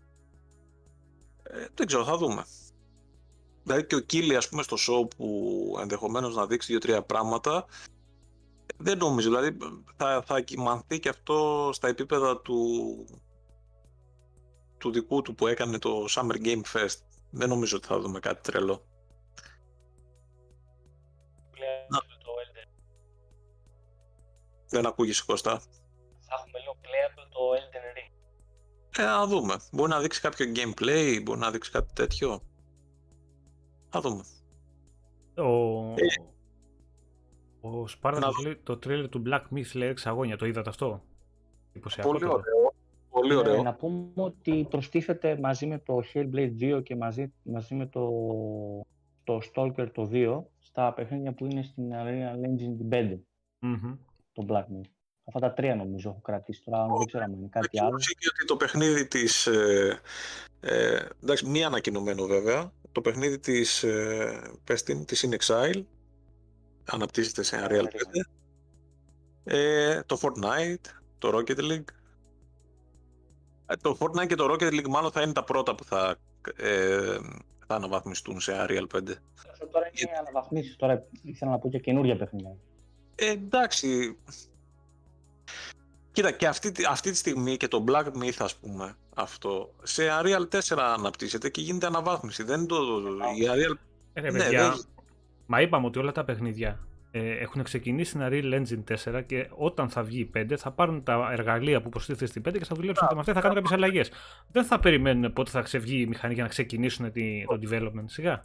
Ε, 1.44 1.66
δεν 1.74 1.88
ξέρω, 1.88 2.04
θα 2.04 2.18
δούμε. 2.18 2.46
Δηλαδή 3.64 3.86
και 3.86 3.96
ο 3.96 4.00
Κίλι 4.00 4.36
ας 4.36 4.50
πούμε 4.50 4.64
στο 4.64 4.78
show 4.80 5.08
που 5.18 5.78
ενδεχομένως 5.82 6.36
να 6.36 6.46
δείξει 6.46 6.72
δύο-τρία 6.72 7.02
πράγματα 7.02 7.66
δεν 8.78 8.98
νομίζω, 8.98 9.30
δηλαδή 9.30 9.58
θα, 9.96 10.24
θα 10.26 10.42
κοιμανθεί 10.42 11.00
και 11.00 11.10
αυτό 11.10 11.70
στα 11.74 11.88
επίπεδα 11.88 12.42
του, 12.42 12.60
του 14.78 14.92
δικού 14.92 15.22
του 15.22 15.36
που 15.36 15.48
έκανε 15.48 15.80
το 15.80 16.06
Summer 16.10 16.46
Game 16.46 16.62
Fest. 16.74 16.98
Δεν 17.32 17.50
νομίζω 17.50 17.78
ότι 17.78 17.88
θα 17.88 18.00
δούμε 18.00 18.20
κάτι 18.20 18.52
τρελό. 18.52 18.86
Το 22.24 22.32
Elden. 22.46 22.70
Δεν 24.70 24.86
ακούγεις 24.86 25.24
Κώστα. 25.24 25.60
Θα 26.20 26.36
έχουμε 26.40 26.60
λίγο 26.60 26.78
playable 26.82 27.28
το 27.30 27.40
Elden 27.56 27.98
Ring. 27.98 28.12
Ε, 28.98 29.04
να 29.04 29.28
δούμε. 29.28 29.56
Μπορεί 29.72 29.90
να 29.90 30.00
δείξει 30.00 30.22
κάποιο 30.22 30.46
gameplay, 30.56 31.22
μπορεί 31.24 31.40
να 31.40 31.52
δείξει 31.52 31.72
κάτι 31.72 31.94
τέτοιο. 31.94 32.42
Θα 33.90 34.02
δούμε. 34.02 34.24
Ο... 35.36 35.94
Ε, 35.96 36.06
ο 37.62 37.88
Σπάρτα 37.88 38.32
το 38.64 38.78
τρέλερ 38.78 39.10
του 39.10 39.24
Black 39.26 39.44
Myth 39.56 39.72
λέει 39.74 39.90
εξαγώνια. 39.90 40.38
Το 40.38 40.46
είδατε 40.46 40.70
αυτό; 40.70 41.04
Πολύ 42.02 42.26
ωραίο. 42.26 42.61
Πολύ 43.12 43.36
ωραίο. 43.36 43.54
Ε, 43.54 43.62
να 43.62 43.74
πούμε 43.74 44.12
ότι 44.16 44.68
προστίθεται 44.70 45.38
μαζί 45.40 45.66
με 45.66 45.80
το 45.80 46.02
Hellblade 46.14 46.54
2 46.60 46.84
και 46.84 46.96
μαζί, 46.96 47.34
μαζί 47.44 47.76
με 47.76 47.86
το, 47.86 48.10
το 49.24 49.42
Stalker 49.54 49.88
το 49.94 50.10
2 50.12 50.44
στα 50.60 50.94
παιχνίδια 50.94 51.34
που 51.34 51.46
είναι 51.46 51.64
στην 51.64 51.92
Unreal 51.92 52.36
Engine 52.36 52.94
5. 52.94 53.20
Mm-hmm. 53.62 53.98
Το 54.34 54.46
Black 54.50 54.64
Myth. 54.64 54.90
Αυτά 55.26 55.40
τα 55.40 55.54
τρία 55.54 55.76
νομίζω 55.76 56.10
έχω 56.10 56.20
κρατήσει 56.22 56.64
τώρα, 56.64 56.86
δεν 56.98 57.06
ξέρω 57.06 57.24
αν 57.24 57.34
είναι 57.34 57.48
κάτι 57.50 57.80
άλλο. 57.80 57.96
ότι 57.96 58.46
το 58.46 58.58
παιχνίδι 58.58 59.08
της, 59.08 59.48
ε, 59.48 60.00
ε, 60.60 61.00
εντάξει, 61.24 61.46
μη 61.46 61.64
ανακοινωμένο 61.64 62.26
βέβαια, 62.26 62.72
το 62.92 63.02
παιχνίδι 63.02 63.40
της, 63.40 63.84
ε, 63.84 64.52
πες 64.64 64.84
την, 64.84 65.06
της 65.06 65.28
In 65.30 65.36
Exile, 65.38 65.84
αναπτύσσεται 66.86 67.44
σε 67.44 67.68
Unreal 67.68 67.84
5. 67.84 67.88
Ε, 69.44 70.02
το 70.06 70.18
Fortnite, 70.22 70.90
το 71.18 71.38
Rocket 71.38 71.60
League. 71.60 72.01
Ε, 73.72 73.76
το 73.82 73.98
Fortnite 74.00 74.28
και 74.28 74.36
το 74.36 74.54
Rocket 74.54 74.70
League 74.70 74.88
μάλλον 74.90 75.12
θα 75.12 75.22
είναι 75.22 75.34
τα 75.34 75.44
πρώτα 75.44 75.76
που 75.76 75.84
θα, 75.84 76.16
ε, 76.58 77.18
θα 77.68 77.76
αναβαθμιστούν 77.76 78.40
σε 78.40 78.54
Unreal 78.56 78.86
5. 78.96 79.22
Αυτό 79.52 79.68
τώρα 79.72 79.90
είναι 79.92 80.18
αναβαθμίσεις, 80.20 80.76
τώρα 80.76 81.04
ήθελα 81.22 81.52
να 81.52 81.60
πω 81.60 81.70
και 81.70 81.80
καινούργια 81.80 82.18
παιχνίδια. 82.18 82.56
Ε, 83.16 83.30
εντάξει. 83.30 84.18
Κοίτα, 86.12 86.32
και 86.32 86.48
αυτή, 86.48 86.72
αυτή 86.90 87.12
τη 87.12 87.18
στιγμή 87.18 87.58
και 87.58 87.68
το 87.68 87.84
Black 87.88 88.06
Myth, 88.06 88.38
ας 88.38 88.56
πούμε, 88.56 88.96
αυτό, 89.16 89.74
σε 89.84 90.04
Unreal 90.22 90.48
4 90.50 90.78
αναπτύσσεται 90.78 91.50
και 91.50 91.62
γίνεται 91.62 91.86
αναβάθμιση. 91.86 92.44
Δεν 92.44 92.66
το... 92.66 92.76
Η 93.38 93.48
Unreal... 93.48 93.76
Ε, 94.14 94.22
ναι, 94.22 94.32
παιδιά, 94.32 94.76
Μα 95.46 95.62
είπαμε 95.62 95.86
ότι 95.86 96.00
όλα 96.00 96.12
τα 96.12 96.24
παιχνίδια 96.24 96.80
ε, 97.12 97.30
έχουν 97.30 97.64
ξεκινήσει 97.64 98.10
στην 98.10 98.22
Unreal 98.24 98.54
Engine 98.54 99.14
4 99.14 99.24
και 99.26 99.50
όταν 99.52 99.90
θα 99.90 100.04
βγει 100.04 100.20
η 100.20 100.32
5 100.36 100.54
θα 100.58 100.72
πάρουν 100.72 101.04
τα 101.04 101.30
εργαλεία 101.32 101.82
που 101.82 101.90
προστίθεται 101.90 102.26
στην 102.26 102.42
5 102.48 102.58
και 102.58 102.66
θα 102.66 102.76
δουλέψουν 102.76 103.08
με 103.14 103.20
αυτά 103.20 103.34
θα 103.34 103.40
κάνουν 103.42 103.56
κάποιες 103.56 103.74
αλλαγές. 103.74 104.12
Δεν 104.52 104.64
θα 104.64 104.80
περιμένουν 104.80 105.34
πότε 105.34 105.50
θα 105.50 105.62
ξεβγεί 105.62 106.02
η 106.02 106.06
μηχανή 106.06 106.34
για 106.34 106.44
να 106.44 106.50
ξεκινήσουν 106.50 107.12
το 107.48 107.60
development 107.70 108.06
σιγά. 108.06 108.44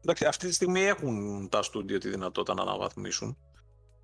Εντάξει, 0.00 0.24
αυτή 0.24 0.46
τη 0.46 0.54
στιγμή 0.54 0.80
έχουν 0.80 1.48
τα 1.48 1.62
στούντιο 1.62 1.98
τη 1.98 2.08
δυνατότητα 2.08 2.54
να 2.54 2.62
αναβαθμίσουν. 2.62 3.36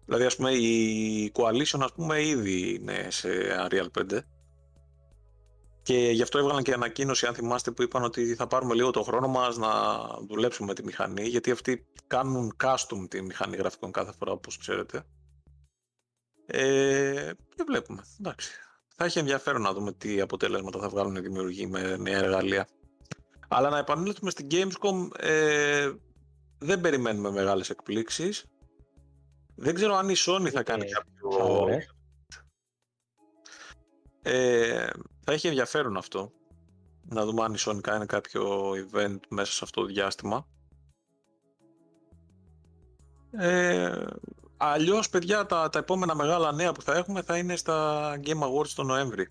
Δηλαδή, 0.04 0.24
ας 0.24 0.36
πούμε, 0.36 0.50
η 0.50 1.32
Coalition, 1.34 1.80
ας 1.80 1.92
πούμε, 1.92 2.22
ήδη 2.22 2.74
είναι 2.74 3.06
σε 3.10 3.28
Unreal 3.68 3.86
5. 3.98 4.18
Και 5.84 6.10
γι' 6.10 6.22
αυτό 6.22 6.38
έβγαλαν 6.38 6.62
και 6.62 6.72
ανακοίνωση, 6.72 7.26
αν 7.26 7.34
θυμάστε, 7.34 7.70
που 7.70 7.82
είπαν 7.82 8.02
ότι 8.02 8.34
θα 8.34 8.46
πάρουμε 8.46 8.74
λίγο 8.74 8.90
το 8.90 9.02
χρόνο 9.02 9.28
μας 9.28 9.56
να 9.56 9.70
δουλέψουμε 10.28 10.74
τη 10.74 10.84
μηχανή, 10.84 11.22
γιατί 11.22 11.50
αυτοί 11.50 11.86
κάνουν 12.06 12.56
custom 12.62 13.06
τη 13.08 13.22
μηχανή 13.22 13.56
γραφικών 13.56 13.92
κάθε 13.92 14.12
φορά, 14.18 14.32
όπως 14.32 14.58
ξέρετε. 14.58 15.02
Ε, 16.46 17.30
και 17.54 17.64
βλέπουμε, 17.66 18.02
εντάξει. 18.20 18.50
Θα 18.96 19.04
έχει 19.04 19.18
ενδιαφέρον 19.18 19.62
να 19.62 19.72
δούμε 19.72 19.92
τι 19.92 20.20
αποτελέσματα 20.20 20.78
θα 20.78 20.88
βγάλουν 20.88 21.16
οι 21.16 21.20
δημιουργοί 21.20 21.66
με 21.66 21.96
νέα 21.96 22.18
εργαλεία. 22.18 22.68
Αλλά 23.48 23.70
να 23.70 23.78
επανέλθουμε 23.78 24.30
στην 24.30 24.46
Gamescom, 24.50 25.08
ε, 25.18 25.92
δεν 26.58 26.80
περιμένουμε 26.80 27.30
μεγάλες 27.30 27.70
εκπλήξεις. 27.70 28.44
Δεν 29.54 29.74
ξέρω 29.74 29.94
αν 29.94 30.08
η 30.08 30.14
Sony 30.16 30.48
θα 30.48 30.62
κάνει 30.62 30.84
κάποιο... 30.90 31.68
Ε, 34.22 34.86
θα 35.24 35.32
έχει 35.32 35.46
ενδιαφέρον 35.46 35.96
αυτό. 35.96 36.32
Να 37.08 37.24
δούμε 37.24 37.42
αν 37.42 37.52
η 37.52 37.56
Sony 37.58 37.80
κάνει 37.80 38.06
κάποιο 38.06 38.70
event 38.70 39.18
μέσα 39.28 39.52
σε 39.52 39.60
αυτό 39.62 39.80
το 39.80 39.86
διάστημα. 39.86 40.46
Ε, 43.30 44.04
αλλιώς, 44.56 45.08
παιδιά, 45.08 45.46
τα, 45.46 45.68
τα 45.68 45.78
επόμενα 45.78 46.14
μεγάλα 46.14 46.52
νέα 46.52 46.72
που 46.72 46.82
θα 46.82 46.96
έχουμε 46.96 47.22
θα 47.22 47.38
είναι 47.38 47.56
στα 47.56 48.10
Game 48.24 48.40
Awards 48.40 48.68
το 48.68 48.82
Νοέμβρη. 48.82 49.28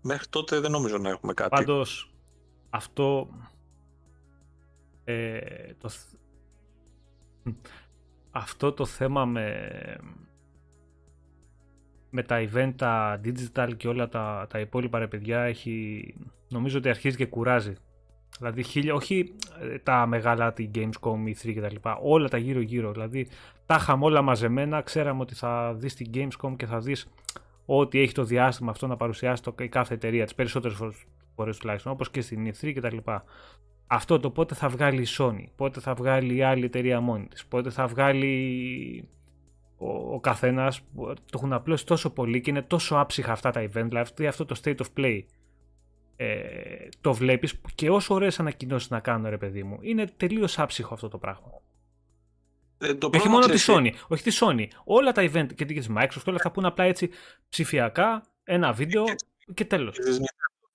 Μέχρι 0.00 0.28
τότε 0.28 0.60
δεν 0.60 0.70
νομίζω 0.70 0.98
να 0.98 1.08
έχουμε 1.08 1.34
κάτι. 1.34 1.50
Πάντως, 1.50 2.14
αυτό... 2.70 3.28
Ε, 5.04 5.74
το, 5.74 5.90
αυτό 8.30 8.72
το 8.72 8.86
θέμα 8.86 9.24
με, 9.24 9.70
με 12.14 12.22
τα 12.22 12.48
event, 12.48 12.72
τα 12.76 13.20
digital 13.24 13.70
και 13.76 13.88
όλα 13.88 14.08
τα, 14.08 14.46
τα 14.50 14.58
υπόλοιπα 14.58 14.98
ρε 14.98 15.06
παιδιά 15.06 15.40
έχει, 15.40 16.14
νομίζω 16.48 16.78
ότι 16.78 16.88
αρχίζει 16.88 17.16
και 17.16 17.26
κουράζει. 17.26 17.74
Δηλαδή 18.38 18.62
χίλια, 18.62 18.94
όχι 18.94 19.34
ε, 19.60 19.78
τα 19.78 20.06
μεγάλα, 20.06 20.52
τη 20.52 20.70
Gamescom, 20.74 21.16
η 21.24 21.36
3 21.42 21.54
κτλ. 21.56 21.88
Όλα 22.02 22.28
τα 22.28 22.38
γύρω 22.38 22.60
γύρω. 22.60 22.92
Δηλαδή 22.92 23.28
τα 23.66 23.74
είχαμε 23.80 24.04
όλα 24.04 24.22
μαζεμένα, 24.22 24.80
ξέραμε 24.80 25.20
ότι 25.20 25.34
θα 25.34 25.74
δεις 25.74 25.94
την 25.94 26.10
Gamescom 26.14 26.56
και 26.56 26.66
θα 26.66 26.78
δεις 26.78 27.08
ό,τι 27.66 28.00
έχει 28.00 28.12
το 28.12 28.24
διάστημα 28.24 28.70
αυτό 28.70 28.86
να 28.86 28.96
παρουσιάσει 28.96 29.42
το, 29.42 29.54
η 29.58 29.68
κάθε 29.68 29.94
εταιρεία, 29.94 30.24
τις 30.24 30.34
περισσότερες 30.34 30.78
φορές 31.34 31.58
τουλάχιστον, 31.58 31.92
όπως 31.92 32.10
και 32.10 32.20
στην 32.20 32.52
E3 32.52 32.72
κτλ 32.74 32.96
αυτό 33.86 34.20
το 34.20 34.30
πότε 34.30 34.54
θα 34.54 34.68
βγάλει 34.68 35.02
η 35.02 35.06
Sony, 35.18 35.44
πότε 35.56 35.80
θα 35.80 35.94
βγάλει 35.94 36.36
η 36.36 36.42
άλλη 36.42 36.64
εταιρεία 36.64 37.00
μόνη 37.00 37.26
της, 37.26 37.46
πότε 37.46 37.70
θα 37.70 37.86
βγάλει 37.86 39.08
ο, 39.84 40.14
ο 40.14 40.20
καθένας, 40.20 40.80
το 40.96 41.14
έχουν 41.34 41.52
απλώσει 41.52 41.86
τόσο 41.86 42.10
πολύ 42.10 42.40
και 42.40 42.50
είναι 42.50 42.62
τόσο 42.62 42.96
άψυχα 42.96 43.32
αυτά 43.32 43.50
τα 43.50 43.62
event, 43.62 43.86
δηλαδή 43.88 44.26
αυτό 44.26 44.44
το 44.44 44.60
state 44.64 44.76
of 44.76 44.86
play 44.96 45.22
ε, 46.16 46.88
το 47.00 47.14
βλέπεις 47.14 47.60
και 47.74 47.90
όσο 47.90 48.14
ωραίες 48.14 48.40
ανακοινώσεις 48.40 48.90
να 48.90 49.00
κάνω 49.00 49.28
ρε 49.28 49.38
παιδί 49.38 49.62
μου, 49.62 49.78
είναι 49.80 50.06
τελείως 50.06 50.58
άψυχο 50.58 50.94
αυτό 50.94 51.08
το 51.08 51.18
πράγμα. 51.18 51.62
Ε, 52.78 52.94
το 52.94 53.10
όχι 53.14 53.28
μόνο 53.28 53.46
τη 53.46 53.64
Sony, 53.66 53.90
όχι 54.08 54.22
τη 54.22 54.36
Sony. 54.40 54.66
Όλα 54.84 55.12
τα 55.12 55.22
event 55.22 55.54
και 55.54 55.64
τη 55.64 55.86
Microsoft, 55.96 56.24
όλα 56.26 56.36
αυτά 56.36 56.50
που 56.50 56.60
είναι 56.60 56.68
απλά 56.68 56.84
έτσι 56.84 57.10
ψηφιακά, 57.48 58.22
ένα 58.44 58.72
βίντεο 58.72 59.04
και 59.54 59.64
τέλος. 59.64 59.98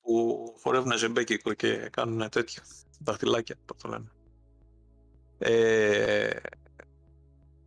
Που 0.02 0.38
φορεύουν 0.58 0.98
ζεμπέκικο 0.98 1.54
και 1.54 1.90
κάνουν 1.92 2.30
τέτοιο 2.30 2.62
δαχτυλάκια, 3.00 3.56
πώς 3.66 3.82
το 3.82 3.90
λένε. 3.90 4.12
Ε, 5.38 6.30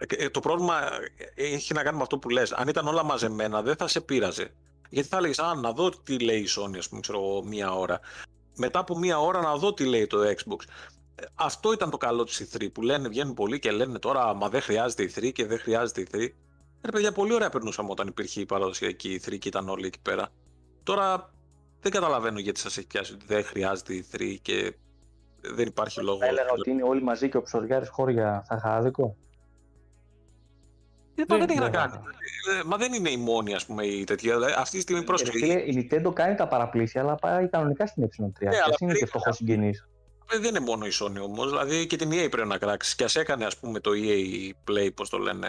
ε, 0.08 0.28
το 0.28 0.40
πρόβλημα 0.40 0.74
έχει 1.34 1.74
να 1.74 1.82
κάνει 1.82 1.96
με 1.96 2.02
αυτό 2.02 2.18
που 2.18 2.28
λες. 2.28 2.52
Αν 2.52 2.68
ήταν 2.68 2.86
όλα 2.86 3.02
μαζεμένα, 3.04 3.62
δεν 3.62 3.76
θα 3.76 3.88
σε 3.88 4.00
πείραζε. 4.00 4.54
Γιατί 4.88 5.08
θα 5.08 5.16
έλεγες, 5.16 5.38
Α, 5.38 5.54
να 5.54 5.72
δω 5.72 5.90
τι 5.90 6.18
λέει 6.18 6.40
η 6.40 6.48
Sony, 6.56 6.78
ας 6.78 6.88
πούμε, 6.88 7.00
ξέρω 7.00 7.42
μία 7.44 7.72
ώρα. 7.72 8.00
Μετά 8.56 8.78
από 8.78 8.98
μία 8.98 9.18
ώρα 9.18 9.40
να 9.40 9.56
δω 9.56 9.74
τι 9.74 9.84
λέει 9.84 10.06
το 10.06 10.18
Xbox. 10.18 10.64
Ε, 11.14 11.24
αυτό 11.34 11.72
ήταν 11.72 11.90
το 11.90 11.96
καλό 11.96 12.24
της 12.24 12.48
E3 12.52 12.72
που 12.72 12.82
λένε, 12.82 13.08
βγαίνουν 13.08 13.34
πολλοί 13.34 13.58
και 13.58 13.70
λένε 13.70 13.98
τώρα, 13.98 14.34
Μα 14.34 14.48
δεν 14.48 14.60
χρειάζεται 14.60 15.02
η 15.02 15.12
E3 15.14 15.32
και 15.32 15.46
δεν 15.46 15.58
χρειάζεται 15.58 16.00
η 16.00 16.06
E3. 16.12 16.28
Ρε 16.84 16.90
παιδιά, 16.90 17.12
πολύ 17.12 17.34
ωραία 17.34 17.50
περνούσαμε 17.50 17.90
όταν 17.90 18.06
υπήρχε 18.06 18.40
η 18.40 18.46
παραδοσιακή 18.46 19.20
E3 19.24 19.38
και 19.38 19.48
ήταν 19.48 19.68
όλοι 19.68 19.86
εκεί 19.86 20.00
πέρα. 20.00 20.28
Τώρα 20.82 21.32
δεν 21.80 21.92
καταλαβαίνω 21.92 22.38
γιατί 22.38 22.60
σας 22.60 22.76
έχει 22.76 22.86
πιάσει 22.86 23.12
ότι 23.12 23.24
δεν 23.26 23.44
χρειάζεται 23.44 23.94
η 23.94 24.06
E3 24.12 24.36
και 24.42 24.74
δεν 25.40 25.66
υπάρχει 25.66 26.02
λόγο. 26.02 26.18
Θα 26.18 26.26
έλεγα 26.26 26.50
ότι 26.52 26.70
είναι 26.70 26.82
όλοι 26.82 27.02
μαζί 27.02 27.28
και 27.28 27.36
ο 27.36 27.42
Ψωριάρης 27.42 27.88
χώρια 27.88 28.44
θα 28.46 28.54
είχα 28.56 28.74
άδικο. 28.74 29.16
Ε, 31.14 31.22
μα 31.28 31.36
δεν 31.36 31.48
έχει 31.48 31.58
να 31.58 31.70
κάνει. 31.70 31.94
Ε, 31.94 32.62
μα 32.66 32.76
δεν 32.76 32.92
είναι 32.92 33.10
η 33.10 33.16
μόνη, 33.16 33.54
ας 33.54 33.66
πούμε, 33.66 33.86
η 33.86 34.04
τέτοια. 34.04 34.34
Δηλαδή, 34.34 34.54
αυτή 34.56 34.76
τη 34.76 34.82
στιγμή 34.82 35.00
ε, 35.00 35.04
πρόσφυγε. 35.04 35.52
Η 35.52 35.88
Nintendo 35.90 36.12
κάνει 36.14 36.34
τα 36.34 36.48
παραπλήσια, 36.48 37.00
αλλά 37.00 37.14
πάει 37.14 37.48
κανονικά 37.48 37.86
στην 37.86 38.04
E3. 38.04 38.08
Ναι, 38.38 38.48
αλλά 38.48 38.74
είναι 38.78 38.92
και 38.92 39.06
φτωχός 39.06 39.36
συγγενής. 39.36 39.86
Δεν 40.40 40.44
είναι 40.44 40.60
μόνο 40.60 40.86
η 40.86 40.90
Sony 41.02 41.22
όμως. 41.22 41.50
Δηλαδή 41.50 41.86
και 41.86 41.96
την 41.96 42.10
EA 42.10 42.30
πρέπει 42.30 42.48
να 42.48 42.58
κράξει. 42.58 42.96
Και 42.96 43.04
ας 43.04 43.16
έκανε, 43.16 43.44
ας 43.44 43.56
πούμε, 43.56 43.80
το 43.80 43.90
EA 43.94 44.50
Play, 44.70 44.88
πώς 44.94 45.08
το 45.08 45.18
λένε. 45.18 45.48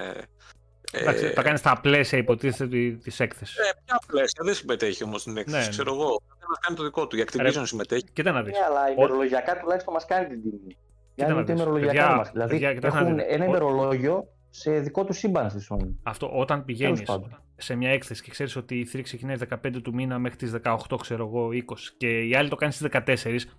Εντάξει, 0.91 1.25
ε... 1.25 1.29
τα 1.29 1.41
κάνεις 1.41 1.59
στα 1.59 1.79
πλαίσια, 1.81 2.17
υποτίθεται, 2.17 2.77
τη 3.03 3.15
έκθεσης. 3.17 3.57
Ε, 3.57 3.71
ποια 3.85 3.99
πλαίσια, 4.07 4.43
δεν 4.43 4.53
συμμετέχει 4.53 5.03
όμως 5.03 5.21
στην 5.21 5.37
έκθεση, 5.37 5.65
ναι, 5.65 5.69
ξέρω 5.69 5.93
εγώ 5.93 6.21
μας 6.53 6.59
κάνει 6.59 6.77
το 6.77 6.83
δικό 6.83 7.07
του. 7.07 7.17
Η 7.17 7.25
Activision 7.27 7.51
Ρε, 7.59 7.65
συμμετέχει. 7.65 8.03
Κοίτα 8.13 8.31
να 8.31 8.41
δεις. 8.43 8.53
Ναι, 8.53 8.65
αλλά 8.65 8.91
ημερολογιακά 8.91 9.57
τουλάχιστον 9.59 9.93
μας 9.93 10.05
κάνει 10.05 10.27
την 10.27 10.41
τιμή. 10.41 10.77
Για 11.15 11.27
να 11.27 11.35
δείτε 11.35 11.51
ημερολογιακά 11.51 12.15
μας. 12.15 12.31
Δηλαδή 12.31 12.59
παιδιά, 12.59 12.69
έχουν 12.81 13.19
ένα 13.27 13.45
ημερολόγιο 13.45 14.27
σε 14.55 14.79
δικό 14.79 15.03
του 15.03 15.13
σύμπαν 15.13 15.49
στη 15.49 15.67
Sony. 15.69 15.89
Αυτό 16.03 16.29
όταν 16.33 16.65
πηγαίνεις 16.65 17.03
σε 17.55 17.75
μια 17.75 17.89
έκθεση 17.89 18.23
και 18.23 18.31
ξέρεις 18.31 18.55
ότι 18.55 18.79
η 18.79 18.89
3 18.93 19.01
ξεκινάει 19.03 19.35
15 19.49 19.81
του 19.83 19.93
μήνα 19.93 20.19
μέχρι 20.19 20.37
τις 20.37 20.53
18, 20.63 20.77
ξέρω 21.01 21.25
εγώ, 21.27 21.47
20 21.47 21.75
και 21.97 22.19
η 22.19 22.35
άλλη 22.35 22.49
το 22.49 22.55
κάνεις 22.55 22.75
στις 22.75 22.87
14, 22.91 23.01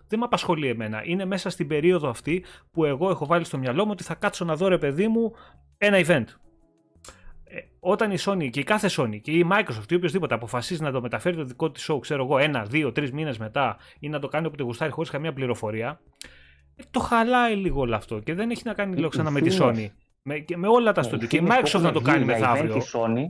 δεν 0.08 0.18
με 0.18 0.24
απασχολεί 0.24 0.68
εμένα. 0.68 1.02
Είναι 1.04 1.24
μέσα 1.24 1.50
στην 1.50 1.66
περίοδο 1.66 2.08
αυτή 2.08 2.44
που 2.70 2.84
εγώ 2.84 3.10
έχω 3.10 3.26
βάλει 3.26 3.44
στο 3.44 3.58
μυαλό 3.58 3.84
μου 3.84 3.90
ότι 3.90 4.02
θα 4.02 4.14
κάτσω 4.14 4.44
να 4.44 4.56
δω 4.56 4.68
ρε 4.68 4.78
παιδί 4.78 5.08
μου 5.08 5.32
ένα 5.78 5.98
event. 6.06 6.24
Ε, 7.44 7.58
όταν 7.80 8.10
η 8.10 8.16
Sony 8.20 8.50
και 8.50 8.60
η 8.60 8.64
κάθε 8.64 8.88
Sony 8.90 9.20
και 9.20 9.30
η 9.30 9.46
Microsoft 9.52 9.90
ή 9.90 9.94
οποιοδήποτε 9.94 10.34
αποφασίζει 10.34 10.82
να 10.82 10.92
το 10.92 11.00
μεταφέρει 11.00 11.36
το 11.36 11.44
δικό 11.44 11.70
της 11.70 11.90
show, 11.90 12.00
ξέρω 12.00 12.24
εγώ, 12.24 12.38
ένα, 12.38 12.64
δύο, 12.64 12.92
τρεις 12.92 13.12
μήνες 13.12 13.38
μετά 13.38 13.76
ή 13.98 14.08
να 14.08 14.18
το 14.18 14.28
κάνει 14.28 14.46
όποτε 14.46 14.62
γουστάρει 14.62 14.92
χωρίς 14.92 15.10
καμία 15.10 15.32
πληροφορία, 15.32 16.00
ε, 16.76 16.82
το 16.90 17.00
χαλάει 17.00 17.54
λίγο 17.54 17.80
όλο 17.80 17.96
αυτό 17.96 18.18
και 18.18 18.34
δεν 18.34 18.50
έχει 18.50 18.62
να 18.64 18.74
κάνει 18.74 18.96
λίγο 18.96 19.08
ξανά 19.08 19.30
με 19.30 19.40
τη 19.40 19.56
Sony. 19.60 19.86
Με, 20.26 20.38
και 20.38 20.56
με 20.56 20.68
όλα 20.68 20.92
τα 20.92 21.00
ναι, 21.00 21.06
στούντιο. 21.06 21.28
Και 21.28 21.36
η 21.36 21.46
Microsoft 21.50 21.80
να 21.80 21.92
το 21.92 22.00
κάνει 22.00 22.24
μεθαύριο. 22.24 22.82
Sony, 22.92 23.24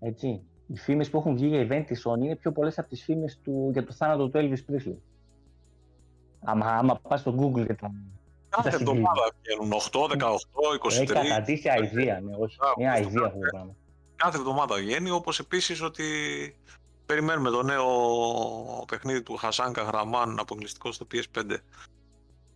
έτσι, 0.00 0.42
οι 0.66 0.76
φήμες 0.76 1.10
που 1.10 1.18
έχουν 1.18 1.34
βγει 1.34 1.46
για 1.46 1.66
event 1.68 1.84
της 1.86 2.06
Sony 2.06 2.22
είναι 2.24 2.36
πιο 2.36 2.52
πολλές 2.52 2.78
από 2.78 2.88
τις 2.88 3.02
φήμες 3.04 3.40
για 3.72 3.84
το 3.84 3.92
θάνατο 3.92 4.28
του 4.28 4.38
Elvis 4.38 4.72
Presley. 4.72 4.96
Άμα, 6.44 6.66
άμα 6.66 7.00
πας 7.08 7.20
στο 7.20 7.34
Google 7.38 7.66
και 7.66 7.74
το 7.74 7.90
Κάθε 8.48 8.68
εβδομάδα 8.68 9.32
βγαίνουν 9.42 9.72
8, 9.72 10.06
18, 10.08 10.34
23. 10.78 10.90
Έχει 10.90 11.04
καταντήσει 11.04 11.68
αηδία, 11.68 12.20
ναι, 12.20 12.36
όχι. 12.38 12.56
Είναι 12.78 12.90
αηδία 12.90 13.26
αυτό 13.26 13.38
το 13.38 13.48
πράγμα. 13.50 13.76
Κάθε 14.16 14.36
εβδομάδα 14.36 14.76
βγαίνει, 14.76 15.10
όπως 15.10 15.38
επίσης 15.38 15.82
ότι 15.82 16.04
περιμένουμε 17.06 17.50
το 17.50 17.62
νέο 17.62 17.86
παιχνίδι 18.88 19.22
του 19.22 19.36
Χασάν 19.36 19.72
Καγραμάν 19.72 20.38
αποκλειστικό 20.38 20.92
στο 20.92 21.06
PS5. 21.12 21.56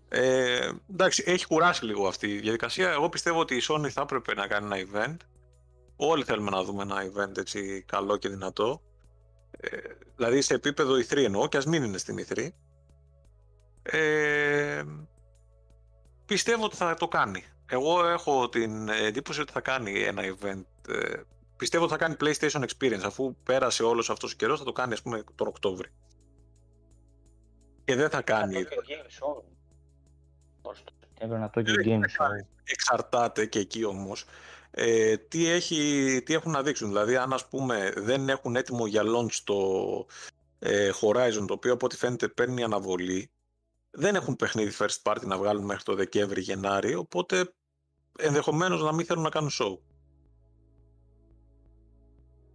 Ε, 0.09 0.71
εντάξει, 0.91 1.23
έχει 1.27 1.47
κουράσει 1.47 1.85
λίγο 1.85 2.07
αυτή 2.07 2.27
η 2.27 2.39
διαδικασία. 2.39 2.91
Εγώ 2.91 3.09
πιστεύω 3.09 3.41
ότι 3.41 3.57
η 3.57 3.63
Sony 3.69 3.89
θα 3.89 4.01
έπρεπε 4.01 4.35
να 4.35 4.47
κάνει 4.47 4.81
ένα 4.81 4.89
event. 4.93 5.17
Όλοι 5.97 6.25
θέλουμε 6.25 6.51
να 6.51 6.63
δούμε 6.63 6.83
ένα 6.83 6.97
event 6.97 7.39
έτσι 7.39 7.85
καλό 7.87 8.17
και 8.17 8.29
δυνατό. 8.29 8.83
Ε, 9.51 9.79
δηλαδή 10.17 10.43
σε 10.43 10.55
επίπεδο 10.55 10.95
E3 10.95 11.17
εννοώ 11.17 11.49
και 11.49 11.57
ας 11.57 11.67
μην 11.67 11.83
είναι 11.83 11.99
στην 11.99 12.27
E3. 12.29 12.49
Ε, 13.83 14.83
πιστεύω 16.27 16.65
ότι 16.65 16.77
θα 16.77 16.95
το 16.95 17.09
κάνει. 17.09 17.45
Εγώ 17.67 18.07
έχω 18.07 18.49
την 18.49 18.89
εντύπωση 18.89 19.41
ότι 19.41 19.53
θα 19.53 19.61
κάνει 19.61 20.03
ένα 20.03 20.23
event. 20.23 20.65
Ε, 20.89 21.21
πιστεύω 21.57 21.85
ότι 21.85 21.93
θα 21.93 21.99
κάνει 21.99 22.17
PlayStation 22.21 22.65
Experience. 22.65 23.05
Αφού 23.05 23.37
πέρασε 23.43 23.83
όλος 23.83 24.11
αυτός 24.11 24.33
ο 24.33 24.37
καιρός, 24.37 24.59
θα 24.59 24.65
το 24.65 24.73
κάνει, 24.73 24.93
ας 24.93 25.03
πούμε, 25.03 25.25
τον 25.35 25.47
Οκτώβρη. 25.47 25.89
Και 27.85 27.95
δεν 27.95 28.11
θα 28.11 28.23
κάνει. 28.23 28.67
Εξαρτάται 32.65 33.47
και 33.47 33.59
εκεί 33.59 33.85
όμως. 33.85 34.25
Ε, 34.71 35.17
τι, 35.17 35.49
έχει, 35.49 36.23
τι 36.25 36.35
έχουν 36.35 36.53
να 36.53 36.63
δείξουν. 36.63 36.89
Δηλαδή, 36.89 37.17
αν 37.17 37.33
ας 37.33 37.49
πούμε 37.49 37.93
δεν 37.97 38.29
έχουν 38.29 38.57
έτοιμο 38.57 38.87
για 38.87 39.03
launch 39.03 39.41
το 39.45 39.57
ε, 40.59 40.91
Horizon, 41.01 41.45
το 41.47 41.53
οποίο 41.53 41.73
από 41.73 41.87
ό,τι 41.87 41.97
φαίνεται 41.97 42.29
παίρνει 42.29 42.63
αναβολή, 42.63 43.31
δεν 43.91 44.15
έχουν 44.15 44.37
παιχνίδι 44.37 44.77
first 44.79 45.13
party 45.13 45.23
να 45.27 45.39
βγάλουν 45.39 45.65
μέχρι 45.65 45.83
το 45.83 45.95
Δεκέμβρη-Γενάρη, 45.95 46.95
οπότε 46.95 47.53
ενδεχομένως 48.19 48.83
να 48.83 48.93
μην 48.93 49.07
θέλουν 49.07 49.23
να 49.23 49.31
κάνουν 49.31 49.51
show. 49.61 49.79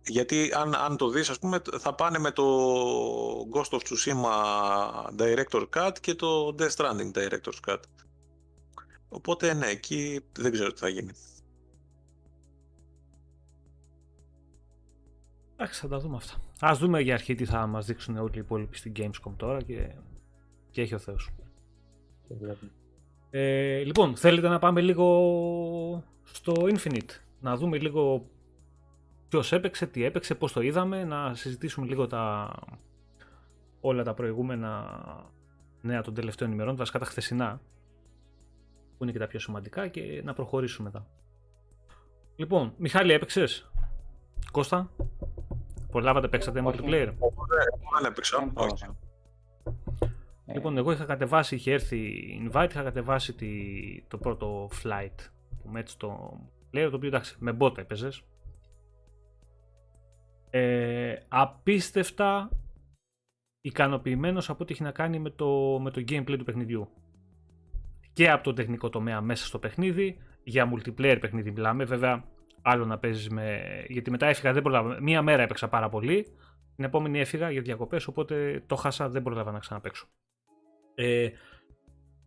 Γιατί 0.08 0.52
αν, 0.54 0.76
αν 0.76 0.98
το 0.98 1.10
δεις, 1.10 1.30
ας 1.30 1.40
πούμε, 1.40 1.62
θα 1.80 1.96
πάνε 1.96 2.20
με 2.20 2.32
το 2.32 2.44
Ghost 3.54 3.70
of 3.70 3.80
Tsushima 3.80 4.34
Director 5.20 5.66
Cut 5.76 5.92
και 6.02 6.16
το 6.16 6.56
Death 6.60 6.76
Stranding 6.76 7.12
Director 7.14 7.54
Cut. 7.68 7.80
Οπότε, 9.10 9.54
ναι, 9.54 9.68
εκεί 9.68 10.20
δεν 10.40 10.52
ξέρω 10.52 10.72
τι 10.72 10.80
θα 10.80 10.90
γίνει. 10.90 11.12
Εντάξει, 15.56 15.82
θα 15.82 15.88
τα 15.88 16.00
δούμε 16.00 16.16
αυτά. 16.16 16.42
Ας 16.60 16.80
δούμε 16.80 17.02
για 17.02 17.14
αρχή 17.14 17.36
τι 17.36 17.46
θα 17.46 17.68
μας 17.68 17.86
δείξουν 17.86 18.18
όλοι 18.18 18.36
οι 18.36 18.40
υπόλοιποι 18.40 18.78
στην 18.78 18.94
Gamescom 18.96 19.34
τώρα 19.38 19.62
και, 19.62 19.96
και 20.72 20.82
έχει 20.82 20.94
ο 20.94 21.00
Θεός. 21.00 21.30
Ε, 23.30 23.84
λοιπόν, 23.84 24.16
θέλετε 24.16 24.48
να 24.48 24.60
πάμε 24.60 24.82
λίγο 24.82 26.04
στο 26.24 26.54
Infinite, 26.58 27.20
να 27.40 27.58
δούμε 27.58 27.78
λίγο 27.78 28.30
ποιος 29.32 29.52
έπαιξε, 29.52 29.88
τι 29.88 30.04
έπαιξε, 30.04 30.36
πώς 30.36 30.52
το 30.52 30.62
είδαμε. 30.62 31.04
Να 31.04 31.34
συζητήσουμε 31.34 31.88
λίγο 31.88 32.08
τα, 32.08 32.54
όλα 33.82 34.04
τα 34.04 34.14
προηγούμενα 34.14 35.04
νέα 35.82 36.02
των 36.02 36.14
τελευταίων 36.14 36.52
ημερών, 36.52 36.76
βασικά 36.76 37.00
τα 37.00 37.06
χθεσινά, 37.06 37.62
που 38.98 39.04
είναι 39.04 39.12
και 39.12 39.20
τα 39.20 39.28
πιο 39.28 39.40
σημαντικά 39.40 39.88
και 39.88 40.22
να 40.24 40.34
προχωρήσουμε 40.34 40.90
μετά. 40.94 41.08
Λοιπόν, 42.36 42.74
Μιχάλη 42.78 43.14
έπαιξες, 43.14 43.72
Κώστα, 44.52 44.92
προλάβατε, 45.92 46.28
παίξατε 46.28 46.64
multiplayer; 46.66 47.14
Δεν 47.94 48.06
έπαιξα, 48.06 48.52
όχι. 48.54 48.86
Λοιπόν, 50.46 50.78
εγώ 50.78 50.92
είχα 50.92 51.06
κατεβάσει, 51.06 51.56
είχε 51.56 51.72
έρθει 51.72 52.12
invite, 52.44 52.68
είχα 52.70 52.84
κατεβάσει 52.84 53.34
τη, 53.34 53.52
το 54.08 54.18
πρώτο 54.18 54.70
flight 54.84 55.30
που 55.62 55.70
με 55.70 55.80
έτσι 55.80 55.98
το 55.98 56.40
player, 56.74 56.88
το 56.90 56.96
οποίο 56.96 57.08
εντάξει, 57.08 57.36
με 57.40 57.58
bot 57.60 57.78
έπαιζες. 57.78 58.24
Ε, 60.54 61.16
απίστευτα 61.28 62.50
ικανοποιημένος 63.62 64.50
από 64.50 64.64
ό,τι 64.64 64.74
έχει 64.74 64.84
να 64.84 64.92
κάνει 64.92 65.20
με 65.20 65.30
το, 65.30 65.80
με 65.82 65.92
το 65.92 66.04
gameplay 66.08 66.36
του 66.38 66.44
παιχνιδιού. 66.44 66.90
Και 68.14 68.30
από 68.30 68.44
το 68.44 68.54
τεχνικό 68.54 68.90
τομέα 68.90 69.22
μέσα 69.22 69.46
στο 69.46 69.60
παιχνίδι, 69.60 70.18
για 70.44 70.72
multiplayer 70.74 71.18
παιχνίδι 71.22 71.52
μιλάμε, 71.52 71.84
βέβαια 71.84 72.24
άλλο 72.62 72.86
να 72.86 72.98
παίζεις 72.98 73.30
με... 73.30 73.62
γιατί 73.88 74.12
μετά 74.12 74.26
έφυγα, 74.26 74.54
δεν 74.54 74.62
προλάβα, 74.62 75.02
μία 75.02 75.22
μέρα 75.22 75.44
έπαιξα 75.44 75.70
πάρα 75.70 75.90
πολύ, 75.90 76.24
την 76.76 76.86
επόμενη 76.86 77.20
έφυγα 77.20 77.52
για 77.52 77.62
διακοπές, 77.62 78.08
οπότε 78.08 78.64
το 78.68 78.76
χάσα, 78.76 79.10
δεν 79.10 79.24
προλάβα 79.24 79.52
να 79.52 79.60
ξαναπαίξω. 79.60 80.08
Ε, 80.96 81.30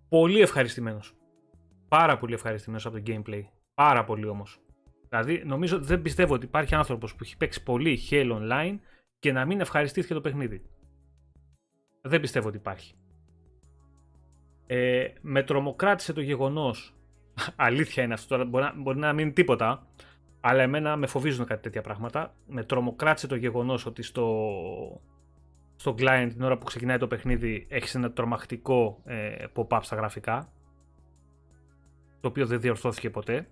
πολύ 0.09 0.40
ευχαριστημένος. 0.40 1.14
Πάρα 1.88 2.18
πολύ 2.18 2.34
ευχαριστημένος 2.34 2.86
από 2.86 2.96
το 2.96 3.02
gameplay. 3.06 3.42
Πάρα 3.74 4.05
πολύ 4.05 4.26
όμως. 4.26 4.64
Δηλαδή, 5.20 5.43
νομίζω 5.45 5.78
δεν 5.78 6.03
πιστεύω 6.03 6.35
ότι 6.35 6.45
υπάρχει 6.45 6.74
άνθρωπος 6.74 7.15
που 7.15 7.19
έχει 7.23 7.36
παίξει 7.36 7.62
πολύ 7.62 7.99
Halo 8.11 8.41
Online 8.41 8.78
και 9.19 9.32
να 9.32 9.45
μην 9.45 9.61
ευχαριστήθηκε 9.61 10.15
το 10.15 10.20
παιχνίδι. 10.20 10.62
Δεν 12.03 12.20
πιστεύω 12.20 12.49
ότι 12.49 12.57
υπάρχει. 12.57 12.95
Ε, 14.66 15.07
με 15.20 15.43
τρομοκράτησε 15.43 16.12
το 16.12 16.20
γεγονός, 16.20 16.95
αλήθεια 17.57 18.03
είναι 18.03 18.15
αυτό 18.15 18.28
τώρα, 18.28 18.45
μπορεί 18.45 18.65
να, 18.65 18.73
μπορεί 18.77 18.99
να 18.99 19.12
μην 19.12 19.24
είναι 19.24 19.35
τίποτα, 19.35 19.86
αλλά 20.41 20.62
εμένα 20.62 20.97
με 20.97 21.07
φοβίζουν 21.07 21.47
κάτι 21.47 21.62
τέτοια 21.62 21.82
πράγματα. 21.82 22.35
Με 22.47 22.65
τρομοκράτησε 22.65 23.27
το 23.27 23.36
γεγονός 23.36 23.86
ότι 23.86 24.03
στο, 24.03 25.01
στο 25.77 25.95
client 25.99 26.28
την 26.32 26.43
ώρα 26.43 26.59
που 26.59 26.65
ξεκινάει 26.65 26.99
το 26.99 27.07
παιχνίδι 27.07 27.66
έχεις 27.69 27.95
ένα 27.95 28.12
τρομακτικό 28.12 29.03
ε, 29.05 29.45
pop-up 29.55 29.81
στα 29.82 29.97
γραφικά 29.97 30.53
το 32.20 32.28
οποίο 32.28 32.47
δεν 32.47 32.61
διορθώθηκε 32.61 33.11
ποτέ. 33.11 33.47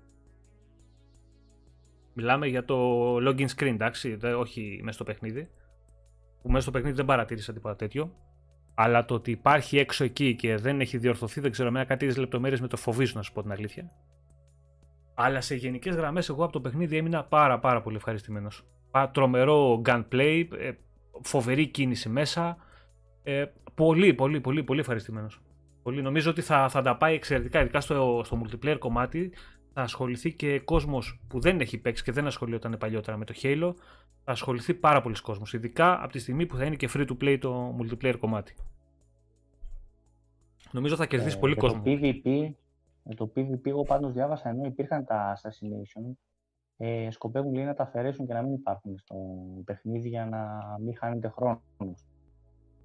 Μιλάμε 2.14 2.46
για 2.46 2.64
το 2.64 3.16
login 3.16 3.46
screen, 3.56 3.66
εντάξει, 3.66 4.18
όχι 4.38 4.80
μέσα 4.82 4.94
στο 4.94 5.04
παιχνίδι. 5.04 5.48
Που 6.42 6.48
μέσα 6.48 6.62
στο 6.62 6.70
παιχνίδι 6.70 6.96
δεν 6.96 7.04
παρατήρησα 7.04 7.52
τίποτα 7.52 7.76
τέτοιο. 7.76 8.14
Αλλά 8.74 9.04
το 9.04 9.14
ότι 9.14 9.30
υπάρχει 9.30 9.78
έξω 9.78 10.04
εκεί 10.04 10.34
και 10.34 10.56
δεν 10.56 10.80
έχει 10.80 10.98
διορθωθεί, 10.98 11.40
δεν 11.40 11.50
ξέρω, 11.50 11.70
με 11.70 11.84
κάτι 11.84 12.14
λεπτομέρειες 12.14 12.60
με 12.60 12.68
το 12.68 12.76
φοβίζω 12.76 13.12
να 13.16 13.22
σου 13.22 13.32
πω 13.32 13.42
την 13.42 13.52
αλήθεια. 13.52 13.90
Αλλά 15.14 15.40
σε 15.40 15.54
γενικές 15.54 15.94
γραμμές, 15.94 16.28
εγώ 16.28 16.44
από 16.44 16.52
το 16.52 16.60
παιχνίδι 16.60 16.96
έμεινα 16.96 17.24
πάρα, 17.24 17.58
πάρα 17.58 17.82
πολύ 17.82 17.96
ευχαριστημένος. 17.96 18.66
Τρομερό 19.12 19.82
gunplay, 19.84 20.44
ε, 20.58 20.70
φοβερή 21.22 21.66
κίνηση 21.66 22.08
μέσα. 22.08 22.56
Ε, 23.22 23.44
πολύ, 23.74 24.14
πολύ, 24.14 24.40
πολύ, 24.40 24.62
πολύ 24.62 24.80
ευχαριστημένος. 24.80 25.42
Πολύ. 25.82 26.02
Νομίζω 26.02 26.30
ότι 26.30 26.40
θα, 26.40 26.68
θα 26.68 26.82
τα 26.82 26.96
πάει 26.96 27.14
εξαιρετικά, 27.14 27.60
ειδικά 27.60 27.80
στο, 27.80 28.22
στο 28.24 28.42
multiplayer 28.42 28.76
κομμάτι. 28.78 29.32
Θα 29.74 29.82
ασχοληθεί 29.82 30.32
και 30.32 30.60
κόσμος 30.60 31.20
που 31.28 31.40
δεν 31.40 31.60
έχει 31.60 31.78
παίξει 31.78 32.02
και 32.02 32.12
δεν 32.12 32.26
ασχολιόταν 32.26 32.76
παλιότερα 32.78 33.16
με 33.16 33.24
το 33.24 33.34
Halo. 33.42 33.74
Θα 34.24 34.32
ασχοληθεί 34.32 34.74
πάρα 34.74 35.00
πολλοί 35.00 35.20
κόσμος. 35.20 35.52
Ειδικά 35.52 36.02
από 36.02 36.12
τη 36.12 36.18
στιγμή 36.18 36.46
που 36.46 36.56
θα 36.56 36.64
είναι 36.64 36.76
και 36.76 36.88
free 36.94 37.06
to 37.06 37.16
play 37.22 37.38
το 37.40 37.76
multiplayer 37.78 38.16
κομμάτι. 38.18 38.54
Νομίζω 40.70 40.96
θα 40.96 41.06
κερδίσει 41.06 41.36
ε, 41.36 41.40
πολύ 41.40 41.54
κόσμο. 41.54 41.82
Το 41.82 41.90
PvP, 41.90 42.52
το 43.16 43.32
PvP, 43.36 43.66
εγώ 43.66 43.82
πάντως 43.82 44.12
διάβασα 44.12 44.48
ενώ 44.48 44.64
υπήρχαν 44.64 45.04
τα 45.04 45.36
assassination 45.36 46.14
ε, 46.84 47.10
σκοπεύουν 47.10 47.54
λέει, 47.54 47.64
να 47.64 47.74
τα 47.74 47.82
αφαιρέσουν 47.82 48.26
και 48.26 48.32
να 48.32 48.42
μην 48.42 48.52
υπάρχουν 48.52 48.98
στο 48.98 49.16
παιχνίδι 49.64 50.08
για 50.08 50.26
να 50.26 50.62
μην 50.80 50.96
χάνετε 50.96 51.28
χρόνος. 51.28 52.06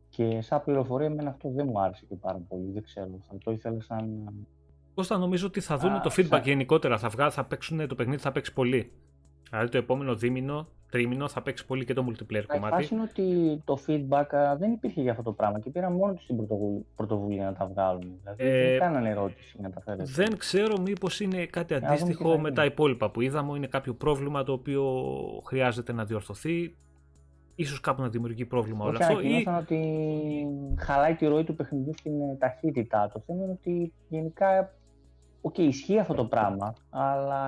Και 0.10 0.42
σαν 0.42 0.64
πληροφορία, 0.64 1.06
εμένα 1.08 1.30
αυτό 1.30 1.50
δεν 1.50 1.68
μου 1.68 1.82
άρεσε 1.82 2.06
και 2.06 2.16
πάρα 2.16 2.38
πολύ. 2.38 2.72
Δεν 2.72 2.84
ξέρω. 2.84 3.20
Θα 3.22 3.38
το 3.38 3.52
ήθελα 3.52 3.82
σαν. 3.82 4.32
Θα 5.04 5.18
νομίζω 5.18 5.48
ότι 5.48 5.60
θα 5.60 5.78
δουν 5.78 6.02
το 6.02 6.12
feedback 6.16 6.28
σαν... 6.28 6.42
γενικότερα. 6.44 6.98
Θα, 6.98 7.10
βγάλουν, 7.10 7.32
θα 7.32 7.46
παίξουν 7.46 7.88
το 7.88 7.96
παιχνίδι, 7.96 8.22
θα 8.22 8.32
παίξει 8.32 8.54
πολύ. 8.54 8.92
Δηλαδή 9.50 9.70
το 9.70 9.78
επόμενο 9.78 10.16
δίμηνο, 10.16 10.68
τρίμηνο 10.90 11.28
θα 11.28 11.42
παίξει 11.42 11.66
πολύ 11.66 11.86
και 11.86 11.94
το 11.94 12.06
multiplayer 12.10 12.44
κομμάτι. 12.48 12.84
Η 12.84 12.88
είναι 12.92 13.02
ότι 13.02 13.62
το 13.66 13.78
feedback 13.88 14.56
δεν 14.58 14.72
υπήρχε 14.72 15.02
για 15.02 15.12
αυτό 15.12 15.24
το 15.24 15.32
πράγμα 15.32 15.60
και 15.60 15.70
πήραν 15.70 15.94
μόνο 15.94 16.14
του 16.14 16.26
την 16.28 16.38
πρωτοβουλία 16.96 17.46
να 17.46 17.54
τα 17.54 17.66
βγάλουν. 17.66 18.20
Δηλαδή 18.22 18.44
ε, 18.44 18.70
δεν 18.70 18.80
κάνανε 18.80 19.10
ερώτηση 19.10 19.62
να 19.62 19.70
τα 19.70 19.82
φέρουν. 19.82 20.06
Δεν 20.06 20.38
ξέρω 20.38 20.80
μήπως 20.80 21.20
είναι 21.20 21.46
κάτι 21.46 21.74
αντίστοιχο 21.74 22.40
με 22.40 22.52
τα 22.52 22.66
υπόλοιπα 22.66 23.12
που 23.12 23.22
είδαμε, 23.22 23.58
είναι 23.58 23.68
κάποιο 23.68 23.94
πρόβλημα 23.94 24.44
το 24.44 24.52
οποίο 24.52 24.84
χρειάζεται 25.46 25.94
να 25.94 26.06
διορθωθεί. 26.06 26.76
Ίσως 27.56 27.80
κάπου 27.80 28.02
να 28.02 28.10
δημιουργεί 28.10 28.46
πρόβλημα 28.46 28.86
όλο 28.86 28.98
αυτό. 29.02 29.22
Ή... 29.22 29.48
ότι 29.60 29.82
χαλάει 30.78 31.16
τη 31.16 31.26
ροή 31.26 31.44
του 31.44 31.56
παιχνιδιού 31.56 31.94
στην 31.98 32.14
ταχύτητά. 32.40 33.10
Το 33.14 33.24
θέμα 33.26 33.44
είναι 33.44 33.52
ότι 33.52 33.94
γενικά 34.08 34.74
Ok, 35.48 35.54
okay, 35.58 35.62
ισχύει 35.62 36.00
αυτό 36.00 36.14
το 36.14 36.26
πράγμα, 36.26 36.74
αλλά 36.90 37.44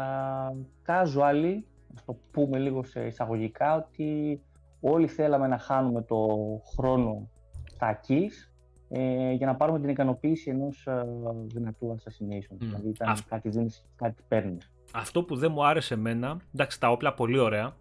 casually 0.86 1.56
να 1.88 2.02
το 2.06 2.18
πούμε 2.32 2.60
λίγο 2.60 2.84
σε 2.84 3.06
εισαγωγικά, 3.06 3.76
ότι 3.76 4.42
όλοι 4.80 5.08
θέλαμε 5.08 5.48
να 5.48 5.58
χάνουμε 5.58 6.02
το 6.02 6.28
χρόνο 6.76 7.30
στα 7.64 8.00
kills 8.08 8.52
ε, 8.90 9.32
για 9.32 9.46
να 9.46 9.56
πάρουμε 9.56 9.80
την 9.80 9.90
ικανοποίηση 9.90 10.50
ενός 10.50 10.88
ε, 10.88 11.06
δυνατού 11.46 11.96
assassination. 11.96 12.54
Μμ. 12.54 12.58
Δηλαδή 12.58 12.90
ήταν 12.90 13.18
κάτι 13.28 13.50
δίνεις, 13.50 13.86
κάτι 13.96 14.24
παίρνεις. 14.28 14.72
Αυτό 14.94 15.24
που 15.24 15.36
δεν 15.36 15.52
μου 15.52 15.66
άρεσε 15.66 15.94
εμένα, 15.94 16.38
εντάξει 16.54 16.80
τα 16.80 16.92
όπλα 16.92 17.14
πολύ 17.14 17.38
ωραία 17.38 17.76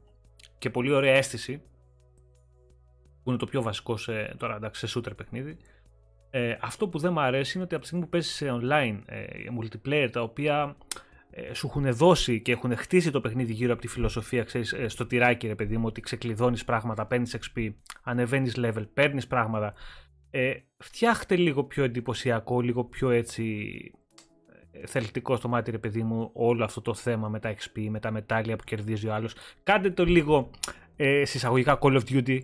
και 0.58 0.70
πολύ 0.70 0.92
ωραία 0.92 1.14
αίσθηση, 1.14 1.62
που 3.22 3.30
είναι 3.30 3.38
το 3.38 3.46
πιο 3.46 3.62
βασικό 3.62 3.96
σε, 3.96 4.34
τώρα, 4.36 4.56
εντάξει, 4.56 4.86
σε 4.86 4.98
shooter 4.98 5.16
παιχνίδι, 5.16 5.56
ε, 6.30 6.56
αυτό 6.60 6.88
που 6.88 6.98
δεν 6.98 7.12
μου 7.12 7.20
αρέσει 7.20 7.52
είναι 7.54 7.64
ότι 7.64 7.74
από 7.74 7.82
τη 7.82 7.88
στιγμή 7.88 8.04
που 8.04 8.10
παίζεις 8.10 8.34
σε 8.34 8.46
online 8.62 8.98
ε, 9.06 9.24
multiplayer 9.60 10.08
τα 10.12 10.22
οποία 10.22 10.76
ε, 11.30 11.54
σου 11.54 11.66
έχουν 11.66 11.92
δώσει 11.92 12.40
και 12.40 12.52
έχουν 12.52 12.76
χτίσει 12.76 13.10
το 13.10 13.20
παιχνίδι 13.20 13.52
γύρω 13.52 13.72
από 13.72 13.80
τη 13.80 13.88
φιλοσοφία, 13.88 14.42
ξέρεις, 14.42 14.72
ε, 14.72 14.88
στο 14.88 15.06
τυράκι 15.06 15.46
ρε 15.46 15.54
παιδί 15.54 15.76
μου, 15.76 15.86
ότι 15.86 16.00
ξεκλειδώνεις 16.00 16.64
πράγματα, 16.64 17.06
παίρνεις 17.06 17.36
XP, 17.36 17.68
ανεβαίνεις 18.02 18.54
level, 18.58 18.86
παίρνεις 18.94 19.26
πράγματα. 19.26 19.74
Ε, 20.30 20.54
φτιάχτε 20.78 21.36
λίγο 21.36 21.64
πιο 21.64 21.84
εντυπωσιακό, 21.84 22.60
λίγο 22.60 22.84
πιο 22.84 23.10
έτσι 23.10 23.66
ε, 24.70 24.86
θελκτικό 24.86 25.36
στο 25.36 25.48
μάτι 25.48 25.70
ρε 25.70 25.78
παιδί 25.78 26.02
μου 26.02 26.30
όλο 26.32 26.64
αυτό 26.64 26.80
το 26.80 26.94
θέμα 26.94 27.28
με 27.28 27.40
τα 27.40 27.54
XP, 27.54 27.86
με 27.90 28.00
τα 28.00 28.10
μετάλλια 28.10 28.56
που 28.56 28.64
κερδίζει 28.64 29.08
ο 29.08 29.14
άλλος. 29.14 29.34
Κάντε 29.62 29.90
το 29.90 30.04
λίγο 30.04 30.50
ε, 30.96 31.24
συσσαγωγικά 31.24 31.78
Call 31.80 32.00
of 32.00 32.02
Duty 32.10 32.40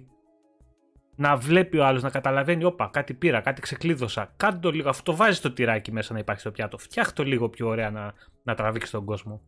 να 1.17 1.37
βλέπει 1.37 1.79
ο 1.79 1.87
άλλος, 1.87 2.03
να 2.03 2.11
καταλαβαίνει, 2.11 2.65
όπα, 2.65 2.89
κάτι 2.93 3.15
πήρα, 3.15 3.41
κάτι 3.41 3.61
ξεκλείδωσα. 3.61 4.33
Κάντε 4.37 4.59
το 4.59 4.71
λίγο, 4.71 4.89
αυτό 4.89 5.17
βάζει 5.17 5.41
το 5.41 5.53
τυράκι 5.53 5.93
μέσα 5.93 6.13
να 6.13 6.19
υπάρχει 6.19 6.41
στο 6.41 6.51
πιάτο. 6.51 6.79
Φτιάχτε 6.79 7.23
το 7.23 7.29
λίγο 7.29 7.49
πιο 7.49 7.69
ωραία 7.69 7.91
να, 7.91 8.15
να 8.43 8.55
τραβήξει 8.55 8.93
τον 8.93 9.05
κόσμο. 9.05 9.43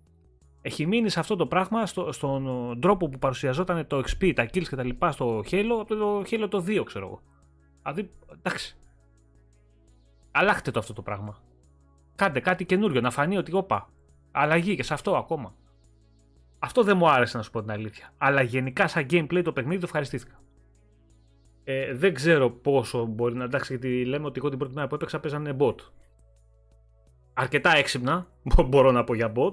Έχει 0.63 0.87
μείνει 0.87 1.09
σε 1.09 1.21
αυτό 1.21 1.37
το 1.37 1.47
πράγμα 1.47 1.87
στο, 1.87 2.13
στον 2.13 2.81
τρόπο 2.81 3.09
που 3.09 3.19
παρουσιαζόταν 3.19 3.87
το 3.87 3.99
XP, 3.99 4.33
τα 4.35 4.49
kills 4.53 4.65
κτλ. 4.71 4.89
στο 5.09 5.43
Halo 5.51 5.79
από 5.81 5.95
το 5.95 6.21
Halo 6.21 6.47
το 6.51 6.65
2, 6.67 6.83
ξέρω 6.85 7.07
εγώ. 7.07 7.23
Δηλαδή, 7.83 8.11
εντάξει. 8.33 8.77
Αλλάχτε 10.31 10.71
το 10.71 10.79
αυτό 10.79 10.93
το 10.93 11.03
πράγμα. 11.03 11.43
Κάντε 12.15 12.41
κάτι 12.41 12.65
καινούριο, 12.65 13.01
να 13.01 13.11
φανεί 13.11 13.37
ότι, 13.37 13.55
όπα, 13.55 13.89
αλλαγή 14.33 14.77
και 14.77 14.83
σε 14.83 14.95
αυτό 14.95 15.17
ακόμα. 15.17 15.55
Αυτό 16.59 16.83
δεν 16.83 16.97
μου 16.97 17.11
άρεσε 17.11 17.37
να 17.37 17.43
σου 17.43 17.51
πω 17.51 17.61
την 17.61 17.71
αλήθεια. 17.71 18.13
Αλλά 18.19 18.43
γενικά, 18.43 18.89
σαν 18.89 19.07
gameplay 19.11 19.41
το 19.45 19.53
παιχνίδι 19.53 19.79
το 19.79 19.87
ευχαριστήθηκα. 19.87 20.41
Ε, 21.69 21.95
δεν 21.95 22.15
ξέρω 22.15 22.51
πόσο 22.51 23.05
μπορεί 23.05 23.35
να 23.35 23.45
εντάξει, 23.45 23.73
γιατί 23.73 24.05
λέμε 24.05 24.27
ότι 24.27 24.39
εγώ 24.39 24.49
την 24.49 24.59
πρώτη 24.59 24.75
μέρα 24.75 24.87
που 24.87 24.95
έπαιξα 24.95 25.21
παίζανε 25.21 25.57
bot. 25.59 25.75
Αρκετά 27.35 27.77
έξυπνα, 27.77 28.31
μπορώ 28.69 28.91
να 28.91 29.05
πω 29.05 29.15
για 29.15 29.33
bot. 29.37 29.53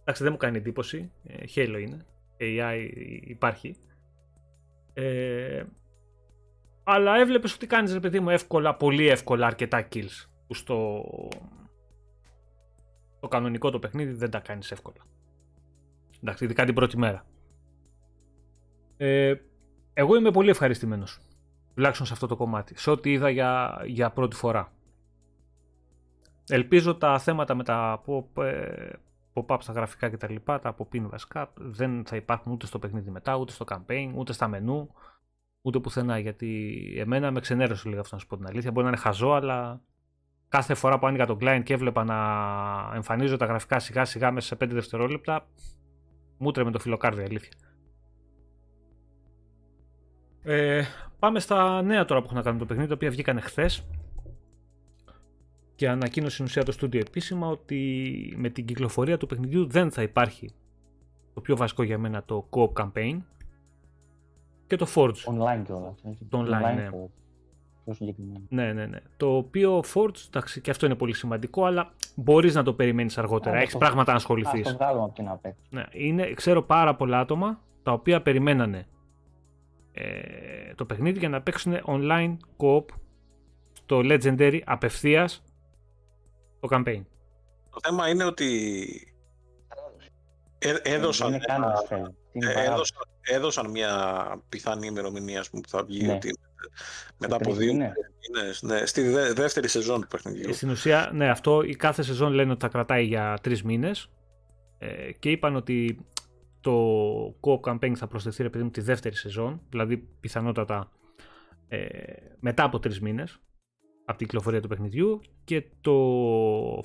Εντάξει, 0.00 0.22
δεν 0.22 0.32
μου 0.32 0.38
κάνει 0.38 0.56
εντύπωση. 0.56 1.12
Ε, 1.26 1.44
Halo 1.54 1.80
είναι. 1.80 2.06
AI 2.40 2.88
υπάρχει. 3.20 3.76
Ε, 4.92 5.64
αλλά 6.84 7.16
έβλεπες 7.16 7.54
ότι 7.54 7.66
κάνεις 7.66 7.92
ρε 7.92 8.00
παιδί 8.00 8.20
μου 8.20 8.30
εύκολα, 8.30 8.76
πολύ 8.76 9.08
εύκολα 9.08 9.46
αρκετά 9.46 9.88
kills. 9.92 10.26
Που 10.46 10.54
στο, 10.54 11.04
στο 13.16 13.28
κανονικό 13.28 13.70
το 13.70 13.78
παιχνίδι 13.78 14.12
δεν 14.12 14.30
τα 14.30 14.38
κάνεις 14.40 14.70
εύκολα. 14.70 15.06
Εντάξει, 16.22 16.44
ειδικά 16.44 16.64
την 16.64 16.74
πρώτη 16.74 16.98
μέρα. 16.98 17.26
Ε, 18.96 19.34
εγώ 19.94 20.16
είμαι 20.16 20.30
πολύ 20.30 20.50
ευχαριστημένος, 20.50 21.20
τουλάχιστον 21.74 22.06
σε 22.06 22.12
αυτό 22.12 22.26
το 22.26 22.36
κομμάτι, 22.36 22.78
σε 22.78 22.90
ό,τι 22.90 23.12
είδα 23.12 23.30
για, 23.30 23.82
για 23.86 24.10
πρώτη 24.10 24.36
φορά. 24.36 24.72
Ελπίζω 26.48 26.94
τα 26.94 27.18
θέματα 27.18 27.54
με 27.54 27.64
τα 27.64 28.02
pop, 28.06 28.42
ε, 28.44 28.90
pop-up 29.32 29.56
στα 29.60 29.72
γραφικά 29.72 30.08
κτλ, 30.08 30.34
τα 30.44 30.60
από 30.62 30.88
pin 30.92 31.00
βασικά, 31.00 31.52
δεν 31.54 32.04
θα 32.06 32.16
υπάρχουν 32.16 32.52
ούτε 32.52 32.66
στο 32.66 32.78
παιχνίδι 32.78 33.10
μετά, 33.10 33.36
ούτε 33.36 33.52
στο 33.52 33.64
campaign, 33.68 34.12
ούτε 34.14 34.32
στα 34.32 34.48
μενού, 34.48 34.94
ούτε 35.62 35.78
πουθενά. 35.78 36.18
Γιατί 36.18 36.94
εμένα 36.98 37.30
με 37.30 37.40
ξενέρωσε 37.40 37.88
λίγο 37.88 38.00
αυτό 38.00 38.14
να 38.14 38.20
σου 38.20 38.26
πω 38.26 38.36
την 38.36 38.46
αλήθεια. 38.46 38.70
Μπορεί 38.70 38.84
να 38.84 38.92
είναι 38.92 39.00
χαζό, 39.00 39.30
αλλά 39.30 39.80
κάθε 40.48 40.74
φορά 40.74 40.98
που 40.98 41.06
άνοιγα 41.06 41.26
το 41.26 41.36
client 41.40 41.60
και 41.64 41.72
έβλεπα 41.72 42.04
να 42.04 42.16
εμφανίζω 42.94 43.36
τα 43.36 43.46
γραφικά 43.46 43.78
σιγά 43.78 44.04
σιγά 44.04 44.30
μέσα 44.30 44.46
σε 44.46 44.64
5 44.64 44.68
δευτερόλεπτα, 44.68 45.46
μου 46.38 46.50
τρέμε 46.50 46.70
το 46.70 46.78
φιλοκάρδι, 46.78 47.22
αλήθεια. 47.22 47.52
Ε, 50.42 50.84
πάμε 51.22 51.40
στα 51.40 51.82
νέα 51.82 52.04
τώρα 52.04 52.20
που 52.20 52.26
έχουν 52.26 52.36
να 52.36 52.42
κάνουν 52.42 52.58
το 52.58 52.66
παιχνίδι, 52.66 52.88
τα 52.88 52.94
οποία 52.94 53.10
βγήκαν 53.10 53.40
χθες. 53.40 53.86
Και 55.74 55.88
ανακοίνωσε 55.88 56.32
στην 56.32 56.44
ουσία 56.44 56.64
το 56.64 56.72
στούντιο 56.72 57.00
επίσημα 57.00 57.48
ότι 57.48 58.34
με 58.36 58.48
την 58.48 58.64
κυκλοφορία 58.66 59.16
του 59.16 59.26
παιχνιδιού 59.26 59.66
δεν 59.66 59.90
θα 59.90 60.02
υπάρχει 60.02 60.50
το 61.34 61.40
πιο 61.40 61.56
βασικό 61.56 61.82
για 61.82 61.98
μένα 61.98 62.22
το 62.24 62.48
co-op 62.50 62.72
campaign 62.72 63.18
και 64.66 64.76
το 64.76 64.86
Forge. 64.94 65.10
Online 65.10 65.62
κιόλας. 65.64 66.02
Το 66.28 66.40
online, 66.40 66.74
ναι. 66.74 66.90
Ναι, 68.48 68.72
ναι, 68.72 68.86
ναι. 68.86 68.98
Το 69.16 69.36
οποίο 69.36 69.82
Forge, 69.94 70.26
εντάξει, 70.28 70.60
και 70.60 70.70
αυτό 70.70 70.86
είναι 70.86 70.94
πολύ 70.94 71.14
σημαντικό, 71.14 71.64
αλλά 71.64 71.92
μπορείς 72.14 72.54
να 72.54 72.62
το 72.62 72.72
περιμένεις 72.72 73.18
αργότερα. 73.18 73.58
Έχεις 73.58 73.76
πράγματα 73.76 74.10
να 74.10 74.16
ασχοληθείς. 74.16 74.68
το 74.68 74.74
βγάλουμε 74.74 75.04
από 75.04 75.14
την 75.14 75.28
απέξω. 75.28 75.60
Ναι, 75.70 75.84
είναι, 75.90 76.32
ξέρω 76.32 76.62
πάρα 76.62 76.94
πολλά 76.94 77.18
άτομα 77.18 77.60
τα 77.82 77.92
οποία 77.92 78.22
περιμένανε 78.22 78.86
ε, 79.92 80.74
το 80.74 80.84
παιχνίδι 80.84 81.18
για 81.18 81.28
να 81.28 81.42
παίξουν 81.42 81.78
online 81.86 82.36
co-op 82.56 82.84
στο 83.72 84.00
Legendary 84.04 84.60
απευθείας 84.64 85.42
το 86.60 86.68
campaign. 86.70 87.02
Το 87.70 87.78
θέμα 87.82 88.08
είναι 88.08 88.24
ότι 88.24 88.90
ε, 90.58 90.74
έδωσαν, 90.82 91.32
ένα, 91.32 91.74
ε, 92.32 92.64
έδωσαν, 92.64 93.02
έδωσαν 93.20 93.70
μια 93.70 94.42
πιθανή 94.48 94.86
ημερομηνία 94.86 95.44
που 95.50 95.60
θα 95.68 95.84
βγει 95.84 96.06
ναι. 96.06 96.12
ότι 96.12 96.38
μετά 97.18 97.36
από 97.36 97.54
δύο 97.54 97.72
μήνες, 97.72 98.62
ναι, 98.62 98.86
στη 98.86 99.08
δεύτερη 99.32 99.68
σεζόν 99.68 100.00
του 100.00 100.06
παιχνιδιού. 100.06 100.48
Ε, 100.48 100.52
στην 100.52 100.70
ουσία, 100.70 101.10
ναι, 101.14 101.30
αυτό 101.30 101.62
η 101.62 101.76
κάθε 101.76 102.02
σεζόν 102.02 102.32
λένε 102.32 102.50
ότι 102.50 102.60
θα 102.60 102.68
κρατάει 102.68 103.04
για 103.04 103.38
τρεις 103.42 103.62
μήνες 103.62 104.08
ε, 104.78 105.12
και 105.18 105.30
είπαν 105.30 105.56
ότι 105.56 106.06
το 106.62 106.74
co-op 107.40 107.60
campaign 107.60 107.92
θα 107.94 108.06
προσθεθεί 108.06 108.44
επειδή 108.44 108.70
τη 108.70 108.80
δεύτερη 108.80 109.14
σεζόν, 109.14 109.60
δηλαδή 109.68 109.96
πιθανότατα 109.96 110.90
ε, 111.68 111.86
μετά 112.40 112.64
από 112.64 112.78
τρεις 112.78 113.00
μήνες 113.00 113.40
από 114.04 114.18
την 114.18 114.26
κυκλοφορία 114.26 114.60
του 114.60 114.68
παιχνιδιού 114.68 115.20
και 115.44 115.64
το 115.80 115.94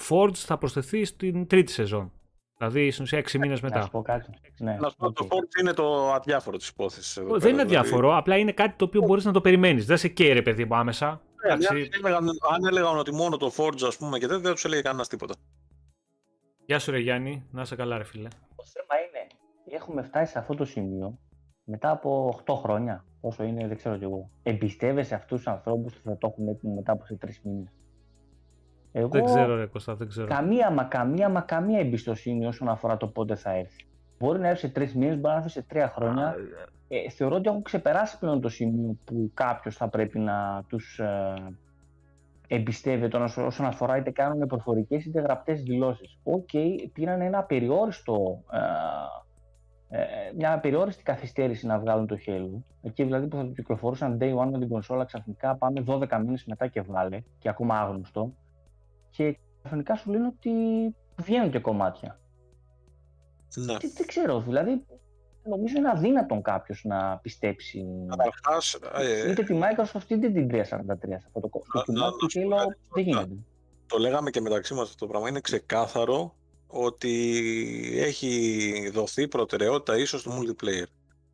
Forge 0.09 0.35
θα 0.35 0.57
προσθεθεί 0.57 1.05
στην 1.05 1.47
τρίτη 1.47 1.71
σεζόν. 1.71 2.11
Δηλαδή 2.57 2.91
στην 2.91 3.03
ουσία 3.03 3.19
6 3.19 3.31
μήνες 3.31 3.61
μετά. 3.61 3.77
Να 3.77 3.83
σου 3.83 3.91
πω 3.91 4.01
κάτι. 4.01 4.29
Ναι, 4.59 4.77
να 4.79 4.89
σου 4.89 4.95
πω, 4.95 5.11
το 5.11 5.27
Forge 5.31 5.59
είναι 5.61 5.73
το 5.73 6.13
αδιάφορο 6.13 6.57
της 6.57 6.67
υπόθεσης. 6.67 7.19
Δεν 7.31 7.53
είναι 7.53 7.61
αδιάφορο, 7.61 8.01
δηλαδή. 8.01 8.19
απλά 8.19 8.37
είναι 8.37 8.51
κάτι 8.51 8.75
το 8.77 8.85
οποίο 8.85 9.01
μπορείς 9.01 9.25
να 9.25 9.31
το 9.31 9.41
περιμένεις. 9.41 9.85
Δεν 9.85 9.97
σε 9.97 10.07
καίει, 10.07 10.33
ρε 10.33 10.41
παιδί 10.41 10.65
μου, 10.65 10.75
άμεσα. 10.75 11.21
Ναι, 11.45 11.53
αν 12.53 12.65
έλεγαν 12.67 12.97
ότι 12.97 13.13
μόνο 13.13 13.37
το 13.37 13.51
Forge, 13.57 13.81
ας 13.87 13.97
πούμε, 13.97 14.17
και 14.19 14.27
δεν, 14.27 14.41
δεν 14.41 14.53
τους 14.53 14.65
έλεγε 14.65 14.81
κανένας 14.81 15.07
τίποτα. 15.07 15.33
Γεια 16.65 16.79
σου, 16.79 16.91
ρε 16.91 16.99
Γιάννη, 16.99 17.45
να 17.51 17.61
είσαι 17.61 17.75
καλά, 17.75 17.97
ρε 17.97 18.03
φίλε. 18.03 18.27
Το 18.55 18.63
θέμα 18.73 18.93
είναι, 19.01 19.06
έχουμε 19.69 20.01
φτάσει 20.01 20.31
σε 20.31 20.39
αυτό 20.39 20.55
το 20.55 20.65
σημείο 20.65 21.17
μετά 21.63 21.89
από 21.89 22.39
8 22.45 22.53
χρόνια, 22.55 23.05
όσο 23.21 23.43
είναι, 23.43 23.67
δεν 23.67 23.77
ξέρω 23.77 23.97
κι 23.97 24.03
εγώ. 24.03 24.29
Εμπιστεύεσαι 24.43 25.15
αυτούς 25.15 25.37
τους 25.37 25.47
ανθρώπους 25.47 25.93
που 25.95 26.09
θα 26.09 26.17
το 26.17 26.27
έχουν 26.31 26.47
έτοιμο 26.47 26.73
μετά 26.73 26.91
από 26.91 27.03
3 27.19 27.29
μήνες. 27.43 27.71
Εγώ, 28.91 29.07
δεν 29.07 29.23
ξέρω, 29.23 29.55
ρε 29.55 29.65
Κώστα, 29.65 29.95
δεν 29.95 30.07
ξέρω. 30.07 30.27
Καμία, 30.27 30.71
μα 30.71 30.83
καμία, 30.83 31.29
μα 31.29 31.41
καμία 31.41 31.79
εμπιστοσύνη 31.79 32.45
όσον 32.45 32.69
αφορά 32.69 32.97
το 32.97 33.07
πότε 33.07 33.35
θα 33.35 33.51
έρθει. 33.51 33.85
Μπορεί 34.19 34.39
να 34.39 34.47
έρθει 34.47 34.59
σε 34.59 34.73
τρεις 34.73 34.95
μήνες, 34.95 35.15
μπορεί 35.15 35.27
να 35.27 35.35
έρθει 35.35 35.49
σε 35.49 35.61
τρία 35.61 35.87
χρόνια. 35.87 36.35
Ε, 36.87 37.09
θεωρώ 37.09 37.35
ότι 37.35 37.49
έχουν 37.49 37.61
ξεπεράσει 37.61 38.19
πλέον 38.19 38.41
το 38.41 38.49
σημείο 38.49 38.97
που 39.03 39.31
κάποιος 39.33 39.75
θα 39.75 39.87
πρέπει 39.87 40.19
να 40.19 40.63
τους 40.67 40.99
ε, 40.99 41.33
εμπιστεύεται 42.47 43.17
όσον 43.17 43.65
αφορά 43.65 43.97
είτε 43.97 44.11
κάνουν 44.11 44.47
προφορικές 44.47 45.05
είτε 45.05 45.21
γραπτές 45.21 45.63
δηλώσεις. 45.63 46.19
Ok, 46.23 46.47
okay, 46.53 46.75
πήραν 46.93 47.21
ένα 47.21 47.43
περιόριστο. 47.43 48.43
Ε, 48.51 48.57
ε, 48.57 48.61
μια 50.35 50.59
περιόριστη 50.59 51.03
καθυστέρηση 51.03 51.65
να 51.65 51.79
βγάλουν 51.79 52.07
το 52.07 52.17
Halo. 52.25 52.61
Εκεί 52.81 53.03
δηλαδή 53.03 53.27
που 53.27 53.35
θα 53.35 53.45
το 53.45 53.51
κυκλοφορούσαν 53.51 54.17
day 54.21 54.35
one 54.35 54.49
με 54.51 54.59
την 54.59 54.69
κονσόλα, 54.69 55.05
ξαφνικά 55.05 55.55
πάμε 55.55 55.83
12 55.87 56.19
μήνες 56.23 56.45
μετά 56.45 56.67
και 56.67 56.81
βγάλε, 56.81 57.21
και 57.39 57.49
ακόμα 57.49 57.79
άγνωστο. 57.79 58.33
Και 59.09 59.37
ξαφνικά 59.63 59.95
σου 59.95 60.11
λένε 60.11 60.27
ότι 60.27 60.51
βγαίνουν 61.15 61.51
και 61.51 61.59
κομμάτια. 61.59 62.19
Ναι. 63.55 63.77
Τι, 63.77 63.87
δεν 63.87 64.07
ξέρω, 64.07 64.39
δηλαδή 64.39 64.85
νομίζω 65.43 65.77
είναι 65.77 65.89
αδύνατον 65.89 66.41
κάποιος 66.41 66.83
να 66.83 67.17
πιστέψει. 67.17 67.85
Καταρχάς, 68.07 68.79
ε, 68.93 69.31
είτε 69.31 69.43
τη 69.43 69.59
Microsoft 69.61 70.09
είτε 70.09 70.29
την 70.29 70.49
343 70.51 70.61
σε 70.63 71.23
αυτό 71.25 71.39
το 71.39 71.47
κομμάτι. 71.47 71.93
Το 71.93 72.27
Halo 72.35 72.75
δεν 72.93 73.03
γίνεται. 73.03 73.35
Το 73.87 73.97
λέγαμε 73.97 74.29
και 74.29 74.41
μεταξύ 74.41 74.73
μας 74.73 74.83
αυτό 74.83 75.05
το 75.05 75.07
πράγμα. 75.07 75.29
Είναι 75.29 75.39
ξεκάθαρο 75.39 76.35
ότι 76.67 77.13
έχει 77.97 78.89
δοθεί 78.93 79.27
προτεραιότητα 79.27 79.97
ίσως 79.97 80.21
στο 80.21 80.39
multiplayer. 80.39 80.85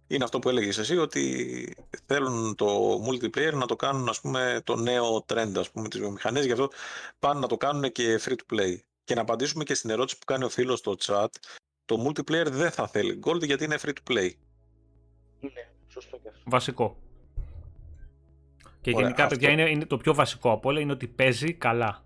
Είναι 0.07 0.23
αυτό 0.23 0.39
που 0.39 0.49
έλεγες 0.49 0.77
εσύ, 0.77 0.97
ότι 0.97 1.75
θέλουν 2.05 2.55
το 2.55 2.99
multiplayer 3.09 3.53
να 3.53 3.65
το 3.65 3.75
κάνουν 3.75 4.09
ας 4.09 4.21
πούμε 4.21 4.61
το 4.63 4.75
νέο 4.75 5.25
trend 5.33 5.51
ας 5.57 5.71
πούμε 5.71 5.87
τις 5.87 5.99
βιομηχανίες, 5.99 6.45
γι' 6.45 6.51
αυτό 6.51 6.69
πάνε 7.19 7.39
να 7.39 7.47
το 7.47 7.57
κάνουν 7.57 7.91
και 7.91 8.19
free 8.25 8.31
to 8.31 8.55
play. 8.55 8.77
Και 9.03 9.15
να 9.15 9.21
απαντήσουμε 9.21 9.63
και 9.63 9.73
στην 9.73 9.89
ερώτηση 9.89 10.17
που 10.17 10.25
κάνει 10.25 10.43
ο 10.43 10.49
φίλος 10.49 10.79
στο 10.79 10.95
chat, 11.05 11.27
το 11.85 12.05
multiplayer 12.07 12.47
δεν 12.51 12.71
θα 12.71 12.87
θέλει 12.87 13.19
gold 13.25 13.45
γιατί 13.45 13.63
είναι 13.63 13.77
free 13.81 13.89
to 13.89 14.13
play. 14.13 14.29
Είναι, 15.39 15.71
σωστό 15.87 16.17
και 16.17 16.29
αυτό. 16.29 16.41
Βασικό. 16.45 16.97
Και 18.81 18.91
Ωραία, 18.93 19.01
γενικά, 19.01 19.23
αυτό... 19.23 19.35
παιδιά, 19.35 19.51
είναι, 19.51 19.69
είναι, 19.69 19.85
το 19.85 19.97
πιο 19.97 20.13
βασικό 20.13 20.51
από 20.51 20.69
όλα 20.69 20.79
είναι 20.79 20.91
ότι 20.91 21.07
παίζει 21.07 21.53
καλά 21.53 22.03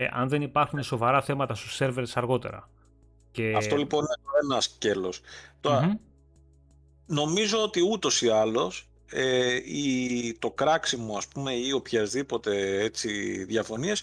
ε, 0.00 0.06
αν 0.10 0.28
δεν 0.28 0.42
υπάρχουν 0.42 0.82
σοβαρά 0.82 1.22
θέματα 1.22 1.54
στους 1.54 1.74
σερβερς 1.74 2.16
αργότερα. 2.16 2.68
Και... 3.30 3.54
Αυτό 3.56 3.76
λοιπόν 3.76 4.00
είναι 4.00 4.52
ένα 4.52 4.60
σκέλος. 4.60 5.20
νομίζω 7.06 7.62
ότι 7.62 7.80
ούτως 7.80 8.22
ή 8.22 8.28
άλλως 8.28 8.88
ε, 9.10 9.54
η, 9.64 10.36
το 10.38 10.50
κράξιμο 10.50 11.16
ας 11.16 11.28
πούμε 11.28 11.52
ή 11.52 11.72
οποιασδήποτε 11.72 12.82
έτσι 12.82 13.44
διαφωνίες 13.44 14.02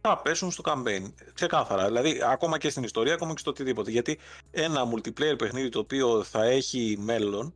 θα 0.00 0.18
πέσουν 0.18 0.50
στο 0.50 0.62
campaign. 0.66 1.12
Ξεκάθαρα. 1.34 1.86
Δηλαδή, 1.86 2.20
ακόμα 2.24 2.58
και 2.58 2.70
στην 2.70 2.82
ιστορία, 2.82 3.14
ακόμα 3.14 3.32
και 3.32 3.38
στο 3.38 3.50
οτιδήποτε. 3.50 3.90
Γιατί 3.90 4.18
ένα 4.50 4.82
multiplayer 4.94 5.38
παιχνίδι 5.38 5.68
το 5.68 5.78
οποίο 5.78 6.24
θα 6.24 6.44
έχει 6.44 6.96
μέλλον, 7.00 7.54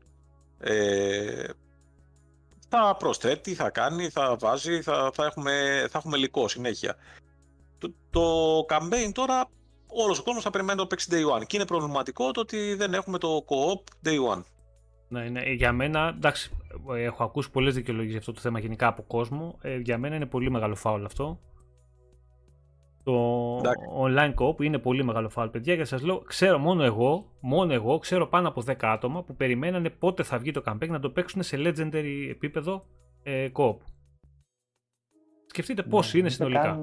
ε, 0.59 1.44
θα 2.69 2.97
προσθέτει, 2.98 3.55
θα 3.55 3.70
κάνει, 3.70 4.09
θα 4.09 4.36
βάζει, 4.39 4.82
θα, 4.82 5.10
θα, 5.15 5.24
έχουμε, 5.24 5.86
θα 5.90 5.98
έχουμε 5.98 6.16
υλικό 6.16 6.48
συνέχεια. 6.48 6.97
Το, 7.78 7.94
το 8.10 8.20
campaign 8.68 9.12
τώρα 9.12 9.48
όλος 9.86 10.18
ο 10.18 10.22
κόσμος 10.22 10.42
θα 10.42 10.50
περιμένει 10.50 10.78
το 10.78 10.86
παίξει 10.86 11.09
day 11.10 11.38
one. 11.38 11.46
Και 11.46 11.56
είναι 11.56 11.66
προβληματικό 11.66 12.30
το 12.30 12.40
ότι 12.40 12.74
δεν 12.74 12.94
έχουμε 12.94 13.18
το 13.18 13.44
co-op 13.48 14.09
day 14.09 14.34
one. 14.34 14.42
Ναι, 15.09 15.28
ναι, 15.28 15.40
για 15.52 15.72
μένα, 15.72 16.12
εντάξει, 16.16 16.50
έχω 16.96 17.24
ακούσει 17.24 17.50
πολλές 17.50 17.74
δικαιολογίες 17.74 18.10
για 18.10 18.18
αυτό 18.18 18.32
το 18.32 18.40
θέμα 18.40 18.59
γενικά 18.59 18.86
από 18.86 19.02
κόσμο. 19.02 19.59
Ε, 19.62 19.76
για 19.76 19.98
μένα 19.98 20.16
είναι 20.16 20.26
πολύ 20.26 20.50
μεγάλο 20.50 20.74
φάουλ 20.74 21.05
αυτό. 21.05 21.40
Το 23.02 23.12
εντάξει. 23.59 23.86
online 24.00 24.34
co-op 24.34 24.62
είναι 24.62 24.78
πολύ 24.78 25.05
μεγάλο 25.05 25.28
φάουλ, 25.28 25.48
παιδιά, 25.48 25.76
και 25.76 25.84
σας 25.84 26.02
λέω, 26.02 26.18
ξέρω 26.18 26.59
μόνο 26.59 26.84
εγώ, 26.84 27.32
μόνο 27.40 27.72
εγώ, 27.72 27.98
ξέρω 27.98 28.26
πάνω 28.26 28.48
από 28.48 28.62
10 28.66 28.74
άτομα 28.80 29.22
που 29.22 29.36
περιμένανε 29.36 29.90
πότε 29.90 30.22
θα 30.22 30.38
βγει 30.38 30.50
το 30.50 30.62
campaign 30.66 30.88
να 30.88 31.00
το 31.00 31.10
παίξουν 31.10 31.42
σε 31.42 31.56
legendary 31.56 32.26
επίπεδο 32.30 32.84
ε, 33.22 33.48
co-op. 33.52 33.76
Σκεφτείτε 35.59 35.82
πώς 35.82 36.12
ναι, 36.12 36.18
είναι 36.18 36.28
συνολικά. 36.28 36.62
Καν... 36.62 36.80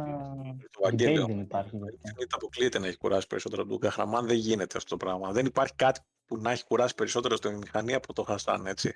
Το 0.71 0.79
Βαγγέλιο. 0.81 1.25
Δεν 1.25 1.39
υπάρχει. 1.39 1.77
αποκλείεται 2.29 2.79
να 2.79 2.87
έχει 2.87 2.97
κουράσει 2.97 3.27
περισσότερο 3.27 3.61
από 3.61 3.71
τον 3.71 3.79
Καχραμάν. 3.79 4.27
Δεν 4.27 4.37
γίνεται 4.37 4.77
αυτό 4.77 4.97
το 4.97 5.05
πράγμα. 5.05 5.31
Δεν 5.31 5.45
υπάρχει 5.45 5.73
κάτι 5.75 5.99
που 6.25 6.37
να 6.37 6.51
έχει 6.51 6.65
κουράσει 6.65 6.95
περισσότερο 6.95 7.35
στη 7.35 7.49
μηχανή 7.49 7.93
από 7.93 8.13
το 8.13 8.23
Χασάν, 8.23 8.65
έτσι. 8.65 8.93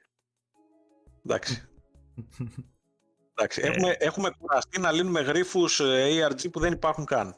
Εντάξει. 1.25 1.69
Εντάξει. 3.33 3.61
Έχουμε, 3.63 3.95
έχουμε 3.99 4.29
κουραστεί 4.39 4.79
να 4.79 4.91
λύνουμε 4.91 5.21
γρίφους 5.21 5.79
ε, 5.79 6.27
ARG 6.27 6.51
που 6.51 6.59
δεν 6.59 6.73
υπάρχουν 6.73 7.05
καν. 7.05 7.35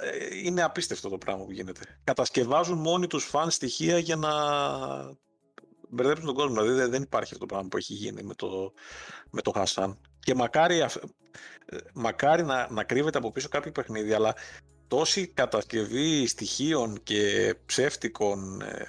Ε, 0.00 0.36
είναι 0.44 0.62
απίστευτο 0.62 1.08
το 1.08 1.18
πράγμα 1.18 1.44
που 1.44 1.52
γίνεται. 1.52 2.00
Κατασκευάζουν 2.04 2.78
μόνοι 2.78 3.06
τους 3.06 3.24
φαν 3.24 3.50
στοιχεία 3.50 3.98
για 3.98 4.16
να 4.16 4.30
μπερδέψουν 5.88 6.26
τον 6.26 6.34
κόσμο. 6.34 6.62
Δηλαδή 6.62 6.90
δεν 6.90 7.02
υπάρχει 7.02 7.32
αυτό 7.32 7.46
το 7.46 7.46
πράγμα 7.46 7.68
που 7.68 7.76
έχει 7.76 7.92
γίνει 7.92 8.22
με 8.22 8.34
το, 8.34 8.72
με 9.30 9.42
το 9.42 9.52
Hassan. 9.54 9.92
Και 10.20 10.34
μακάρι, 10.34 10.86
μακάρι 11.94 12.44
να, 12.44 12.70
να 12.70 12.84
κρύβεται 12.84 13.18
από 13.18 13.32
πίσω 13.32 13.48
κάποιο 13.48 13.72
παιχνίδι, 13.72 14.12
αλλά 14.12 14.34
τόση 14.88 15.26
κατασκευή 15.26 16.26
στοιχείων 16.26 17.02
και 17.02 17.54
ψεύτικων 17.66 18.60
ε, 18.60 18.86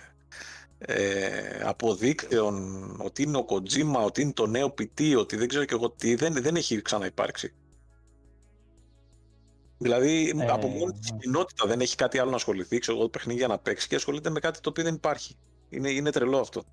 ε, 0.78 1.62
αποδείκτεων 1.64 2.56
ότι 3.02 3.24
είναι 3.24 3.38
ο 3.38 3.46
Kojima, 3.50 4.06
ότι 4.06 4.22
είναι 4.22 4.34
το 4.34 4.48
νέο 4.48 4.68
PT, 4.68 5.16
ότι 5.18 5.36
δεν 5.36 5.48
ξέρω 5.48 5.66
και 5.66 5.74
εγώ 5.74 5.92
τι, 5.92 6.16
δεν, 6.16 6.34
δεν 6.34 6.56
έχει 6.56 6.82
ξαναυπάρξει. 6.82 7.54
Δηλαδή, 9.78 10.34
Ε, 10.40 10.46
από 10.46 10.68
μόνη 10.68 10.92
της 11.00 11.12
ναι. 11.12 11.18
κοινότητα 11.18 11.68
δεν 11.68 11.82
έχει 11.82 11.96
κάτι 11.96 12.20
άλλο 12.20 12.30
να 12.30 12.36
ασχοληθεί, 12.36 12.80
ξέρω 12.80 12.98
εγώ, 12.98 13.10
παιχνίδια 13.10 13.48
να 13.48 13.60
παίξει 13.60 13.88
και 13.88 13.96
ασχολείται 13.96 14.30
με 14.30 14.40
κάτι 14.40 14.60
το 14.60 14.70
οποίο 14.70 14.84
δεν 14.84 14.94
υπάρχει. 14.94 15.36
Είναι, 15.70 15.90
είναι 15.90 16.12
τρελό 16.12 16.40
αυτό. 16.40 16.64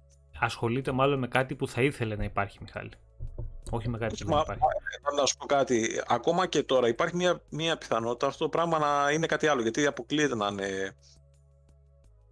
Ασχολείται 0.40 0.93
μάλλον 0.93 1.18
με 1.18 1.28
κάτι 1.28 1.55
που 1.55 1.68
θα 1.68 1.82
ήθελε 1.82 2.16
να 2.16 2.24
υπάρχει, 2.24 2.59
Μιχάλη. 2.62 2.90
Όχι 3.70 3.89
με 3.89 3.99
κάτι 3.99 4.15
που 4.16 4.24
δεν 4.24 4.35
Μα- 4.35 4.40
υπάρχει. 4.40 4.62
μα- 5.03 5.20
Να 5.20 5.27
σου 5.27 5.36
πω 5.36 5.47
κάτι. 5.47 6.03
Ακόμα 6.07 6.47
και 6.47 6.62
τώρα 6.62 6.89
υπάρχει 6.89 7.16
μια, 7.16 7.43
μια 7.49 7.78
πιθανότητα 7.78 8.27
αυτό 8.27 8.45
το 8.45 8.51
πράγμα 8.51 8.78
να 8.78 9.11
είναι 9.11 9.27
κάτι 9.27 9.47
άλλο. 9.47 9.62
Γιατί 9.62 9.86
αποκλείεται 9.86 10.35
να 10.35 10.47
είναι. 10.47 10.97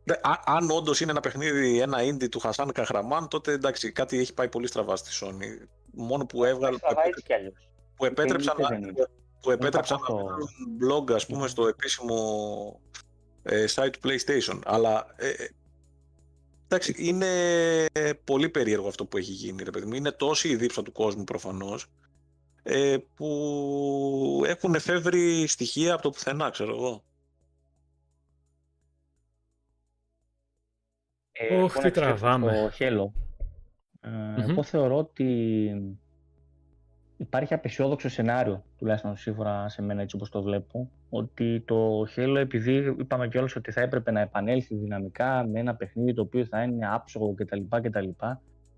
Δε- 0.04 0.14
α- 0.22 0.42
Αν 0.46 0.70
όντως 0.70 1.00
είναι 1.00 1.10
ένα 1.10 1.20
παιχνίδι, 1.20 1.80
ένα 1.80 1.98
indie 2.02 2.28
του 2.28 2.38
Χασάν 2.38 2.72
Καχραμάν, 2.72 3.28
τότε 3.28 3.52
εντάξει, 3.52 3.92
κάτι 3.92 4.18
έχει 4.18 4.34
πάει 4.34 4.48
πολύ 4.48 4.66
στραβά 4.66 4.96
στη 4.96 5.10
Sony. 5.24 5.66
Μόνο 5.92 6.26
που 6.26 6.44
έβγαλε. 6.44 6.78
Θα 6.78 6.94
πάει 6.94 7.08
έτσι 7.08 7.22
κι 7.22 7.32
αλλιώς. 7.32 7.68
που 7.96 8.04
επέτρεψαν, 8.04 8.54
indie 8.56 8.62
να, 8.62 8.68
δεν 8.68 8.82
είναι. 8.82 8.92
που 9.40 9.50
επέτρεψαν 9.50 9.98
θα 9.98 10.12
να 10.12 10.18
πω. 10.18 10.24
βγάλουν 10.24 10.48
blog 11.08 11.12
ας 11.14 11.26
πούμε 11.26 11.48
στο 11.48 11.66
επίσημο 11.66 12.80
ε, 13.42 13.64
site 13.74 13.90
του 14.00 14.08
PlayStation 14.08 14.60
αλλά 14.64 15.06
ε, 15.16 15.28
ε, 15.28 15.48
εντάξει 16.68 16.94
είναι 16.96 17.30
πολύ 18.24 18.48
περίεργο 18.48 18.88
αυτό 18.88 19.06
που 19.06 19.16
έχει 19.16 19.32
γίνει 19.32 19.62
ρε 19.62 19.70
παιδί 19.70 19.86
μου 19.86 19.94
είναι 19.94 20.12
τόση 20.12 20.48
η 20.48 20.56
δίψα 20.56 20.82
του 20.82 20.92
κόσμου 20.92 21.24
προφανώς 21.24 21.86
ε, 22.62 22.96
που 23.14 24.42
έχουν 24.46 24.74
εφεύρει 24.74 25.46
στοιχεία 25.46 25.92
από 25.92 26.02
το 26.02 26.10
πουθενά 26.10 26.50
ξέρω 26.50 26.74
εγώ 26.74 27.04
Ε, 31.38 31.44
Ωχ, 31.44 31.52
εγώ 31.54 31.68
τι 31.68 31.78
να 31.80 31.86
επιστρέψω 31.86 32.00
τραβάμε. 32.00 32.70
Στο 32.72 32.84
Halo. 32.86 33.10
Ε, 34.00 34.08
Μμμ. 34.08 34.50
Εγώ 34.50 34.62
θεωρώ 34.62 34.96
ότι 34.96 35.70
υπάρχει 37.16 37.54
απεσιόδοξο 37.54 38.08
σενάριο, 38.08 38.64
τουλάχιστον 38.78 39.16
σίγουρα 39.16 39.68
σε 39.68 39.82
μένα 39.82 40.02
έτσι 40.02 40.16
όπως 40.16 40.30
το 40.30 40.42
βλέπω, 40.42 40.90
ότι 41.08 41.60
το 41.60 42.06
Halo 42.16 42.36
επειδή 42.36 42.96
είπαμε 42.98 43.28
κιόλας 43.28 43.56
ότι 43.56 43.72
θα 43.72 43.80
έπρεπε 43.80 44.10
να 44.10 44.20
επανέλθει 44.20 44.74
δυναμικά 44.74 45.46
με 45.46 45.60
ένα 45.60 45.74
παιχνίδι 45.74 46.14
το 46.14 46.22
οποίο 46.22 46.44
θα 46.44 46.62
είναι 46.62 46.88
άψογο 46.88 47.34
κτλ. 47.34 47.60
κτλ. 47.68 48.08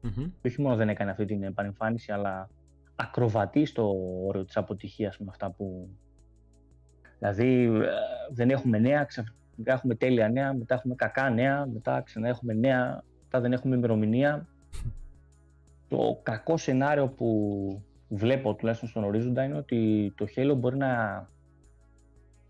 Μμμ. 0.00 0.30
Και 0.40 0.48
όχι 0.48 0.62
μόνο 0.62 0.76
δεν 0.76 0.88
έκανε 0.88 1.10
αυτή 1.10 1.24
την 1.24 1.42
επανεμφάνιση, 1.42 2.12
αλλά 2.12 2.50
ακροβατεί 2.96 3.64
στο 3.64 3.94
όριο 4.26 4.44
της 4.44 4.56
αποτυχίας 4.56 5.18
με 5.18 5.26
αυτά 5.30 5.50
που... 5.50 5.88
Δηλαδή 7.18 7.64
ε, 7.64 7.88
δεν 8.30 8.50
έχουμε 8.50 8.78
νέα, 8.78 9.04
ξαφνικά 9.04 9.72
έχουμε 9.72 9.94
τέλεια 9.94 10.28
νέα, 10.28 10.54
μετά 10.54 10.74
έχουμε 10.74 10.94
κακά 10.94 11.30
νέα, 11.30 11.66
μετά 11.66 12.00
ξανά 12.00 12.28
έχουμε 12.28 12.52
νέα, 12.52 13.04
μετά 13.22 13.40
δεν 13.40 13.52
έχουμε 13.52 13.76
ημερομηνία. 13.76 14.46
Το 15.88 16.20
κακό 16.22 16.56
σενάριο 16.56 17.08
που 17.08 17.82
βλέπω 18.08 18.54
τουλάχιστον 18.54 18.88
στον 18.88 19.04
ορίζοντα 19.04 19.44
είναι 19.44 19.56
ότι 19.56 20.12
το 20.16 20.26
Halo 20.36 20.54
μπορεί 20.56 20.76
να, 20.76 21.28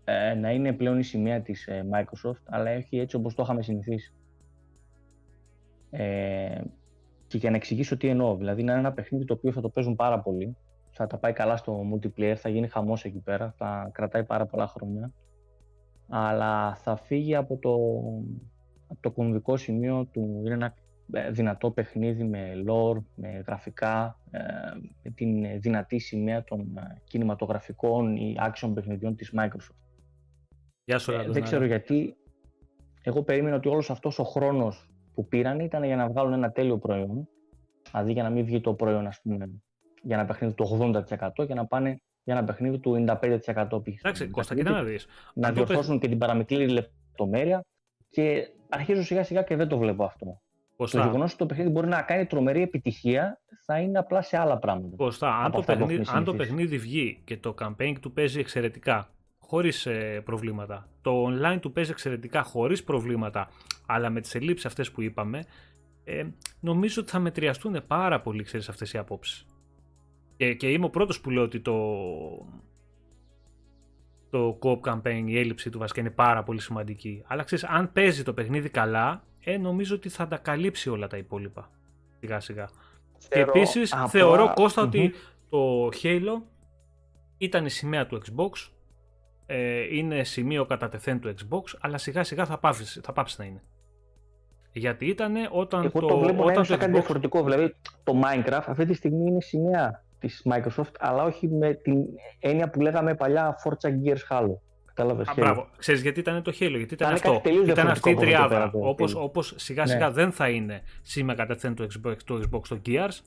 ε, 0.03 0.33
να 0.33 0.51
είναι 0.51 0.73
πλέον 0.73 0.99
η 0.99 1.03
σημαία 1.03 1.41
της 1.41 1.67
ε, 1.67 1.85
Microsoft, 1.93 2.41
αλλά 2.45 2.75
όχι 2.75 2.99
έτσι 2.99 3.15
όπως 3.15 3.35
το 3.35 3.43
είχαμε 3.43 3.61
συνηθίσει. 3.61 4.13
Ε, 5.89 6.61
και 7.27 7.37
για 7.37 7.49
να 7.49 7.55
εξηγήσω 7.55 7.97
τι 7.97 8.07
εννοώ, 8.07 8.35
δηλαδή 8.35 8.63
να 8.63 8.71
είναι 8.71 8.81
ένα 8.81 8.93
παιχνίδι 8.93 9.25
το 9.25 9.33
οποίο 9.33 9.51
θα 9.51 9.61
το 9.61 9.69
παίζουν 9.69 9.95
πάρα 9.95 10.19
πολύ, 10.19 10.57
θα 10.91 11.07
τα 11.07 11.17
πάει 11.17 11.33
καλά 11.33 11.57
στο 11.57 11.81
multiplayer, 11.93 12.35
θα 12.35 12.49
γίνει 12.49 12.67
χαμός 12.67 13.05
εκεί 13.05 13.19
πέρα, 13.19 13.53
θα 13.57 13.89
κρατάει 13.93 14.23
πάρα 14.23 14.45
πολλά 14.45 14.67
χρόνια, 14.67 15.13
αλλά 16.09 16.75
θα 16.75 16.95
φύγει 16.95 17.35
από 17.35 17.57
το, 17.57 17.73
από 18.87 19.01
το 19.01 19.11
κομβικό 19.11 19.57
σημείο 19.57 20.05
του, 20.11 20.41
είναι 20.45 20.53
ένα 20.53 20.65
ε, 20.65 20.88
δυνατό 21.31 21.71
παιχνίδι 21.71 22.23
με 22.23 22.63
lore, 22.67 22.97
με 23.15 23.43
γραφικά, 23.47 24.19
ε, 24.31 24.39
με 25.03 25.11
την 25.11 25.59
δυνατή 25.59 25.99
σημαία 25.99 26.43
των 26.43 26.77
ε, 26.77 27.01
κινηματογραφικών 27.03 28.15
ή 28.15 28.35
action 28.39 28.71
παιχνιδιών 28.73 29.15
της 29.15 29.33
Microsoft. 29.37 29.75
Γεια 30.83 30.97
σου, 30.97 31.11
Ε, 31.11 31.13
Ραντονάρα. 31.13 31.33
δεν 31.33 31.43
ξέρω 31.43 31.65
γιατί. 31.65 32.15
Εγώ 33.01 33.23
περίμενα 33.23 33.55
ότι 33.55 33.67
όλος 33.67 33.89
αυτός 33.89 34.19
ο 34.19 34.23
χρόνος 34.23 34.89
που 35.13 35.27
πήραν 35.27 35.59
ήταν 35.59 35.83
για 35.83 35.95
να 35.95 36.07
βγάλουν 36.09 36.33
ένα 36.33 36.51
τέλειο 36.51 36.77
προϊόν. 36.77 37.27
Δηλαδή 37.91 38.11
για 38.11 38.23
να 38.23 38.29
μην 38.29 38.45
βγει 38.45 38.61
το 38.61 38.73
προϊόν, 38.73 39.07
ας 39.07 39.21
πούμε, 39.21 39.49
για 40.03 40.15
ένα 40.15 40.25
παιχνίδι 40.25 40.53
του 40.53 40.63
80% 40.65 41.45
και 41.47 41.53
να 41.53 41.65
πάνε 41.65 42.01
για 42.23 42.33
ένα 42.37 42.43
παιχνίδι 42.43 42.79
του 42.79 43.05
95% 43.07 43.81
π.χ. 43.83 43.97
Εντάξει, 43.97 44.27
Κώστα, 44.27 44.55
κοίτα 44.55 44.71
να 44.71 44.83
δεις. 44.83 45.07
Να 45.33 45.47
αν 45.47 45.53
το 45.53 45.63
διορθώσουν 45.63 45.99
και 45.99 46.07
την 46.07 46.17
παραμικρή 46.17 46.69
λεπτομέρεια 46.69 47.61
και 48.09 48.51
αρχίζω 48.69 49.03
σιγά 49.03 49.23
σιγά 49.23 49.41
και 49.41 49.55
δεν 49.55 49.67
το 49.67 49.77
βλέπω 49.77 50.03
αυτό. 50.03 50.41
Το 50.79 50.85
Κώστα, 50.85 51.05
γεγονός 51.05 51.29
ότι 51.29 51.37
το 51.37 51.45
παιχνίδι 51.45 51.69
μπορεί 51.69 51.87
να 51.87 52.01
κάνει 52.01 52.25
τρομερή 52.25 52.61
επιτυχία 52.61 53.41
θα 53.65 53.79
είναι 53.79 53.99
απλά 53.99 54.21
σε 54.21 54.37
άλλα 54.37 54.57
πράγματα. 54.57 54.95
Κώστα, 54.95 55.35
αν, 55.35 55.45
από 55.45 55.51
το 55.51 55.59
αυτά 55.59 55.73
που 55.73 55.79
παιχνίδι, 55.79 56.01
έχουμε 56.01 56.17
αν 56.17 56.23
το 56.23 56.31
συνηθίσει. 56.31 56.55
παιχνίδι 56.55 56.77
βγει 56.77 57.21
και 57.23 57.37
το 57.37 57.55
campaign 57.61 57.93
του 58.01 58.11
παίζει 58.11 58.39
εξαιρετικά, 58.39 59.09
χωρίς 59.39 59.85
ε, 59.85 60.21
προβλήματα, 60.25 60.89
το 61.01 61.25
online 61.25 61.57
του 61.61 61.71
παίζει 61.71 61.91
εξαιρετικά 61.91 62.43
χωρίς 62.43 62.83
προβλήματα, 62.83 63.49
αλλά 63.85 64.09
με 64.09 64.21
τις 64.21 64.35
ελλείψεις 64.35 64.65
αυτές 64.65 64.91
που 64.91 65.01
είπαμε, 65.01 65.43
ε, 66.03 66.25
νομίζω 66.59 67.01
ότι 67.01 67.11
θα 67.11 67.19
μετριαστούν 67.19 67.81
πάρα 67.87 68.21
πολύ, 68.21 68.43
ξέρεις, 68.43 68.69
αυτές 68.69 68.93
οι 68.93 68.97
απόψεις. 68.97 69.45
Και, 70.37 70.53
και 70.53 70.71
είμαι 70.71 70.85
ο 70.85 70.89
πρώτος 70.89 71.21
που 71.21 71.29
λέω 71.29 71.43
ότι 71.43 71.59
το, 71.59 71.75
το 74.29 74.59
co-op 74.61 74.79
campaign, 74.79 75.23
η 75.25 75.39
έλλειψη 75.39 75.69
του 75.69 75.79
βασικά 75.79 75.99
είναι 76.01 76.09
πάρα 76.09 76.43
πολύ 76.43 76.61
σημαντική. 76.61 77.23
Αλλά 77.27 77.43
ξέρεις, 77.43 77.63
αν 77.63 77.91
παίζει 77.91 78.23
το 78.23 78.33
παιχνίδι 78.33 78.69
καλά, 78.69 79.23
ε, 79.53 79.57
νομίζω 79.57 79.95
ότι 79.95 80.09
θα 80.09 80.27
τα 80.27 80.37
καλύψει 80.37 80.89
όλα 80.89 81.07
τα 81.07 81.17
υπόλοιπα. 81.17 81.69
Σιγά 82.19 82.39
σιγά. 82.39 82.65
Και 83.17 83.27
Θεωρώ 83.29 83.51
επίσης 83.55 83.93
απλά- 83.93 84.07
θεωρώ 84.07 84.51
Κώστα 84.53 84.81
Μμμ. 84.81 84.87
ότι 84.87 85.13
το 85.49 85.87
Halo 86.03 86.41
ήταν 87.37 87.65
η 87.65 87.69
σημαία 87.69 88.05
του 88.07 88.21
Xbox, 88.25 88.69
ε, 89.45 89.95
είναι 89.97 90.23
σημείο 90.23 90.65
κατά 90.65 90.89
τεθέν 90.89 91.19
του 91.19 91.33
Xbox, 91.39 91.61
αλλά 91.81 91.97
σιγά 91.97 92.23
σιγά 92.23 92.45
θα 92.45 92.57
πάψεις, 92.57 92.99
θα 93.03 93.13
πάψεις 93.13 93.37
να 93.37 93.45
είναι. 93.45 93.63
Γιατί 94.71 95.05
ήταν 95.05 95.33
όταν 95.51 95.83
Εγώ 95.83 95.99
το, 95.99 96.07
το, 96.07 96.19
βλέπω 96.19 96.33
να 96.37 96.43
όταν 96.43 96.53
είναι 96.53 96.55
το 96.55 96.63
σαν 96.63 96.77
κάτι 96.77 96.91
Xbox... 96.91 96.93
διαφορετικό. 96.93 97.43
Δηλαδή, 97.43 97.75
το 98.03 98.21
Minecraft 98.23 98.63
αυτή 98.67 98.85
τη 98.85 98.93
στιγμή 98.93 99.25
είναι 99.29 99.41
σημαία 99.41 100.03
της 100.19 100.45
Microsoft, 100.49 100.93
αλλά 100.99 101.23
όχι 101.23 101.47
με 101.47 101.73
την 101.73 101.97
έννοια 102.39 102.69
που 102.69 102.81
λέγαμε 102.81 103.15
παλιά 103.15 103.55
Forza 103.63 103.89
Gears 103.89 104.27
Halo. 104.29 104.53
Κατάλαβες. 104.99 105.27
Α, 105.27 105.31
Halo. 105.33 105.35
μπράβο. 105.39 105.67
Ξέρεις 105.77 106.01
γιατί 106.01 106.19
ήταν 106.19 106.43
το 106.43 106.51
Halo, 106.51 106.57
γιατί 106.57 106.93
ήταν 106.93 106.93
Ήταν 106.93 107.13
αυτό. 107.13 107.29
κάτι 107.31 107.41
τελείως 107.43 107.67
Ήταν 107.67 107.87
αυτή 107.87 108.09
η 108.09 108.13
διαφορετικό 108.13 108.43
από 108.43 108.45
εδώ 108.45 108.47
τριάδα. 108.47 108.69
πέρα 108.69 108.83
το 108.83 108.89
Όπως, 108.89 109.13
Halo. 109.15 109.21
όπως 109.21 109.53
σιγά 109.57 109.85
σιγά 109.85 110.07
Ναι. 110.07 110.13
δεν 110.13 110.31
θα 110.31 110.49
είναι 110.49 110.81
σήμα 111.01 111.33
κατά 111.33 111.53
τεθέν 111.53 111.75
του 111.75 111.87
Xbox, 111.93 112.15
του 112.25 112.41
Xbox 112.51 112.61
το 112.67 112.81
Gears, 112.85 113.19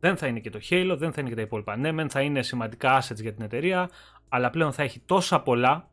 δεν 0.00 0.16
θα 0.16 0.26
είναι 0.26 0.40
και 0.40 0.50
το 0.50 0.58
Halo, 0.70 0.94
δεν 0.98 1.12
θα 1.12 1.20
είναι 1.20 1.28
και 1.30 1.36
τα 1.36 1.40
υπόλοιπα. 1.42 1.76
Ναι, 1.76 1.92
μεν 1.92 2.10
θα 2.10 2.20
είναι 2.20 2.42
σημαντικά 2.42 3.02
assets 3.02 3.20
για 3.20 3.32
την 3.32 3.44
εταιρεία, 3.44 3.90
αλλά 4.28 4.50
πλέον 4.50 4.72
θα 4.72 4.82
έχει 4.82 5.00
τόσα 5.06 5.40
πολλά 5.40 5.88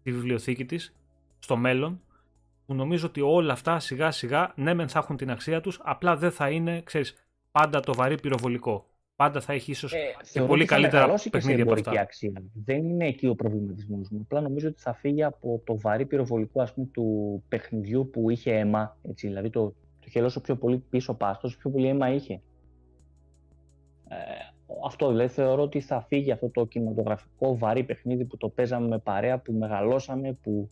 στη 0.00 0.12
βιβλιοθήκη 0.12 0.64
της 0.64 0.96
στο 1.38 1.56
μέλλον, 1.56 2.00
που 2.66 2.74
νομίζω 2.74 3.06
ότι 3.06 3.20
όλα 3.20 3.52
αυτά 3.52 3.78
σιγά 3.78 4.10
σιγά, 4.10 4.52
ναι 4.56 4.74
μεν 4.74 4.88
θα 4.88 4.98
έχουν 4.98 5.16
την 5.16 5.30
αξία 5.30 5.60
τους, 5.60 5.80
απλά 5.82 6.16
δεν 6.16 6.30
θα 6.30 6.50
είναι, 6.50 6.82
ξέρεις, 6.84 7.14
πάντα 7.50 7.80
το 7.80 7.94
βαρύ 7.94 8.20
πυροβολικό. 8.20 8.86
Πάντα 9.16 9.40
θα 9.40 9.52
έχει 9.52 9.70
ίσως 9.70 9.92
Ε, 9.92 9.96
και 9.96 10.24
θεωρώ 10.24 10.48
πολύ 10.48 10.60
ότι 10.62 10.70
θα 10.70 10.74
καλύτερα 10.74 11.00
μεγαλώσει 11.02 11.30
και 11.30 11.40
σε 11.40 11.46
παιχνίδια 11.46 11.62
από 11.62 11.72
εμπορική 11.72 11.88
αυτά. 11.88 12.00
αξία. 12.00 12.42
Δεν 12.64 12.88
είναι 12.88 13.06
εκεί 13.06 13.26
ο 13.26 13.34
προβληματισμός 13.34 14.08
μου. 14.10 14.20
Απλά 14.22 14.40
νομίζω 14.40 14.68
ότι 14.68 14.80
θα 14.80 14.94
φύγει 14.94 15.22
από 15.22 15.60
το 15.64 15.78
βαρύ 15.78 16.06
πυροβολικό 16.06 16.62
ας 16.62 16.74
πούμε, 16.74 16.86
του 16.86 17.42
παιχνιδιού 17.48 18.10
που 18.12 18.30
είχε 18.30 18.52
αίμα. 18.52 18.96
Έτσι, 19.08 19.26
δηλαδή 19.26 19.50
το, 19.50 19.74
το 20.00 20.10
χέλο 20.10 20.26
όσο 20.26 20.40
πιο 20.40 20.56
πολύ 20.56 20.78
πίσω 20.90 21.14
πας, 21.14 21.38
τόσο 21.38 21.58
πιο 21.58 21.70
πολύ 21.70 21.86
αίμα 21.86 22.08
είχε. 22.14 22.40
Ε, 24.08 24.16
αυτό 24.84 25.08
δηλαδή 25.08 25.28
θεωρώ 25.28 25.62
ότι 25.62 25.80
θα 25.80 26.00
φύγει 26.08 26.30
αυτό 26.30 26.48
το 26.48 26.64
κινηματογραφικό 26.66 27.58
βαρύ 27.58 27.84
παιχνίδι 27.84 28.24
που 28.24 28.36
το 28.36 28.48
παίζαμε 28.48 28.86
με 28.88 28.98
παρέα, 28.98 29.38
που 29.38 29.52
μεγαλώσαμε, 29.52 30.32
που 30.42 30.70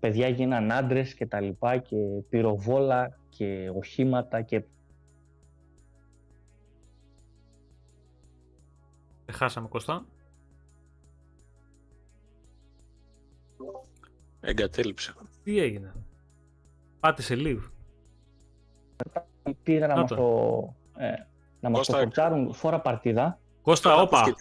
παιδιά 0.00 0.28
γίναν 0.28 0.72
άντρες 0.72 1.14
και 1.14 1.26
τα 1.26 1.40
λοιπά 1.40 1.76
και 1.76 1.96
πυροβόλα 2.28 3.18
και 3.28 3.70
οχήματα 3.74 4.42
και 4.42 4.62
Χάσαμε 9.32 9.68
Κώστα. 9.68 10.04
Εγκατέλειψε. 14.40 15.14
Τι 15.42 15.58
έγινε; 15.58 15.92
Πάτησε 17.00 17.34
leave. 17.38 17.70
πήρα 19.62 19.86
να 19.86 19.94
Να 19.94 20.00
μας 20.00 20.08
το. 20.10 20.16
το, 20.16 20.74
ε, 20.96 21.06
να 21.60 21.70
μας 21.70 21.86
το 21.86 21.92
Κώστα, 21.92 21.98
φορτσάρουν 21.98 22.54
φορά 22.54 22.80
παρτίδα. 22.80 23.38
Κώστα, 23.62 23.96
όπα. 24.02 24.34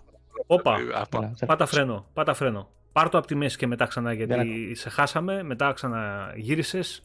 Όπα. 0.48 0.74
Α, 0.74 1.06
πα- 1.10 1.18
Έλα, 1.18 1.32
σε- 1.36 1.46
Πάτα 1.46 1.66
φρένο. 1.66 2.06
Πάτα 2.14 2.34
φρένο. 2.34 2.70
Πάρ 2.92 3.10
το 3.10 3.18
από 3.18 3.28
τη 3.28 3.36
μέση 3.36 3.58
και 3.58 3.68
μετά 3.68 3.86
ξανά 3.86 4.14
γιατί 4.14 4.34
Δεν 4.34 4.76
σε 4.76 4.90
χάσαμε. 4.90 5.44
Μετά 5.44 5.74
ξαναγύρισες 5.74 7.04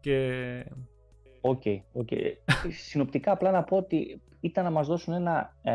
και 0.00 0.66
Οκ, 1.46 1.62
οκ. 1.92 2.08
Συνοπτικά 2.88 3.32
απλά 3.32 3.50
να 3.50 3.64
πω 3.64 3.76
ότι 3.76 4.22
ήταν 4.40 4.64
να 4.64 4.70
μας 4.70 4.86
δώσουν 4.86 5.14
ένα 5.14 5.56
ε, 5.62 5.74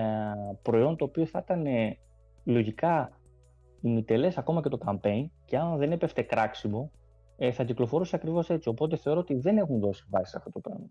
προϊόν 0.62 0.96
το 0.96 1.06
οποίο 1.06 1.26
θα 1.26 1.40
ήταν 1.44 1.66
ε, 1.66 1.98
λογικά 2.44 3.20
ημιτελές 3.82 4.38
ακόμα 4.38 4.62
και 4.62 4.70
το 4.70 4.78
campaign 4.86 5.26
και 5.46 5.58
αν 5.58 5.78
δεν 5.78 5.92
έπεφτε 5.92 6.22
κράξιμο 6.22 6.92
ε, 7.38 7.52
θα 7.52 7.64
κυκλοφορούσε 7.64 8.16
ακριβώς 8.16 8.50
έτσι. 8.50 8.70
Οπότε 8.70 8.96
θεωρώ 8.96 9.20
ότι 9.20 9.36
δεν 9.36 9.58
έχουν 9.58 9.80
δώσει 9.80 10.06
βάση 10.10 10.32
σε 10.32 10.38
αυτό 10.38 10.50
το 10.50 10.60
πράγμα. 10.60 10.90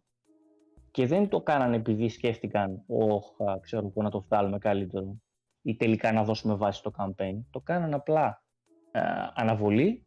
Και 0.91 1.07
δεν 1.07 1.29
το 1.29 1.41
κάνανε 1.41 1.77
επειδή 1.77 2.09
σκέφτηκαν, 2.09 2.83
όχι, 2.87 3.31
ξέρω 3.61 3.89
πού 3.89 4.03
να 4.03 4.11
το 4.11 4.21
βγάλουμε 4.21 4.59
καλύτερο 4.59 5.21
ή 5.63 5.77
τελικά 5.77 6.13
να 6.13 6.25
δώσουμε 6.25 6.55
βάση 6.55 6.79
στο 6.79 6.91
campaign. 6.99 7.35
Το 7.51 7.61
κάνανε 7.61 7.95
απλά 7.95 8.43
ε, 8.91 9.01
αναβολή 9.35 10.03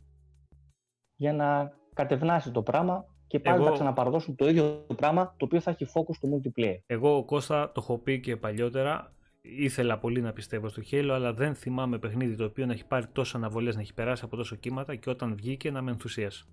για 1.15 1.33
να 1.33 1.71
κατευνάσει 1.93 2.51
το 2.51 2.63
πράγμα 2.63 3.10
και 3.31 3.39
πάλι 3.39 3.55
Εγώ... 3.55 3.65
θα 3.65 3.71
ξαναπαρδώσουν 3.71 4.35
το 4.35 4.49
ίδιο 4.49 4.85
πράγμα 4.95 5.35
το 5.37 5.45
οποίο 5.45 5.59
θα 5.59 5.71
έχει 5.71 5.85
focus 5.93 6.15
στο 6.15 6.29
multiplayer. 6.31 6.77
Εγώ, 6.85 7.23
Κώστα, 7.25 7.71
το 7.71 7.79
έχω 7.83 7.97
πει 7.97 8.19
και 8.19 8.37
παλιότερα, 8.37 9.13
ήθελα 9.41 9.97
πολύ 9.97 10.21
να 10.21 10.33
πιστεύω 10.33 10.69
στο 10.69 10.81
Halo, 10.91 11.09
αλλά 11.11 11.33
δεν 11.33 11.55
θυμάμαι 11.55 11.99
παιχνίδι 11.99 12.35
το 12.35 12.43
οποίο 12.43 12.65
να 12.65 12.73
έχει 12.73 12.85
πάρει 12.85 13.05
τόσες 13.07 13.35
αναβολές, 13.35 13.75
να 13.75 13.81
έχει 13.81 13.93
περάσει 13.93 14.23
από 14.25 14.35
τόσο 14.35 14.55
κύματα 14.55 14.95
και 14.95 15.09
όταν 15.09 15.35
βγήκε 15.35 15.71
να 15.71 15.81
με 15.81 15.91
ενθουσίασε. 15.91 16.45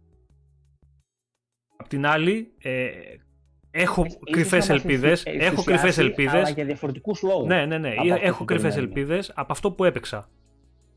Απ' 1.76 1.88
την 1.88 2.06
άλλη, 2.06 2.52
ε, 2.58 2.90
έχω 3.70 4.06
κρυφές 4.30 4.68
ελπίδες. 4.68 5.22
Έχω 5.26 5.62
κρυφές 5.62 5.98
ελπίδες. 5.98 6.34
Αλλά 6.34 6.50
για 6.50 6.64
διαφορετικούς 6.64 7.22
λόγους. 7.22 7.46
Ναι, 7.46 7.66
ναι, 7.66 7.78
ναι. 7.78 7.94
Έχω 8.20 8.44
κρυφές 8.44 8.76
ελπίδες 8.76 9.32
από 9.34 9.52
αυτό 9.52 9.72
που 9.72 9.84
έπαιξα. 9.84 10.28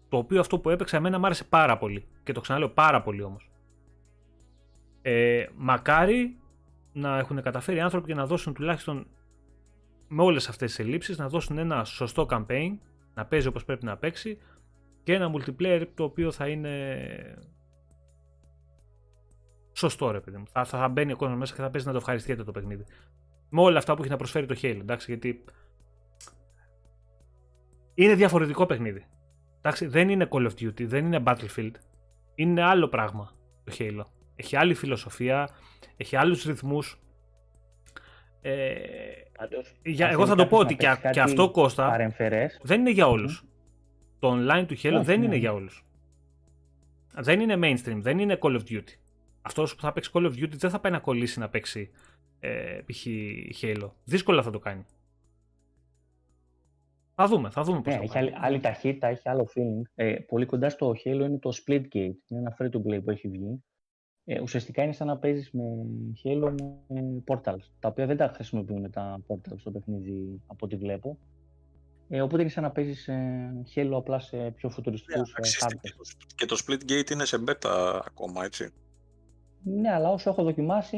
Το 0.10 0.18
οποίο 0.18 0.40
αυτό 0.40 0.60
που 0.60 0.70
έπαιξα 0.70 0.98
εμένα 0.98 1.20
μου 1.20 1.26
άρεσε 1.26 1.44
πάρα 1.44 1.78
πολύ. 1.78 2.06
Και 2.24 2.32
το 2.32 2.42
ξαναλέω 2.42 2.70
πάρα 2.70 3.02
πολύ 3.02 3.22
όμως. 3.22 3.51
Ε, 5.02 5.46
μακάρι 5.56 6.38
να 6.94 7.18
έχουν 7.18 7.42
καταφέρει 7.42 7.78
οι 7.78 7.82
άνθρωποι 7.82 8.08
και 8.08 8.16
να 8.16 8.26
δώσουν 8.26 8.54
τουλάχιστον 8.54 9.08
με 10.08 10.24
όλες 10.24 10.50
αυτές 10.50 10.70
τις 10.70 10.86
ελλείψεις 10.86 11.18
να 11.18 11.30
δώσουν 11.30 11.58
ένα 11.58 11.84
σωστό 11.84 12.26
campaign 12.30 12.78
να 13.14 13.26
παίζει 13.26 13.48
όπως 13.48 13.66
πρέπει 13.66 13.86
να 13.86 13.98
παίξει 13.98 14.38
και 15.04 15.14
ένα 15.14 15.32
multiplayer 15.36 15.86
το 15.94 16.04
οποίο 16.04 16.32
θα 16.32 16.48
είναι 16.48 16.98
σωστό 19.74 20.12
ρε 20.12 20.20
παιδί 20.20 20.38
μου. 20.38 20.46
Θα, 20.52 20.66
θα 20.66 20.88
μπαίνει 20.88 21.12
ο 21.12 21.16
κόσμος 21.16 21.38
μέσα 21.38 21.56
και 21.56 21.62
θα 21.62 21.70
παίζει 21.70 21.88
να 21.88 21.92
το 21.92 21.98
ευχαριστιέται 21.98 22.44
το 22.44 22.52
παιχνίδι. 22.52 22.84
Με 23.50 23.62
όλα 23.62 23.78
αυτά 23.78 23.96
που 23.96 24.02
έχει 24.02 24.12
να 24.12 24.18
προσφέρει 24.18 24.46
το 24.46 24.56
Halo, 24.62 24.78
εντάξει, 24.80 25.12
γιατί 25.12 25.44
είναι 27.94 28.16
διαφορετικό 28.16 28.66
παιχνίδι. 28.66 29.06
Εντάξει, 29.58 29.88
δεν 29.88 30.10
είναι 30.10 30.28
Call 30.32 30.50
of 30.50 30.52
Duty, 30.60 30.86
δεν 30.86 31.06
είναι 31.06 31.24
Battlefield. 31.26 31.72
Είναι 32.36 32.62
άλλο 32.62 32.88
πράγμα 32.88 33.32
το 33.64 33.76
Halo. 33.80 34.04
Έχει 34.42 34.56
άλλη 34.56 34.74
φιλοσοφία, 34.74 35.50
έχει 35.98 36.16
άλλους 36.16 36.44
ρυθμούς. 36.44 37.00
Ε, 38.42 38.74
για, 39.84 40.10
εγώ 40.10 40.26
θα 40.26 40.36
το 40.36 40.48
πω 40.48 40.58
ότι 40.58 40.76
και, 40.76 40.98
και 41.12 41.22
αυτό 41.22 41.52
Κώστα 41.52 42.12
δεν 42.62 42.80
είναι 42.80 42.92
για 42.92 43.08
όλους. 43.08 43.46
Το 44.20 44.32
online 44.32 44.66
του 44.68 44.78
Halo 44.78 45.02
δεν 45.04 45.18
είναι 45.18 45.28
ναι. 45.28 45.36
για 45.36 45.54
όλους. 45.54 45.86
Δεν 47.14 47.40
είναι 47.40 47.56
mainstream, 47.58 47.98
δεν 47.98 48.20
είναι 48.20 48.38
Call 48.42 48.60
of 48.60 48.62
Duty. 48.70 48.94
Αυτός 49.42 49.76
που 49.76 49.82
θα 49.82 49.92
παίξει 49.94 50.12
Call 50.14 50.26
of 50.26 50.32
Duty 50.32 50.52
δεν 50.52 50.70
θα 50.70 50.80
πάει 50.80 50.92
να 50.92 51.00
κολλήσει 51.00 51.40
να 51.40 51.50
παίξει 51.50 51.92
ε, 52.40 52.80
π.χ. 52.86 53.06
Halo. 53.62 53.92
Δύσκολα 54.04 54.44
θα 54.44 54.52
το 54.52 54.60
κάνει. 54.60 54.86
Θα 57.16 57.28
δούμε, 57.28 57.50
θα 57.50 57.64
δούμε 57.64 57.82
πώς 57.82 57.96
ναι, 57.96 58.04
έχει 58.04 58.18
άλλη, 58.18 58.34
άλλη, 58.36 58.60
ταχύτητα, 58.60 59.08
έχει 59.08 59.30
άλλο 59.30 59.48
feeling. 59.56 59.82
Ε, 59.96 60.14
πολύ 60.14 60.46
κοντά 60.46 60.70
στο 60.70 60.94
Halo 61.06 61.06
είναι 61.06 61.40
το 61.40 61.50
Splitgate. 61.50 62.16
Είναι 62.28 62.40
ένα 62.40 62.58
free 62.60 62.70
to 62.70 62.78
play 62.78 63.04
που 63.04 63.10
έχει 63.10 63.28
βγει 63.28 63.64
ε, 64.34 64.42
ουσιαστικά 64.42 64.84
είναι 64.84 64.94
σαν 64.94 65.08
να 65.08 65.18
παίζεις 65.18 65.52
με 65.52 65.64
Halo 66.24 66.56
με 66.88 67.24
Portals, 67.28 67.64
τα 67.80 67.88
οποία 67.88 68.06
δεν 68.06 68.18
τα 68.18 68.32
χρησιμοποιούν 68.36 68.92
τα 68.92 69.20
Portals 69.28 69.58
στο 69.58 69.72
παιχνίδι 69.72 70.42
από 70.48 70.66
ό,τι 70.66 70.76
βλέπω. 70.76 71.18
Ε, 72.10 72.22
οπότε 72.22 72.42
είναι 72.42 72.52
σαν 72.52 72.64
να 72.64 72.72
παίζεις 72.72 73.08
ε, 73.08 73.64
Halo 73.76 73.92
απλά 73.94 74.20
σε 74.20 74.38
πιο 74.38 74.70
φουτουριστικούς 74.70 75.34
yeah, 75.38 75.68
ε, 75.82 75.88
Και 76.36 76.46
το 76.46 76.64
Splitgate 76.66 77.12
είναι 77.12 77.26
σε 77.26 77.44
beta 77.48 78.02
ακόμα, 78.06 78.46
έτσι. 78.46 78.70
Ναι, 79.64 79.92
αλλά 79.92 80.10
όσο 80.10 80.30
έχω 80.30 80.44
δοκιμάσει 80.44 80.98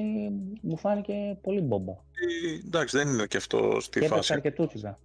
μου 0.61 0.77
φάνηκε 0.77 1.37
πολύ 1.41 1.61
μπόμπα. 1.61 1.91
Ε, 1.91 2.65
εντάξει, 2.65 2.97
δεν 2.97 3.07
είναι 3.07 3.25
και 3.25 3.37
αυτό 3.37 3.79
στη 3.79 3.99
και 3.99 4.07
φάση. 4.07 4.27
Και 4.27 4.33
αρκετούτσικα. 4.33 4.99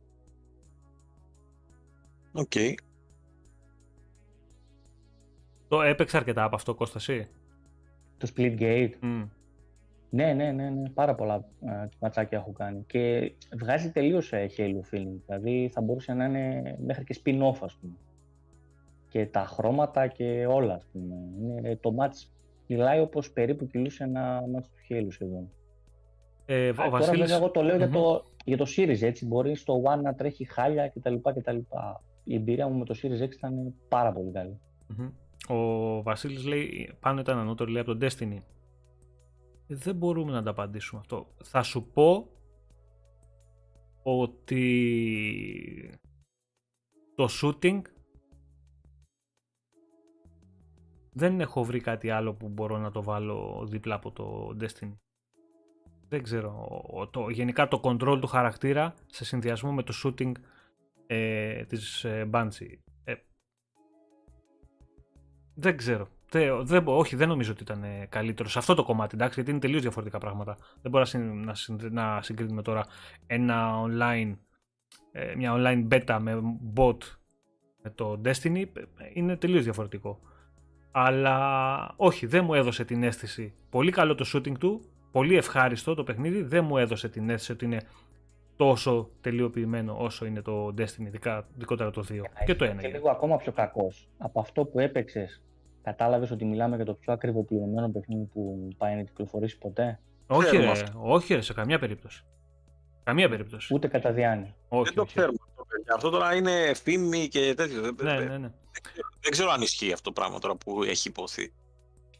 Οκ. 2.32 2.52
Το 5.68 5.82
έπαιξε 5.82 6.16
αρκετά 6.16 6.44
από 6.44 6.54
αυτό, 6.54 6.74
Κώστα, 6.74 6.98
εσύ. 6.98 7.28
Το 8.18 8.32
Splitgate. 8.36 8.90
Μμ. 9.02 9.28
Ναι, 10.10 10.32
ναι, 10.32 10.52
ναι, 10.52 10.70
ναι, 10.70 10.88
πάρα 10.88 11.14
πολλά 11.14 11.44
ε, 11.60 11.88
ματσάκια 12.00 12.38
έχω 12.38 12.52
κάνει. 12.52 12.84
Και 12.86 13.32
βγάζει 13.60 13.90
τελείως 13.90 14.32
ε, 14.32 14.46
Halo 14.56 14.94
feeling. 14.94 15.20
Δηλαδή 15.26 15.70
θα 15.72 15.80
μπορούσε 15.80 16.12
να 16.12 16.24
είναι 16.24 16.76
μέχρι 16.84 17.04
και 17.04 17.20
spin-off, 17.24 17.58
ας 17.60 17.78
πούμε. 17.80 17.92
Και 19.08 19.26
τα 19.26 19.44
χρώματα 19.44 20.06
και 20.06 20.46
όλα, 20.46 20.74
ας 20.74 20.86
πούμε. 20.92 21.14
Είναι, 21.40 21.76
το 21.76 21.94
match 21.98 22.28
μιλάει 22.66 23.00
όπως 23.00 23.32
περίπου 23.32 23.66
κυλούσε 23.66 24.04
ένα 24.04 24.40
match 24.56 24.62
του 24.62 24.94
Halo 24.94 25.06
σχεδόν. 25.08 25.50
Ε, 26.46 26.68
ο 26.68 26.74
Τώρα 26.74 27.12
βέβαια 27.12 27.36
εγώ 27.36 27.50
το 27.50 27.62
λέω 27.62 27.76
για, 27.76 27.90
το, 27.90 28.24
για 28.44 28.56
το 28.56 28.66
Series, 28.76 29.02
έτσι. 29.02 29.26
Μπορεί 29.26 29.54
στο 29.54 29.82
One 29.84 30.02
να 30.02 30.14
τρέχει 30.14 30.44
χάλια 30.44 30.88
κτλ. 30.88 31.14
Η 32.24 32.34
εμπειρία 32.34 32.68
μου 32.68 32.78
με 32.78 32.84
το 32.84 32.94
Series 33.02 33.22
X 33.22 33.32
ήταν 33.32 33.74
πάρα 33.88 34.12
πολύ 34.12 34.30
καλή. 34.30 34.60
Mm-hmm. 34.90 35.10
Ο 35.48 36.02
Βασίλης 36.02 36.44
λέει, 36.44 36.92
πάνω 37.00 37.20
ήταν 37.20 37.38
ανώτερο, 37.38 37.70
λέει 37.70 37.82
από 37.82 37.96
τον 37.96 38.08
Destiny. 38.08 38.38
Δεν 39.66 39.94
μπορούμε 39.94 40.32
να 40.32 40.42
τα 40.42 40.50
απαντήσουμε 40.50 41.00
αυτό. 41.00 41.34
Θα 41.44 41.62
σου 41.62 41.90
πω 41.92 42.28
ότι 44.02 45.98
το 47.14 47.28
shooting 47.42 47.80
δεν 51.12 51.40
έχω 51.40 51.64
βρει 51.64 51.80
κάτι 51.80 52.10
άλλο 52.10 52.34
που 52.34 52.48
μπορώ 52.48 52.78
να 52.78 52.90
το 52.90 53.02
βάλω 53.02 53.66
δίπλα 53.68 53.94
από 53.94 54.10
το 54.12 54.56
Destiny. 54.60 54.96
Δεν 56.08 56.22
ξέρω. 56.22 56.68
Το, 57.10 57.28
γενικά 57.28 57.68
το 57.68 57.80
control 57.82 58.18
του 58.20 58.26
χαρακτήρα 58.26 58.94
σε 59.06 59.24
συνδυασμό 59.24 59.72
με 59.72 59.82
το 59.82 59.94
shooting 60.04 60.32
ε, 61.06 61.64
της 61.64 62.04
ε, 62.04 62.30
Bungie 62.32 62.76
δεν 65.60 65.76
ξέρω. 65.76 66.08
Δεν, 66.62 66.82
όχι, 66.86 67.16
δεν 67.16 67.28
νομίζω 67.28 67.52
ότι 67.52 67.62
ήταν 67.62 67.82
ε, 67.82 68.06
καλύτερος 68.08 68.52
σε 68.52 68.58
αυτό 68.58 68.74
το 68.74 68.84
κομμάτι, 68.84 69.14
εντάξει, 69.14 69.34
γιατί 69.34 69.50
είναι 69.50 69.60
τελείως 69.60 69.82
διαφορετικά 69.82 70.18
πράγματα. 70.18 70.56
Δεν 70.82 70.90
μπορώ 70.90 71.04
να, 71.12 71.54
να 71.90 72.22
συγκρίνουμε 72.22 72.62
τώρα 72.62 72.86
ένα 73.26 73.72
online, 73.84 74.36
ε, 75.12 75.34
μια 75.36 75.52
online 75.56 75.88
beta 75.88 76.18
με 76.20 76.40
bot 76.76 76.96
με 77.82 77.90
το 77.94 78.20
Destiny. 78.24 78.64
Είναι 79.14 79.36
τελείως 79.36 79.64
διαφορετικό. 79.64 80.20
Αλλά 80.90 81.94
όχι, 81.96 82.26
δεν 82.26 82.44
μου 82.44 82.54
έδωσε 82.54 82.84
την 82.84 83.02
αίσθηση. 83.02 83.54
Πολύ 83.70 83.90
καλό 83.90 84.14
το 84.14 84.30
shooting 84.34 84.58
του, 84.58 84.80
πολύ 85.12 85.36
ευχάριστο 85.36 85.94
το 85.94 86.04
παιχνίδι. 86.04 86.42
Δεν 86.42 86.64
μου 86.64 86.76
έδωσε 86.76 87.08
την 87.08 87.30
αίσθηση 87.30 87.52
ότι 87.52 87.64
είναι 87.64 87.80
τόσο 88.56 89.10
τελειοποιημένο 89.20 89.96
όσο 89.98 90.26
είναι 90.26 90.42
το 90.42 90.74
Destiny, 90.78 91.06
ειδικά 91.06 91.48
δικότερα 91.54 91.90
το 91.90 92.04
2 92.10 92.20
και 92.44 92.54
το 92.54 92.64
1. 92.64 92.76
Και 92.80 92.88
λίγο 92.88 93.10
ακόμα 93.10 93.36
πιο 93.36 93.52
κακός 93.52 94.08
από 94.18 94.40
αυτό 94.40 94.64
που 94.64 94.78
έπαιξες 94.78 95.42
Κατάλαβες 95.88 96.30
ότι 96.30 96.44
μιλάμε 96.44 96.76
για 96.76 96.84
το 96.84 96.94
πιο 96.94 97.12
ακριβοπληρωμένο 97.12 97.88
παιχνίδι 97.88 98.24
που 98.24 98.68
πάει 98.76 98.94
να 98.94 99.02
κυκλοφορήσει 99.02 99.58
ποτέ; 99.58 100.00
Όχι, 100.26 100.56
ρε, 100.56 100.72
όχι, 101.02 101.34
ρε, 101.34 101.40
σε 101.40 101.52
καμία 101.52 101.78
περίπτωση. 101.78 102.24
Καμία 103.04 103.28
περίπτωση. 103.28 103.74
Ούτε 103.74 103.88
κατά 103.88 104.12
διάνοια. 104.12 104.54
Όχι, 104.68 104.84
δεν 104.84 104.94
το 104.94 105.04
ξέρουμε 105.04 105.38
αυτό, 105.48 105.94
Αυτό 105.94 106.10
τώρα 106.10 106.34
είναι 106.34 106.74
φήμη 106.74 107.28
και 107.28 107.54
τέτοιο. 107.56 107.80
Ναι, 108.02 108.12
ναι, 108.12 108.24
ναι. 108.24 108.50
Δεν, 109.20 109.30
ξέρω 109.30 109.50
αν 109.50 109.60
ισχύει 109.60 109.92
αυτό 109.92 110.12
το 110.12 110.20
πράγμα 110.20 110.38
τώρα 110.38 110.56
που 110.56 110.82
έχει 110.82 111.08
υποθεί. 111.08 111.52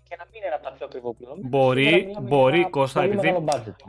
Και 0.09 0.17
να 0.19 0.25
μην 0.33 0.43
είναι 0.45 0.55
από 0.55 0.65
τα 0.65 0.73
πιο 0.73 0.87
ακριβοπληρωμένα. 0.87 1.49
Μπορεί, 1.49 2.17
μπορεί, 2.23 2.71
Κώστα, 2.71 3.03
επειδή. 3.03 3.35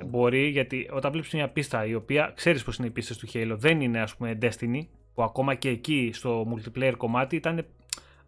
Μπορεί, 0.06 0.48
γιατί 0.48 0.90
όταν 0.94 1.12
βλέπεις 1.12 1.34
μια 1.34 1.50
πίστα 1.50 1.86
η 1.86 1.96
οποία 1.96 2.32
ξέρεις 2.36 2.64
πώ 2.64 2.72
είναι 2.78 2.88
οι 2.88 2.92
πίστες 2.92 3.18
του 3.18 3.28
Halo, 3.34 3.56
δεν 3.58 3.82
είναι 3.82 4.02
ας 4.02 4.16
πούμε 4.16 4.38
Destiny, 4.42 4.82
που 5.14 5.24
ακόμα 5.24 5.56
και 5.56 5.70
εκεί 5.70 6.12
στο 6.14 6.46
multiplayer 6.54 6.94
κομμάτι 6.98 7.36
ήταν 7.36 7.66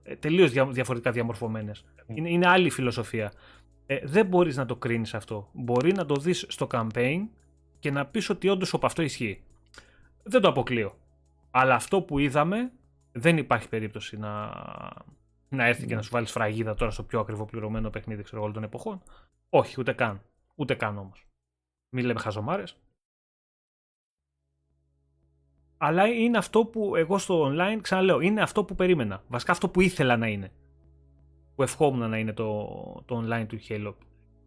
ε, 0.04 0.16
τελείως 0.16 0.52
διαφορετικά 0.52 1.12
διαμορφωμένες. 1.12 1.86
Είναι, 2.08 2.30
είναι 2.30 2.48
άλλη 2.48 2.70
φιλοσοφία. 2.70 3.32
Ε, 3.86 4.00
δεν 4.04 4.26
μπορείς 4.26 4.58
να 4.58 4.66
το 4.66 4.76
κρίνεις 4.76 5.14
αυτό. 5.14 5.50
Μπορεί 5.54 5.94
να 5.94 6.06
το 6.06 6.16
δεις 6.16 6.46
στο 6.48 6.68
campaign 6.72 7.28
και 7.80 7.92
να 7.92 8.06
πεις 8.06 8.30
ότι 8.30 8.50
όντως 8.50 8.74
από 8.74 8.86
αυτό 8.86 9.02
ισχύει. 9.02 9.44
Δεν 10.24 10.42
το 10.42 10.48
αποκλείω. 10.48 10.98
Αλλά 11.52 11.76
αυτό 11.76 12.02
που 12.02 12.20
είδαμε 12.20 12.72
δεν 13.12 13.38
υπάρχει 13.38 13.70
περίπτωση 13.70 14.18
να, 14.18 14.54
να 15.50 15.66
έρθει 15.66 15.86
και 15.86 15.96
να 15.96 16.02
σου 16.02 16.10
βάλει 16.12 16.26
φραγίδα 16.26 16.74
τώρα 16.74 16.92
στο 16.92 17.04
πιο 17.04 17.20
ακριβοπληρωμένο 17.20 17.90
παιχνίδι 17.90 18.24
ξέρω, 18.24 18.42
όλων 18.42 18.54
των 18.54 18.64
εποχών. 18.64 19.02
Όχι, 19.50 19.76
ούτε 19.80 19.94
καν. 19.94 20.22
Ούτε 20.56 20.74
καν 20.74 20.98
όμως. 20.98 21.28
Μην 21.96 22.06
λέμε 22.06 22.20
χαζομάρες 22.20 22.78
αλλά 25.84 26.08
είναι 26.08 26.38
αυτό 26.38 26.66
που 26.66 26.96
εγώ 26.96 27.18
στο 27.18 27.52
online 27.52 27.80
ξαναλέω, 27.82 28.20
είναι 28.20 28.42
αυτό 28.42 28.64
που 28.64 28.76
περίμενα. 28.76 29.24
Βασικά 29.28 29.52
αυτό 29.52 29.70
που 29.70 29.82
ήθελα 29.82 30.18
να 30.18 30.28
είναι. 30.28 30.52
Που 31.56 31.64
ευχόμουν 31.64 32.10
να 32.10 32.18
είναι 32.18 32.34
το, 32.34 32.68
το 33.06 33.24
online 33.26 33.46
του 33.48 33.58
Halo. 33.70 33.94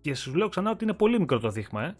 Και 0.00 0.14
σου 0.14 0.34
λέω 0.34 0.48
ξανά 0.48 0.70
ότι 0.70 0.84
είναι 0.84 0.92
πολύ 0.92 1.18
μικρό 1.18 1.38
το 1.38 1.48
δείγμα, 1.48 1.84
ε. 1.84 1.96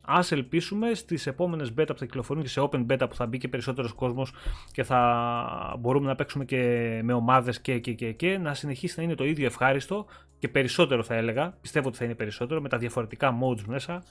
Α 0.00 0.20
ελπίσουμε 0.30 0.94
στις 0.94 1.26
επόμενες 1.26 1.72
beta 1.78 1.86
που 1.86 1.98
θα 1.98 2.04
κυκλοφορούν 2.04 2.42
και 2.42 2.48
σε 2.48 2.60
open 2.70 2.86
beta 2.86 3.06
που 3.08 3.14
θα 3.14 3.26
μπει 3.26 3.38
και 3.38 3.48
περισσότερος 3.48 3.92
κόσμος 3.92 4.32
και 4.72 4.82
θα 4.82 5.76
μπορούμε 5.80 6.06
να 6.06 6.14
παίξουμε 6.14 6.44
και 6.44 6.60
με 7.04 7.12
ομάδες 7.12 7.60
και, 7.60 7.78
και, 7.78 7.92
και, 7.92 8.12
και 8.12 8.38
να 8.38 8.54
συνεχίσει 8.54 8.94
να 8.98 9.04
είναι 9.04 9.14
το 9.14 9.24
ίδιο 9.24 9.46
ευχάριστο 9.46 10.06
και 10.38 10.48
περισσότερο 10.48 11.02
θα 11.02 11.14
έλεγα. 11.14 11.56
Πιστεύω 11.60 11.88
ότι 11.88 11.96
θα 11.96 12.04
είναι 12.04 12.14
περισσότερο 12.14 12.60
με 12.60 12.68
τα 12.68 12.78
διαφορετικά 12.78 13.38
modes 13.42 13.64
μέσα. 13.66 14.02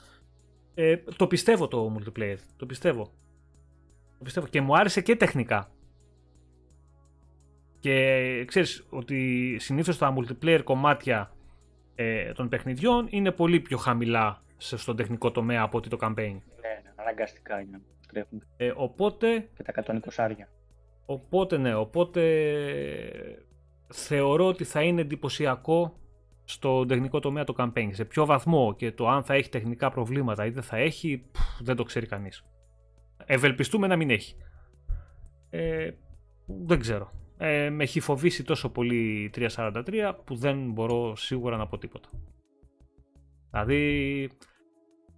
Ε, 0.74 0.98
το 1.16 1.28
πιστεύω 1.28 1.68
το 1.68 1.98
multiplayer. 1.98 2.38
Το 2.58 2.66
πιστεύω. 2.66 3.12
Το 4.18 4.24
πιστεύω. 4.24 4.48
Και 4.48 4.62
μου 4.62 4.78
άρεσε 4.78 5.02
και 5.02 5.16
τεχνικά. 5.16 5.70
Και 7.80 8.46
ξέρεις 8.48 8.86
ότι 8.90 9.58
συνήθως 9.60 9.98
τα 9.98 10.14
multiplayer 10.18 10.62
κομμάτια 10.64 11.32
ε, 11.96 12.32
των 12.32 12.50
παιχνιδιών 12.50 13.08
είναι 13.10 13.32
πολύ 13.32 13.60
πιο 13.60 13.78
χαμηλά 13.78 14.44
στον 14.58 14.96
τεχνικό 14.96 15.32
τομέα 15.32 15.62
από 15.62 15.78
ότι 15.78 15.90
το 15.90 15.98
campaign. 16.02 16.16
Ναι, 16.16 16.82
ναι 16.84 16.92
αναγκαστικά 16.96 17.60
είναι. 17.60 17.82
Τρέχουν. 18.08 18.44
Ε, 18.58 18.74
οπότε... 18.76 19.50
Και 19.58 19.64
τα 19.64 19.84
120 19.86 19.98
άρια. 20.16 20.50
Οπότε 21.06 21.58
ναι, 21.58 21.76
οπότε 21.76 22.22
θεωρώ 23.94 24.48
ότι 24.48 24.64
θα 24.64 24.82
είναι 24.82 25.02
εντυπωσιακό 25.02 26.00
στο 26.44 26.86
τεχνικό 26.86 27.20
τομέα 27.20 27.44
το 27.44 27.56
campaign. 27.58 27.90
Σε 27.92 28.06
ποιο 28.06 28.26
βαθμό 28.26 28.76
και 28.76 28.92
το 28.92 29.08
αν 29.08 29.24
θα 29.24 29.34
έχει 29.34 29.50
τεχνικά 29.50 29.90
προβλήματα 29.90 30.46
ή 30.46 30.50
δεν 30.50 30.64
θα 30.64 30.78
έχει, 30.78 31.26
δεν 31.60 31.76
το 31.76 31.84
ξέρει 31.84 32.06
κανείς. 32.06 32.44
Ευελπιστούμε 33.26 33.88
να 33.88 33.96
μην 33.96 34.10
έχει. 34.10 34.36
Ε, 35.50 35.92
δεν 36.46 36.80
ξέρω. 36.80 37.12
Ε, 37.38 37.70
με 37.70 37.84
έχει 37.84 38.00
φοβήσει 38.00 38.44
τόσο 38.44 38.70
πολύ 38.70 39.32
343 39.36 40.14
που 40.24 40.36
δεν 40.36 40.72
μπορώ 40.72 41.16
σίγουρα 41.16 41.58
να 41.58 41.68
πω 41.68 41.78
τίποτα. 41.78 42.10
Δηλαδή, 43.52 44.30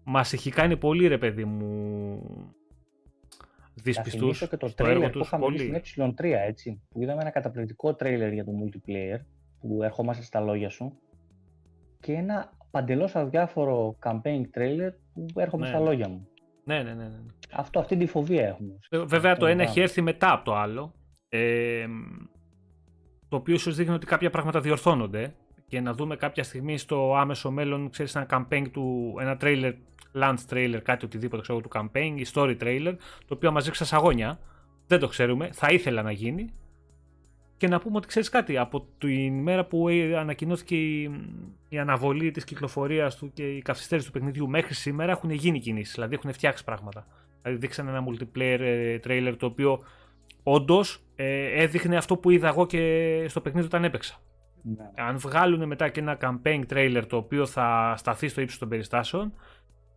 μας 0.04 0.34
έχει 0.34 0.52
κάνει 0.52 0.78
πολύ 0.78 1.08
ρε 1.08 1.18
παιδί 1.18 1.46
μου 1.46 2.22
δυσπιστούς 3.74 4.48
και 4.50 4.58
το 4.58 4.74
τρέιλερ 4.74 5.10
που 5.10 5.20
είχαμε 5.20 5.44
πολύ. 5.44 5.82
στην 5.84 6.14
ε3, 6.18 6.24
έτσι, 6.24 6.82
που 6.90 7.02
είδαμε 7.02 7.22
ένα 7.22 7.30
καταπληκτικό 7.30 7.94
τρέιλερ 7.96 8.34
για 8.34 8.44
το 8.44 8.52
multiplayer, 8.64 9.20
που 9.60 9.84
ερχόμαστε 9.84 10.24
στα 10.24 10.40
λόγια 10.40 10.70
σου, 10.70 11.00
και 12.00 12.14
ένα 12.14 12.54
παντελώς 12.72 13.16
αδιάφορο 13.16 13.98
campaign 14.04 14.42
trailer 14.56 14.92
που 15.34 15.40
έρχομαι 15.40 15.64
ναι. 15.64 15.70
στα 15.70 15.80
λόγια 15.80 16.10
μου. 16.10 16.28
Ναι, 16.68 16.84
ναι, 16.84 16.94
ναι. 16.94 17.04
ναι. 17.04 17.20
Αυτό, 17.52 17.80
αυτή 17.80 17.98
τη 17.98 18.06
φοβία 18.06 18.48
έχουμε. 18.48 18.80
Ε, 18.90 18.98
βέβαια 18.98 19.38
το 19.38 19.46
ένα 19.46 19.64
έχει 19.64 19.80
έρθει 19.80 20.02
μετά 20.02 20.32
από 20.32 20.46
το 20.46 20.56
άλλο. 20.56 20.94
Ε, 21.30 21.86
το 23.30 23.36
οποίο 23.36 23.56
ίσως 23.56 23.76
δείχνει 23.76 23.94
ότι 23.94 24.06
κάποια 24.06 24.30
πράγματα 24.30 24.62
διορθώνονται 24.62 25.34
και 25.68 25.82
να 25.82 25.94
δούμε 25.94 26.16
κάποια 26.16 26.44
στιγμή 26.44 26.78
στο 26.78 27.16
άμεσο 27.16 27.52
μέλλον, 27.52 27.90
ξέρεις, 27.90 28.16
ένα 28.16 28.28
campaign 28.30 28.66
του, 28.72 29.16
ένα 29.20 29.38
trailer, 29.42 29.74
launch 30.14 30.38
trailer, 30.50 30.80
κάτι 30.84 31.06
οτιδήποτε 31.06 31.42
ξέρω 31.42 31.62
του 31.62 31.70
campaign, 31.74 32.14
η 32.16 32.26
story 32.34 32.58
trailer, 32.62 32.96
το 33.28 33.34
οποίο 33.34 33.52
μας 33.52 33.66
ρίξει 33.66 33.96
αγώνια. 33.96 34.40
Δεν 34.88 35.00
το 35.00 35.08
ξέρουμε, 35.08 35.50
θα 35.52 35.68
ήθελα 35.72 36.02
να 36.02 36.12
γίνει. 36.12 36.54
Και 37.58 37.68
να 37.68 37.80
πούμε 37.80 37.98
ότι 37.98 38.08
ξέρεις 38.08 38.30
κάτι, 38.30 38.58
από 38.58 38.86
την 38.98 39.42
μέρα 39.42 39.66
που 39.66 39.88
ανακοινώθηκε 40.18 40.76
η, 40.76 41.12
η 41.70 41.78
αναβολή 41.78 42.32
της 42.32 42.44
κυκλοφορίας 42.44 43.16
του 43.16 43.32
και 43.34 43.44
η 43.56 43.62
καθυστέρηση 43.62 44.08
του 44.08 44.14
παιχνιδιού 44.14 44.50
μέχρι 44.50 44.74
σήμερα 44.74 45.12
έχουν 45.12 45.30
γίνει 45.30 45.60
κινήσεις, 45.60 45.94
δηλαδή 45.94 46.16
έχουν 46.16 46.34
φτιάξει 46.34 46.64
πράγματα. 46.64 47.08
Δηλαδή 47.42 47.62
δείξαν 47.62 47.88
ένα 47.88 48.04
multiplayer 48.08 48.60
ε, 48.60 49.00
trailer 49.08 49.34
το 49.38 49.46
οποίο 49.46 49.84
όντως 50.44 51.02
ε, 51.16 51.62
έδειχνε 51.62 51.98
αυτό 51.98 52.18
που 52.18 52.30
είδα 52.30 52.48
εγώ 52.48 52.66
και 52.66 53.26
στο 53.28 53.42
παιχνίδι 53.42 53.66
όταν 53.66 53.84
έπαιξα. 53.84 54.22
Ναι. 54.62 54.92
Αν 54.96 55.18
βγάλουν 55.18 55.68
μετά 55.68 55.90
και 55.90 56.00
ένα 56.00 56.18
campaign 56.22 56.62
trailer 56.70 57.04
το 57.08 57.18
οποίο 57.18 57.46
θα 57.46 57.94
σταθεί 57.98 58.28
στο 58.28 58.42
ύψος 58.42 58.60
των 58.60 58.70
περιστάσεων, 58.70 59.34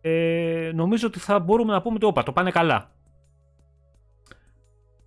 ε, 0.01 0.71
νομίζω 0.73 1.07
ότι 1.07 1.19
θα 1.19 1.39
μπορούμε 1.39 1.73
να 1.73 1.81
πούμε 1.81 1.95
ότι 1.95 2.05
όπα, 2.05 2.23
το 2.23 2.31
πάνε 2.31 2.51
καλά. 2.51 2.91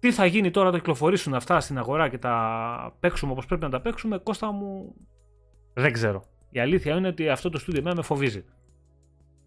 Τι 0.05 0.13
θα 0.13 0.27
γίνει 0.27 0.51
τώρα 0.51 0.69
όταν 0.69 0.81
κυκλοφορήσουν 0.81 1.35
αυτά 1.35 1.61
στην 1.61 1.79
αγορά 1.79 2.09
και 2.09 2.19
τα 2.19 2.97
παίξουμε 3.01 3.33
όπως 3.33 3.47
πρέπει 3.47 3.63
να 3.63 3.71
τα 3.71 3.81
παίξουμε, 3.81 4.19
Κώστα 4.19 4.53
μου 4.53 4.95
δεν 5.75 5.93
ξέρω. 5.93 6.25
Η 6.51 6.61
αλήθεια 6.61 6.97
είναι 6.97 7.09
ότι 7.09 7.29
αυτό 7.29 7.51
το 7.51 7.59
στούντιο 7.59 7.83
με 7.83 8.03
φοβίζει. 8.03 8.45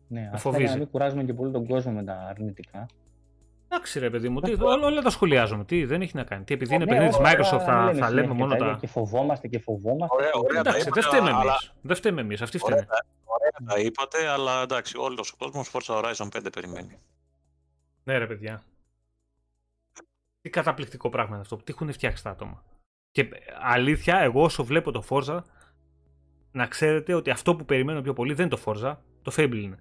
Ναι, 0.07 0.29
αυτό 0.33 0.49
φοβίζει. 0.49 0.71
να 0.71 0.77
μην 0.77 0.87
κουράζουμε 0.87 1.23
και 1.23 1.33
πολύ 1.33 1.51
τον 1.51 1.67
κόσμο 1.67 1.91
με 1.91 2.03
τα 2.03 2.13
αρνητικά. 2.29 2.85
Εντάξει 3.67 3.99
ρε 3.99 4.09
παιδί 4.09 4.29
μου, 4.29 4.39
τι, 4.39 4.53
όλα 4.63 5.01
τα 5.01 5.09
σχολιάζουμε. 5.09 5.63
Τι 5.63 5.85
δεν 5.85 6.01
έχει 6.01 6.15
να 6.15 6.23
κάνει. 6.23 6.43
Τι, 6.43 6.53
επειδή 6.53 6.75
είναι 6.75 6.85
ναι, 6.85 6.91
παιχνίδι 6.91 7.17
της 7.17 7.19
Microsoft 7.21 7.63
θα, 7.65 7.93
θα 7.95 8.11
λέμε 8.11 8.33
μόνο 8.33 8.55
τα. 8.55 8.77
Και 8.79 8.87
φοβόμαστε 8.87 9.47
και 9.47 9.59
φοβόμαστε. 9.59 10.15
Ωραία, 10.15 10.31
ωραία, 10.33 10.59
εντάξει, 10.59 10.89
δεν 10.93 11.03
φταίμε 11.03 11.29
εμείς. 11.29 11.73
Δεν 11.81 11.95
φταίμε 11.95 12.21
εμείς. 12.21 12.41
Αυτοί 12.41 12.57
φταίνε. 12.57 12.87
Ωραία, 13.25 13.75
τα 13.75 13.79
είπατε, 13.79 14.27
αλλά 14.27 14.61
εντάξει, 14.61 14.97
όλος 14.97 15.31
ο 15.31 15.35
κόσμος 15.37 15.71
Forza 15.73 15.95
Horizon 15.95 16.27
5 16.37 16.51
περιμένει. 16.51 16.99
Ναι, 18.03 18.17
ρε 18.17 18.27
παιδιά. 18.27 18.63
Τι 20.47 20.53
καταπληκτικό 20.53 21.09
πράγμα 21.09 21.31
είναι 21.31 21.41
αυτό. 21.41 21.55
Τι 21.55 21.63
έχουν 21.71 21.93
φτιάξει 21.93 22.23
τα 22.23 22.29
άτομα. 22.29 22.63
Και 23.11 23.29
αλήθεια, 23.61 24.17
εγώ 24.17 24.43
όσο 24.43 24.63
βλέπω 24.63 24.91
το 24.91 25.03
Forza, 25.09 25.39
να 26.51 26.67
ξέρετε 26.67 27.13
ότι 27.13 27.29
αυτό 27.29 27.55
που 27.55 27.65
περιμένω 27.65 28.01
πιο 28.01 28.13
πολύ 28.13 28.33
δεν 28.33 28.45
είναι 28.45 28.55
το 28.55 28.61
Forza, 28.65 28.95
το 29.21 29.33
Fable 29.37 29.55
είναι. 29.55 29.77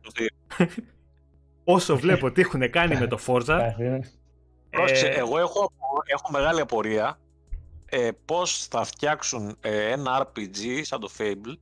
όσο 1.64 1.97
βλέπω 1.97 2.32
τι 2.32 2.40
έχουν 2.40 2.70
κάνει 2.70 2.98
με 2.98 3.06
το 3.06 3.18
Forza. 3.26 3.59
ε... 4.70 5.09
εγώ 5.09 5.38
έχω, 5.38 5.72
έχω 6.06 6.30
μεγάλη 6.32 6.60
απορία 6.60 7.18
ε, 7.86 8.10
πώς 8.24 8.66
θα 8.66 8.84
φτιάξουν 8.84 9.56
ε, 9.60 9.90
ένα 9.90 10.26
RPG 10.26 10.80
σαν 10.82 11.01
το 11.01 11.10
Fable 11.18 11.56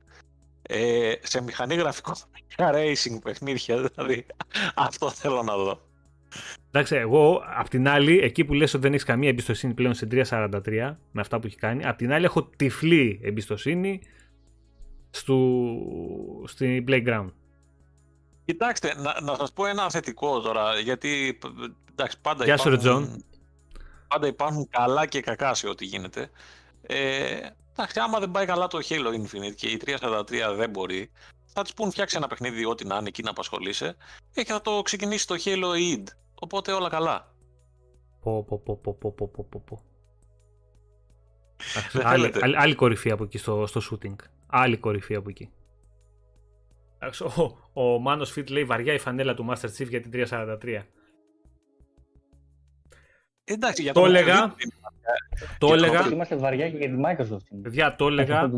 ε, 0.61 1.13
σε 1.21 1.41
μηχανή 1.41 1.75
γραφικό 1.75 2.13
racing 2.75 3.21
παιχνίδια, 3.23 3.81
δηλαδή 3.81 4.25
αυτό 4.75 5.09
θέλω 5.09 5.43
να 5.43 5.55
δω. 5.55 5.81
Εντάξει, 6.75 6.95
εγώ 6.95 7.43
απ' 7.57 7.67
την 7.67 7.87
άλλη, 7.87 8.19
εκεί 8.19 8.45
που 8.45 8.53
λες 8.53 8.73
ότι 8.73 8.83
δεν 8.83 8.93
έχεις 8.93 9.05
καμία 9.05 9.29
εμπιστοσύνη 9.29 9.73
πλέον 9.73 9.93
σε 9.93 10.07
343 10.11 10.97
με 11.11 11.21
αυτά 11.21 11.39
που 11.39 11.47
έχει 11.47 11.55
κάνει, 11.55 11.85
απ' 11.85 11.97
την 11.97 12.13
άλλη 12.13 12.25
έχω 12.25 12.43
τυφλή 12.43 13.19
εμπιστοσύνη 13.23 14.01
στο, 15.09 15.37
στην 16.45 16.85
Playground. 16.87 17.29
Κοιτάξτε, 18.45 18.93
να, 19.01 19.21
να 19.21 19.35
σας 19.35 19.53
πω 19.53 19.65
ένα 19.65 19.89
θετικό 19.89 20.41
τώρα, 20.41 20.79
γιατί 20.79 21.39
εντάξει, 21.91 22.17
πάντα, 22.21 22.43
Γεια 22.43 22.53
υπάρχουν, 22.53 23.23
πάντα 24.07 24.27
υπάρχουν 24.27 24.67
καλά 24.69 25.05
και 25.05 25.21
κακά 25.21 25.53
σε 25.53 25.67
ό,τι 25.67 25.85
γίνεται. 25.85 26.29
Ε, 26.81 27.37
εντάξει, 27.71 27.99
άμα 27.99 28.19
δεν 28.19 28.31
πάει 28.31 28.45
καλά 28.45 28.67
το 28.67 28.79
Halo 28.89 29.07
Infinite 29.07 29.55
και 29.55 29.67
η 29.67 29.81
343 29.85 30.23
δεν 30.55 30.69
μπορεί, 30.69 31.11
θα 31.45 31.61
της 31.61 31.73
πούν 31.73 31.91
φτιάξει 31.91 32.17
ένα 32.17 32.27
παιχνίδι 32.27 32.65
ό,τι 32.65 32.85
να 32.85 32.95
είναι 32.95 33.07
εκεί 33.07 33.23
να 33.23 33.29
απασχολείσαι 33.29 33.95
και 34.33 34.43
θα 34.45 34.61
το 34.61 34.81
ξεκινήσει 34.81 35.27
το 35.27 35.35
Halo 35.45 35.71
Eid. 35.73 36.03
Οπότε 36.39 36.71
όλα 36.71 36.89
καλά. 36.89 37.33
Πω, 38.21 38.43
πω, 38.43 38.59
πω, 38.59 38.77
πω, 38.77 38.93
πω, 38.93 39.11
πω, 39.11 39.45
πω, 39.49 39.63
πω. 39.65 39.81
άλλη, 42.03 42.31
άλλη, 42.41 42.57
άλλη, 42.57 42.75
κορυφή 42.75 43.11
από 43.11 43.23
εκεί 43.23 43.37
στο, 43.37 43.65
στο 43.67 43.81
shooting. 43.91 44.15
Άλλη 44.47 44.77
κορυφή 44.77 45.15
από 45.15 45.29
εκεί. 45.29 45.49
Ο, 47.73 47.81
ο 47.81 47.99
Μάνος 47.99 48.31
Φιτ 48.31 48.49
λέει 48.49 48.63
βαριά 48.65 48.93
η 48.93 48.99
φανέλα 48.99 49.33
του 49.33 49.45
Master 49.49 49.65
Chief 49.77 49.87
για 49.89 50.01
την 50.01 50.11
343. 50.13 50.81
Εντάξει, 53.43 53.81
για 53.81 53.93
το 53.93 54.05
έλεγα. 54.05 54.55
Το 55.57 55.73
έλεγα. 55.73 56.07
Είμαστε 56.11 56.35
βαριά 56.35 56.69
και 56.69 56.77
για 56.77 56.89
τη 56.89 56.95
Microsoft. 57.05 57.59
Παιδιά, 57.61 57.95
το 57.95 58.07
έλεγα, 58.07 58.49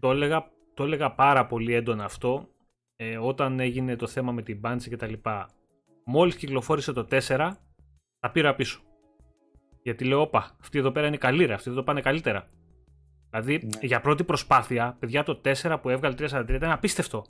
το 0.00 0.10
έλεγα, 0.10 0.50
το 0.74 0.84
έλεγα 0.84 1.12
πάρα 1.12 1.46
πολύ 1.46 1.74
έντονα 1.74 2.04
αυτό 2.04 2.48
ε, 2.96 3.18
όταν 3.18 3.60
έγινε 3.60 3.96
το 3.96 4.06
θέμα 4.06 4.32
με 4.32 4.42
την 4.42 4.60
Bungie 4.64 4.88
και 4.88 4.96
τα 4.96 5.06
λοιπά. 5.06 5.50
Μόλις 6.08 6.36
κυκλοφόρησε 6.36 6.92
το 6.92 7.06
4, 7.10 7.52
τα 8.20 8.30
πήρα 8.32 8.54
πίσω. 8.54 8.80
Γιατί 9.82 10.04
λέω, 10.04 10.20
όπα, 10.20 10.56
αυτοί 10.60 10.78
εδώ 10.78 10.92
πέρα 10.92 11.06
είναι 11.06 11.16
καλοί, 11.16 11.44
ρε, 11.44 11.54
αυτοί 11.54 11.70
εδώ 11.70 11.82
πάνε 11.82 12.00
καλύτερα. 12.00 12.48
Δηλαδή, 13.30 13.52
ναι. 13.52 13.86
για 13.86 14.00
πρώτη 14.00 14.24
προσπάθεια, 14.24 14.96
παιδιά, 14.98 15.22
το 15.22 15.40
4 15.44 15.78
που 15.82 15.88
έβγαλε 15.88 16.14
343 16.18 16.48
ήταν 16.48 16.70
απίστευτο. 16.70 17.24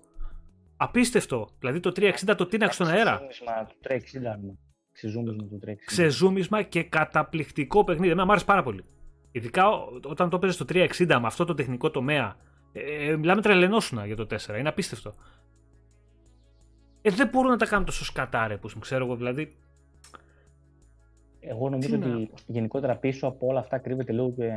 Απίστευτο. 0.77 1.48
Δηλαδή 1.59 1.81
το 1.81 1.93
360 1.97 2.35
το 2.36 2.47
τίναξε 2.47 2.82
στον 2.82 2.94
αέρα. 2.94 3.23
Ξεζούμισμα 3.28 3.66
το 3.66 3.74
360. 3.81 4.59
Ξεζούμισμα 4.93 5.48
το 5.48 5.59
360. 5.66 5.74
Ξεζούμισμα 5.86 6.62
και 6.62 6.82
καταπληκτικό 6.82 7.85
παιχνίδι. 7.85 8.11
Εμένα 8.11 8.24
μου 8.24 8.31
άρεσε 8.31 8.47
πάρα 8.47 8.62
πολύ. 8.62 8.85
Ειδικά 9.32 9.69
όταν 10.05 10.31
το 10.31 10.39
παίζει 10.39 10.55
στο 10.57 10.65
360 10.69 11.07
με 11.07 11.27
αυτό 11.27 11.44
το 11.44 11.55
τεχνικό 11.55 11.90
τομέα. 11.90 12.36
Ε, 12.73 13.11
ε 13.11 13.16
μιλάμε 13.16 13.43
τρελενόσουνα 13.43 14.07
για 14.07 14.16
το 14.16 14.27
4. 14.47 14.59
Είναι 14.59 14.69
απίστευτο. 14.69 15.15
Ε, 17.06 17.10
δεν 17.10 17.28
μπορούν 17.32 17.50
να 17.50 17.56
τα 17.56 17.66
κάνουν 17.66 17.84
τόσο 17.84 18.04
σκατάρε 18.04 18.56
που 18.56 18.78
ξέρω 18.78 19.04
εγώ 19.04 19.16
δηλαδή. 19.16 19.56
Εγώ 21.40 21.68
νομίζω 21.68 21.96
ότι 21.96 22.30
γενικότερα 22.46 22.96
πίσω 22.96 23.26
από 23.26 23.46
όλα 23.46 23.58
αυτά 23.58 23.78
κρύβεται 23.78 24.12
λίγο 24.12 24.32
και 24.32 24.50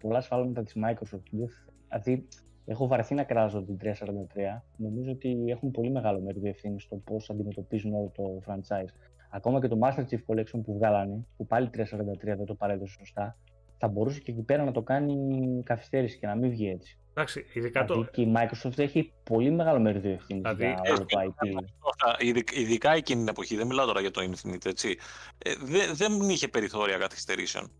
πολλά 0.00 0.20
σφάλματα 0.20 0.62
της 0.62 0.76
Microsoft. 0.76 1.22
Δηλαδή, 1.30 2.28
έχω 2.64 2.86
βαρεθεί 2.86 3.14
να 3.14 3.24
κράζω 3.24 3.62
την 3.62 3.76
343. 3.82 4.62
Νομίζω 4.76 5.10
ότι 5.10 5.44
έχουν 5.46 5.70
πολύ 5.70 5.90
μεγάλο 5.90 6.20
μέρος 6.20 6.42
ευθύνη 6.42 6.80
στο 6.80 6.96
πώς 6.96 7.30
αντιμετωπίζουν 7.30 7.94
όλο 7.94 8.12
το 8.14 8.42
franchise. 8.46 8.92
Ακόμα 9.30 9.60
και 9.60 9.68
το 9.68 9.78
Master 9.82 10.04
Chief 10.10 10.20
Collection 10.26 10.60
που 10.64 10.74
βγάλανε, 10.74 11.26
που 11.36 11.46
πάλι 11.46 11.70
343 11.72 11.76
δεν 12.22 12.44
το 12.44 12.54
παρέδωσε 12.54 12.96
σωστά, 12.98 13.36
θα 13.84 13.92
μπορούσε 13.92 14.20
και 14.20 14.30
εκεί 14.30 14.42
πέρα 14.42 14.64
να 14.64 14.72
το 14.72 14.82
κάνει 14.82 15.62
καθυστέρηση 15.64 16.18
και 16.18 16.26
να 16.26 16.34
μην 16.34 16.50
βγει 16.50 16.68
έτσι. 16.68 16.98
Εντάξει, 17.10 17.44
ειδικά 17.52 17.84
δηλαδή 17.84 18.08
και 18.10 18.22
η 18.22 18.32
Microsoft 18.36 18.78
έχει 18.78 19.12
πολύ 19.24 19.50
μεγάλο 19.50 19.80
μερίδιο 19.80 20.10
ευθύνης 20.12 20.42
δηλαδή, 20.42 20.64
για 20.64 20.80
όλο 20.90 21.06
το 21.06 21.18
IP. 21.20 22.42
Ειδικά 22.54 22.92
εκείνη 22.92 23.18
την 23.18 23.28
εποχή, 23.28 23.56
δεν 23.56 23.66
μιλάω 23.66 23.86
τώρα 23.86 24.00
για 24.00 24.10
το 24.10 24.20
Infinite, 24.30 24.66
έτσι. 24.66 24.96
Ε, 25.38 25.54
δεν, 25.60 25.94
δεν 25.94 26.28
είχε 26.28 26.48
περιθώρια 26.48 26.98
καθυστερήσεων. 26.98 27.70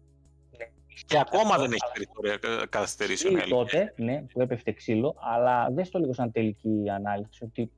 Ναι. 0.59 0.67
Και 1.07 1.19
ακόμα 1.19 1.59
δεν 1.59 1.73
έχει 1.73 1.91
περιθώρια 1.93 2.67
καθυστερήσεων. 2.69 3.49
τότε, 3.49 3.95
ναι, 3.97 4.23
που 4.33 4.41
έπεφτε 4.41 4.73
ξύλο, 4.73 5.15
αλλά 5.19 5.71
δεν 5.71 5.85
στο 5.85 5.99
λίγο 5.99 6.13
σαν 6.13 6.33
τελική 6.33 6.85
ανάλυση 6.95 7.45
ότι 7.45 7.71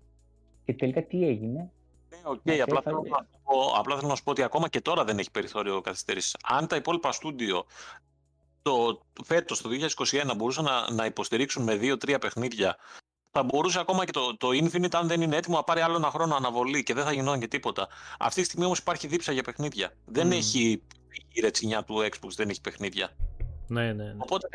και 0.65 0.75
τελικά 0.75 1.03
τι 1.03 1.27
έγινε. 1.27 1.71
Ναι, 2.09 2.19
okay, 2.25 2.59
απλά, 2.59 2.81
θέλω 2.83 3.03
να 3.09 3.27
πω, 3.45 3.73
απλά 3.79 3.97
θέλω 3.97 4.09
να 4.09 4.15
σου 4.15 4.23
πω 4.23 4.31
ότι 4.31 4.43
ακόμα 4.43 4.69
και 4.69 4.81
τώρα 4.81 5.05
δεν 5.05 5.19
έχει 5.19 5.31
περιθώριο 5.31 5.81
καθυστερήσεις. 5.81 6.37
Αν 6.43 6.67
τα 6.67 6.77
υπόλοιπα 6.77 7.13
στούντιο 7.13 7.65
το, 8.67 9.01
φέτος, 9.25 9.61
το 9.63 9.69
2021, 10.31 10.37
μπορούσαν 10.37 10.65
να, 10.65 10.91
να 10.91 11.05
υποστηρίξουν 11.05 11.63
με 11.63 11.79
2-3 11.81 12.17
παιχνίδια, 12.21 12.77
θα 13.31 13.43
μπορούσε 13.43 13.81
ακόμα 13.81 14.05
και 14.05 14.13
το, 14.13 14.37
το 14.37 14.49
Infinite, 14.49 14.95
αν 14.95 15.07
δεν 15.07 15.21
είναι 15.21 15.37
έτοιμο, 15.37 15.57
να 15.57 15.63
πάρει 15.63 15.81
άλλο 15.81 15.97
ένα 15.97 16.11
χρόνο 16.11 16.35
αναβολή 16.35 16.83
και 16.83 16.95
δεν 16.95 17.05
θα 17.05 17.13
γινόταν 17.13 17.41
και 17.41 17.49
τίποτα. 17.49 17.89
Αυτή 18.19 18.41
τη 18.41 18.47
στιγμή 18.47 18.65
όμως 18.65 18.79
υπάρχει 18.79 19.07
δίψα 19.07 19.33
για 19.33 19.43
παιχνίδια. 19.43 19.93
Δεν 20.05 20.31
έχει 20.31 20.83
η 21.33 21.41
ρετσινιά 21.41 21.85
του 21.85 21.95
Xbox, 21.97 22.31
δεν 22.37 22.49
έχει 22.49 22.61
παιχνίδια. 22.61 23.17
Ναι, 23.69 23.93
ναι, 23.93 24.05
ναι. 24.05 24.15
Οπότε 24.19 24.49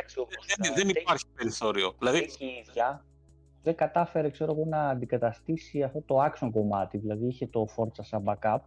δεν, 0.57 0.73
δεν 0.75 0.89
υπάρχει 0.89 1.25
περιθώριο. 1.35 1.95
Δηλαδή... 1.99 2.17
Έχει 2.17 2.45
η 2.45 2.65
ίδια 2.67 3.05
δεν 3.63 3.75
κατάφερε 3.75 4.29
ξέρω 4.29 4.51
εγώ, 4.51 4.65
να 4.65 4.89
αντικαταστήσει 4.89 5.83
αυτό 5.83 6.01
το 6.01 6.25
action 6.25 6.49
κομμάτι. 6.51 6.97
Δηλαδή 6.97 7.27
είχε 7.27 7.47
το 7.47 7.67
Forza 7.75 8.01
σαν 8.01 8.23
backup 8.25 8.59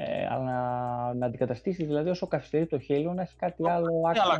ε, 0.00 0.26
αλλά 0.30 0.42
να, 0.44 1.14
να 1.14 1.26
αντικαταστήσεις 1.26 1.86
δηλαδή 1.86 2.10
όσο 2.10 2.26
καθυστερεί 2.26 2.66
το 2.66 2.78
Halo 2.88 3.12
να 3.14 3.22
έχει 3.22 3.36
κάτι 3.36 3.68
άλλο 3.68 4.02
άξιο. 4.08 4.22
Αλλά, 4.24 4.38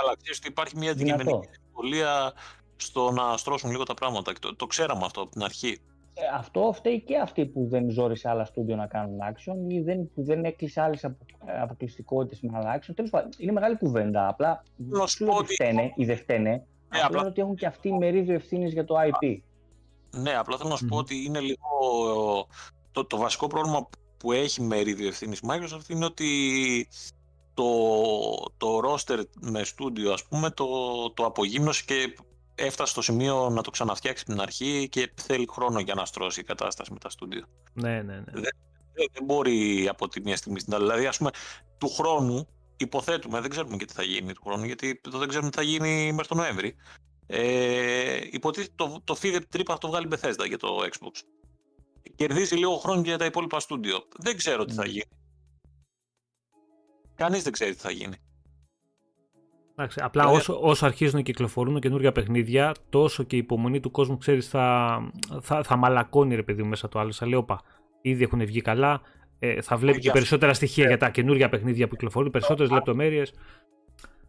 αλλά 0.00 0.16
ξέρεις 0.22 0.38
ότι 0.38 0.48
υπάρχει 0.48 0.76
μια 0.76 0.90
αντικειμενική 0.90 1.48
δυσκολία 1.50 2.32
στο 2.76 3.10
να 3.10 3.36
στρώσουν 3.36 3.70
λίγο 3.70 3.82
τα 3.82 3.94
πράγματα. 3.94 4.32
Το, 4.40 4.56
το 4.56 4.66
ξέραμε 4.66 5.04
αυτό 5.04 5.20
από 5.20 5.30
την 5.30 5.42
αρχή. 5.42 5.80
Ε, 6.14 6.22
αυτό 6.34 6.72
φταίει 6.74 7.00
και 7.00 7.18
αυτοί 7.18 7.46
που 7.46 7.66
δεν 7.70 7.90
ζόρισε 7.90 8.28
άλλα 8.28 8.44
στούντιο 8.44 8.76
να 8.76 8.86
κάνουν 8.86 9.18
action 9.32 9.72
ή 9.72 9.80
δεν, 9.80 10.10
που 10.14 10.22
δεν 10.22 10.44
έκλεισε 10.44 10.80
άλλες 10.80 11.10
αποκλειστικότητες 11.62 12.40
με 12.40 12.58
άλλα 12.58 12.78
action. 12.78 12.92
Τέλος 12.94 13.10
πάντων, 13.10 13.30
είναι 13.38 13.52
μεγάλη 13.52 13.76
κουβέντα. 13.76 14.28
Απλά 14.28 14.62
δεν 14.76 15.06
σου 15.06 15.26
ότι 15.30 15.52
φταίνε 15.52 15.92
ή 15.96 16.04
δεν 16.04 16.16
φταίνε. 16.16 16.66
Ε, 16.92 17.00
απλά 17.00 17.26
ότι 17.26 17.40
έχουν 17.40 17.56
και 17.56 17.66
αυτοί 17.66 17.92
μερίδιο 17.92 18.34
ευθύνης 18.34 18.72
για 18.72 18.84
το 18.84 18.94
IP. 18.98 19.38
Ναι, 20.10 20.36
απλά 20.36 20.56
θέλω 20.56 20.68
να 20.68 20.76
σου 20.76 20.86
πω 20.86 20.96
ότι 20.96 21.24
είναι 21.24 21.40
λίγο. 21.40 21.58
Το, 22.92 23.04
το 23.04 23.16
βασικό 23.16 23.46
πρόβλημα 23.46 23.88
που 24.18 24.32
έχει 24.32 24.62
μερίδιο 24.62 25.08
ευθύνης 25.08 25.40
Microsoft 25.48 25.88
είναι 25.88 26.04
ότι 26.04 26.88
το, 27.54 27.70
το 28.56 28.80
roster 28.84 29.22
με 29.40 29.64
στούντιο 29.64 30.12
ας 30.12 30.24
πούμε 30.24 30.50
το, 30.50 30.66
το 31.10 31.24
απογύμνωσε 31.24 31.82
και 31.86 32.16
έφτασε 32.54 32.92
στο 32.92 33.02
σημείο 33.02 33.50
να 33.50 33.62
το 33.62 33.70
ξαναφτιάξει 33.70 34.24
από 34.26 34.32
την 34.32 34.42
αρχή 34.42 34.88
και 34.88 35.10
θέλει 35.14 35.46
χρόνο 35.50 35.80
για 35.80 35.94
να 35.94 36.04
στρώσει 36.04 36.40
η 36.40 36.44
κατάσταση 36.44 36.92
με 36.92 36.98
τα 36.98 37.10
στούντιο. 37.10 37.44
Ναι, 37.72 38.02
ναι, 38.02 38.14
ναι. 38.14 38.24
Δεν, 38.32 38.52
δεν 39.12 39.24
μπορεί 39.24 39.88
από 39.88 40.08
τη 40.08 40.20
μία 40.20 40.36
στιγμή 40.36 40.60
στην 40.60 40.74
άλλη. 40.74 40.84
Δηλαδή, 40.84 41.06
ας 41.06 41.16
πούμε, 41.16 41.30
του 41.78 41.88
χρόνου 41.88 42.48
υποθέτουμε, 42.76 43.40
δεν 43.40 43.50
ξέρουμε 43.50 43.76
και 43.76 43.84
τι 43.84 43.92
θα 43.92 44.02
γίνει 44.02 44.32
του 44.32 44.42
χρόνου, 44.44 44.64
γιατί 44.64 45.00
δεν 45.08 45.28
ξέρουμε 45.28 45.50
τι 45.50 45.56
θα 45.56 45.62
γίνει 45.62 46.12
μέχρι 46.12 46.28
τον 46.28 46.36
Νοέμβρη. 46.36 46.76
Ε, 47.26 48.20
υποτίθεται 48.30 48.72
το, 48.76 49.00
το 49.04 49.16
feed 49.22 49.40
τρύπα 49.48 49.72
θα 49.72 49.78
το 49.78 49.88
βγάλει 49.88 50.08
Bethesda 50.10 50.46
για 50.48 50.58
το 50.58 50.78
Xbox 50.90 51.20
κερδίζει 52.16 52.56
λίγο 52.56 52.76
χρόνο 52.76 53.00
για 53.00 53.18
τα 53.18 53.24
υπόλοιπα 53.24 53.60
στούντιο. 53.60 54.04
Δεν 54.18 54.36
ξέρω 54.36 54.64
τι 54.64 54.74
θα 54.74 54.82
ναι. 54.82 54.90
γίνει. 54.90 55.04
Κανείς 57.14 57.42
δεν 57.42 57.52
ξέρει 57.52 57.74
τι 57.74 57.80
θα 57.80 57.90
γίνει. 57.90 58.16
Εντάξει, 59.78 60.00
απλά 60.02 60.22
ε, 60.22 60.26
όσο, 60.26 60.58
όσο 60.60 60.86
αρχίζουν 60.86 61.16
να 61.16 61.22
κυκλοφορούν 61.22 61.80
καινούργια 61.80 62.12
παιχνίδια, 62.12 62.74
τόσο 62.90 63.22
και 63.22 63.36
η 63.36 63.38
υπομονή 63.38 63.80
του 63.80 63.90
κόσμου, 63.90 64.16
ξέρεις, 64.16 64.48
θα, 64.48 64.98
θα, 65.40 65.62
θα 65.62 65.76
μαλακώνει 65.76 66.34
ρε 66.34 66.42
παιδί 66.42 66.62
μου 66.62 66.68
μέσα 66.68 66.88
το 66.88 66.98
άλλο. 66.98 67.12
Θα 67.12 67.26
λέει, 67.26 67.38
όπα, 67.38 67.60
ήδη 68.00 68.22
έχουν 68.22 68.46
βγει 68.46 68.60
καλά, 68.60 69.00
ε, 69.38 69.62
θα 69.62 69.76
βλέπει 69.76 69.98
και 69.98 70.10
περισσότερα 70.10 70.54
στοιχεία 70.54 70.84
ε. 70.84 70.88
για 70.88 70.96
τα 70.96 71.10
καινούργια 71.10 71.48
παιχνίδια 71.48 71.88
που 71.88 71.94
κυκλοφορούν, 71.94 72.30
περισσότερες 72.30 72.70
λεπτομέρειες. 72.70 73.32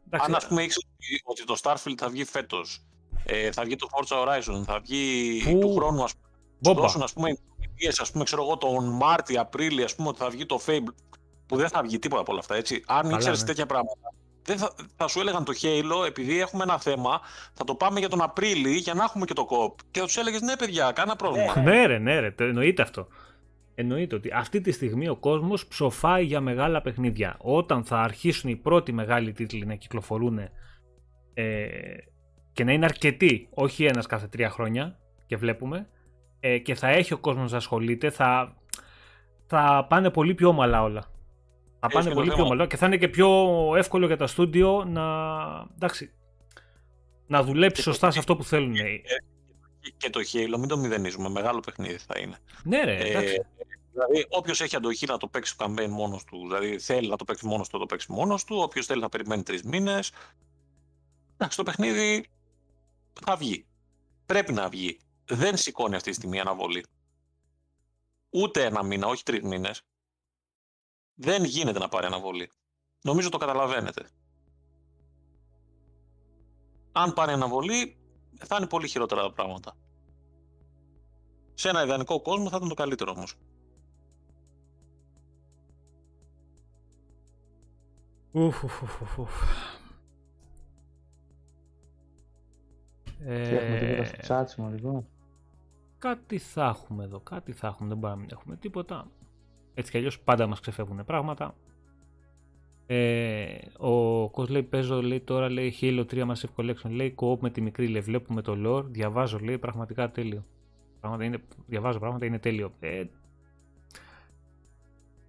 Αν 0.09 0.35
ας 0.35 0.47
πούμε 0.47 0.63
ήξερες 0.63 0.89
ότι 1.23 1.43
το 1.45 1.55
Starfield 1.61 1.95
θα 1.97 2.09
βγει 2.09 2.23
φέτος, 2.23 2.85
ε, 3.25 3.51
θα 3.51 3.63
βγει 3.63 3.75
το 3.75 3.87
Forza 3.91 4.15
Horizon, 4.15 4.63
θα 4.65 4.79
βγει 4.79 5.41
Που... 5.43 5.59
του 5.59 5.73
χρόνου 5.73 6.03
ας 6.03 6.13
πούμε, 6.13 6.27
Μπόμπα. 6.59 6.81
δώσουν 6.81 7.01
ας 7.01 7.13
πούμε 7.13 7.37
ας 7.99 8.11
πούμε, 8.11 8.23
ξέρω 8.23 8.43
εγώ, 8.43 8.57
τον 8.57 8.85
Μάρτιο, 8.85 9.41
Απρίλιο, 9.41 9.83
ας 9.83 9.95
πούμε, 9.95 10.07
ότι 10.07 10.19
θα 10.19 10.29
βγει 10.29 10.45
το 10.45 10.59
Fable, 10.65 10.93
που 11.45 11.55
δεν 11.55 11.69
θα 11.69 11.81
βγει 11.81 11.99
τίποτα 11.99 12.21
από 12.21 12.31
όλα 12.31 12.39
αυτά, 12.39 12.55
έτσι. 12.55 12.83
Αν 12.87 13.09
ήξερες 13.09 13.39
ναι. 13.39 13.45
τέτοια 13.47 13.65
πράγματα, 13.65 14.13
δεν 14.43 14.57
θα, 14.57 14.73
θα 14.95 15.07
σου 15.07 15.19
έλεγαν 15.19 15.43
το 15.43 15.53
Halo, 15.61 16.05
επειδή 16.07 16.39
έχουμε 16.39 16.63
ένα 16.63 16.79
θέμα, 16.79 17.21
θα 17.53 17.63
το 17.63 17.75
πάμε 17.75 17.99
για 17.99 18.09
τον 18.09 18.21
Απρίλιο 18.21 18.71
για 18.71 18.93
να 18.93 19.03
έχουμε 19.03 19.25
και 19.25 19.33
το 19.33 19.45
κοπ. 19.45 19.79
Και 19.91 19.99
θα 19.99 20.05
τους 20.05 20.17
έλεγες, 20.17 20.41
ναι, 20.41 20.55
παιδιά, 20.55 20.91
κάνα 20.91 21.15
πρόβλημα. 21.15 21.59
Ναι, 21.59 21.71
ναι, 21.71 21.85
ρε, 21.85 21.97
ναι, 21.97 22.19
ρε, 22.19 22.35
εννοείται 22.37 22.81
αυτό. 22.81 23.07
Εννοείται 23.75 24.15
ότι 24.15 24.31
αυτή 24.33 24.61
τη 24.61 24.71
στιγμή 24.71 25.07
ο 25.07 25.15
κόσμος 25.15 25.67
ψοφάει 25.67 26.25
για 26.25 26.41
μεγάλα 26.41 26.81
παιχνίδια. 26.81 27.35
Όταν 27.39 27.83
θα 27.83 27.99
αρχίσουν 27.99 28.49
οι 28.49 28.55
πρώτοι 28.55 28.91
μεγάλοι 28.91 29.31
τίτλοι 29.31 29.65
να 29.65 29.75
κυκλοφορούν 29.75 30.39
ε, 31.33 31.67
και 32.53 32.63
να 32.63 32.71
είναι 32.71 32.85
αρκετοί, 32.85 33.47
όχι 33.53 33.85
ένας 33.85 34.05
κάθε 34.05 34.27
τρία 34.27 34.49
χρόνια, 34.49 34.99
και 35.25 35.37
βλέπουμε, 35.37 35.89
ε, 36.39 36.57
και 36.57 36.75
θα 36.75 36.87
έχει 36.87 37.13
ο 37.13 37.17
κόσμος 37.17 37.51
να 37.51 37.57
ασχολείται, 37.57 38.09
θα, 38.09 38.55
θα 39.47 39.85
πάνε 39.89 40.09
πολύ 40.09 40.33
πιο 40.33 40.47
ομαλά 40.47 40.83
όλα. 40.83 41.11
Θα 41.79 41.87
πάνε 41.87 42.13
πολύ 42.13 42.33
πιο 42.33 42.43
ομαλά 42.43 42.67
και 42.67 42.77
θα 42.77 42.85
είναι 42.85 42.97
και 42.97 43.07
πιο 43.07 43.29
εύκολο 43.75 44.05
για 44.05 44.17
τα 44.17 44.27
στούντιο 44.27 44.83
να, 44.83 45.03
εντάξει, 45.75 46.11
να 47.27 47.43
δουλέψει 47.43 47.81
σωστά 47.81 48.11
σε 48.11 48.19
αυτό 48.19 48.35
που 48.35 48.43
θέλουν. 48.43 48.75
Και 49.97 50.09
το 50.09 50.19
Halo, 50.33 50.57
μην 50.59 50.67
το 50.67 50.77
μηδενίζουμε, 50.77 51.29
μεγάλο 51.29 51.59
παιχνίδι 51.59 51.97
θα 51.97 52.19
είναι. 52.19 52.37
Ναι 52.63 52.83
ρε, 52.83 52.95
ε, 52.95 53.09
εντάξει. 53.09 53.45
Δηλαδή, 53.91 54.25
όποιος 54.29 54.61
έχει 54.61 54.75
αντοχή 54.75 55.05
να 55.05 55.17
το 55.17 55.27
παίξει 55.27 55.57
το 55.57 55.65
campaign 55.65 55.87
μόνος 55.89 56.23
του, 56.23 56.37
δηλαδή 56.41 56.79
θέλει 56.79 57.07
να 57.07 57.15
το 57.15 57.23
παίξει 57.23 57.45
μόνος 57.45 57.67
του, 57.67 57.73
θα 57.73 57.79
το 57.79 57.85
παίξει 57.85 58.11
μόνος 58.11 58.43
του. 58.43 58.57
Όποιος 58.57 58.85
θέλει 58.85 59.01
να 59.01 59.09
περιμένει 59.09 59.43
τρεις 59.43 59.63
μήνες. 59.63 60.11
Εντάξει, 61.33 61.57
το 61.57 61.63
παιχνίδι 61.63 62.25
θα 63.25 63.35
βγει. 63.35 63.65
Πρέπει 64.25 64.53
να 64.53 64.69
βγει 64.69 64.99
δεν 65.27 65.57
σηκώνει 65.57 65.95
αυτή 65.95 66.09
τη 66.09 66.15
στιγμή 66.15 66.39
αναβολή. 66.39 66.85
Ούτε 68.29 68.65
ένα 68.65 68.83
μήνα, 68.83 69.07
όχι 69.07 69.23
τρεις 69.23 69.41
μήνες. 69.41 69.81
Δεν 71.15 71.43
γίνεται 71.43 71.79
να 71.79 71.87
πάρει 71.87 72.05
αναβολή. 72.05 72.51
Νομίζω 73.01 73.29
το 73.29 73.37
καταλαβαίνετε. 73.37 74.09
Αν 76.91 77.13
πάρει 77.13 77.31
αναβολή, 77.31 77.97
θα 78.37 78.55
είναι 78.55 78.67
πολύ 78.67 78.87
χειρότερα 78.87 79.21
τα 79.21 79.33
πράγματα. 79.33 79.73
Σε 81.53 81.69
ένα 81.69 81.83
ιδανικό 81.83 82.21
κόσμο 82.21 82.49
θα 82.49 82.55
ήταν 82.55 82.69
το 82.69 82.73
καλύτερο 82.73 83.11
όμως. 83.11 83.35
Ουφ, 88.31 88.63
ουφ, 88.63 89.01
ουφ, 89.17 89.31
Ε... 93.19 93.55
Έχουμε 93.55 93.79
τίποτα 93.79 94.05
στο 94.05 94.17
τσάτσιμο 94.17 94.69
λοιπόν 94.69 95.07
κάτι 95.97 96.37
θα 96.37 96.65
έχουμε 96.65 97.03
εδώ, 97.03 97.19
κάτι 97.19 97.51
θα 97.51 97.67
έχουμε, 97.67 97.89
δεν 97.89 97.97
μπορούμε 97.97 98.19
να 98.19 98.25
μην 98.25 98.37
έχουμε 98.39 98.55
τίποτα. 98.55 99.11
Έτσι 99.73 99.91
κι 99.91 99.97
αλλιώς 99.97 100.19
πάντα 100.19 100.47
μας 100.47 100.59
ξεφεύγουν 100.59 101.05
πράγματα. 101.05 101.55
Ε, 102.89 103.57
ο 103.77 104.29
Κος 104.29 104.49
λέει 104.49 104.63
παίζω 104.63 105.01
λέει 105.01 105.19
τώρα 105.19 105.49
λέει 105.49 105.73
Halo 105.81 106.05
3 106.11 106.25
Massive 106.25 106.55
Collection 106.55 106.89
λέει 106.89 107.15
co 107.17 107.37
με 107.39 107.49
τη 107.49 107.61
μικρή 107.61 107.87
λέει 107.87 108.01
βλέπουμε 108.01 108.41
το 108.41 108.57
lore 108.65 108.85
διαβάζω 108.85 109.39
λέει 109.39 109.57
πραγματικά 109.57 110.11
τέλειο 110.11 110.45
πράγματα 110.99 111.23
είναι, 111.23 111.37
διαβάζω 111.65 111.99
πράγματα 111.99 112.25
είναι 112.25 112.39
τέλειο 112.39 112.73
ε, 112.79 113.03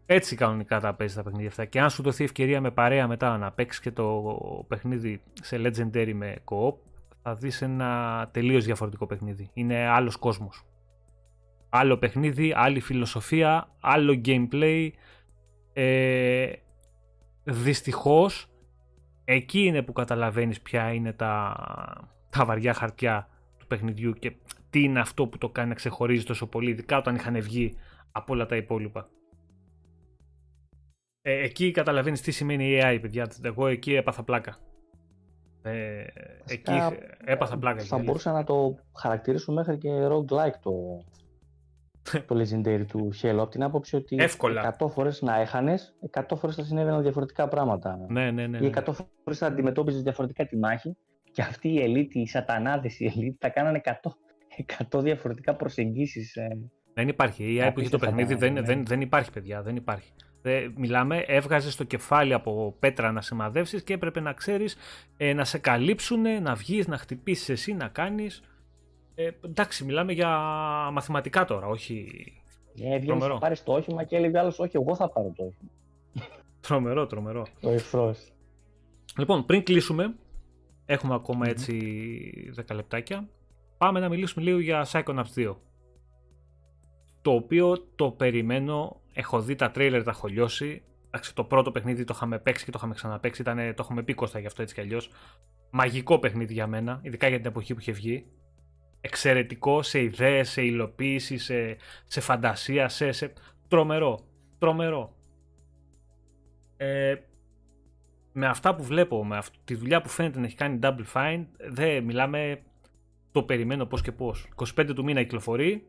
έτσι 0.07 0.37
κανονικά 0.37 0.81
τα 0.81 0.95
παίζει 0.95 1.15
τα 1.15 1.23
παιχνίδια 1.23 1.49
αυτά 1.49 1.65
και 1.65 1.81
αν 1.81 1.91
σου 1.91 2.03
δοθεί 2.03 2.25
ευκαιρία 2.25 2.61
με 2.61 2.71
παρέα 2.71 3.07
μετά 3.07 3.39
να 3.39 3.53
παίξεις 3.53 3.81
και 3.81 3.91
το 3.91 4.25
παιχνίδι 4.69 5.23
σε 5.41 5.57
Legendary 5.57 6.13
με 6.15 6.37
co 6.45 6.75
θα 7.29 7.35
δεις 7.35 7.63
ένα 7.63 8.29
τελείως 8.33 8.65
διαφορετικό 8.65 9.07
παιχνίδι. 9.07 9.51
Είναι 9.53 9.87
άλλος 9.87 10.17
κόσμος. 10.17 10.65
Άλλο 11.69 11.97
παιχνίδι, 11.99 12.53
άλλη 12.57 12.81
φιλοσοφία, 12.81 13.69
άλλο 13.81 14.21
gameplay. 14.25 14.91
Ε, 15.73 16.53
δυστυχώς, 17.45 18.51
εκεί 19.25 19.61
είναι 19.61 19.83
που 19.83 19.93
καταλαβαίνεις 19.93 20.61
ποια 20.61 20.93
είναι 20.93 21.13
τα, 21.13 21.57
τα 22.31 22.45
βαριά 22.45 22.75
χαρτιά 22.75 23.29
του 23.59 23.67
παιχνιδιού 23.67 24.13
και 24.13 24.33
τι 24.71 24.83
είναι 24.83 25.01
αυτό 25.01 25.27
που 25.27 25.39
το 25.39 25.49
κάνει 25.49 25.69
να 25.69 25.75
ξεχωρίζει 25.75 26.25
τόσο 26.25 26.47
πολύ, 26.47 26.71
ειδικά 26.71 26.97
όταν 26.97 27.15
είχαν 27.15 27.41
βγει 27.41 27.77
από 28.13 28.33
όλα 28.33 28.47
τα 28.47 28.57
υπόλοιπα. 28.57 29.09
Ε, 31.23 31.43
εκεί 31.43 31.71
καταλαβαίνεις 31.71 32.21
τι 32.21 32.31
σημαίνει 32.31 32.71
η 32.71 32.81
AI, 32.83 32.99
παιδιά. 33.01 33.31
Εγώ 33.43 33.67
εκεί 33.67 33.95
έπαθα 33.95 34.23
πλάκα. 34.23 34.59
Ε, 35.63 36.05
εκεί 36.47 36.73
έπαθα 37.25 37.59
πλάκα. 37.59 37.83
Θα 37.85 37.99
μπορούσα 37.99 38.33
να 38.33 38.45
το 38.45 38.79
χαρακτηρίσω 38.97 39.53
μέχρι 39.53 39.79
και 39.79 39.91
roguelike 40.07 40.59
το, 40.63 40.73
το 42.27 42.41
Legendary 42.41 42.85
του 42.89 43.11
Halo 43.23 43.37
από 43.39 43.49
την 43.49 43.63
άποψη 43.63 43.97
ότι 43.97 44.17
Εύκολα. 44.19 44.77
100 44.79 44.89
φορές 44.91 45.23
να 45.23 45.41
έχανες, 45.41 45.95
100 46.11 46.23
φορές 46.37 46.57
θα 46.57 46.65
συνέβαιναν 46.65 47.03
διαφορετικά 47.03 47.49
πράγματα. 47.49 48.07
Ναι, 48.09 48.31
ναι, 48.31 48.47
ναι. 48.47 48.59
Ή 48.59 48.61
ναι. 48.61 48.71
100 48.87 48.93
φορές 49.25 49.39
θα 49.39 49.47
αντιμετώπιζες 49.47 50.03
διαφορετικά 50.03 50.47
τη 50.47 50.57
μάχη 50.57 50.97
και 51.33 51.43
αυτοί 51.43 51.69
οι 51.69 51.83
elite, 51.87 52.15
οι 52.15 52.27
σατανάδες, 52.27 53.01
οι 53.01 53.13
elite 53.17 53.37
θα 53.39 53.49
κάνανε 53.49 53.81
100, 53.85 53.93
100 54.91 55.03
διαφορετικά 55.03 55.57
προσεγγίσεις. 55.57 56.37
ε. 56.37 56.49
Δεν 56.95 57.09
υπάρχει. 57.09 57.45
Η 57.45 57.47
AI 57.47 57.71
που 57.75 57.81
έχει 57.81 57.89
το 57.89 57.97
Απίστευτα 57.97 58.07
παιχνίδι 58.07 58.35
δεν, 58.35 58.39
πράγματα, 58.39 58.61
ναι. 58.61 58.75
δεν, 58.75 58.85
δεν 58.87 59.01
υπάρχει, 59.01 59.33
παιδιά. 59.33 59.63
Δεν 59.63 59.77
υπάρχει. 59.77 60.13
Δεν, 60.43 60.75
μιλάμε, 60.77 61.19
έβγαζες 61.27 61.77
το 61.77 61.85
κεφάλι 61.85 62.33
από 62.33 62.77
πέτρα 62.79 63.13
να 63.13 63.21
σημαδεύσεις 63.21 63.83
και 63.83 63.93
έπρεπε 63.93 64.21
να 64.21 64.33
ξέρεις 64.33 64.77
ε, 65.17 65.33
να 65.33 65.45
σε 65.45 65.59
καλύψουν, 65.59 66.43
να 66.43 66.55
βγεις, 66.55 66.87
να 66.87 66.97
χτυπήσεις 66.97 67.49
εσύ, 67.49 67.73
να 67.75 67.89
κάνεις. 67.89 68.43
Ε, 69.15 69.31
εντάξει, 69.45 69.85
μιλάμε 69.85 70.13
για 70.13 70.29
μαθηματικά 70.93 71.45
τώρα, 71.45 71.67
όχι. 71.67 72.09
Ε, 72.81 72.83
Έβγαινες 72.83 73.07
Τρομερό. 73.07 73.35
να 73.35 73.39
πάρεις 73.41 73.63
το 73.63 73.73
όχημα 73.73 74.05
και 74.05 74.17
έλεγε 74.17 74.39
άλλος, 74.39 74.59
όχι, 74.59 74.77
εγώ 74.77 74.95
θα 74.95 75.09
πάρω 75.09 75.33
το 75.37 75.43
όχημα. 75.45 75.71
Τρομερό, 76.61 77.07
τρομερό. 77.07 77.47
Ο 77.63 77.71
εχθρός. 77.71 78.33
Λοιπόν, 79.19 79.45
πριν 79.45 79.63
κλείσουμε, 79.63 80.15
έχουμε 80.87 81.15
ακόμα 81.15 81.49
έτσι 81.49 82.53
10 82.69 82.75
λεπτάκια. 82.75 83.29
Πάμε 83.79 84.01
να 84.01 84.09
μιλήσουμε 84.09 84.45
λίγο 84.45 84.59
για 84.59 84.87
Psychonauts 84.93 85.35
2. 85.37 85.55
Το 87.29 87.35
οποίο 87.35 87.87
το 87.97 88.11
περιμένω, 88.11 89.01
έχω 89.13 89.41
δει 89.41 89.55
τα 89.55 89.71
τρέιλερ, 89.71 90.03
τα 90.03 90.11
έχω 90.11 90.29
λιώσει. 90.29 90.83
Εντάξει, 91.07 91.35
το 91.35 91.45
πρώτο 91.45 91.73
παιχνίδι 91.73 92.05
το 92.05 92.13
είχαμε 92.17 92.39
παίξει 92.39 92.65
και 92.65 92.71
το 92.71 92.79
είχαμε 92.79 92.95
ξαναπαίξει, 92.95 93.41
ήτανε, 93.41 93.73
το 93.73 93.83
έχουμε 93.83 94.03
πει 94.03 94.15
Κώστα 94.15 94.39
γι' 94.39 94.47
αυτό 94.47 94.63
έτσι 94.63 94.75
κι 94.75 94.81
αλλιώς. 94.81 95.11
Μαγικό 95.71 96.19
παιχνίδι 96.19 96.53
για 96.53 96.67
μένα, 96.67 97.01
ειδικά 97.03 97.29
για 97.29 97.37
την 97.37 97.47
εποχή 97.47 97.75
που 97.75 97.81
είχε 97.81 97.93
βγει. 97.93 98.27
Εξαιρετικό 99.01 99.83
σε 99.83 100.03
ιδέες, 100.03 100.51
σε 100.51 100.63
υλοποίηση, 100.63 101.39
σε, 101.39 101.77
σε 102.05 102.21
φαντασία, 102.21 102.89
σε, 102.89 103.13
σε... 103.13 103.33
Τρομερό, 103.69 104.21
τρομερό. 104.59 105.17
Ε, 106.77 107.15
με 108.33 108.47
αυτά 108.47 108.75
που 108.75 108.83
βλέπω, 108.83 109.25
με 109.25 109.37
αυτή 109.37 109.59
τη 109.65 109.75
δουλειά 109.75 110.01
που 110.01 110.09
φαίνεται 110.09 110.39
να 110.39 110.47
έχει 110.47 110.57
κάνει 110.57 110.79
Double 110.83 111.05
Fine, 111.13 111.45
δεν 111.69 112.05
μιλάμε, 112.05 112.61
το 113.33 113.43
περιμένω 113.43 113.87
πώς 113.87 114.03
και 114.03 114.13
πώς. 114.13 114.49
25 114.77 114.91
του 114.95 115.05
μήνα 115.05 115.23
κυκλοφορεί, 115.23 115.87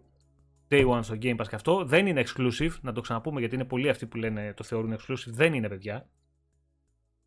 Day 0.69 0.87
One 0.89 0.99
στο 1.03 1.15
Game 1.21 1.35
Pass 1.37 1.47
και 1.49 1.55
αυτό, 1.55 1.85
δεν 1.85 2.07
είναι 2.07 2.23
exclusive, 2.25 2.71
να 2.81 2.91
το 2.91 3.01
ξαναπούμε 3.01 3.39
γιατί 3.39 3.55
είναι 3.55 3.65
πολλοί 3.65 3.89
αυτοί 3.89 4.05
που 4.05 4.17
λένε 4.17 4.53
το 4.53 4.63
θεωρούν 4.63 4.95
exclusive, 4.97 5.27
δεν 5.27 5.53
είναι 5.53 5.69
παιδιά. 5.69 6.09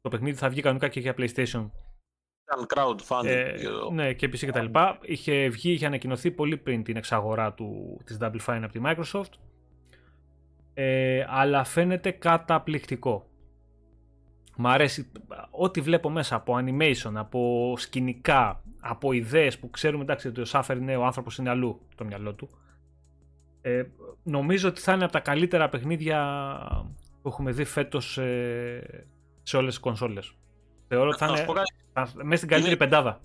Το 0.01 0.09
παιχνίδι 0.09 0.37
θα 0.39 0.49
βγει 0.49 0.61
κανονικά 0.61 0.89
και 0.89 1.01
για 1.01 1.15
PlayStation 1.19 1.71
Ήταν 2.45 2.67
crowdfunding. 2.75 3.27
ε, 3.27 3.53
και 3.59 3.69
το- 3.69 3.91
ναι, 3.91 4.13
και 4.13 4.27
PC 4.27 4.37
και 4.39 4.53
τα 4.53 4.63
λοιπά. 4.63 4.99
Είχε 5.03 5.49
βγει, 5.49 5.73
είχε 5.73 5.87
ανακοινωθεί 5.87 6.31
πολύ 6.31 6.57
πριν 6.57 6.83
την 6.83 6.97
εξαγορά 6.97 7.53
του, 7.53 8.01
της 8.05 8.19
Double 8.21 8.41
Fine 8.47 8.61
από 8.63 8.73
τη 8.73 8.81
Microsoft. 8.85 9.33
Ε, 10.75 11.25
αλλά 11.29 11.65
φαίνεται 11.65 12.11
καταπληκτικό. 12.11 13.27
Μ' 14.57 14.67
αρέσει 14.67 15.13
ό,τι 15.51 15.81
βλέπω 15.81 16.11
μέσα 16.11 16.35
από 16.35 16.55
animation, 16.57 17.13
από 17.15 17.75
σκηνικά, 17.77 18.63
από 18.81 19.13
ιδέες 19.13 19.59
που 19.59 19.71
ξέρουμε 19.71 20.03
εντάξει 20.03 20.29
ότι 20.29 20.41
ο 20.41 20.45
Σάφερ 20.45 20.77
είναι 20.77 20.97
ο 20.97 21.05
άνθρωπος 21.05 21.39
είναι 21.39 21.51
αλλού 21.51 21.81
το 21.95 22.05
μυαλό 22.05 22.35
του. 22.35 22.49
Ε, 23.63 23.83
νομίζω 24.23 24.69
ότι 24.69 24.81
θα 24.81 24.93
είναι 24.93 25.05
από 25.05 25.13
τα 25.13 25.21
καλύτερα 25.21 25.69
παιχνίδια 25.69 26.19
που 27.23 27.29
έχουμε 27.29 27.53
δει 27.53 27.65
φέτος 27.65 28.19
ε, 28.19 29.07
σε 29.43 29.57
όλες 29.57 29.71
τις 29.75 29.83
κονσόλες. 29.83 30.33
Θεωρώ 30.89 31.09
ότι 31.09 31.19
θα 31.19 31.27
Να 31.27 31.33
σου 31.33 31.39
είναι 31.43 31.47
πω 31.47 31.53
κάτι. 31.53 31.73
θα- 31.93 32.11
μέσα 32.25 32.37
στην 32.37 32.49
καλύτερη 32.49 32.75
Είναι- 32.75 32.85
πεντάδα. 32.85 33.21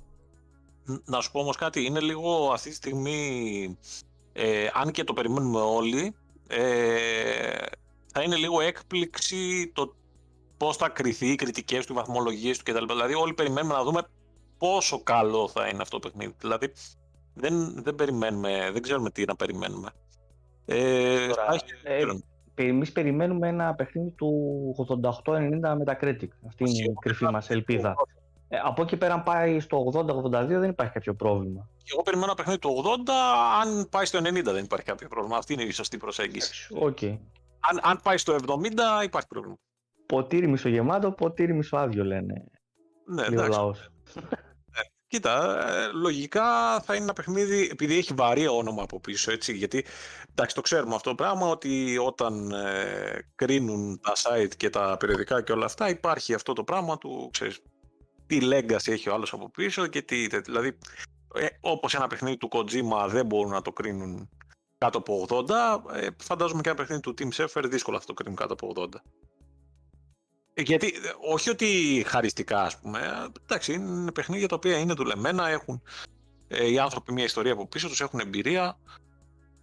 Να 1.05 1.21
σου 1.21 1.31
πω 1.31 1.39
όμως 1.39 1.55
κάτι, 1.55 1.85
είναι 1.85 1.99
λίγο 1.99 2.51
αυτή 2.51 2.69
τη 2.69 2.75
στιγμή, 2.75 3.77
ε, 4.33 4.67
αν 4.73 4.91
και 4.91 5.03
το 5.03 5.13
περιμένουμε 5.13 5.59
όλοι, 5.59 6.15
ε, 6.47 7.55
θα 8.13 8.21
είναι 8.21 8.35
λίγο 8.35 8.61
έκπληξη 8.61 9.71
το 9.75 9.95
πώς 10.57 10.77
θα 10.77 10.89
κριθεί, 10.89 11.27
οι 11.31 11.35
κριτικές 11.35 11.85
του, 11.85 11.93
οι 11.93 11.95
βαθμολογίες 11.95 12.57
του 12.57 12.71
κτλ. 12.71 12.85
Δηλαδή 12.85 13.13
όλοι 13.13 13.33
περιμένουμε 13.33 13.73
να 13.73 13.83
δούμε 13.83 14.01
πόσο 14.57 15.03
καλό 15.03 15.47
θα 15.47 15.67
είναι 15.67 15.81
αυτό 15.81 15.99
το 15.99 16.09
παιχνίδι. 16.09 16.35
Δηλαδή 16.39 16.71
δεν, 17.33 17.83
δεν 17.83 17.95
περιμένουμε, 17.95 18.69
δεν 18.73 18.81
ξέρουμε 18.81 19.09
τι 19.09 19.25
να 19.25 19.35
περιμένουμε. 19.35 19.89
Ε, 20.69 21.27
Τώρα, 21.27 21.45
θα 21.45 21.53
έχει 21.53 21.65
ε, 21.83 21.91
ενδιαφέρον. 21.91 22.23
Εμείς 22.55 22.91
περιμένουμε 22.91 23.47
ένα 23.47 23.73
παιχνίδι 23.73 24.09
του 24.09 24.31
88-90 25.23 25.41
Metacritic. 25.85 26.27
Αυτή 26.47 26.63
είναι 26.63 26.83
η 26.83 26.93
κρυφή 26.99 27.25
μας 27.25 27.49
ελπίδα. 27.49 27.95
Ε, 28.49 28.57
από 28.63 28.81
εκεί 28.81 28.97
πέρα, 28.97 29.13
αν 29.13 29.23
πάει 29.23 29.59
στο 29.59 29.91
80-82, 29.93 30.45
δεν 30.47 30.69
υπάρχει 30.69 30.93
κάποιο 30.93 31.13
πρόβλημα. 31.13 31.69
Εγώ 31.91 32.01
περιμένω 32.01 32.25
ένα 32.27 32.35
παιχνίδι 32.35 32.59
του 32.59 32.83
80, 32.83 33.11
αν 33.61 33.87
πάει 33.89 34.05
στο 34.05 34.19
90 34.19 34.43
δεν 34.43 34.63
υπάρχει 34.63 34.85
κάποιο 34.85 35.07
πρόβλημα. 35.07 35.37
Αυτή 35.37 35.53
είναι 35.53 35.63
η 35.63 35.71
σωστή 35.71 35.97
προσέγγιση. 35.97 36.73
Οκ. 36.79 37.03
Αν, 37.59 37.79
αν 37.81 37.99
πάει 38.03 38.17
στο 38.17 38.35
70 38.47 39.03
υπάρχει 39.03 39.27
πρόβλημα. 39.27 39.57
Ποτήρι 40.05 40.47
μισογεμάτο, 40.47 41.11
ποτήρι 41.11 41.53
μισοάδιο 41.53 42.03
λένε. 42.03 42.43
Ναι, 43.05 43.27
Λέει 43.27 43.39
ο 43.39 43.43
εντάξει. 43.43 43.89
λαός. 45.11 45.45
Κοίτα, 45.47 45.67
ε, 45.69 45.91
λογικά 45.91 46.79
θα 46.81 46.93
είναι 46.95 47.03
ένα 47.03 47.13
παιχνίδι, 47.13 47.67
επειδή 47.71 47.97
έχει 47.97 48.13
βαρύ 48.13 48.47
όνομα 48.47 48.83
από 48.83 48.99
πίσω, 48.99 49.31
έτσι, 49.31 49.53
γιατί 49.53 49.85
εντάξει, 50.31 50.55
το 50.55 50.61
ξέρουμε 50.61 50.95
αυτό 50.95 51.09
το 51.09 51.15
πράγμα, 51.15 51.47
ότι 51.47 51.97
όταν 51.97 52.51
ε, 52.51 53.31
κρίνουν 53.35 53.99
τα 53.99 54.13
site 54.15 54.55
και 54.57 54.69
τα 54.69 54.97
περιοδικά 54.99 55.41
και 55.41 55.51
όλα 55.51 55.65
αυτά, 55.65 55.89
υπάρχει 55.89 56.33
αυτό 56.33 56.53
το 56.53 56.63
πράγμα 56.63 56.97
του, 56.97 57.29
ξέρεις, 57.31 57.59
τι 58.27 58.39
legacy 58.41 58.87
έχει 58.87 59.09
ο 59.09 59.13
άλλος 59.13 59.33
από 59.33 59.49
πίσω 59.49 59.87
και 59.87 60.01
τι, 60.01 60.27
τε- 60.27 60.45
δηλαδή, 60.45 60.77
ε, 61.33 61.45
όπως 61.59 61.95
ένα 61.95 62.07
παιχνίδι 62.07 62.37
του 62.37 62.49
Kojima 62.51 63.07
δεν 63.09 63.25
μπορούν 63.25 63.51
να 63.51 63.61
το 63.61 63.71
κρίνουν 63.71 64.29
κάτω 64.77 64.97
από 64.97 65.25
80, 65.29 65.83
ε, 65.93 66.07
φαντάζομαι 66.23 66.61
και 66.61 66.69
ένα 66.69 66.77
παιχνίδι 66.77 67.01
του 67.01 67.13
Team 67.17 67.29
Sefer 67.45 67.63
δύσκολα 67.67 67.99
θα 67.99 68.05
το 68.05 68.13
κρίνουν 68.13 68.35
κάτω 68.35 68.53
από 68.53 68.73
80. 68.75 68.87
Ε, 70.59 70.61
Γιατί, 70.61 70.87
ε, 70.87 71.31
όχι 71.31 71.49
ότι 71.49 72.03
χαριστικά, 72.07 72.61
ας 72.61 72.79
πούμε, 72.79 72.99
ε, 72.99 73.27
εντάξει, 73.43 73.73
είναι 73.73 74.11
παιχνίδια 74.11 74.47
τα 74.47 74.55
οποία 74.55 74.77
είναι 74.77 74.93
δουλεμένα, 74.93 75.49
έχουν 75.49 75.81
ε, 76.47 76.69
οι 76.71 76.79
άνθρωποι 76.79 77.13
μια 77.13 77.23
ιστορία 77.23 77.53
από 77.53 77.67
πίσω 77.67 77.87
τους, 77.87 78.01
έχουν 78.01 78.19
εμπειρία. 78.19 78.77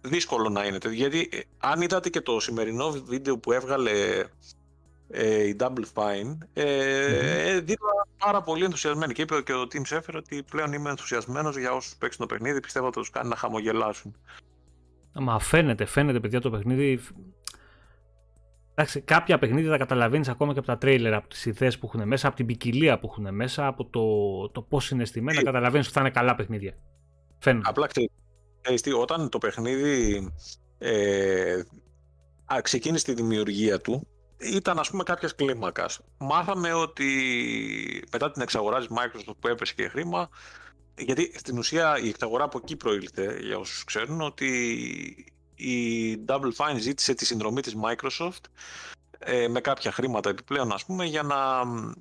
Δύσκολο 0.01 0.49
να 0.49 0.65
είναι. 0.65 0.77
τέτοιο, 0.77 0.97
Γιατί 0.97 1.29
ε, 1.31 1.39
αν 1.57 1.81
είδατε 1.81 2.09
και 2.09 2.21
το 2.21 2.39
σημερινό 2.39 2.91
βίντεο 2.91 3.37
που 3.37 3.51
έβγαλε 3.51 4.23
ε, 5.09 5.47
η 5.47 5.55
Double 5.59 5.83
Fine, 5.93 6.37
ε, 6.53 6.63
ε, 7.49 7.59
δήλωνα 7.59 8.05
πάρα 8.17 8.41
πολύ 8.41 8.63
ενθουσιασμένη 8.63 9.13
και 9.13 9.21
είπε 9.21 9.41
και 9.41 9.53
ο 9.53 9.67
Tim 9.73 9.95
Schafer 9.95 10.15
ότι 10.15 10.43
πλέον 10.43 10.73
είμαι 10.73 10.89
ενθουσιασμένος 10.89 11.57
για 11.57 11.71
όσους 11.71 11.95
παίξουν 11.95 12.27
το 12.27 12.35
παιχνίδι, 12.35 12.59
πιστεύω 12.59 12.85
ότι 12.85 12.95
θα 12.95 13.01
τους 13.01 13.09
κάνει 13.09 13.29
να 13.29 13.35
χαμογελάσουν. 13.35 14.15
Μα 15.13 15.39
φαίνεται, 15.39 15.85
φαίνεται 15.85 16.19
παιδιά 16.19 16.41
το 16.41 16.49
παιχνίδι. 16.49 16.99
Εντάξει, 18.77 19.01
κάποια 19.01 19.39
παιχνίδια 19.39 19.69
τα 19.69 19.77
καταλαβαίνεις 19.77 20.27
ακόμα 20.27 20.53
και 20.53 20.59
από 20.59 20.67
τα 20.67 20.77
τρέιλερ, 20.77 21.13
από 21.13 21.27
τις 21.27 21.45
ιδέες 21.45 21.79
που 21.79 21.85
έχουν 21.93 22.07
μέσα, 22.07 22.27
από 22.27 22.35
την 22.35 22.45
ποικιλία 22.45 22.99
που 22.99 23.07
έχουν 23.11 23.35
μέσα, 23.35 23.67
από 23.67 23.85
το, 23.85 24.49
το 24.49 24.61
πώς 24.61 24.89
είναι 24.89 25.05
στημένα. 25.05 25.43
Καταλαβαίνεις 25.43 25.85
ότι 25.85 25.95
θα 25.95 26.01
είναι 26.01 26.09
καλά 26.09 26.35
παιχνίδια. 26.35 26.73
Φαίνεται. 27.39 27.69
Απλά 27.69 27.87
ξέρεις, 27.87 28.09
ξέρεις 28.61 28.81
τι, 28.81 28.91
όταν 28.91 29.29
το 29.29 29.37
παιχνίδι 29.37 30.27
ε, 30.77 31.61
α, 32.53 32.61
ξεκίνησε 32.61 33.05
τη 33.05 33.13
δημιουργία 33.13 33.79
του, 33.79 34.07
ήταν 34.37 34.79
ας 34.79 34.89
πούμε 34.89 35.03
κάποιας 35.03 35.35
κλίμακας. 35.35 36.01
Μάθαμε 36.17 36.73
ότι 36.73 37.07
μετά 38.11 38.31
την 38.31 38.41
εξαγορά 38.41 38.77
της 38.77 38.87
Microsoft 38.89 39.35
που 39.39 39.47
έπεσε 39.47 39.73
και 39.73 39.87
χρήμα, 39.87 40.29
γιατί 40.97 41.31
στην 41.35 41.57
ουσία 41.57 41.99
η 42.03 42.07
εξαγορά 42.07 42.43
από 42.43 42.59
εκεί 42.63 42.75
προήλθε, 42.75 43.39
για 43.41 43.57
όσους 43.57 43.83
ξέρουν, 43.83 44.21
ότι 44.21 45.34
η 45.55 46.15
Double 46.27 46.51
Fine 46.57 46.77
ζήτησε 46.77 47.13
τη 47.13 47.25
συνδρομή 47.25 47.61
της 47.61 47.75
Microsoft 47.83 48.41
ε, 49.19 49.47
με 49.47 49.61
κάποια 49.61 49.91
χρήματα 49.91 50.29
επιπλέον 50.29 50.71
ας 50.71 50.85
πούμε 50.85 51.05
για 51.05 51.23
να 51.23 51.65
μ, 51.65 51.91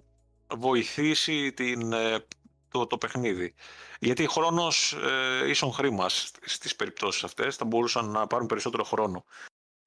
βοηθήσει 0.56 1.52
την, 1.52 1.92
ε, 1.92 2.24
το, 2.68 2.86
το 2.86 2.98
παιχνίδι. 2.98 3.54
Γιατί 4.00 4.28
χρόνος 4.28 4.92
ε, 4.92 5.48
ίσον 5.48 5.72
χρήμα 5.72 6.08
σ- 6.08 6.36
στις 6.44 6.76
περιπτώσεις 6.76 7.24
αυτές 7.24 7.56
θα 7.56 7.64
μπορούσαν 7.64 8.10
να 8.10 8.26
πάρουν 8.26 8.46
περισσότερο 8.46 8.84
χρόνο. 8.84 9.24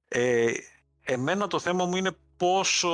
Ε, 0.08 0.52
εμένα 1.02 1.46
το 1.46 1.58
θέμα 1.58 1.84
μου 1.84 1.96
είναι 1.96 2.16
πόσο, 2.36 2.90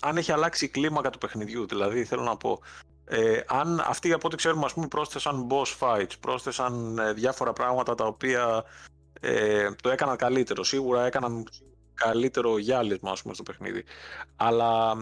αν 0.00 0.16
έχει 0.16 0.32
αλλάξει 0.32 0.64
η 0.64 0.68
κλίμακα 0.68 1.10
του 1.10 1.18
παιχνιδιού, 1.18 1.66
δηλαδή 1.66 2.04
θέλω 2.04 2.22
να 2.22 2.36
πω, 2.36 2.60
ε, 3.04 3.40
αν 3.46 3.80
αυτοί 3.80 4.12
από 4.12 4.26
ό,τι 4.26 4.36
ξέρουμε 4.36 4.64
ας 4.64 4.72
πούμε 4.72 4.88
πρόσθεσαν 4.88 5.48
boss 5.50 5.78
fights, 5.78 6.18
πρόσθεσαν 6.20 6.98
ε, 6.98 7.12
διάφορα 7.12 7.52
πράγματα 7.52 7.94
τα 7.94 8.04
οποία 8.04 8.64
ε, 9.24 9.70
το 9.82 9.90
έκαναν 9.90 10.16
καλύτερο, 10.16 10.64
σίγουρα 10.64 11.06
έκαναν 11.06 11.48
καλύτερο 11.94 12.58
γυάλισμα 12.58 13.10
ας 13.10 13.22
πούμε 13.22 13.34
στο 13.34 13.42
παιχνίδι. 13.42 13.84
Αλλά 14.36 14.96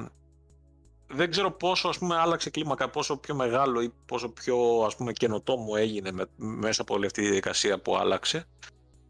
δεν 1.06 1.30
ξέρω 1.30 1.50
πόσο 1.50 1.88
ας 1.88 1.98
πούμε 1.98 2.16
άλλαξε 2.16 2.50
κλίμακα, 2.50 2.88
πόσο 2.88 3.16
πιο 3.16 3.34
μεγάλο 3.34 3.80
ή 3.80 3.92
πόσο 4.06 4.28
πιο 4.28 4.82
ας 4.86 4.96
πούμε 4.96 5.12
καινοτόμο 5.12 5.72
έγινε 5.76 6.12
με, 6.12 6.24
μέσα 6.36 6.82
από 6.82 6.94
όλη 6.94 7.06
αυτή 7.06 7.20
τη 7.20 7.26
διαδικασία 7.26 7.78
που 7.80 7.96
άλλαξε 7.96 8.46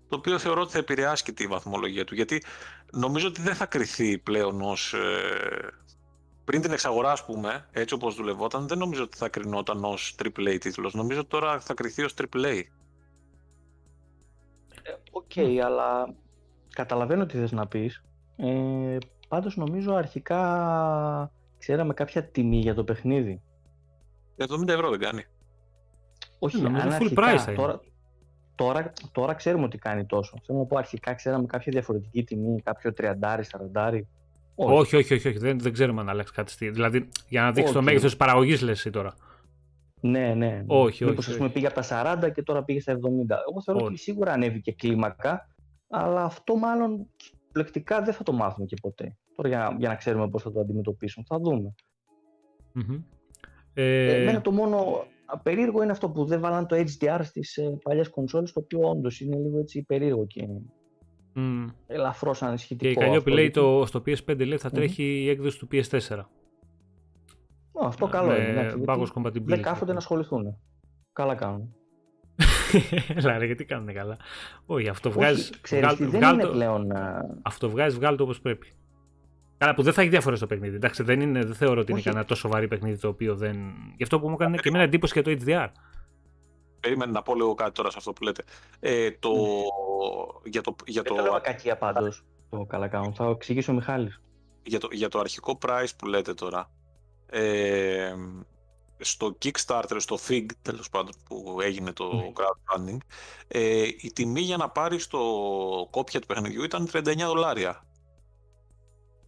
το 0.09 0.17
οποίο 0.17 0.39
θεωρώ 0.39 0.61
ότι 0.61 0.73
θα 0.73 0.79
επηρεάσει 0.79 1.23
και 1.23 1.33
τη 1.33 1.47
βαθμολογία 1.47 2.05
του. 2.05 2.15
Γιατί 2.15 2.43
νομίζω 2.93 3.29
ότι 3.29 3.43
δεν 3.43 3.55
θα 3.55 3.67
κριθεί 3.67 4.19
πλέον 4.19 4.63
ως 4.63 4.93
ε, 4.93 5.69
πριν 6.45 6.63
την 6.63 6.73
εξαγορά 6.73 7.13
ας 7.13 7.25
πούμε 7.25 7.69
έτσι 7.73 7.95
όπως 7.95 8.15
δουλευόταν 8.15 8.69
δεν 8.69 8.79
νομίζω 8.79 9.03
ότι 9.03 9.17
θα 9.17 9.29
κρινόταν 9.29 9.85
ως 9.85 10.15
AAA 10.23 10.57
τίτλος. 10.61 10.95
Νομίζω 10.95 11.21
ότι 11.21 11.29
τώρα 11.29 11.61
θα 11.61 11.75
κριθεί 11.75 12.03
ως 12.03 12.15
AAA 12.17 12.63
OK, 15.11 15.25
okay, 15.35 15.57
αλλά 15.65 16.15
καταλαβαίνω 16.75 17.27
τι 17.27 17.39
θες 17.39 17.53
να 17.53 17.67
πεις. 17.67 18.05
Ε, 18.37 18.97
πάντως 19.29 19.57
νομίζω 19.57 19.95
αρχικά 19.95 21.33
ξέραμε 21.59 21.95
κάποια 21.95 22.25
τιμή 22.25 22.57
για 22.59 22.75
το 22.75 22.85
παιχνίδι. 22.85 23.43
70 24.37 24.69
ευρώ 24.69 24.91
δεν 24.91 24.99
κάνει. 24.99 25.25
Όχι, 26.39 26.61
νομίζω 26.61 26.89
full 26.89 26.93
αρχικά, 26.93 27.23
price 27.23 27.39
θα 27.39 27.53
είναι. 27.53 27.61
τώρα, 27.61 27.81
τώρα, 28.55 28.93
τώρα 29.13 29.35
ξέρουμε 29.35 29.65
ότι 29.65 29.79
κάνει 29.79 30.05
τόσο. 30.07 30.37
Θέλω 30.47 30.59
να 30.59 30.65
πω 30.65 30.77
αρχικά 30.79 31.15
ξέραμε 31.15 31.47
κάποια 31.47 31.73
διαφορετική 31.73 32.25
τιμή, 32.25 32.61
κάποιο 32.61 32.93
30, 32.97 33.41
40. 33.75 34.01
Όχι, 34.55 34.97
όχι, 34.97 35.15
όχι, 35.15 35.29
όχι, 35.29 35.39
Δεν, 35.39 35.59
δεν 35.59 35.73
ξέρουμε 35.73 36.01
αν 36.01 36.09
αλλάξει 36.09 36.33
κάτι. 36.33 36.51
στη- 36.51 36.71
Δηλαδή, 36.71 37.09
για 37.29 37.43
να 37.43 37.53
δείξεις 37.53 37.73
το 37.73 37.79
Όχι. 37.79 37.87
μέγεθος 37.87 38.11
της 38.11 38.19
παραγωγής, 38.19 38.61
λες 38.63 38.79
εσύ 38.79 38.91
τώρα. 38.91 39.15
Ναι, 40.01 40.35
ναι. 40.35 40.65
Όχι, 40.67 41.05
Μήπως, 41.05 41.19
όχι, 41.19 41.31
ας 41.31 41.37
πούμε, 41.37 41.45
όχι. 41.49 41.55
πήγε 41.55 41.67
από 41.67 41.75
τα 41.81 41.83
40 42.27 42.33
και 42.35 42.43
τώρα 42.43 42.65
πήγε 42.65 42.81
στα 42.81 42.93
70. 42.93 42.97
Εγώ 43.49 43.63
θεωρώ 43.65 43.81
Όχι. 43.81 43.93
ότι 43.93 43.97
σίγουρα 43.99 44.33
ανέβηκε 44.33 44.73
κλίμακα, 44.73 45.49
αλλά 45.89 46.25
αυτό 46.25 46.57
μάλλον 46.57 47.07
πλεκτικά 47.53 48.03
δεν 48.03 48.15
θα 48.15 48.23
το 48.23 48.33
μάθουμε 48.33 48.67
και 48.67 48.77
ποτέ. 48.83 49.17
Τώρα 49.37 49.49
για, 49.49 49.77
για 49.79 49.89
να 49.89 49.95
ξέρουμε 49.95 50.29
πώς 50.29 50.43
θα 50.43 50.53
το 50.53 50.61
αντιμετωπίσουμε. 50.61 51.25
Θα 51.29 51.39
δούμε. 51.39 51.75
Μμμ. 52.73 53.03
Ε, 53.75 54.07
Ε, 54.15 54.23
εμένα 54.23 54.41
το 54.41 54.53
μόνο 54.53 55.05
περίεργο 55.43 55.83
είναι 55.83 55.93
αυτό 55.93 56.11
που 56.11 56.25
δεν 56.25 56.41
βάλαν 56.41 56.67
το 56.67 56.77
HDR 56.77 57.21
στις 57.23 57.57
ε, 57.57 57.79
παλιές 57.83 58.09
κονσόλες, 58.09 58.53
το 58.53 58.61
οποίο 58.61 58.81
όντως 58.89 59.21
είναι 59.21 59.37
λίγο 59.37 59.59
έτσι 59.59 59.83
περίεργο 59.83 60.27
και 60.27 60.47
μ. 61.33 61.67
ελαφρώς 61.87 62.43
ανησυχητικό. 62.43 62.85
Και 62.85 62.91
η 62.91 62.95
Καλλιόπη 62.95 63.19
αυτό, 63.19 63.31
λέει 63.31 63.43
γιατί- 63.45 63.61
το, 63.61 63.87
στο 63.87 64.03
PS5 64.07 64.47
λέει 64.47 64.59
θα 64.59 64.69
Μμμ. 64.69 64.75
τρέχει 64.77 65.03
η 65.03 65.29
έκδοση 65.29 65.59
του 65.59 65.69
PS4. 65.73 66.21
Ω, 67.73 67.87
αυτό 67.87 68.07
καλό 68.07 68.29
με 68.29 68.35
είναι. 68.35 68.49
εντάξει, 68.49 68.77
γιατί 68.77 68.85
backwards 68.87 69.21
compatibility. 69.21 69.43
Δεν 69.45 69.63
κάθονται 69.63 69.93
να 69.93 69.99
ασχοληθούν. 69.99 70.57
Καλά 71.13 71.35
κάνουν. 71.35 71.75
Έλα 73.17 73.39
ρε, 73.39 73.47
γιατί 73.47 73.65
κάνουν 73.65 73.95
καλά. 73.95 74.17
Όχι, 74.67 74.89
αυτό 74.89 75.11
βγάζεις. 75.11 75.51
Όχι, 75.51 75.61
ξέρεις 75.61 75.95
τι, 75.95 76.05
δεν 76.05 76.23
είναι 76.23 76.47
πλέον... 76.47 76.93
α, 76.97 77.25
Αυτό 77.43 77.71
βγάζεις, 77.71 77.99
βγάλει 77.99 78.17
το 78.17 78.23
όπως 78.23 78.41
πρέπει. 78.41 78.73
Καλά, 79.59 79.75
που 79.75 79.83
δεν 79.83 79.93
θα 79.93 80.01
έχει 80.01 80.11
διαφορά 80.11 80.37
στο 80.37 80.47
παιχνίδι. 80.47 80.77
Εντάξει, 80.77 81.03
δεν, 81.03 81.21
είναι, 81.21 81.45
δεν 81.45 81.55
θεωρώ 81.55 81.81
ότι 81.81 81.91
είναι 81.91 81.99
Όχι. 82.01 82.09
κανένα 82.09 82.25
τόσο 82.27 82.41
σοβαρή 82.41 82.69
παιχνίδι 82.69 82.99
το 82.99 83.09
οποίο 83.09 83.35
δεν. 83.37 83.57
Γι' 83.97 84.03
αυτό 84.03 84.21
που 84.21 84.29
μου 84.29 84.35
έκανε 84.41 84.57
και 84.57 84.69
εμένα 84.69 84.85
εντύπωση 84.85 85.21
για 85.21 85.37
το 85.37 85.43
HDR. 85.45 85.69
Περίμενε 86.81 87.13
να 87.13 87.23
πω 87.23 87.35
λίγο 87.35 87.55
κάτι 87.55 87.73
τώρα 87.73 87.91
σε 87.91 87.97
αυτό 87.99 88.13
που 88.13 88.23
λέτε. 88.23 88.43
Ε, 88.81 89.11
το... 89.11 89.31
Για 90.45 90.61
το, 90.61 90.75
για, 90.87 91.03
Δεν 91.03 91.13
το, 91.13 91.17
το 91.17 91.23
λέω 91.23 91.33
με 91.33 91.41
κακία 91.41 91.77
πάντως. 91.77 92.25
Το 92.51 92.65
καλά 92.65 92.89
κάνουν. 92.89 93.15
Θα 93.15 93.25
εξηγήσει 93.25 93.71
ο 93.71 93.75
Μιχάλης. 93.75 94.21
για, 94.63 94.79
το, 94.81 94.89
για 94.93 95.09
το 95.09 95.19
αρχικό 95.19 95.59
price 95.67 95.91
που 95.99 96.07
λέτε 96.07 96.35
τώρα. 96.35 96.71
Ε, 97.31 98.15
στο 99.03 99.39
Kickstarter, 99.45 99.97
στο 99.97 100.19
FIG, 100.29 100.47
τέλος 100.63 100.89
πάντων, 100.89 101.13
που 101.29 101.59
έγινε 101.63 101.93
το 101.93 102.15
Ναι. 102.15 102.33
crowdfunding, 102.37 102.97
ε, 103.49 103.83
η 103.99 104.11
τιμή 104.15 104.41
για 104.41 104.57
να 104.57 104.69
πάρεις 104.71 105.07
το 105.07 105.19
κόπια 105.91 106.21
του 106.21 106.27
παιχνιδιού 106.27 106.63
ήταν 106.63 106.87
39 106.93 107.27
δολάρια. 107.27 107.71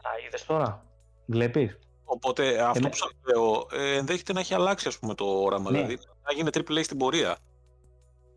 Α, 0.03 0.11
είδες 0.27 0.45
τώρα. 0.47 0.87
Βλέπεις. 1.27 1.79
Οπότε 2.05 2.63
αυτό 2.63 2.79
Εμέ- 2.79 2.91
που 2.91 2.97
σας 2.97 3.11
λέω 3.25 3.67
ε, 3.73 3.97
ενδέχεται 3.97 4.33
να 4.33 4.41
έχει 4.41 4.55
αλλάξει 4.55 4.89
ας 4.89 4.99
πούμε, 4.99 5.15
το 5.15 5.25
όραμα, 5.25 5.71
Ναι. 5.71 5.77
δηλαδή 5.79 5.99
να 6.27 6.33
γίνει 6.35 6.49
AAA 6.53 6.85
στην 6.85 6.97
πορεία. 6.99 7.37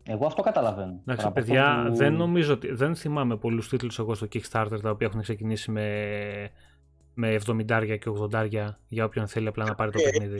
Εγώ 0.02 0.26
αυτό 0.26 0.42
καταλαβαίνω. 0.42 0.90
Εντάξει, 0.92 1.04
Τώρα, 1.16 1.22
από 1.28 1.32
παιδιά, 1.32 1.70
αυτό 1.72 1.90
που- 1.90 1.96
δεν 1.96 2.14
νομίζω 2.14 2.52
ότι. 2.52 2.72
Δεν 2.72 2.96
θυμάμαι 2.96 3.36
πολλούς 3.36 3.68
τίτλους 3.68 3.98
εγώ 3.98 4.14
στο 4.14 4.26
Kickstarter 4.32 4.78
τα 4.82 4.90
οποία 4.90 5.06
έχουν 5.06 5.20
ξεκινήσει 5.22 5.70
με, 5.70 6.50
με 7.18 7.38
70 7.46 7.64
και 7.98 8.10
80 8.32 8.46
για 8.88 9.04
όποιον 9.04 9.26
θέλει 9.28 9.48
απλά 9.48 9.64
να 9.64 9.74
πάρει 9.74 9.90
το 9.90 9.98
Ε, 10.00 10.10
παιχνίδι. 10.10 10.34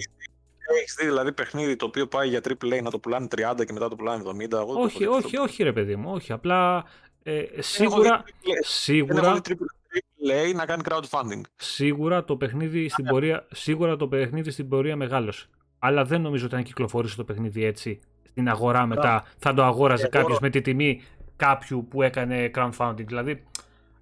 Έχεις 0.81 0.95
δει 0.99 1.05
δηλαδή 1.07 1.33
παιχνίδι 1.33 1.77
το 1.77 1.87
οποίο 1.87 2.07
πάει 2.07 2.29
για 2.29 2.41
AAA 2.49 2.83
να 2.83 2.91
το 2.91 2.99
πουλάνε 2.99 3.27
30 3.37 3.65
και 3.67 3.73
μετά 3.73 3.89
το 3.89 3.97
πουλάνε 3.97 4.23
70. 4.27 4.27
Εγώ 4.27 4.39
δεν 4.41 4.75
το 4.75 4.81
Όχι, 4.81 5.03
έχω 5.03 5.13
δει 5.13 5.19
όχι, 5.19 5.27
αυτό. 5.27 5.43
όχι, 5.43 5.63
ρε 5.63 5.73
παιδί 5.73 5.97
μου, 5.97 6.11
όχι. 6.13 6.33
Απλά 6.33 6.85
ε, 7.23 7.33
Δεν 7.33 7.49
έχω 7.53 7.63
σίγουρα, 7.63 8.25
δει 8.27 8.33
AAA. 8.33 8.47
Δεν 8.47 8.55
έχω 8.55 8.65
σίγουρα, 8.65 9.41
δει 9.43 10.51
AAA 10.53 10.55
να 10.55 10.67
κάνει 10.67 10.83
crowdfunding. 10.89 11.41
σίγουρα 11.57 12.25
το 12.25 12.37
παιχνίδι 12.37 12.89
στην 12.89 13.05
πορεία, 13.05 13.47
σίγουρα 13.53 13.97
το 13.97 14.09
παιχνίδι 14.09 14.51
στην 14.51 14.69
πορεία 14.69 14.97
μεγάλωσε. 14.97 15.47
Αλλά 15.79 16.05
δεν 16.05 16.21
νομίζω 16.21 16.47
ότι 16.47 16.55
αν 16.55 16.63
κυκλοφορήσει 16.63 17.17
το 17.17 17.25
παιχνίδι 17.25 17.65
έτσι 17.65 18.01
στην 18.29 18.49
αγορά 18.49 18.87
μετά 18.87 19.25
θα 19.39 19.55
το 19.55 19.63
αγόραζε 19.65 20.03
Εγώ- 20.13 20.21
κάποιος 20.21 20.39
με 20.41 20.51
τη 20.51 20.61
τιμή 20.61 21.03
κάποιου 21.37 21.87
που 21.91 22.03
έκανε 22.03 22.51
crowdfunding. 22.55 23.07
Δηλαδή, 23.07 23.45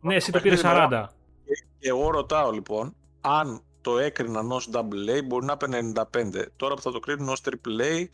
ναι, 0.01 0.15
εσύ 0.15 0.33
το 0.33 0.41
πήρες 0.41 0.61
παιχνίδι 0.61 0.87
40. 0.91 1.05
Και 1.79 1.89
εγώ 1.89 2.11
ρωτάω 2.11 2.51
λοιπόν, 2.51 2.95
αν 3.21 3.61
το 3.81 3.99
έκριναν 3.99 4.53
ως 4.53 4.69
AA 4.73 5.25
μπορεί 5.25 5.45
να 5.47 5.53
έπαιρνε 5.53 5.93
95. 6.13 6.47
Τώρα 6.57 6.75
που 6.75 6.81
θα 6.81 6.93
το 6.93 6.99
κρίνουν 7.01 7.29
ως 7.29 7.41
AAA 7.45 8.05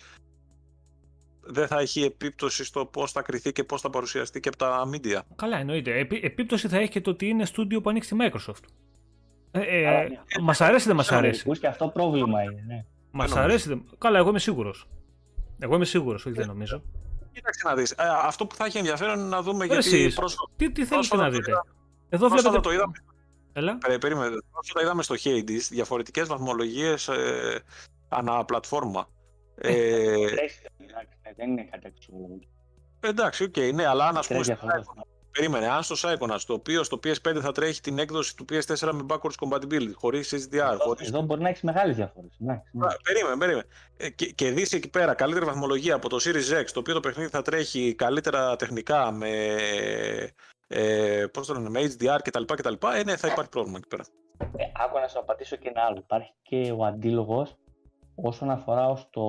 δεν 1.40 1.66
θα 1.66 1.78
έχει 1.81 2.02
επίπτωση 2.02 2.65
στο 2.65 2.86
πώς 2.86 3.12
θα 3.12 3.23
κριθεί 3.23 3.52
και 3.52 3.65
πώς 3.65 3.81
θα 3.81 3.90
παρουσιαστεί 3.90 4.40
και 4.40 4.48
από 4.48 4.59
τα 4.59 4.89
media. 4.93 5.19
Καλά, 5.36 5.57
εννοείται. 5.59 5.98
Επί, 5.98 6.20
επίπτωση 6.23 6.69
θα 6.69 6.77
έχει 6.78 6.90
και 6.90 7.01
το 7.01 7.11
ότι 7.11 7.28
είναι 7.28 7.44
στούντιο 7.44 7.81
που 7.81 7.89
ανοίξει 7.90 8.11
τη 8.11 8.16
Microsoft. 8.20 8.62
Ε, 9.51 9.61
ε, 9.61 9.82
Καλά, 9.85 10.02
ναι. 10.02 10.16
μας 10.43 10.61
αρέσει 10.61 10.85
ή 10.85 10.86
δεν 10.86 10.97
μας 10.97 11.05
Στους 11.05 11.16
αρέσει; 11.16 11.35
Αμερικούς 11.44 11.59
Και 11.59 11.66
αυτό 11.66 11.89
πρόβλημα 11.89 12.43
είναι. 12.43 12.65
Ναι. 12.66 12.85
Μας 13.11 13.28
νομίζω. 13.31 13.48
αρέσει. 13.48 13.69
ή 13.69 13.73
δεν- 13.74 13.85
Καλά, 13.98 14.19
εγώ 14.19 14.28
είμαι 14.28 14.39
σίγουρος. 14.39 14.89
Εγώ 15.59 15.74
είμαι 15.74 15.85
σίγουρος, 15.85 16.27
όχι 16.27 16.35
δεν 16.35 16.47
νομίζω. 16.47 16.82
Κοίταξε 17.32 17.61
να 17.69 17.74
δεις. 17.74 17.90
Ε, 17.90 17.94
αυτό 18.24 18.47
που 18.47 18.55
θα 18.55 18.65
έχει 18.65 18.78
ενδιαφέρον 18.78 19.19
είναι 19.19 19.28
να 19.28 19.43
δούμε 19.43 19.66
Ρε 19.66 19.73
γιατί 19.73 19.86
εσείς. 19.89 20.15
πρόσφατα, 20.15 20.51
Τι, 20.57 20.66
τι 20.66 20.73
θέλετε 20.73 20.94
πρόσφατα 20.94 21.23
να 21.23 21.31
το 21.31 21.36
δείτε; 21.36 21.51
είδα- 21.51 21.66
Εδώ 22.09 22.28
πρόσφατα 22.28 22.51
βλέπετε. 22.51 22.69
το 22.69 22.74
είδαμε, 22.74 22.93
Έλα. 23.52 23.78
ε, 23.86 23.97
περίμενε, 23.98 24.36
πρόσφατα 24.52 24.82
είδαμε 24.82 25.02
στο 25.02 25.14
Hades 25.24 25.60
διαφορετικές 25.70 26.28
βαθμολογίες 26.28 27.09
ε, 27.09 27.60
ανά 28.09 28.44
πλατφόρμα. 28.44 29.09
Ε, 29.55 30.12
Εντάξει, 30.12 30.60
Δεν 31.36 31.51
είναι 31.51 31.68
κάτι 31.70 31.86
έξω. 31.86 32.12
εντάξει, 33.01 33.44
οκ, 33.44 33.56
ναι, 33.74 33.86
αλλά 33.86 34.06
αν 34.09 34.16
ας 34.16 34.27
πούμε 34.27 34.43
Τρέχει 34.43 34.59
στο 34.60 34.68
αυτό. 34.78 34.93
Περίμενε, 35.32 35.66
αν 35.68 35.82
στο 35.82 35.94
Psychonauts, 36.09 36.40
το 36.47 36.52
οποίο 36.52 36.82
στο 36.82 37.01
PS5 37.05 37.39
θα 37.40 37.52
τρέχει 37.52 37.81
την 37.81 37.98
έκδοση 37.98 38.36
του 38.36 38.44
PS4 38.51 38.90
με 38.93 39.05
backwards 39.09 39.48
compatibility, 39.48 39.93
χωρίς 39.94 40.48
HDR, 40.51 40.77
χωρίς... 40.78 41.09
Εδώ 41.09 41.22
μπορεί 41.22 41.40
να 41.40 41.48
έχεις 41.48 41.62
μεγάλες 41.62 41.97
διαφορές. 41.97 42.31
Ναι. 42.39 42.52
Α, 42.52 42.97
Περίμενε, 43.02 43.36
περίμενε. 43.39 43.66
Ε, 43.97 44.09
Και, 44.10 44.27
και 44.27 44.51
δεις 44.51 44.72
εκεί 44.72 44.89
πέρα 44.89 45.14
καλύτερη 45.14 45.44
βαθμολογία 45.44 45.94
από 45.94 46.09
το 46.09 46.16
Series 46.20 46.60
X, 46.60 46.64
το 46.72 46.78
οποίο 46.78 46.94
το 46.94 47.01
παιχνίδι 47.01 47.28
θα 47.31 47.43
τρέχει 47.43 47.94
καλύτερα 47.94 48.56
τεχνικά 48.56 49.10
με, 49.12 49.56
ε, 50.72 51.24
πώς 51.32 51.47
το 51.47 51.52
λένε, 51.55 51.68
με 51.68 51.80
HDR 51.82 52.18
κτλ. 52.22 52.42
κτλ. 52.44 52.74
Ε, 52.94 53.02
ναι, 53.05 53.16
θα 53.16 53.28
υπάρχει 53.28 53.51
πρόβλημα 53.51 53.78
εκεί 53.78 53.88
πέρα. 53.88 54.05
Ε, 54.56 54.64
άκου 54.84 54.98
να 54.98 55.09
σου 55.09 55.18
απαντήσω 55.18 55.56
και 55.56 55.68
ένα 55.68 55.82
άλλο. 55.82 55.97
Υπάρχει 55.98 56.32
και 56.42 56.72
ο 56.76 56.84
αντίλογος 56.84 57.55
όσον 58.14 58.51
αφορά 58.51 58.88
ως 58.88 59.09
το 59.10 59.22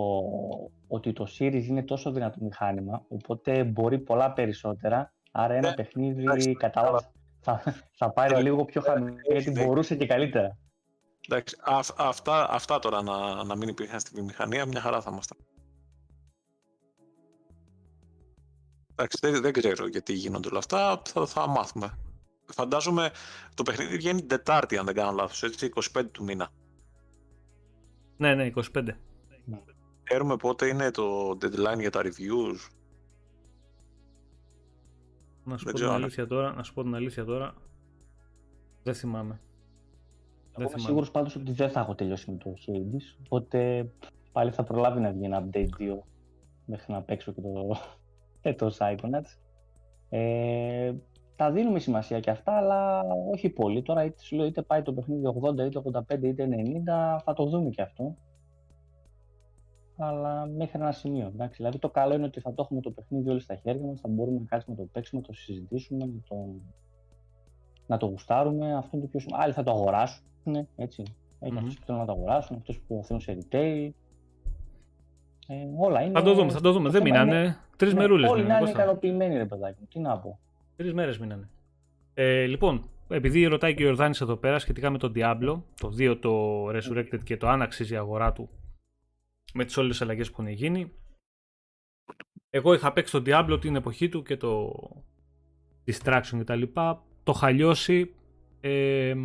ότι 0.88 1.14
το 1.14 1.28
Series 1.40 1.64
είναι 1.68 1.84
τόσο 1.84 2.12
δυνατό 2.12 2.38
μηχάνημα, 2.42 3.06
οπότε 3.08 3.64
μπορεί 3.64 4.00
πολλά 4.00 4.34
περισσότερα. 4.34 5.14
Άρα 5.32 5.54
ένα 5.54 5.70
Ναι, 5.70 5.76
παιχνίδι, 5.76 6.22
εντάξει, 6.22 6.54
κατάλαβα, 6.56 7.12
θα, 7.40 7.64
θα 7.92 8.12
πάρει 8.12 8.34
Ναι, 8.36 8.42
λίγο 8.42 8.66
πιο 8.66 8.82
χαμηλά, 8.82 9.16
γιατί 9.32 9.52
ναι. 9.52 9.66
μπορούσε 9.66 9.96
και 9.96 10.06
καλύτερα. 10.06 10.58
Εντάξει, 11.30 11.58
αυ- 11.64 12.00
αυτά, 12.02 12.48
αυτά 12.52 12.80
τώρα 12.80 13.02
να, 13.02 13.44
να 13.44 13.56
μην 13.56 13.68
υπήρχαν 13.70 14.00
στη 14.00 14.12
βιομηχανία, 14.14 14.66
μια 14.66 14.82
χαρά 14.82 15.02
θα 15.02 15.10
ήμασταν. 15.12 15.38
Εντάξει, 18.92 19.18
δεν, 19.22 19.42
δεν 19.42 19.54
ξέρω 19.54 19.88
γιατί 19.88 20.14
γίνονται 20.14 20.48
όλα 20.48 20.58
αυτά, 20.58 21.02
θα, 21.06 21.26
θα 21.26 21.48
μάθουμε. 21.48 21.98
Φαντάζομαι 22.46 23.12
το 23.54 23.64
παιχνίδι 23.64 23.96
βγαίνει 23.98 24.20
την 24.20 24.28
Τετάρτη, 24.28 24.78
αν 24.78 24.86
δεν 24.86 24.96
κάνω 24.96 25.12
λάθος, 25.12 25.44
έτσι, 25.44 25.70
25 25.96 26.06
του 26.12 26.24
μήνα. 26.24 26.50
Ναι, 28.18 28.36
ναι, 28.36 28.52
25. 28.74 28.88
Ξέρουμε 30.04 30.36
πότε 30.36 30.68
είναι 30.68 30.92
το 30.92 31.30
deadline 31.30 31.80
για 31.80 31.90
τα 31.90 32.02
reviews. 32.04 32.70
Να 35.44 35.58
σου 35.58 35.64
Δεν 35.66 35.72
πω 35.74 35.78
ξέρω 35.78 35.88
την 35.88 35.88
αν- 35.88 35.94
αλήθεια 36.02 36.28
τώρα. 36.28 36.54
Να 36.54 36.64
σου 36.64 36.74
πω 36.74 36.82
την 36.84 36.96
αλήθεια 36.96 37.26
τώρα. 37.26 37.54
Δεν 38.84 38.94
θυμάμαι. 38.94 39.42
Εγώ 40.52 40.58
είμαι 40.58 40.66
θυμάμαι. 40.68 40.88
σίγουρος 40.88 41.12
πάντως 41.12 41.36
ότι 41.36 41.52
δεν 41.52 41.70
θα 41.72 41.80
έχω 41.80 41.96
τελειώσει 41.96 42.32
με 42.32 42.38
το 42.38 42.54
Hades, 42.68 43.18
οπότε 43.26 43.92
πάλι 44.32 44.52
θα 44.52 44.64
προλάβει 44.64 45.00
να 45.00 45.12
βγει 45.12 45.24
ένα 45.26 45.48
update 45.48 45.70
2 45.80 46.04
μέχρι 46.66 46.94
να 46.94 47.02
παίξω 47.02 47.32
και 47.32 47.42
το, 47.42 47.78
και 48.42 48.54
το 48.54 48.72
Psychonauts. 48.80 49.38
Ε, 50.10 50.94
τα 51.36 51.52
δίνουμε 51.52 51.80
σημασία 51.80 52.20
και 52.20 52.30
αυτά, 52.30 52.58
αλλά 52.58 53.02
όχι 53.34 53.50
πολύ. 53.50 53.82
Τώρα 53.82 54.04
είτε, 54.04 54.22
σου 54.22 54.36
λέω, 54.36 54.46
είτε 54.46 54.62
πάει 54.62 54.82
το 54.82 54.94
παιχνίδι 54.94 55.24
80, 55.42 55.66
είτε 55.66 55.82
85, 56.10 56.24
είτε 56.24 56.48
90, 56.86 57.20
θα 57.24 57.34
το 57.34 57.46
δούμε 57.46 57.70
και 57.70 57.82
αυτό. 57.82 58.16
Αλλά 59.98 60.46
μέχρι 60.46 60.80
ένα 60.80 60.92
σημείο. 60.92 61.28
Εντάξει. 61.28 61.56
Δηλαδή 61.58 61.80
το 61.80 61.90
καλό 61.90 62.14
είναι 62.14 62.26
ότι 62.26 62.40
θα 62.40 62.54
το 62.54 62.62
έχουμε 62.62 62.82
το 62.82 62.92
παιχνίδι 62.92 63.30
όλοι 63.30 63.40
στα 63.40 63.56
χέρια 63.56 63.86
μας, 63.86 64.00
θα 64.00 64.08
μπορούμε 64.08 64.40
να 64.40 64.46
κάτσουμε 64.46 64.76
να 64.76 64.84
το 64.84 64.90
παίξουμε, 64.94 65.22
να 65.22 65.28
το 65.28 65.34
συζητήσουμε, 65.34 66.06
να 66.06 66.22
το, 66.28 66.36
να 67.88 67.98
το 67.98 68.06
γουστάρουμε. 68.06 68.76
Αυτό 68.76 68.90
είναι 68.98 69.06
το 69.06 69.12
πιο 69.12 69.20
σημαντικό. 69.20 69.44
Άλλοι 69.44 69.54
θα 69.54 69.64
το 69.64 69.72
αγοράσουν, 69.72 70.68
έτσι. 70.76 71.04
Έχει 71.40 71.52
Μμμ. 71.52 71.58
αυτούς 71.58 71.80
που 71.80 71.86
θέλουν 71.86 72.02
να 72.02 72.08
το 72.08 72.12
αγοράσουν, 72.12 72.56
αυτούς 72.56 72.80
που 72.80 72.96
το 72.96 73.04
θέλουν 73.04 73.22
σε 73.22 73.38
retail. 73.40 73.90
Ε, 75.52 75.68
όλα 75.80 76.02
είναι. 76.02 76.12
Θα 76.12 76.22
το 76.24 76.34
δούμε, 76.34 76.52
θα 76.52 76.62
το 76.62 76.72
δούμε. 76.72 76.86
το 76.86 76.92
Δεν 76.92 77.04
θέμα 77.04 77.16
είναι- 77.24 77.26
μείνανε. 77.34 77.58
Τρεις 77.78 77.94
ναι, 77.94 78.00
μερούλες 78.00 78.30
Όλοι 78.30 78.38
να 78.40 78.44
μείνανε. 78.46 78.60
είναι 78.64 78.70
Κώστα. 78.72 78.84
ικανοποιημένοι, 78.84 79.38
ρε 79.38 79.46
παιδάκι 79.46 79.78
μου. 79.82 79.88
Τι 79.92 80.00
να 80.00 80.18
πω. 80.20 80.40
Τρεις 80.76 80.94
μέρες 80.94 81.18
μείνανε. 81.20 81.50
Ε, 82.14 82.46
λοιπόν, 82.46 82.90
επειδή 83.08 83.46
ρωτάει 83.46 83.74
και 83.74 83.84
ο 83.84 83.86
Ιορδάνης 83.86 84.22
εδώ 84.22 84.36
πέρα 84.36 84.60
σχετικά 84.60 84.90
με 84.90 84.98
τον 84.98 85.14
Diablo, 85.16 85.62
το 85.82 85.90
2 85.98 86.16
το 86.20 86.66
Resurrected 86.70 87.20
και 87.24 87.38
το 87.38 87.48
αν 87.48 87.62
αξίζει 87.62 87.94
η 87.94 87.98
αγορά 87.98 88.32
του 88.32 88.50
με 89.54 89.66
τις 89.66 89.78
όλες 89.78 89.92
τις 89.92 90.02
αλλαγές 90.02 90.32
που 90.32 90.42
έχουν 90.42 90.54
γίνει. 90.54 90.92
Εγώ 92.50 92.74
είχα 92.74 92.94
παίξει 92.94 93.12
τον 93.12 93.24
Diablo 93.28 93.58
την 93.62 93.76
εποχή 93.76 94.10
του 94.10 94.22
και 94.24 94.38
το, 94.38 94.74
distraction 95.86 96.40
κτλ. 96.40 96.62
Το 97.24 97.34
χαλιώσει 97.34 98.14
ε, 98.62 99.16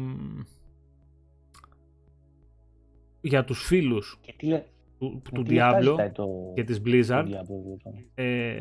για 3.20 3.44
τους 3.44 3.66
φίλους 3.66 4.18
Και 4.20 4.34
τι, 4.36 4.46
λέ- 4.46 4.64
του, 4.98 5.22
και 5.24 5.30
του 5.34 5.42
τι 5.42 5.54
λεπτά 5.54 5.78
Diablo 5.78 5.82
ζητάει 5.82 6.10
το, 6.10 6.52
και 6.54 6.64
της 6.64 6.76
το 6.76 6.82
Blizzard 6.86 7.24
Diablo, 7.24 7.56
λοιπόν. 7.70 8.04
ε, 8.14 8.56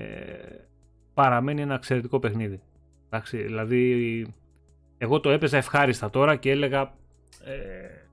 παραμένει 1.14 1.62
ένα 1.62 1.74
εξαιρετικό 1.74 2.20
παιχνίδι. 2.20 2.62
Εντάξει, 3.06 3.38
δηλαδή, 3.38 4.28
εγώ 4.98 5.20
το 5.20 5.30
έπαιζα 5.30 5.58
ευχάριστα 5.58 6.10
τώρα 6.10 6.36
και 6.36 6.52
έλεγα 6.52 6.94
ε, 7.44 8.06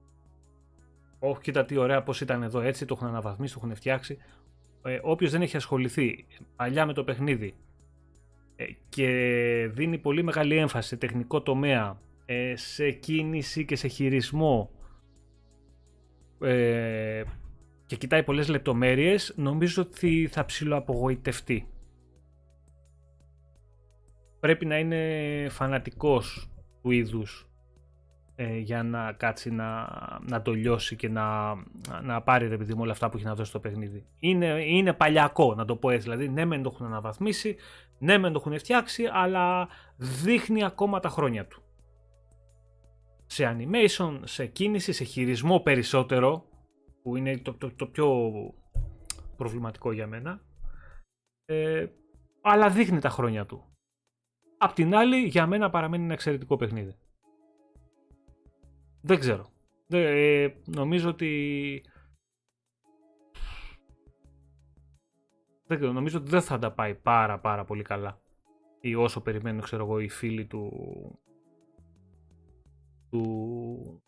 όχι 1.18 1.40
κοίτα 1.40 1.64
τι 1.64 1.76
ωραία 1.76 2.02
πως 2.02 2.20
ήταν 2.20 2.42
εδώ 2.42 2.60
έτσι, 2.60 2.84
το 2.84 2.94
έχουν 2.96 3.08
αναβαθμίσει, 3.08 3.54
το 3.54 3.60
έχουν 3.62 3.74
φτιάξει. 3.76 4.18
Ε, 4.84 4.98
όποιος 5.02 5.30
δεν 5.30 5.42
έχει 5.42 5.56
ασχοληθεί 5.56 6.26
παλιά 6.56 6.86
με 6.86 6.92
το 6.92 7.04
παιχνίδι 7.04 7.54
ε, 8.56 8.64
και 8.88 9.70
δίνει 9.72 9.98
πολύ 9.98 10.22
μεγάλη 10.22 10.56
έμφαση 10.56 10.88
σε 10.88 10.96
τεχνικό 10.96 11.42
τομέα, 11.42 12.00
ε, 12.24 12.56
σε 12.56 12.90
κίνηση 12.90 13.64
και 13.64 13.76
σε 13.76 13.88
χειρισμό 13.88 14.70
ε, 16.40 17.22
και 17.92 17.98
κοιτάει 17.98 18.22
πολλές 18.22 18.48
λεπτομέρειες, 18.48 19.32
νομίζω 19.36 19.82
ότι 19.82 20.28
θα 20.30 20.44
ψηλοαπογοητευτεί. 20.44 21.68
Πρέπει 24.40 24.66
να 24.66 24.78
είναι 24.78 25.46
φανατικός 25.50 26.50
του 26.82 26.90
είδους 26.90 27.48
ε, 28.34 28.58
για 28.58 28.82
να 28.82 29.12
κάτσει 29.12 29.50
να, 29.50 29.88
να 30.28 30.42
το 30.42 30.52
λιώσει 30.52 30.96
και 30.96 31.08
να, 31.08 31.54
να 32.02 32.22
πάρει 32.22 32.48
ρε 32.48 32.56
παιδί 32.56 32.74
μου 32.74 32.80
όλα 32.82 32.92
αυτά 32.92 33.10
που 33.10 33.16
έχει 33.16 33.26
να 33.26 33.34
δώσει 33.34 33.50
στο 33.50 33.58
παιχνίδι. 33.60 34.06
Είναι, 34.18 34.64
είναι 34.66 34.92
παλιακό 34.92 35.54
να 35.54 35.64
το 35.64 35.76
πω 35.76 35.90
έτσι, 35.90 36.02
δηλαδή 36.02 36.28
ναι 36.28 36.44
μεν 36.44 36.62
το 36.62 36.70
έχουν 36.74 36.86
αναβαθμίσει, 36.86 37.56
ναι 37.98 38.18
μεν 38.18 38.32
το 38.32 38.42
έχουν 38.44 38.58
φτιάξει, 38.58 39.04
αλλά 39.12 39.68
δείχνει 39.96 40.64
ακόμα 40.64 41.00
τα 41.00 41.08
χρόνια 41.08 41.46
του. 41.46 41.62
Σε 43.26 43.56
animation, 43.56 44.20
σε 44.22 44.46
κίνηση, 44.46 44.92
σε 44.92 45.04
χειρισμό 45.04 45.60
περισσότερο, 45.60 46.46
που 47.02 47.16
είναι 47.16 47.38
το, 47.38 47.54
το, 47.54 47.74
το 47.74 47.86
πιο 47.86 48.30
προβληματικό 49.36 49.92
για 49.92 50.06
μένα, 50.06 50.40
ε, 51.44 51.86
αλλά 52.40 52.70
δείχνει 52.70 52.98
τα 53.00 53.08
χρόνια 53.08 53.46
του. 53.46 53.64
Απ' 54.58 54.72
την 54.72 54.94
άλλη, 54.94 55.16
για 55.16 55.46
μένα 55.46 55.70
παραμένει 55.70 56.04
ένα 56.04 56.12
εξαιρετικό 56.12 56.56
παιχνίδι. 56.56 56.96
Δεν 59.00 59.18
ξέρω. 59.18 59.46
Δεν- 59.86 60.06
ε, 60.06 60.54
νομίζω 60.64 61.08
ότι... 61.08 61.84
Δεν 65.66 65.76
ξέρω, 65.78 65.92
νομίζω 65.92 66.18
ότι 66.18 66.30
δεν 66.30 66.42
θα 66.42 66.58
τα 66.58 66.72
πάει 66.72 66.94
πάρα 66.94 67.40
πάρα 67.40 67.64
πολύ 67.64 67.82
καλά. 67.82 68.20
Ή 68.80 68.94
όσο 68.94 69.20
περιμένουν, 69.20 69.60
ξέρω 69.60 69.84
εγώ, 69.84 69.98
οι 69.98 70.08
φίλοι 70.08 70.46
του... 70.46 70.70
του, 73.10 74.02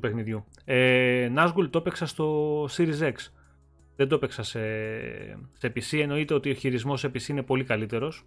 του 0.00 0.08
παιχνιδιού. 0.08 0.44
Ε, 0.64 1.30
Nazgul 1.36 1.68
το 1.70 1.78
έπαιξα 1.78 2.06
στο 2.06 2.64
Series 2.64 3.00
X. 3.00 3.14
Δεν 3.96 4.08
το 4.08 4.14
έπαιξα 4.14 4.42
σε, 4.42 4.60
σε 5.58 5.72
PC. 5.74 5.98
Εννοείται 5.98 6.34
ότι 6.34 6.50
ο 6.50 6.54
χειρισμός 6.54 7.00
σε 7.00 7.08
PC 7.08 7.28
είναι 7.28 7.42
πολύ 7.42 7.64
καλύτερος 7.64 8.24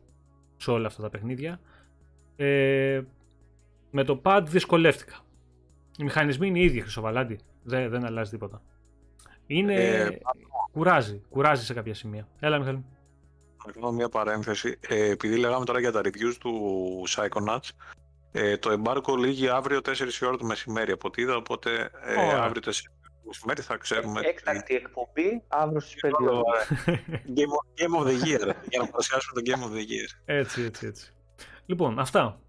σε 0.57 0.71
όλα 0.71 0.87
αυτά 0.87 1.01
τα 1.01 1.09
παιχνίδια. 1.09 1.59
Ε, 2.35 3.01
με 3.91 4.03
το 4.03 4.21
pad 4.23 4.41
δυσκολεύτηκα. 4.45 5.15
Οι 5.97 6.03
μηχανισμοί 6.03 6.47
είναι 6.47 6.59
οι 6.59 6.63
ίδιοι, 6.63 6.81
Χρυσοβαλάντη. 6.81 7.39
Δεν, 7.63 7.89
δεν 7.89 8.05
αλλάζει 8.05 8.31
τίποτα. 8.31 8.61
Είναι... 9.47 9.75
Ε, 9.75 10.17
κουράζει. 10.71 11.21
Κουράζει 11.29 11.65
σε 11.65 11.73
κάποια 11.73 11.93
σημεία. 11.93 12.27
Έλα, 12.39 12.57
Μιχάλη. 12.57 12.85
Να 13.65 13.71
κάνω 13.71 13.91
μια 13.91 14.09
παρένθεση. 14.09 14.77
Ε, 14.87 15.09
επειδή 15.09 15.37
λέγαμε 15.37 15.65
τώρα 15.65 15.79
για 15.79 15.91
τα 15.91 16.01
reviews 16.03 16.35
του 16.39 16.53
Psychonauts, 17.07 17.69
ε, 18.35 18.57
το 18.57 18.81
embargo 18.83 19.17
λύγει 19.17 19.49
αύριο 19.49 19.79
4 19.79 19.97
η 20.21 20.25
ώρα 20.25 20.37
το 20.37 20.45
μεσημέρι 20.45 20.91
από 20.91 21.07
ό,τι 21.07 21.21
είδα, 21.21 21.35
οπότε 21.35 21.91
ε, 22.01 22.13
Ωραία. 22.13 22.43
αύριο 22.43 22.61
4 22.65 22.71
το 23.23 23.29
μεσημέρι 23.29 23.61
θα 23.61 23.77
ξέρουμε. 23.77 24.21
Έκτακτη 24.23 24.75
εκπομπή 24.75 25.43
αύριο 25.47 25.79
στις 25.79 25.95
5 26.05 26.09
Άλλο, 26.19 26.31
ώρα. 26.31 26.65
Game 27.37 27.53
of, 27.57 27.81
Game 27.81 28.01
of 28.01 28.07
the 28.07 28.25
Year, 28.25 28.53
για 28.69 28.79
να 28.79 28.87
παρουσιάσουμε 28.87 29.41
το 29.41 29.51
Game 29.51 29.63
of 29.63 29.75
the 29.75 29.81
Year. 29.81 30.21
έτσι, 30.25 30.61
έτσι, 30.61 30.85
έτσι. 30.85 31.13
Λοιπόν, 31.65 31.99
αυτά. 31.99 32.39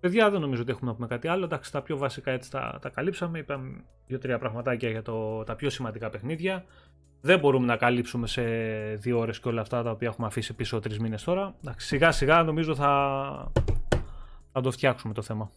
Παιδιά, 0.00 0.30
δεν 0.30 0.40
νομίζω 0.40 0.62
ότι 0.62 0.70
έχουμε 0.70 0.90
να 0.90 0.96
πούμε 0.96 1.06
κάτι 1.08 1.28
άλλο. 1.28 1.44
Εντάξει, 1.44 1.72
τα 1.72 1.82
πιο 1.82 1.96
βασικά 1.96 2.30
έτσι 2.30 2.50
τα, 2.50 2.78
τα 2.82 2.88
καλύψαμε. 2.88 3.38
Είπαμε 3.38 3.84
δύο-τρία 4.06 4.38
πραγματάκια 4.38 4.90
για 4.90 5.02
το, 5.02 5.44
τα 5.44 5.54
πιο 5.56 5.70
σημαντικά 5.70 6.10
παιχνίδια. 6.10 6.64
Δεν 7.20 7.38
μπορούμε 7.38 7.66
να 7.66 7.76
καλύψουμε 7.76 8.26
σε 8.26 8.42
δύο 8.94 9.18
ώρες 9.18 9.40
και 9.40 9.48
όλα 9.48 9.60
αυτά 9.60 9.82
τα 9.82 9.90
οποία 9.90 10.08
έχουμε 10.08 10.26
αφήσει 10.26 10.54
πίσω 10.54 10.80
τρεις 10.80 10.98
μήνες 10.98 11.22
τώρα. 11.22 11.54
Εντάξει, 11.62 11.86
σιγά 11.86 12.12
σιγά 12.12 12.42
νομίζω 12.42 12.74
θα, 12.74 13.52
θα 14.52 14.60
το 14.60 14.70
φτιάξουμε 14.70 15.14
το 15.14 15.22
θέμα. 15.22 15.50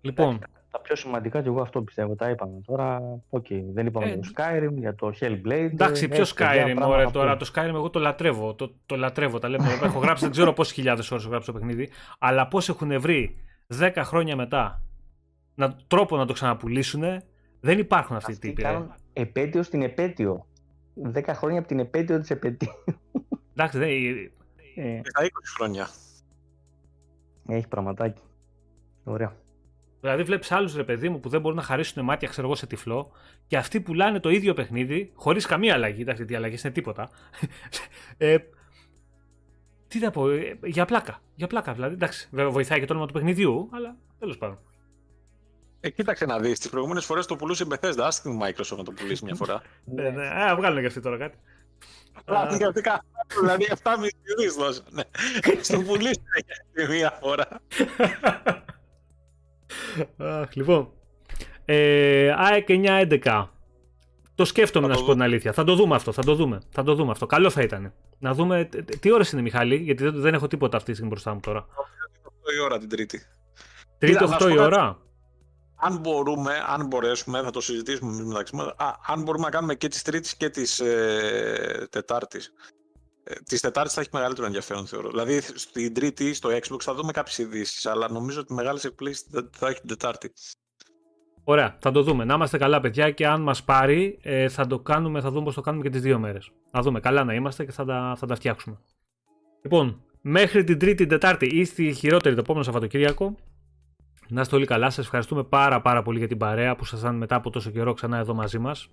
Λοιπόν, 0.00 0.38
Τα 0.70 0.80
πιο 0.80 0.96
σημαντικά 0.96 1.42
και 1.42 1.48
εγώ 1.48 1.60
αυτό 1.60 1.82
πιστεύω. 1.82 2.14
Τα 2.14 2.30
είπαμε 2.30 2.60
τώρα. 2.66 3.00
Οκ, 3.30 3.46
δεν 3.72 3.86
είπαμε 3.86 4.06
Ε, 4.06 4.08
για 4.08 4.20
το 4.20 4.28
Skyrim, 4.36 4.72
για 4.74 4.94
το 4.94 5.12
Hellblade. 5.20 5.68
εντάξει, 5.72 6.08
ποιο 6.08 6.20
Έτσι, 6.20 6.34
παιδιά, 6.34 6.52
Skyrim, 6.62 6.64
πράγματα 6.64 6.86
ωραία 6.86 7.04
να 7.04 7.10
τώρα. 7.10 7.36
πούμε. 7.36 7.44
Το 7.44 7.50
Skyrim 7.54 7.74
εγώ 7.74 7.90
το 7.90 7.98
λατρεύω. 7.98 8.54
Το, 8.54 8.74
το 8.86 8.96
λατρεύω, 8.96 9.38
τα 9.38 9.48
λέμε. 9.48 9.66
έχω 9.82 9.98
γράψει, 9.98 10.22
δεν 10.22 10.32
ξέρω 10.32 10.52
πόσες 10.52 10.72
χιλιάδες 10.72 11.10
ώρες 11.10 11.22
έχω 11.22 11.32
γράψει 11.32 11.52
το 11.52 11.58
παιχνίδι. 11.58 11.88
Αλλά 12.18 12.48
πώς 12.48 12.68
έχουν 12.68 13.00
βρει 13.00 13.36
10 13.80 13.90
χρόνια 13.96 14.36
μετά 14.36 14.82
να, 15.54 15.76
τρόπο 15.86 16.16
να 16.16 16.26
το 16.26 16.32
ξαναπουλήσουν, 16.32 17.02
δεν 17.60 17.78
υπάρχουν 17.78 18.16
αυτοί 18.16 18.30
οι 18.30 18.34
Αυτοί 18.34 18.48
τύποι. 18.48 18.62
ρε. 18.62 18.68
κάνουν 18.68 18.94
επέτειο 19.12 19.62
στην 19.62 19.82
επέτειο. 19.82 20.46
10 21.14 21.22
χρόνια 21.34 21.58
από 21.58 21.68
την 21.68 21.78
επέτειο 21.78 22.20
της 22.20 22.30
επέτειου. 22.30 22.68
Εντάξει, 23.54 23.78
δεν, 23.78 23.88
Ε, 23.88 25.00
Και 25.00 25.10
τα 25.12 25.24
20 25.24 25.28
χρόνια. 25.56 25.88
Έχει 27.48 27.68
πραγματάκι. 27.68 28.22
Ωραία. 29.04 29.36
Δηλαδή, 30.00 30.22
βλέπεις 30.22 30.52
άλλους 30.52 30.74
ρε 30.74 30.84
παιδί 30.84 31.08
μου 31.08 31.20
που 31.20 31.28
δεν 31.28 31.40
μπορούν 31.40 31.56
να 31.56 31.62
χαρίσουν 31.62 32.04
μάτια, 32.04 32.28
ξέρω 32.28 32.46
εγώ, 32.46 32.56
σε 32.56 32.66
τυφλό 32.66 33.10
και 33.46 33.56
αυτοί 33.56 33.80
πουλάνε 33.80 34.20
το 34.20 34.28
ίδιο 34.28 34.54
παιχνίδι 34.54 35.12
χωρίς 35.14 35.46
καμία 35.46 35.74
αλλαγή. 35.74 36.00
Εντάξει, 36.00 36.24
τι 36.24 36.34
αλλαγές 36.34 36.62
είναι 36.62 36.72
τίποτα. 36.72 37.10
ε, 38.18 38.38
τι 39.88 39.98
να 39.98 40.10
πω, 40.10 40.30
ε, 40.30 40.58
για 40.64 40.84
πλάκα. 40.84 41.20
Για 41.34 41.46
πλάκα 41.46 41.72
δηλαδή. 41.72 41.94
Εντάξει, 41.94 42.28
βέβαια 42.30 42.50
βοηθάει 42.50 42.80
και 42.80 42.86
το 42.86 42.92
όνομα 42.92 43.06
του 43.06 43.12
παιχνιδιού, 43.12 43.68
αλλά 43.72 43.96
τέλος 44.18 44.38
πάντων. 44.38 44.58
Ε, 45.80 45.90
κοίταξε 45.90 46.26
να 46.26 46.38
δεις, 46.38 46.58
τις 46.58 46.70
προηγούμενες 46.70 47.04
φορές 47.04 47.26
το 47.26 47.36
πουλούσε 47.36 47.64
η 47.64 47.66
Bethesda, 47.70 48.00
άσε 48.00 48.22
την 48.22 48.38
Microsoft 48.42 48.76
να 48.76 48.84
το 48.84 48.92
πουλήσει 48.92 49.24
μια 49.24 49.34
φορά. 49.34 49.62
Ε, 49.96 50.10
ναι, 50.10 50.26
α, 50.26 50.56
βγάλουν 50.56 50.80
και 50.80 50.86
αυτοί 50.86 51.00
τώρα 51.00 51.18
κάτι. 51.18 51.38
Απλά 52.20 52.46
δικαστικά, 52.46 53.04
δηλαδή 53.40 53.66
7,5 53.82 53.90
δις 54.38 54.54
δώσανε. 54.54 55.04
Στο 55.60 55.80
πουλήσανε 55.80 56.40
για 56.74 56.88
μια 56.88 57.18
φορά. 57.20 57.48
Αχ, 60.18 60.54
λοιπόν. 60.54 60.90
Ε, 61.64 62.34
ΑΕΚ 62.36 62.66
9-11. 62.68 63.46
Το 64.34 64.44
σκέφτομαι 64.44 64.86
Θα 64.86 64.92
να 64.92 64.98
το 64.98 65.00
σου 65.00 65.06
πω 65.06 65.12
την 65.12 65.20
δούμε. 65.20 65.24
αλήθεια. 65.24 65.52
Θα 65.52 65.64
το 65.64 65.74
δούμε 65.74 65.94
αυτό. 65.94 66.12
Θα 66.12 66.22
το 66.22 66.34
δούμε. 66.34 66.60
Θα 66.70 66.82
το 66.82 66.94
δούμε 66.94 67.10
αυτό. 67.10 67.26
Καλό 67.26 67.50
θα 67.50 67.62
ήταν. 67.62 67.92
Να 68.18 68.34
δούμε. 68.34 68.64
τε- 68.64 68.84
τε- 68.84 68.98
Τι 69.00 69.12
ώρες 69.12 69.32
είναι, 69.32 69.42
Μιχάλη, 69.42 69.76
γιατί 69.76 70.02
δεν, 70.02 70.20
δεν 70.20 70.34
έχω 70.34 70.46
τίποτα 70.46 70.76
αυτή 70.76 70.88
τη 70.88 70.94
στιγμή 70.96 71.10
μπροστά 71.12 71.34
μου 71.34 71.40
τώρα. 71.40 71.66
8 72.22 72.52
η 72.56 72.60
ώρα 72.60 72.78
την 72.78 72.88
Τρίτη. 72.88 73.22
Τρίτη, 73.98 74.20
να 74.20 74.26
σου 74.26 74.32
8 74.34 74.38
πω 74.38 74.48
η 74.48 74.54
κάτι. 74.54 74.60
ώρα. 74.66 74.98
Αν 75.80 75.98
μπορούμε, 75.98 76.52
αν 76.66 76.86
μπορέσουμε, 76.86 77.42
θα 77.42 77.50
το 77.50 77.60
συζητήσουμε 77.60 78.12
εμείς 78.12 78.24
μεταξύ 78.26 78.56
μας, 78.56 78.66
α, 78.66 78.94
αν 79.06 79.22
μπορούμε 79.22 79.44
να 79.44 79.50
κάνουμε 79.50 79.74
και 79.74 79.88
τις 79.88 80.02
Τρίτης 80.02 80.36
και 80.36 80.48
τις 80.50 80.80
ε, 80.80 81.86
Τετάρτης. 81.90 82.52
Ε, 83.24 83.34
της 83.34 83.60
Τετάρτης 83.60 83.94
θα 83.94 84.00
έχει 84.00 84.10
μεγαλύτερο 84.12 84.46
ενδιαφέρον, 84.46 84.86
θεωρώ. 84.86 85.08
Δηλαδή, 85.10 85.40
στην 85.40 85.94
Τρίτη, 85.94 86.34
στο 86.34 86.48
Xbox, 86.48 86.80
θα 86.80 86.94
δούμε 86.94 87.12
κάποιες 87.12 87.38
ειδήσεις, 87.38 87.86
αλλά 87.86 88.10
νομίζω 88.10 88.40
ότι 88.40 88.52
μεγάλες 88.52 88.84
εκπλήσεις 88.84 89.26
θα- 89.30 89.50
θα 89.56 89.68
έχει 89.68 89.78
την 89.80 89.88
Τετάρτη. 89.88 90.32
Ωραία, 91.44 91.76
θα 91.80 91.90
το 91.90 92.02
δούμε. 92.02 92.24
Να 92.24 92.34
είμαστε 92.34 92.58
καλά, 92.58 92.80
παιδιά, 92.80 93.10
και 93.10 93.26
αν 93.26 93.40
μας 93.42 93.64
πάρει, 93.64 94.18
ε, 94.22 94.48
θα 94.48 94.66
το 94.66 94.78
κάνουμε, 94.78 95.20
θα 95.20 95.30
δούμε 95.30 95.44
πώς 95.44 95.54
το 95.54 95.60
κάνουμε 95.60 95.82
και 95.82 95.90
τις 95.90 96.00
δύο 96.00 96.18
μέρες. 96.18 96.50
Να 96.70 96.82
δούμε. 96.82 97.00
Καλά 97.00 97.24
να 97.24 97.34
είμαστε 97.34 97.64
και 97.64 97.72
θα 97.72 97.84
τα, 97.84 98.14
θα 98.18 98.26
τα 98.26 98.34
φτιάξουμε. 98.34 98.78
Λοιπόν, 99.62 100.02
μέχρι 100.20 100.64
την 100.64 100.78
Τρίτη, 100.78 100.96
την 100.96 101.08
Τετάρτη 101.08 101.46
ή 101.46 101.64
στη 101.64 101.92
χειρότερη 101.92 102.34
το 102.34 102.40
επόμενο 102.40 102.64
Σαββατοκύριακο. 102.64 103.34
Να 104.30 104.40
είστε 104.40 104.56
όλοι 104.56 104.66
καλά. 104.66 104.90
Σας 104.90 105.04
ευχαριστούμε 105.04 105.44
πάρα 105.44 105.80
πάρα 105.80 106.02
πολύ 106.02 106.18
για 106.18 106.28
την 106.28 106.38
παρέα 106.38 106.76
που 106.76 106.84
ήσασταν 106.84 107.16
μετά 107.16 107.36
από 107.36 107.50
τόσο 107.50 107.70
καιρό 107.70 107.92
ξανά 107.92 108.18
εδώ 108.18 108.34
μαζί 108.34 108.58
μας. 108.58 108.88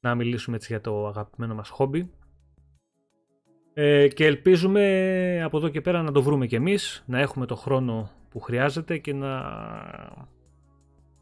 Να 0.00 0.14
μιλήσουμε 0.14 0.56
έτσι 0.56 0.68
για 0.70 0.80
το 0.80 1.06
αγαπημένο 1.06 1.54
μας 1.54 1.68
χόμπι. 1.68 2.10
Ε, 3.74 4.08
και 4.08 4.26
ελπίζουμε 4.26 5.42
από 5.44 5.56
εδώ 5.56 5.68
και 5.68 5.80
πέρα 5.80 6.02
να 6.02 6.12
το 6.12 6.22
βρούμε 6.22 6.46
κι 6.46 6.54
εμείς, 6.54 7.04
να 7.06 7.20
έχουμε 7.20 7.46
το 7.46 7.56
χρόνο 7.56 8.10
που 8.28 8.40
χρειάζεται 8.40 8.98
και 8.98 9.12
να 9.12 9.42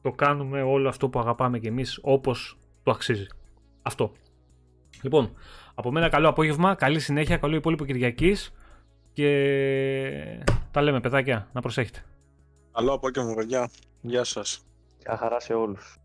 το 0.03 0.11
κάνουμε 0.13 0.63
όλο 0.63 0.89
αυτό 0.89 1.09
που 1.09 1.19
αγαπάμε 1.19 1.59
κι 1.59 1.67
εμείς 1.67 1.99
όπως 2.03 2.59
το 2.83 2.91
αξίζει. 2.91 3.27
Αυτό. 3.83 4.13
Λοιπόν, 5.03 5.33
από 5.75 5.93
μένα 5.93 6.09
καλό 6.09 6.29
απόγευμα, 6.29 6.75
καλή 6.75 7.01
συνέχεια, 7.01 7.37
καλό 7.37 7.57
υπόλοιπο 7.57 7.85
Κυριακής 7.85 8.55
και 9.13 10.45
τα 10.71 10.83
λέμε 10.83 11.01
παιδάκια, 11.01 11.49
να 11.53 11.61
προσέχετε. 11.61 12.05
Καλό 12.73 12.93
απόγευμα, 12.93 13.35
παιδιά. 13.35 13.71
Γεια 14.01 14.25
σας. 14.25 14.65
Γεια 14.99 15.17
χαρά 15.17 15.41
σε 15.41 15.55
όλους. 15.55 15.97